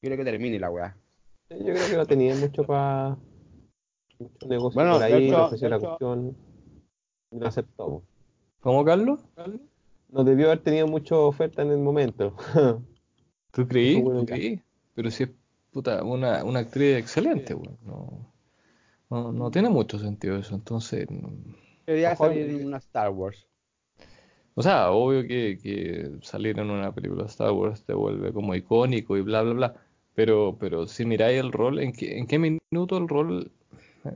Quiero 0.00 0.16
que 0.16 0.24
termine 0.24 0.60
la 0.60 0.70
weá. 0.70 0.96
Yo 1.50 1.58
creo 1.58 1.88
que 1.90 1.96
no 1.96 2.06
tenía 2.06 2.36
mucho 2.36 2.62
para 2.62 3.16
negocio 4.46 4.74
Bueno, 4.76 4.92
por 4.92 5.02
ahí, 5.02 5.26
hecho- 5.28 5.50
la 5.68 5.76
hecho- 5.76 5.80
cuestión 5.80 6.36
y 7.34 7.38
lo 7.40 7.46
aceptó. 7.46 8.02
¿Cómo, 8.60 8.84
Carlos? 8.84 9.20
No 10.08 10.24
debió 10.24 10.46
haber 10.46 10.60
tenido 10.60 10.86
mucha 10.86 11.16
oferta 11.16 11.62
en 11.62 11.70
el 11.70 11.78
momento. 11.78 12.36
¿Tú 13.52 13.66
creí? 13.68 14.00
Bueno, 14.00 14.20
¿Tú 14.20 14.26
ya. 14.26 14.34
creí? 14.34 14.60
Pero 14.94 15.10
si 15.10 15.24
es 15.24 15.30
puta, 15.72 16.02
una, 16.04 16.44
una 16.44 16.60
actriz 16.60 16.96
excelente, 16.96 17.54
weón. 17.54 17.76
No, 17.84 18.32
no, 19.10 19.32
no 19.32 19.50
tiene 19.50 19.68
mucho 19.68 19.98
sentido 19.98 20.36
eso. 20.36 20.54
Entonces, 20.54 21.10
no- 21.10 21.32
Quería 21.86 22.10
Mejor- 22.10 22.28
salir 22.28 22.48
en 22.50 22.66
una 22.66 22.78
Star 22.78 23.10
Wars. 23.10 23.46
o 24.54 24.62
sea, 24.62 24.90
obvio 24.92 25.22
que, 25.26 25.58
que 25.62 26.12
salir 26.22 26.58
en 26.58 26.70
una 26.70 26.92
película 26.94 27.24
de 27.24 27.28
Star 27.28 27.50
Wars 27.52 27.84
te 27.84 27.92
vuelve 27.92 28.32
como 28.32 28.54
icónico 28.54 29.16
y 29.16 29.20
bla, 29.22 29.42
bla, 29.42 29.52
bla. 29.52 29.74
Pero, 30.14 30.56
pero 30.58 30.86
si 30.86 31.04
miráis 31.04 31.40
el 31.40 31.50
rol, 31.52 31.80
¿en 31.80 31.92
qué, 31.92 32.16
en 32.18 32.26
qué 32.26 32.38
minuto 32.38 32.96
el 32.96 33.08
rol 33.08 33.50
eh, 34.04 34.10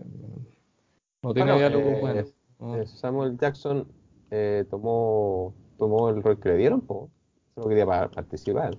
no 1.22 1.34
tiene 1.34 1.52
Bueno, 1.52 1.56
diálogo 1.58 1.90
eh, 1.90 2.00
bueno? 2.00 2.24
¿No? 2.58 2.76
Eh, 2.76 2.86
Samuel 2.86 3.36
Jackson 3.38 3.86
eh, 4.30 4.64
tomó, 4.70 5.54
tomó 5.78 6.08
el 6.10 6.22
rol 6.22 6.38
que 6.40 6.50
le 6.50 6.56
dieron, 6.56 6.80
po. 6.80 7.10
Solo 7.54 7.68
quería 7.68 7.86
pa- 7.86 8.10
participar. 8.10 8.76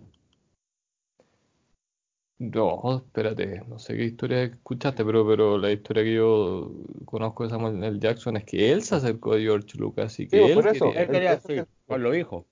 No, 2.41 2.97
espérate, 3.05 3.61
no 3.67 3.79
sé 3.79 3.97
qué 3.97 4.05
historia 4.05 4.43
escuchaste, 4.43 5.03
pero, 5.03 5.27
pero 5.27 5.57
la 5.57 5.71
historia 5.73 6.03
que 6.03 6.13
yo 6.13 6.71
conozco 7.03 7.43
de 7.43 7.49
Samuel 7.49 7.83
L. 7.83 7.99
Jackson 7.99 8.37
es 8.37 8.45
que 8.45 8.71
él 8.71 8.81
se 8.81 8.95
acercó 8.95 9.33
a 9.33 9.39
George 9.39 9.77
Lucas 9.77 10.17
y 10.21 10.27
que 10.27 10.37
Sí, 10.37 10.43
él 10.43 10.53
por 10.53 10.67
eso. 10.67 10.85
quería- 10.85 11.01
Él 11.01 11.09
quería, 11.09 11.33
Él- 11.33 11.41
sí, 11.41 11.71
pues 11.85 11.99
lo 11.99 12.11
dijo. 12.11 12.45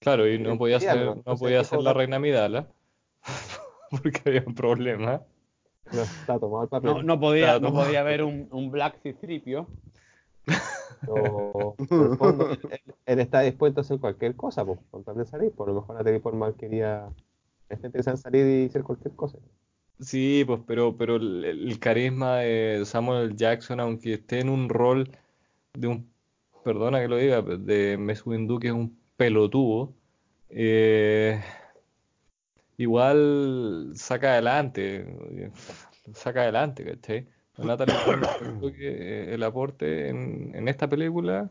claro, 0.00 0.26
y 0.26 0.38
no 0.38 0.56
podía 0.56 0.80
ser, 0.80 1.04
no 1.04 1.12
entonces 1.12 1.38
podía 1.40 1.62
ser 1.64 1.80
la 1.82 1.90
"Da- 1.92 1.98
reina 1.98 2.18
Midala 2.18 2.68
porque 3.90 4.22
había 4.24 4.44
un 4.46 4.54
problema. 4.54 5.20
No 5.92 6.00
está 6.02 6.38
tomado 6.38 6.62
el 6.62 6.68
papel. 6.70 6.90
No, 6.90 7.02
no 7.02 7.20
podía, 7.20 7.58
no. 7.58 7.74
podía 7.74 8.00
haber 8.00 8.22
un, 8.22 8.48
un 8.52 8.70
Black 8.70 9.00
Citripio. 9.02 9.66
El 11.02 12.16
fondo, 12.18 12.50
él, 12.50 12.80
él 13.06 13.20
está 13.20 13.40
dispuesto 13.40 13.80
a 13.80 13.82
hacer 13.82 13.98
cualquier 13.98 14.36
cosa, 14.36 14.64
pues, 14.66 14.78
con 14.90 15.02
tal 15.02 15.16
de 15.16 15.24
salir. 15.24 15.50
Por 15.52 15.68
lo 15.68 15.74
mejor 15.74 15.96
Natalie 15.96 16.20
Portman 16.20 16.52
quería. 16.54 17.08
Está 17.68 17.86
interesada 17.86 18.16
en 18.16 18.22
salir 18.22 18.46
y 18.46 18.66
hacer 18.66 18.82
cualquier 18.82 19.14
cosa. 19.16 19.38
Sí, 20.00 20.44
pues, 20.46 20.60
pero, 20.66 20.96
pero 20.96 21.16
el, 21.16 21.44
el 21.44 21.78
carisma 21.78 22.38
de 22.38 22.82
Samuel. 22.84 23.36
Jackson, 23.36 23.80
aunque 23.80 24.14
esté 24.14 24.40
en 24.40 24.50
un 24.50 24.68
rol 24.68 25.10
de 25.74 25.86
un, 25.86 26.10
perdona 26.64 27.00
que 27.00 27.08
lo 27.08 27.16
diga, 27.16 27.42
de 27.42 27.96
Mace 27.98 28.22
Windu, 28.26 28.58
que 28.58 28.68
es 28.68 28.72
un 28.72 28.98
pelotudo, 29.16 29.94
eh, 30.50 31.40
igual 32.76 33.92
saca 33.94 34.32
adelante, 34.32 35.06
saca 36.14 36.42
adelante, 36.42 36.84
¿cachai? 36.84 37.28
Natalie 37.64 37.94
creo 38.04 38.72
que 38.72 39.34
el 39.34 39.42
aporte 39.42 40.08
en, 40.08 40.52
en 40.54 40.68
esta 40.68 40.88
película, 40.88 41.50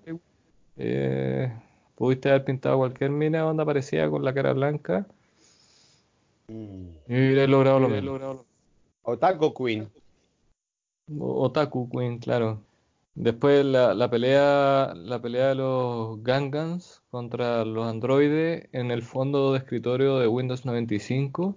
eh, 0.78 1.52
pudiste 1.96 2.30
haber 2.30 2.46
pintado 2.46 2.78
cualquier 2.78 3.12
mina 3.12 3.42
donde 3.42 3.64
aparecía 3.64 4.10
con 4.10 4.24
la 4.24 4.34
cara 4.34 4.54
blanca 4.54 5.06
y 6.48 7.14
hubiera 7.14 7.46
logrado 7.48 7.80
lo 7.80 7.90
mismo. 7.90 8.46
Otaku 9.04 9.54
Queen. 9.54 9.90
O- 11.20 11.44
Otaku 11.46 11.90
Queen, 11.90 12.20
claro. 12.20 12.62
Después 13.16 13.66
la, 13.66 13.94
la 13.94 14.10
pelea, 14.10 14.94
la 14.96 15.22
pelea 15.22 15.50
de 15.50 15.56
los 15.56 16.24
Gangans 16.24 17.02
contra 17.12 17.66
los 17.66 17.86
androides 17.88 18.70
en 18.72 18.92
el 18.92 19.02
fondo 19.02 19.52
de 19.52 19.58
escritorio 19.60 20.20
de 20.20 20.28
Windows 20.28 20.66
95. 20.66 21.56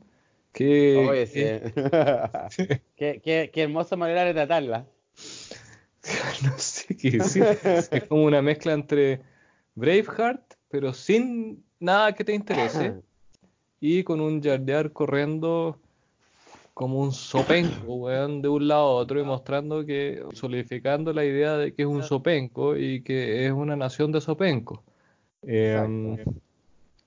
Que, 0.52 0.96
Oye, 1.08 1.26
sí. 1.26 1.40
qué, 2.96 3.20
qué, 3.22 3.50
qué 3.52 3.62
hermosa 3.62 3.96
manera 3.96 4.24
de 4.24 4.34
tratarla. 4.34 4.86
no 6.44 6.58
sé 6.58 6.96
qué 6.96 7.12
decir. 7.12 7.44
Es 7.64 8.04
como 8.08 8.24
una 8.24 8.42
mezcla 8.42 8.72
entre 8.72 9.20
Braveheart, 9.74 10.54
pero 10.68 10.92
sin 10.92 11.64
nada 11.80 12.14
que 12.14 12.24
te 12.24 12.34
interese, 12.34 12.94
y 13.80 14.04
con 14.04 14.20
un 14.20 14.42
Jar 14.42 14.92
corriendo 14.92 15.78
como 16.74 17.00
un 17.00 17.12
sopenco, 17.12 17.94
weón, 17.94 18.40
de 18.40 18.48
un 18.48 18.68
lado 18.68 18.82
a 18.82 18.94
otro 18.94 19.20
y 19.20 19.24
mostrando 19.24 19.84
que, 19.84 20.24
solidificando 20.32 21.12
la 21.12 21.24
idea 21.24 21.56
de 21.56 21.74
que 21.74 21.82
es 21.82 21.88
un 21.88 22.02
sopenco 22.02 22.76
y 22.76 23.02
que 23.02 23.46
es 23.46 23.52
una 23.52 23.76
nación 23.76 24.12
de 24.12 24.20
sopencos. 24.20 24.80
Eh, 25.42 26.24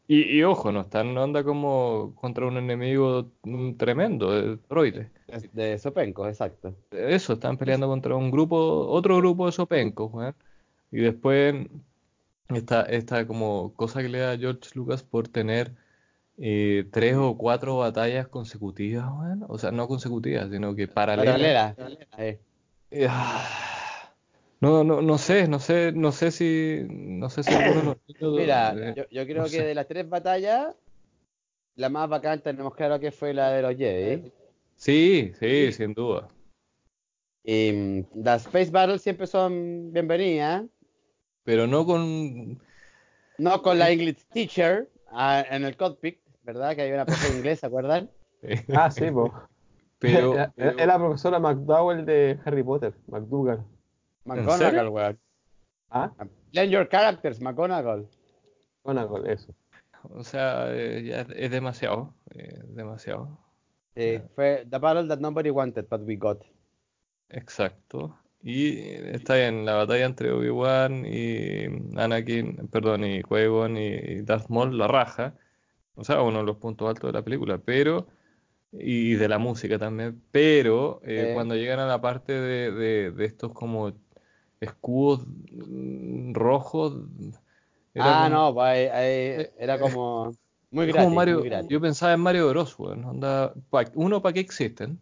y, 0.07 0.37
y 0.37 0.43
ojo, 0.43 0.71
no 0.71 0.81
están 0.81 1.13
no 1.13 1.23
anda 1.23 1.43
como 1.43 2.13
contra 2.15 2.45
un 2.45 2.57
enemigo 2.57 3.31
mm, 3.43 3.73
tremendo, 3.73 4.31
de 4.31 4.57
droides. 4.69 5.07
Es 5.27 5.51
De 5.53 5.77
Sopenco, 5.79 6.27
exacto. 6.27 6.75
Eso, 6.91 7.33
están 7.33 7.57
peleando 7.57 7.87
contra 7.87 8.15
un 8.15 8.31
grupo, 8.31 8.87
otro 8.87 9.17
grupo 9.17 9.45
de 9.47 9.51
sopencos, 9.51 10.13
weón. 10.13 10.35
Y 10.91 10.97
después 10.97 11.55
esta, 12.49 12.83
esta 12.83 13.25
como 13.25 13.73
cosa 13.75 14.01
que 14.01 14.09
le 14.09 14.19
da 14.19 14.31
a 14.33 14.37
George 14.37 14.69
Lucas 14.75 15.03
por 15.03 15.27
tener 15.27 15.71
eh, 16.37 16.85
tres 16.91 17.15
o 17.15 17.37
cuatro 17.37 17.77
batallas 17.77 18.27
consecutivas, 18.27 19.05
weón. 19.05 19.45
O 19.47 19.57
sea, 19.57 19.71
no 19.71 19.87
consecutivas, 19.87 20.49
sino 20.51 20.75
que 20.75 20.87
paralelas. 20.87 21.75
Paralela. 21.75 22.07
Eh, 22.17 22.39
Eh, 22.91 23.07
ah, 23.09 23.43
No, 24.65 24.83
no, 24.83 24.99
no 24.99 25.19
sé, 25.19 25.47
no 25.47 25.59
sé, 25.59 25.91
no 25.91 26.11
sé 26.11 26.31
si, 26.31 26.87
no 26.89 27.29
sé 27.29 27.43
si 27.43 27.53
alguno 27.53 27.79
de 27.81 27.85
los 27.85 27.97
niños, 28.07 28.33
Mira, 28.35 28.73
eh, 28.75 28.93
yo, 28.97 29.03
yo 29.11 29.25
creo 29.25 29.37
no 29.37 29.43
que 29.43 29.49
sé. 29.51 29.63
de 29.63 29.75
las 29.75 29.87
tres 29.87 30.09
batallas, 30.09 30.75
la 31.75 31.89
más 31.89 32.09
bacán 32.09 32.41
tenemos 32.41 32.73
claro 32.73 32.99
que 32.99 33.11
fue 33.11 33.31
la 33.31 33.51
de 33.51 33.61
los 33.61 33.75
Jedi. 33.75 34.31
Sí, 34.75 35.31
sí, 35.39 35.71
sin 35.71 35.93
duda. 35.93 36.27
Y 37.43 37.71
mm, 37.71 38.23
las 38.23 38.47
Space 38.47 38.71
Battles 38.71 39.03
siempre 39.03 39.27
son 39.27 39.93
bienvenidas. 39.93 40.63
Pero 41.43 41.67
no 41.67 41.85
con, 41.85 42.59
No 43.37 43.61
con 43.61 43.77
la 43.77 43.91
English 43.91 44.25
Teacher 44.33 44.89
ah, 45.11 45.45
en 45.47 45.63
el 45.63 45.77
cockpit, 45.77 46.17
¿verdad? 46.43 46.75
Que 46.75 46.81
hay 46.81 46.91
una 46.91 47.05
profe 47.05 47.29
de 47.29 47.37
inglés, 47.37 47.59
¿se 47.59 47.67
acuerdan? 47.67 48.09
Ah, 48.75 48.89
sí, 48.89 49.11
pues. 49.11 49.31
pero, 49.99 50.33
pero- 50.55 50.71
era 50.71 50.85
la 50.85 50.97
profesora 50.97 51.39
McDowell 51.39 52.03
de 52.03 52.39
Harry 52.45 52.63
Potter, 52.63 52.93
McDougal. 53.07 53.63
McGonagall, 54.25 54.89
weón. 54.89 55.19
Ah, 55.89 56.11
Learn 56.51 56.69
your 56.69 56.87
characters, 56.89 57.39
McGonagall. 57.41 58.07
McGonagall, 58.83 59.27
eso. 59.29 59.53
o 60.09 60.23
sea, 60.23 60.67
eh, 60.75 61.03
ya 61.03 61.21
es, 61.35 61.51
demasiado, 61.51 62.13
eh, 62.33 62.59
demasiado. 62.67 63.39
Sí, 63.95 64.19
fue 64.35 64.65
The 64.69 64.77
Battle 64.77 65.07
That 65.07 65.19
Nobody 65.19 65.49
Wanted, 65.49 65.85
But 65.89 66.01
We 66.05 66.15
Got. 66.17 66.43
Exacto. 67.29 68.17
Y 68.43 68.77
está 68.79 69.35
bien, 69.35 69.65
la 69.65 69.73
batalla 69.75 70.05
entre 70.05 70.31
Obi-Wan 70.31 71.05
y 71.05 71.65
Anakin, 71.97 72.67
perdón, 72.71 73.03
y 73.05 73.23
Qui-Gon 73.23 73.77
y 73.77 74.21
Darth 74.21 74.49
Maul, 74.49 74.77
la 74.77 74.87
raja. 74.87 75.33
O 75.95 76.03
sea, 76.03 76.21
uno 76.21 76.39
de 76.39 76.43
los 76.45 76.57
puntos 76.57 76.87
altos 76.87 77.11
de 77.11 77.17
la 77.17 77.23
película, 77.23 77.57
pero, 77.57 78.07
y 78.71 79.13
de 79.15 79.27
la 79.29 79.39
música 79.39 79.79
también, 79.79 80.21
pero 80.31 80.99
eh, 81.03 81.31
cuando 81.33 81.55
llegan 81.55 81.79
a 81.79 81.87
la 81.87 82.01
parte 82.01 82.33
de, 82.33 82.71
de- 82.71 83.11
de 83.11 83.25
estos 83.25 83.51
como 83.53 83.93
escudos 84.65 85.25
mm, 85.51 86.33
rojos, 86.33 86.93
era 87.93 88.11
Ah, 88.13 88.27
como- 88.27 88.29
no, 88.29 88.53
pues 88.53 88.91
ahí 88.91 89.47
era 89.57 89.79
como 89.79 90.31
muy 90.71 90.87
gratis, 90.87 91.07
como 91.07 91.15
Mario, 91.15 91.39
muy 91.39 91.49
gratis. 91.49 91.69
yo 91.71 91.81
pensaba 91.81 92.13
en 92.13 92.19
Mario 92.21 92.49
Bros, 92.49 92.75
pa- 93.69 93.85
uno, 93.95 94.21
¿para 94.21 94.33
qué 94.33 94.39
existen? 94.41 94.99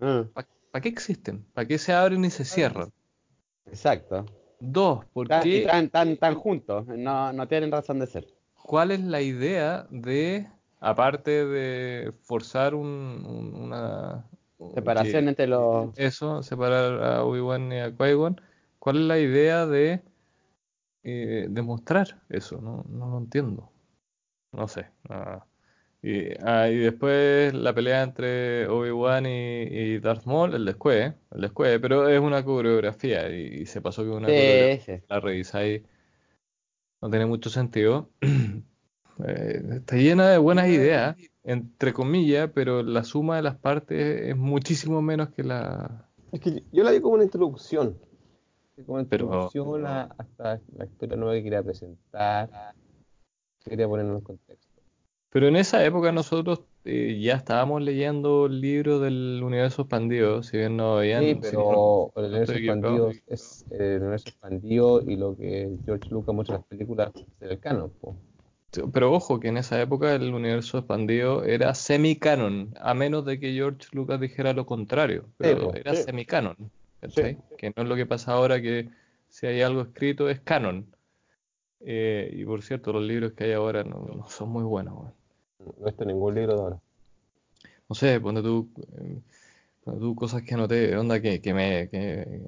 Ah, 0.00 0.44
¿Para 0.70 0.82
qué 0.82 0.88
existen? 0.88 1.44
¿Para 1.54 1.66
qué 1.66 1.78
se 1.78 1.92
abren 1.92 2.24
y 2.24 2.30
se 2.30 2.44
cierran? 2.44 2.92
exacto. 3.66 4.24
Dos, 4.60 5.04
¿por 5.12 5.28
Tan, 5.28 5.46
y 5.46 5.60
qué? 5.60 5.66
tan, 5.66 5.90
tan, 6.18 6.34
juntos, 6.34 6.86
no, 6.86 7.32
no 7.32 7.48
tienen 7.48 7.70
razón 7.72 7.98
de 7.98 8.06
ser. 8.06 8.26
¿Cuál 8.62 8.90
es 8.90 9.00
la 9.00 9.20
idea 9.20 9.86
de, 9.90 10.48
aparte 10.80 11.46
de 11.46 12.12
forzar 12.22 12.74
un, 12.74 12.86
un- 13.26 13.54
una 13.54 14.24
Separación 14.74 15.28
entre 15.28 15.46
los... 15.46 15.94
eso, 15.96 16.42
separar 16.42 17.02
a 17.02 17.24
Obi-Wan 17.24 17.72
y 17.72 17.80
a 17.80 17.90
Qui-Gon, 17.96 18.40
¿cuál 18.86 18.98
es 18.98 19.02
la 19.02 19.18
idea 19.18 19.66
de 19.66 20.00
eh, 21.02 21.48
demostrar 21.50 22.22
eso? 22.28 22.60
No, 22.60 22.84
no 22.88 23.08
lo 23.10 23.18
entiendo. 23.18 23.72
No 24.52 24.68
sé. 24.68 24.86
ah. 25.08 25.44
Y, 26.02 26.28
ah, 26.44 26.68
y 26.68 26.76
después 26.76 27.52
la 27.52 27.74
pelea 27.74 28.04
entre 28.04 28.68
Obi-Wan 28.68 29.26
y, 29.26 29.62
y 29.64 29.98
Darth 29.98 30.24
Maul, 30.26 30.54
el 30.54 30.64
descueve, 30.64 31.16
el 31.32 31.40
descueve, 31.40 31.80
pero 31.80 32.08
es 32.08 32.20
una 32.20 32.44
coreografía 32.44 33.28
y, 33.28 33.62
y 33.62 33.66
se 33.66 33.80
pasó 33.80 34.04
que 34.04 34.10
una 34.10 34.28
coreografía 34.28 34.78
Sí, 34.78 34.78
sí. 35.00 35.04
la 35.08 35.18
revisáis, 35.18 35.82
no 37.02 37.10
tiene 37.10 37.26
mucho 37.26 37.50
sentido. 37.50 38.10
Eh, 39.26 39.62
está 39.76 39.96
llena 39.96 40.28
de 40.28 40.36
buenas 40.36 40.68
ideas, 40.68 41.16
entre 41.42 41.94
comillas, 41.94 42.50
pero 42.54 42.82
la 42.82 43.02
suma 43.02 43.36
de 43.36 43.42
las 43.42 43.56
partes 43.56 44.28
es 44.28 44.36
muchísimo 44.36 45.00
menos 45.00 45.30
que 45.30 45.42
la... 45.42 46.06
Es 46.32 46.40
que 46.40 46.64
yo 46.70 46.84
la 46.84 46.90
vi 46.90 47.00
como 47.00 47.14
una 47.14 47.24
introducción. 47.24 47.98
Como 48.84 48.98
una 48.98 49.04
Pero- 49.08 49.24
introducción 49.24 49.86
a, 49.86 50.02
hasta 50.18 50.60
la 50.76 50.84
historia 50.84 51.16
nueva 51.16 51.34
que 51.34 51.42
quería 51.44 51.62
presentar. 51.62 52.50
que 53.64 53.70
Quería 53.70 53.88
poner 53.88 54.06
en 54.06 54.20
contexto. 54.20 54.66
Pero 55.30 55.48
en 55.48 55.56
esa 55.56 55.84
época 55.84 56.12
nosotros 56.12 56.62
eh, 56.84 57.18
ya 57.20 57.34
estábamos 57.34 57.82
leyendo 57.82 58.46
el 58.46 58.60
libro 58.60 59.00
del 59.00 59.40
universo 59.42 59.82
expandido, 59.82 60.42
si 60.42 60.56
bien 60.58 60.76
no 60.76 60.98
habían... 60.98 61.22
Sí, 61.24 61.34
si 61.34 61.40
pero 61.40 62.12
no- 62.14 62.22
el 62.22 62.22
no 62.22 62.28
universo 62.28 62.52
equivocado. 62.54 63.10
expandido 63.10 63.10
es 63.26 63.66
eh, 63.70 63.94
el 63.96 64.02
universo 64.02 64.28
expandido 64.28 65.02
y 65.02 65.16
lo 65.16 65.36
que 65.36 65.76
George 65.84 66.08
Lucas 66.10 66.34
muestra 66.34 66.56
en 66.56 66.60
las 66.60 66.68
películas 66.68 67.12
del 67.40 67.58
canon, 67.58 67.90
po. 68.00 68.16
Pero 68.92 69.12
ojo, 69.12 69.40
que 69.40 69.48
en 69.48 69.56
esa 69.56 69.80
época 69.80 70.14
el 70.14 70.32
universo 70.34 70.78
expandido 70.78 71.44
era 71.44 71.74
semi-canon, 71.74 72.74
a 72.78 72.94
menos 72.94 73.24
de 73.24 73.40
que 73.40 73.52
George 73.52 73.88
Lucas 73.92 74.20
dijera 74.20 74.52
lo 74.52 74.64
contrario, 74.66 75.24
pero 75.38 75.70
po, 75.70 75.74
era 75.74 75.94
sí. 75.94 76.02
semi-canon, 76.04 76.56
¿cachai? 77.00 77.38
Que 77.58 77.72
no 77.76 77.82
es 77.82 77.88
lo 77.88 77.96
que 77.96 78.06
pasa 78.06 78.32
ahora, 78.32 78.60
que 78.60 78.88
si 79.28 79.46
hay 79.46 79.62
algo 79.62 79.82
escrito 79.82 80.28
es 80.28 80.40
canon. 80.40 80.86
Eh, 81.80 82.30
y 82.32 82.44
por 82.44 82.62
cierto, 82.62 82.92
los 82.92 83.04
libros 83.04 83.32
que 83.32 83.44
hay 83.44 83.52
ahora 83.52 83.84
no, 83.84 83.98
no 84.14 84.28
son 84.28 84.48
muy 84.50 84.64
buenos. 84.64 85.12
No 85.80 85.88
está 85.88 86.04
ningún 86.04 86.34
libro 86.34 86.54
de 86.54 86.60
ahora. 86.60 86.80
No 87.88 87.94
sé, 87.94 88.20
ponte 88.20 88.42
tú, 88.42 88.68
eh, 88.98 89.20
ponte 89.84 90.00
tú 90.00 90.14
cosas 90.16 90.42
que 90.42 90.56
noté, 90.56 90.96
onda 90.96 91.20
que, 91.20 91.40
que 91.40 91.54
me, 91.54 91.88
que, 91.88 92.40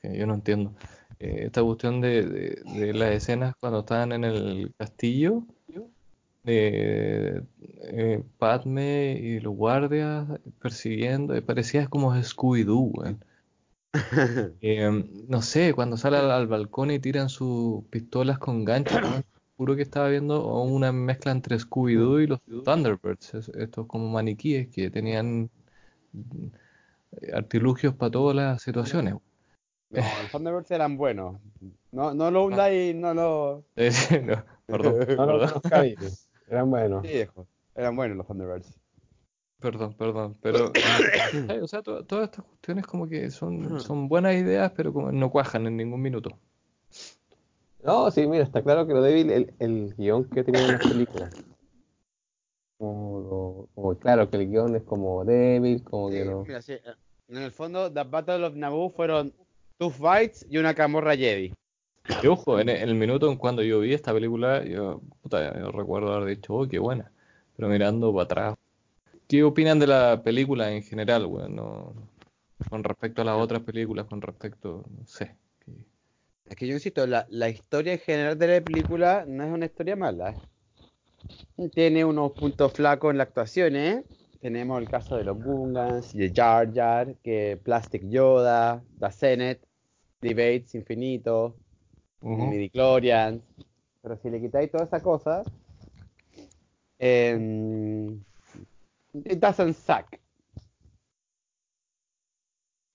que 0.00 0.16
yo 0.16 0.26
no 0.26 0.34
entiendo. 0.34 0.72
Eh, 1.18 1.44
esta 1.46 1.62
cuestión 1.62 2.00
de, 2.00 2.22
de- 2.26 2.62
de 2.64 2.92
las 2.94 3.12
escenas 3.12 3.54
cuando 3.58 3.80
estaban 3.80 4.12
en 4.12 4.24
el 4.24 4.72
castillo, 4.76 5.44
de 6.44 7.42
eh, 7.84 8.22
Padme 8.38 9.12
y 9.18 9.40
los 9.40 9.54
guardias 9.56 10.26
persiguiendo, 10.60 11.40
parecía 11.42 11.86
como 11.86 12.14
Scooby-Doo. 12.14 13.16
Eh, 14.60 15.04
no 15.28 15.42
sé, 15.42 15.72
cuando 15.74 15.96
sale 15.96 16.16
al, 16.18 16.30
al 16.30 16.46
balcón 16.46 16.90
y 16.90 16.98
tiran 16.98 17.28
sus 17.28 17.84
pistolas 17.86 18.38
con 18.38 18.64
ganchos, 18.64 19.00
weón, 19.02 19.24
Juro 19.56 19.76
que 19.76 19.82
estaba 19.82 20.08
viendo 20.08 20.44
una 20.64 20.90
mezcla 20.90 21.30
entre 21.30 21.56
Scooby-Doo 21.56 22.20
y 22.22 22.26
los 22.26 22.40
Thunderbirds, 22.64 23.34
es- 23.34 23.48
estos 23.50 23.86
como 23.86 24.08
maniquíes 24.08 24.66
que 24.68 24.90
tenían 24.90 25.48
eh, 27.20 27.30
artilugios 27.32 27.94
para 27.94 28.10
todas 28.10 28.34
las 28.34 28.62
situaciones. 28.62 29.14
No, 29.14 29.20
los 30.22 30.30
Thunderbirds 30.32 30.70
eran 30.72 30.96
buenos. 30.96 31.40
No, 31.92 32.12
no 32.14 32.30
lo 32.32 32.46
hundáis, 32.46 32.96
no 32.96 33.14
lo. 33.14 33.64
No, 33.76 34.44
perdón, 34.66 34.94
No 35.16 35.26
lo 35.26 35.62
perdón, 35.62 35.62
bien. 35.82 36.12
Eran 36.48 36.70
buenos. 36.70 37.06
Sí. 37.06 37.24
Eran 37.76 37.96
buenos 37.96 38.16
los 38.16 38.26
Thunderbirds. 38.26 38.80
Perdón, 39.64 39.94
perdón, 39.94 40.36
pero 40.42 40.72
eh, 41.48 41.60
o 41.62 41.66
sea, 41.66 41.82
to- 41.82 42.04
todas 42.04 42.26
estas 42.26 42.44
cuestiones 42.44 42.86
como 42.86 43.08
que 43.08 43.30
son, 43.30 43.80
son 43.80 44.08
buenas 44.08 44.34
ideas, 44.34 44.72
pero 44.76 44.92
como 44.92 45.10
no 45.10 45.30
cuajan 45.30 45.66
en 45.66 45.76
ningún 45.76 46.02
minuto. 46.02 46.38
No, 47.82 48.10
sí, 48.10 48.26
mira, 48.26 48.44
está 48.44 48.62
claro 48.62 48.86
que 48.86 48.92
lo 48.94 49.02
débil 49.02 49.30
el, 49.30 49.54
el 49.58 49.94
guion 49.96 50.24
que 50.24 50.44
tenía 50.44 50.64
en 50.64 50.72
las 50.72 50.82
películas. 50.82 51.30
Como, 52.78 53.20
lo- 53.20 53.68
como 53.74 53.98
claro 53.98 54.28
que 54.30 54.36
el 54.36 54.48
guion 54.50 54.76
es 54.76 54.82
como 54.82 55.24
débil, 55.24 55.82
como 55.82 56.10
que 56.10 56.24
no. 56.24 56.44
Mira, 56.46 56.60
sí, 56.62 56.72
eh, 56.72 56.80
en 57.28 57.38
el 57.38 57.50
fondo, 57.52 57.90
The 57.92 58.04
Battle 58.04 58.44
of 58.46 58.54
Naboo 58.54 58.90
fueron 58.90 59.32
two 59.78 59.90
fights 59.90 60.46
y 60.48 60.58
una 60.58 60.74
camorra 60.74 61.16
Jedi. 61.16 61.52
Y 62.22 62.26
ojo, 62.26 62.58
en 62.60 62.68
el, 62.68 62.76
en 62.76 62.88
el 62.90 62.94
minuto 62.94 63.30
en 63.30 63.36
cuando 63.36 63.62
yo 63.62 63.80
vi 63.80 63.92
esta 63.94 64.12
película, 64.12 64.64
yo, 64.64 65.00
puta, 65.22 65.58
yo 65.58 65.70
recuerdo 65.72 66.12
haber 66.14 66.36
dicho, 66.36 66.54
oh, 66.54 66.68
qué 66.68 66.78
buena. 66.78 67.10
Pero 67.56 67.68
mirando 67.68 68.12
para 68.12 68.24
atrás, 68.24 68.54
¿qué 69.34 69.42
opinan 69.42 69.80
de 69.80 69.88
la 69.88 70.22
película 70.22 70.70
en 70.70 70.84
general, 70.84 71.26
weón? 71.26 71.56
No- 71.56 71.92
con 72.70 72.84
respecto 72.84 73.22
a 73.22 73.24
las 73.24 73.36
otras 73.36 73.62
películas, 73.62 74.06
con 74.06 74.22
respecto, 74.22 74.84
no 74.96 75.04
sé. 75.06 75.34
que- 75.64 75.72
Es 76.46 76.54
que 76.56 76.66
yo 76.68 76.74
insisto, 76.74 77.04
la, 77.04 77.26
la 77.30 77.48
historia 77.48 77.94
en 77.94 77.98
general 77.98 78.38
de 78.38 78.46
la 78.46 78.64
película 78.64 79.24
no 79.26 79.42
es 79.42 79.50
una 79.50 79.66
historia 79.66 79.96
mala. 79.96 80.36
¿eh? 81.58 81.68
Tiene 81.74 82.04
unos 82.04 82.30
puntos 82.32 82.72
flacos 82.72 83.10
en 83.10 83.16
la 83.18 83.24
actuación, 83.24 83.74
¿eh? 83.74 84.04
Tenemos 84.40 84.80
el 84.80 84.88
caso 84.88 85.16
de 85.16 85.24
los 85.24 85.36
Gungans, 85.42 86.12
de 86.12 86.30
Jar 86.32 86.72
Jar, 86.72 87.14
que 87.24 87.58
Plastic 87.60 88.08
Yoda, 88.08 88.84
The 89.00 89.10
Senate, 89.10 89.60
Debates 90.20 90.76
Infinito, 90.76 91.56
Midichlorians. 92.20 93.42
Pero 94.00 94.16
si 94.18 94.30
le 94.30 94.40
quitáis 94.40 94.70
toda 94.70 94.84
esa 94.84 95.02
cosa, 95.02 95.42
em, 96.98 98.20
it 99.14 99.38
doesn't 99.40 99.74
suck. 99.74 100.16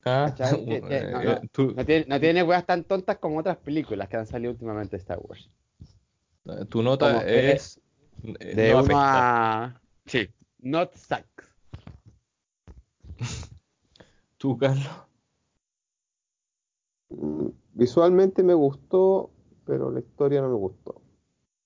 Ah, 0.05 0.33
que- 0.35 0.43
no, 0.81 0.89
eh, 0.89 1.11
no, 1.25 1.41
tú, 1.51 1.73
no 1.75 1.85
tiene, 1.85 2.05
no 2.07 2.19
tiene 2.19 2.43
weas 2.43 2.65
tan 2.65 2.83
tontas 2.83 3.17
como 3.17 3.39
otras 3.39 3.57
películas 3.57 4.07
que 4.09 4.17
han 4.17 4.25
salido 4.25 4.51
últimamente 4.51 4.97
de 4.97 5.01
Star 5.01 5.19
Wars. 5.21 5.49
tu 6.69 6.81
nota 6.81 7.25
es... 7.27 7.79
eh, 8.39 8.55
De 8.55 8.71
no 8.73 8.79
uno 8.79 8.97
afecta. 8.97 9.65
a. 9.65 9.81
Sí. 10.05 10.29
Not 10.59 10.93
sucks. 10.95 11.45
¿Tú, 14.37 14.57
Carlos? 14.57 14.87
Visualmente 17.73 18.43
me 18.43 18.53
gustó, 18.53 19.31
pero 19.65 19.91
la 19.91 19.99
historia 19.99 20.41
no 20.41 20.49
me 20.49 20.55
gustó 20.55 21.01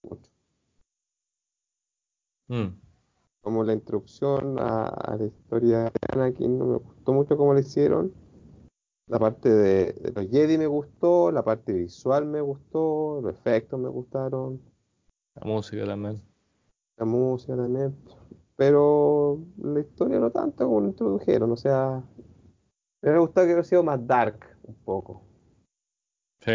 mucho. 0.03 0.29
Mm. 2.49 2.82
Como 3.43 3.63
la 3.63 3.73
introducción 3.73 4.57
a, 4.59 4.87
a 4.87 5.15
la 5.17 5.25
historia 5.25 5.83
de 5.83 5.91
Anakin 6.13 6.57
no 6.57 6.65
me 6.65 6.77
gustó 6.77 7.13
mucho 7.13 7.37
como 7.37 7.53
la 7.53 7.59
hicieron. 7.59 8.11
La 9.07 9.19
parte 9.19 9.49
de, 9.49 9.93
de 9.93 10.11
los 10.13 10.29
Jedi 10.31 10.57
me 10.57 10.67
gustó, 10.67 11.31
la 11.31 11.43
parte 11.43 11.73
visual 11.73 12.25
me 12.25 12.41
gustó, 12.41 13.21
los 13.21 13.33
efectos 13.33 13.79
me 13.79 13.89
gustaron, 13.89 14.61
La 15.35 15.45
música 15.45 15.85
también. 15.85 16.19
la 16.97 17.05
música 17.05 17.55
también. 17.55 17.95
Pero 18.55 19.39
la 19.57 19.79
historia 19.81 20.19
no 20.19 20.31
tanto 20.31 20.65
como 20.65 20.81
la 20.81 20.87
introdujeron, 20.87 21.51
o 21.51 21.57
sea, 21.57 22.03
me 23.01 23.09
hubiera 23.09 23.19
gustado 23.19 23.45
que 23.47 23.53
hubiera 23.53 23.63
sido 23.63 23.83
más 23.83 24.05
dark 24.07 24.57
un 24.63 24.75
poco. 24.85 25.23
Sí, 26.41 26.51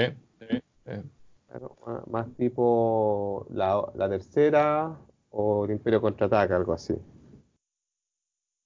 sí. 0.86 1.10
Claro, 1.46 1.76
más, 1.86 2.06
más 2.08 2.36
tipo 2.36 3.46
la, 3.50 3.90
la 3.94 4.08
tercera 4.08 4.98
o 5.40 5.64
el 5.64 5.70
Imperio 5.70 6.00
contraataca, 6.00 6.56
algo 6.56 6.72
así. 6.72 6.94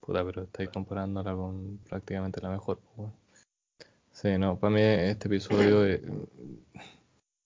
Puta, 0.00 0.24
pero 0.24 0.42
estáis 0.42 0.70
comparándola 0.70 1.34
con 1.34 1.78
prácticamente 1.88 2.40
la 2.40 2.48
mejor. 2.50 2.78
Sí, 4.10 4.36
no, 4.38 4.58
para 4.58 4.72
mí 4.74 4.80
este 4.80 5.28
episodio, 5.28 5.86
eh, 5.86 6.02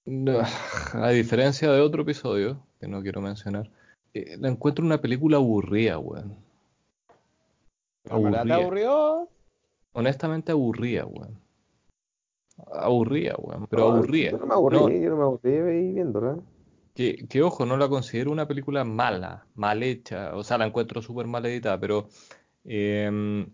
no, 0.06 0.38
a 0.94 1.10
diferencia 1.10 1.70
de 1.70 1.80
otro 1.80 2.02
episodio, 2.02 2.58
que 2.80 2.86
no 2.86 3.02
quiero 3.02 3.20
mencionar, 3.20 3.68
eh, 4.14 4.36
la 4.38 4.48
encuentro 4.48 4.84
una 4.84 5.00
película 5.00 5.36
aburrida, 5.38 5.98
weón. 5.98 6.36
¿En 8.08 8.22
verdad 8.22 8.44
te 8.46 8.52
Aburrida. 8.52 8.54
aburrió? 8.54 9.28
Honestamente 9.92 10.52
aburrida, 10.52 11.04
weón. 11.04 11.36
Aburrida, 12.72 13.34
weón, 13.38 13.66
pero 13.66 13.88
No, 13.90 13.96
aburrida. 13.96 14.30
Yo 14.30 14.38
no 14.38 14.46
me 14.46 14.54
aburrí, 14.54 14.76
No, 14.78 14.88
yo 14.88 15.10
no 15.10 15.16
me 15.16 15.22
aburrí 15.24 15.92
viéndola. 15.92 16.38
Que, 16.96 17.26
que 17.28 17.42
ojo, 17.42 17.66
no 17.66 17.76
la 17.76 17.88
considero 17.88 18.30
una 18.32 18.48
película 18.48 18.82
mala, 18.84 19.44
mal 19.54 19.82
hecha, 19.82 20.34
o 20.34 20.42
sea, 20.42 20.56
la 20.56 20.66
encuentro 20.66 21.02
súper 21.02 21.26
mal 21.26 21.44
editada, 21.44 21.78
pero 21.78 22.08
em, 22.64 23.46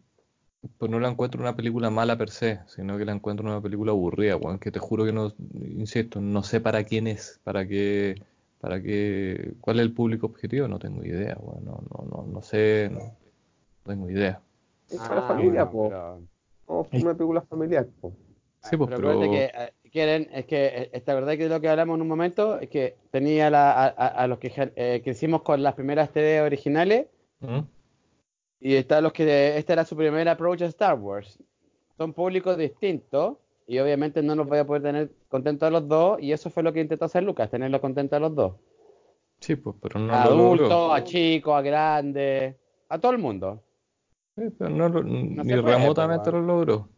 pues 0.78 0.88
no 0.90 1.00
la 1.00 1.08
encuentro 1.08 1.40
una 1.40 1.56
película 1.56 1.90
mala 1.90 2.16
per 2.16 2.30
se, 2.30 2.60
sino 2.68 2.96
que 2.96 3.04
la 3.04 3.12
encuentro 3.12 3.44
una 3.44 3.60
película 3.60 3.90
aburrida, 3.90 4.36
weón, 4.36 4.60
que 4.60 4.70
te 4.70 4.78
juro 4.78 5.04
que 5.04 5.12
no, 5.12 5.34
insisto, 5.54 6.20
no 6.20 6.44
sé 6.44 6.60
para 6.60 6.84
quién 6.84 7.08
es, 7.08 7.40
para 7.42 7.66
qué, 7.66 8.22
para 8.60 8.80
qué, 8.80 9.54
cuál 9.60 9.80
es 9.80 9.86
el 9.86 9.92
público 9.92 10.26
objetivo, 10.26 10.68
no 10.68 10.78
tengo 10.78 11.04
idea, 11.04 11.36
weón, 11.40 11.64
no, 11.64 11.82
no, 11.90 12.04
no, 12.08 12.26
no 12.32 12.42
sé, 12.42 12.88
no, 12.92 13.00
no 13.00 13.12
tengo 13.84 14.08
idea. 14.08 14.40
Es 14.88 15.00
para 15.00 15.20
Ah, 15.22 15.24
familia, 15.26 15.64
bueno, 15.64 15.72
po. 15.72 15.88
pero- 15.88 16.88
Como 16.90 17.02
una 17.02 17.14
película 17.14 17.40
familiar, 17.42 17.88
po. 18.00 18.12
Sí, 18.60 18.76
pues, 18.76 18.88
pero 18.94 19.08
pero, 19.08 19.20
que 19.20 19.44
eh, 19.52 19.72
quieren, 19.92 20.28
es 20.32 20.46
que 20.46 20.66
eh, 20.66 20.90
esta 20.92 21.14
verdad 21.14 21.36
que 21.36 21.48
lo 21.48 21.60
que 21.60 21.68
hablamos 21.68 21.94
en 21.96 22.02
un 22.02 22.08
momento 22.08 22.58
es 22.58 22.68
que 22.68 22.96
tenía 23.10 23.50
la- 23.50 23.72
a, 23.72 23.86
a- 23.88 24.26
los 24.26 24.38
que 24.38 24.50
eh, 24.76 25.00
crecimos 25.04 25.42
con 25.42 25.62
las 25.62 25.74
primeras 25.74 26.10
TV 26.10 26.40
originales 26.40 27.06
¿Mm? 27.40 27.60
y 28.60 28.74
está 28.74 29.00
los 29.00 29.12
que 29.12 29.56
este 29.58 29.72
era 29.72 29.84
su 29.84 29.94
primer 29.96 30.28
approach 30.28 30.62
a 30.62 30.66
Star 30.66 30.98
Wars. 30.98 31.38
Son 31.96 32.12
públicos 32.12 32.56
distintos 32.56 33.36
y 33.66 33.78
obviamente 33.78 34.22
no 34.22 34.34
los 34.34 34.46
voy 34.48 34.58
a 34.58 34.66
poder 34.66 34.82
tener 34.82 35.10
contentos 35.28 35.66
a 35.66 35.70
los 35.70 35.86
dos 35.86 36.20
y 36.20 36.32
eso 36.32 36.50
fue 36.50 36.62
lo 36.62 36.72
que 36.72 36.80
intentó 36.80 37.04
hacer 37.04 37.22
Lucas, 37.22 37.50
tenerlos 37.50 37.80
contentos 37.80 38.16
a 38.16 38.20
los 38.20 38.34
dos. 38.34 38.54
Sí, 39.40 39.56
pues, 39.56 39.76
pero 39.82 39.98
no 40.00 40.12
a 40.14 40.22
adultos, 40.22 40.92
a 40.92 41.04
chicos, 41.04 41.52
a 41.54 41.60
grandes, 41.62 42.56
a 42.88 42.98
todo 42.98 43.12
el 43.12 43.18
mundo. 43.18 43.62
Sí, 44.36 44.44
pero 44.56 44.70
no 44.70 44.88
lo- 44.88 45.02
se 45.02 45.08
ni 45.08 45.34
puede, 45.34 45.76
remotamente 45.76 46.30
pues, 46.30 46.34
lo 46.34 46.46
logró. 46.46 46.88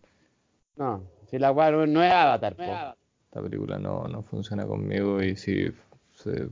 No, 0.77 1.03
si 1.31 1.39
la 1.39 1.53
weá 1.53 1.71
no, 1.71 1.87
no 1.87 2.03
es 2.03 2.13
Avatar, 2.13 2.55
po. 2.57 2.63
Esta 2.63 3.43
película 3.43 3.79
no, 3.79 4.07
no 4.09 4.23
funciona 4.23 4.67
conmigo 4.67 5.23
y 5.23 5.37
si, 5.37 5.67
se- 6.15 6.49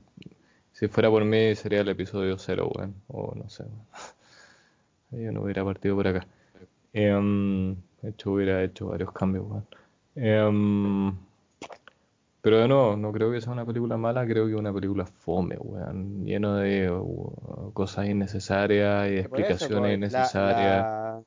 si 0.72 0.88
fuera 0.88 1.08
por 1.10 1.24
mí 1.24 1.54
sería 1.54 1.80
el 1.82 1.88
episodio 1.88 2.36
cero, 2.38 2.70
weón. 2.74 2.94
O 3.08 3.34
no 3.34 3.48
sé. 3.48 3.64
weón. 3.64 3.86
Yo 5.24 5.32
no 5.32 5.42
hubiera 5.42 5.64
partido 5.64 5.94
por 5.96 6.08
acá. 6.08 6.26
Em, 6.92 7.74
de 8.02 8.10
hecho, 8.10 8.32
hubiera 8.32 8.62
hecho 8.62 8.88
varios 8.88 9.12
cambios, 9.12 9.44
weón. 9.48 9.66
Em, 10.14 11.14
Pero 12.40 12.58
de 12.58 12.66
nuevo, 12.68 12.96
no 12.96 13.12
creo 13.12 13.30
que 13.30 13.40
sea 13.40 13.52
una 13.52 13.64
película 13.64 13.96
mala, 13.96 14.26
creo 14.26 14.46
que 14.46 14.52
es 14.52 14.58
una 14.58 14.72
película 14.72 15.06
fome, 15.06 15.56
weón. 15.58 16.24
Lleno 16.24 16.56
de 16.56 16.90
uh, 16.90 17.70
cosas 17.72 18.06
innecesarias 18.08 19.08
y 19.10 19.14
eso, 19.14 19.20
explicaciones 19.20 19.82
la- 19.82 19.94
innecesarias. 19.94 20.82
la- 20.84 21.22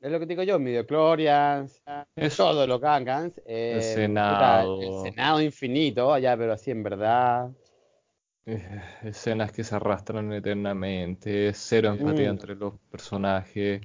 es 0.00 0.10
lo 0.10 0.18
que 0.18 0.26
te 0.26 0.32
digo 0.32 0.42
yo, 0.42 0.58
Midichlorians, 0.58 1.82
todos 2.36 2.66
los 2.68 2.80
Gangans. 2.80 3.38
eh, 3.44 3.74
El 3.76 3.82
Senado. 3.82 4.80
el 4.80 5.10
Senado 5.10 5.40
infinito, 5.40 6.16
ya, 6.18 6.36
pero 6.36 6.52
así 6.54 6.70
en 6.70 6.82
verdad. 6.82 7.50
Eh, 8.46 8.80
escenas 9.02 9.52
que 9.52 9.62
se 9.62 9.74
arrastran 9.76 10.32
eternamente, 10.32 11.52
cero 11.52 11.90
empatía 11.90 12.28
Mm. 12.28 12.30
entre 12.32 12.54
los 12.56 12.74
personajes. 12.90 13.82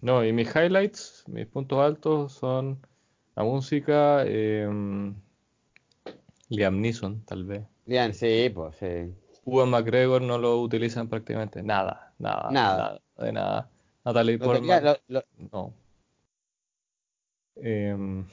No, 0.00 0.24
y 0.24 0.32
mis 0.32 0.54
highlights, 0.54 1.24
mis 1.26 1.46
puntos 1.46 1.80
altos 1.80 2.32
son 2.32 2.78
la 3.34 3.42
música, 3.42 4.22
em, 4.24 5.14
Liam 6.48 6.80
Neeson, 6.80 7.24
tal 7.24 7.44
vez. 7.44 7.62
Bien, 7.84 8.14
sí, 8.14 8.50
pues 8.54 8.76
sí. 8.76 9.12
Ewan 9.44 9.70
McGregor 9.70 10.22
no 10.22 10.38
lo 10.38 10.60
utilizan 10.60 11.08
prácticamente 11.08 11.62
nada, 11.62 12.12
nada, 12.18 12.48
Nada. 12.50 12.76
nada, 12.76 13.00
de 13.26 13.32
nada. 13.32 13.70
Natalie 14.08 14.38
Lo 14.38 14.52
tenía- 14.52 14.80
Portman, 14.80 14.96
lo- 15.08 15.20
lo- 15.20 15.48
no. 15.52 15.74
Em, 17.56 18.24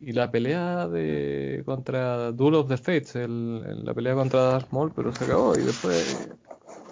y 0.00 0.12
la 0.12 0.30
pelea 0.30 0.88
de 0.88 1.62
contra 1.64 2.32
Duel 2.32 2.54
of 2.56 2.68
the 2.68 2.76
Fates, 2.76 3.14
el- 3.16 3.62
el- 3.66 3.84
la 3.84 3.94
pelea 3.94 4.14
contra 4.14 4.40
Darth 4.42 4.72
Maul, 4.72 4.92
pero 4.94 5.14
se 5.14 5.24
acabó 5.24 5.54
y 5.56 5.62
después, 5.62 6.28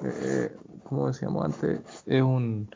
eh, 0.04 0.52
como 0.84 1.08
decíamos 1.08 1.44
antes, 1.44 1.80
es 2.06 2.22
un, 2.22 2.68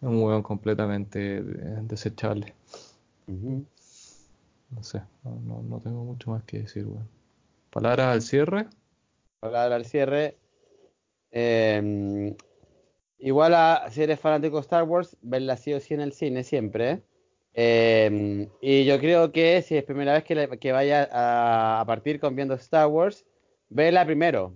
un 0.00 0.22
hueón 0.22 0.42
completamente 0.42 1.42
de- 1.42 1.82
desechable. 1.82 2.54
No 3.26 4.82
sé, 4.82 5.02
no, 5.22 5.38
no, 5.46 5.62
no 5.62 5.80
tengo 5.80 6.04
mucho 6.04 6.30
más 6.30 6.42
que 6.44 6.60
decir, 6.60 6.86
weón. 6.86 7.08
Palabras 7.70 8.08
al 8.08 8.22
cierre. 8.22 8.66
Para 9.40 9.60
dar 9.60 9.72
al 9.72 9.84
cierre. 9.86 10.36
eh, 11.36 12.36
igual 13.18 13.54
a, 13.54 13.86
si 13.90 14.02
eres 14.02 14.20
fanático 14.20 14.56
de 14.56 14.62
Star 14.62 14.82
Wars, 14.84 15.16
verla 15.22 15.56
sí 15.56 15.72
o 15.72 15.80
sí 15.80 15.94
en 15.94 16.00
el 16.00 16.12
cine 16.12 16.42
siempre. 16.44 17.02
eh, 17.54 18.48
y 18.60 18.84
yo 18.84 18.98
creo 18.98 19.30
que 19.32 19.62
si 19.62 19.76
es 19.76 19.84
primera 19.84 20.12
vez 20.14 20.24
que, 20.24 20.34
le- 20.34 20.58
que 20.58 20.72
vaya 20.72 21.08
a, 21.12 21.80
a 21.80 21.86
partir 21.86 22.18
con 22.20 22.34
viendo 22.36 22.54
Star 22.54 22.86
Wars, 22.88 23.24
vela 23.68 24.04
primero. 24.04 24.54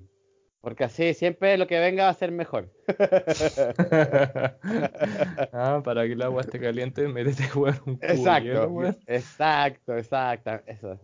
Porque 0.61 0.85
así 0.85 1.15
siempre 1.15 1.57
lo 1.57 1.67
que 1.69 1.79
venga 1.79 2.05
va 2.05 2.11
a 2.11 2.15
ser 2.15 2.33
mejor. 2.33 2.69
ah, 5.53 5.81
para 5.85 6.05
que 6.07 6.13
el 6.13 6.23
agua 6.23 6.43
esté 6.43 6.61
caliente, 6.61 7.07
métete 7.09 7.45
a 7.45 7.51
jugar 7.51 7.75
un 7.87 7.97
cubo 7.97 8.03
Exacto, 8.03 8.93
exacto, 9.07 9.97
exacto. 9.97 10.51
Eso. 10.67 10.99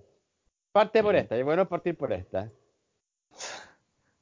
Parte 0.72 1.02
por 1.02 1.14
esta, 1.14 1.38
y 1.38 1.42
bueno 1.44 1.68
partir 1.68 1.96
por 1.96 2.12
esta. 2.12 2.50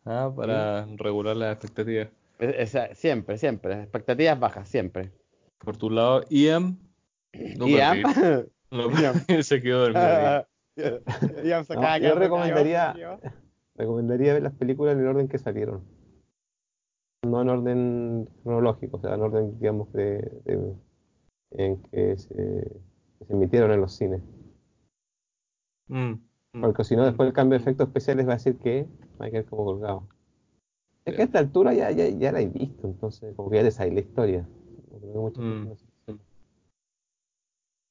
Ah, 0.04 0.30
para 0.34 0.86
regular 0.96 1.36
las 1.36 1.52
expectativas. 1.54 2.08
Es- 2.38 2.74
es- 2.74 2.98
siempre, 2.98 3.38
siempre. 3.38 3.82
Expectativas 3.82 4.38
bajas, 4.38 4.68
siempre. 4.68 5.12
Por 5.58 5.76
tu 5.76 5.90
lado, 5.90 6.22
Ian. 6.30 6.78
Lo 7.56 7.66
Ian. 7.68 8.02
se 9.42 9.62
quedó 9.62 9.80
dormido. 9.90 10.46
Ian 11.44 11.64
se 11.64 11.74
No, 11.74 11.98
yo 11.98 12.14
recomendaría-. 12.14 13.20
Recomendaría 13.74 14.34
ver 14.34 14.42
las 14.42 14.54
películas 14.54 14.94
en 14.94 15.00
el 15.00 15.06
orden 15.08 15.28
que 15.28 15.38
salieron. 15.38 15.82
No 17.24 17.40
en 17.42 17.48
orden 17.50 18.28
cronológico, 18.42 18.96
o 18.96 19.00
sea, 19.00 19.14
en 19.14 19.20
orden, 19.22 19.58
digamos, 19.58 19.92
de, 19.92 20.18
de- 20.44 20.74
en 21.52 21.82
que 21.82 22.16
se, 22.16 22.34
que 22.34 23.24
se 23.26 23.32
emitieron 23.32 23.70
en 23.72 23.80
los 23.80 23.94
cines. 23.94 24.22
Mm, 25.88 26.14
mm. 26.54 26.60
Porque 26.60 26.84
si 26.84 26.96
no, 26.96 27.04
después 27.04 27.26
el 27.28 27.32
cambio 27.32 27.58
de 27.58 27.62
efectos 27.62 27.88
especiales 27.88 28.26
va 28.26 28.32
a 28.32 28.36
decir 28.36 28.56
que 28.58 28.86
va 29.20 29.26
a 29.26 29.30
quedar 29.30 29.44
como 29.44 29.64
colgado. 29.64 30.08
Es 31.04 31.14
que 31.16 31.22
a 31.22 31.24
esta 31.24 31.38
altura 31.40 31.74
ya, 31.74 31.90
ya, 31.90 32.08
ya 32.08 32.30
la 32.32 32.40
he 32.40 32.46
visto, 32.46 32.86
entonces 32.86 33.34
como 33.34 33.50
que 33.50 33.56
ya 33.56 33.62
te 33.64 33.70
sabes 33.72 33.94
la 33.94 34.00
historia. 34.00 34.48
Gente 34.90 35.40
Mm. 35.40 35.68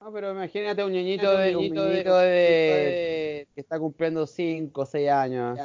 no 0.02 0.12
pero 0.14 0.32
imagínate 0.32 0.84
un 0.84 0.94
niñito 0.94 1.38
de, 1.38 1.56
un 1.56 1.62
niñito 1.74 2.18
de- 2.18 3.48
que 3.54 3.62
está 3.62 3.80
cumpliendo 3.80 4.26
5 4.26 4.82
o 4.82 4.86
6 4.86 5.10
años. 5.10 5.60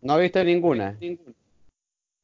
No 0.00 0.18
he 0.18 0.22
visto 0.22 0.42
ninguna. 0.42 0.98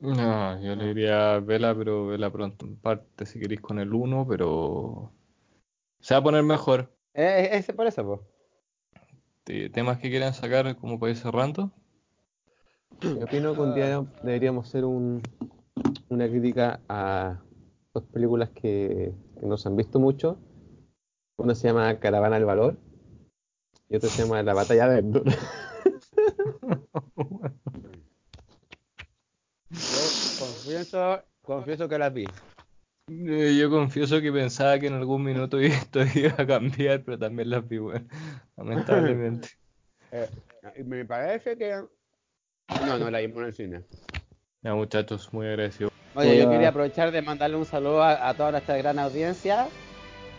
No, 0.00 0.60
yo 0.62 0.74
le 0.74 0.86
diría 0.88 1.38
vela, 1.38 1.74
pero 1.74 2.06
vela 2.06 2.30
pronto. 2.30 2.66
En 2.66 2.76
parte, 2.76 3.24
si 3.26 3.38
queréis 3.38 3.60
con 3.60 3.78
el 3.78 3.92
1, 3.94 4.26
pero 4.28 5.12
se 6.00 6.14
va 6.14 6.20
a 6.20 6.22
poner 6.22 6.42
mejor. 6.42 6.92
Eh, 7.14 7.50
Es, 7.52 7.66
por 7.72 7.86
eso, 7.86 8.04
pues. 8.04 8.20
Te- 9.44 9.70
Temas 9.70 9.98
que 9.98 10.10
quieran 10.10 10.34
sacar 10.34 10.76
como 10.76 10.98
para 10.98 11.10
ir 11.12 11.16
cerrando. 11.16 11.70
Yo 13.02 13.24
opino 13.24 13.54
que 13.54 13.60
un 13.60 13.74
día 13.74 14.04
deberíamos 14.22 14.68
hacer 14.68 14.84
un, 14.84 15.22
una 16.08 16.28
crítica 16.28 16.80
a 16.88 17.38
dos 17.92 18.04
películas 18.04 18.50
que, 18.50 19.12
que 19.38 19.46
no 19.46 19.56
se 19.56 19.68
han 19.68 19.76
visto 19.76 19.98
mucho. 20.00 20.38
Una 21.36 21.54
se 21.54 21.68
llama 21.68 21.98
Caravana 21.98 22.36
del 22.36 22.44
Valor 22.44 22.76
y 23.88 23.96
otra 23.96 24.08
se 24.08 24.22
llama 24.22 24.42
La 24.42 24.54
Batalla 24.54 24.88
de 24.88 24.98
Endor. 25.00 25.24
Yo 29.70 30.38
confieso, 30.38 31.22
confieso 31.42 31.88
que 31.88 31.98
las 31.98 32.12
vi. 32.14 32.24
Eh, 33.10 33.56
Yo 33.58 33.68
confieso 33.70 34.20
que 34.20 34.32
pensaba 34.32 34.78
que 34.78 34.86
en 34.86 34.94
algún 34.94 35.22
minuto 35.22 35.58
esto 35.60 36.00
iba 36.14 36.34
a 36.38 36.46
cambiar, 36.46 37.02
pero 37.04 37.18
también 37.18 37.50
las 37.50 37.66
vi. 37.68 37.78
Lamentablemente. 38.56 39.48
Eh, 40.16 40.84
me 40.84 41.04
parece 41.04 41.58
que. 41.58 41.82
No, 42.68 42.98
no 42.98 43.10
la 43.10 43.18
vimos 43.18 43.38
en 43.38 43.44
el 43.44 43.52
cine. 43.52 43.80
Ya, 44.62 44.74
muchachos, 44.74 45.32
muy 45.32 45.46
agradecido. 45.46 45.90
Oye, 46.14 46.38
yo 46.38 46.50
quería 46.50 46.68
aprovechar 46.68 47.10
de 47.10 47.20
mandarle 47.22 47.56
un 47.56 47.66
saludo 47.66 48.02
a, 48.02 48.28
a 48.28 48.34
toda 48.34 48.52
nuestra 48.52 48.76
gran 48.76 48.98
audiencia. 48.98 49.68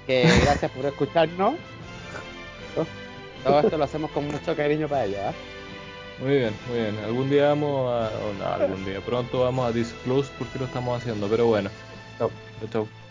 Que 0.08 0.24
gracias 0.44 0.72
por 0.72 0.86
escucharnos. 0.86 1.56
Todo 3.44 3.60
esto 3.60 3.78
lo 3.78 3.84
hacemos 3.84 4.10
con 4.12 4.28
mucho 4.28 4.56
cariño 4.56 4.88
para 4.88 5.06
ella. 5.06 5.30
¿ah? 5.30 5.34
Muy 6.20 6.38
bien, 6.38 6.54
muy 6.68 6.80
bien. 6.80 6.98
Algún 7.04 7.30
día 7.30 7.50
vamos 7.50 7.92
a. 7.92 8.10
O 8.26 8.34
no, 8.34 8.64
algún 8.64 8.86
día. 8.86 9.02
Pronto 9.02 9.42
vamos 9.42 9.68
a 9.68 9.72
disclose 9.72 10.32
por 10.38 10.48
qué 10.48 10.60
lo 10.60 10.66
estamos 10.66 11.00
haciendo, 11.00 11.28
pero 11.28 11.46
bueno. 11.46 11.70
Chao, 12.18 12.32
chao. 12.72 13.05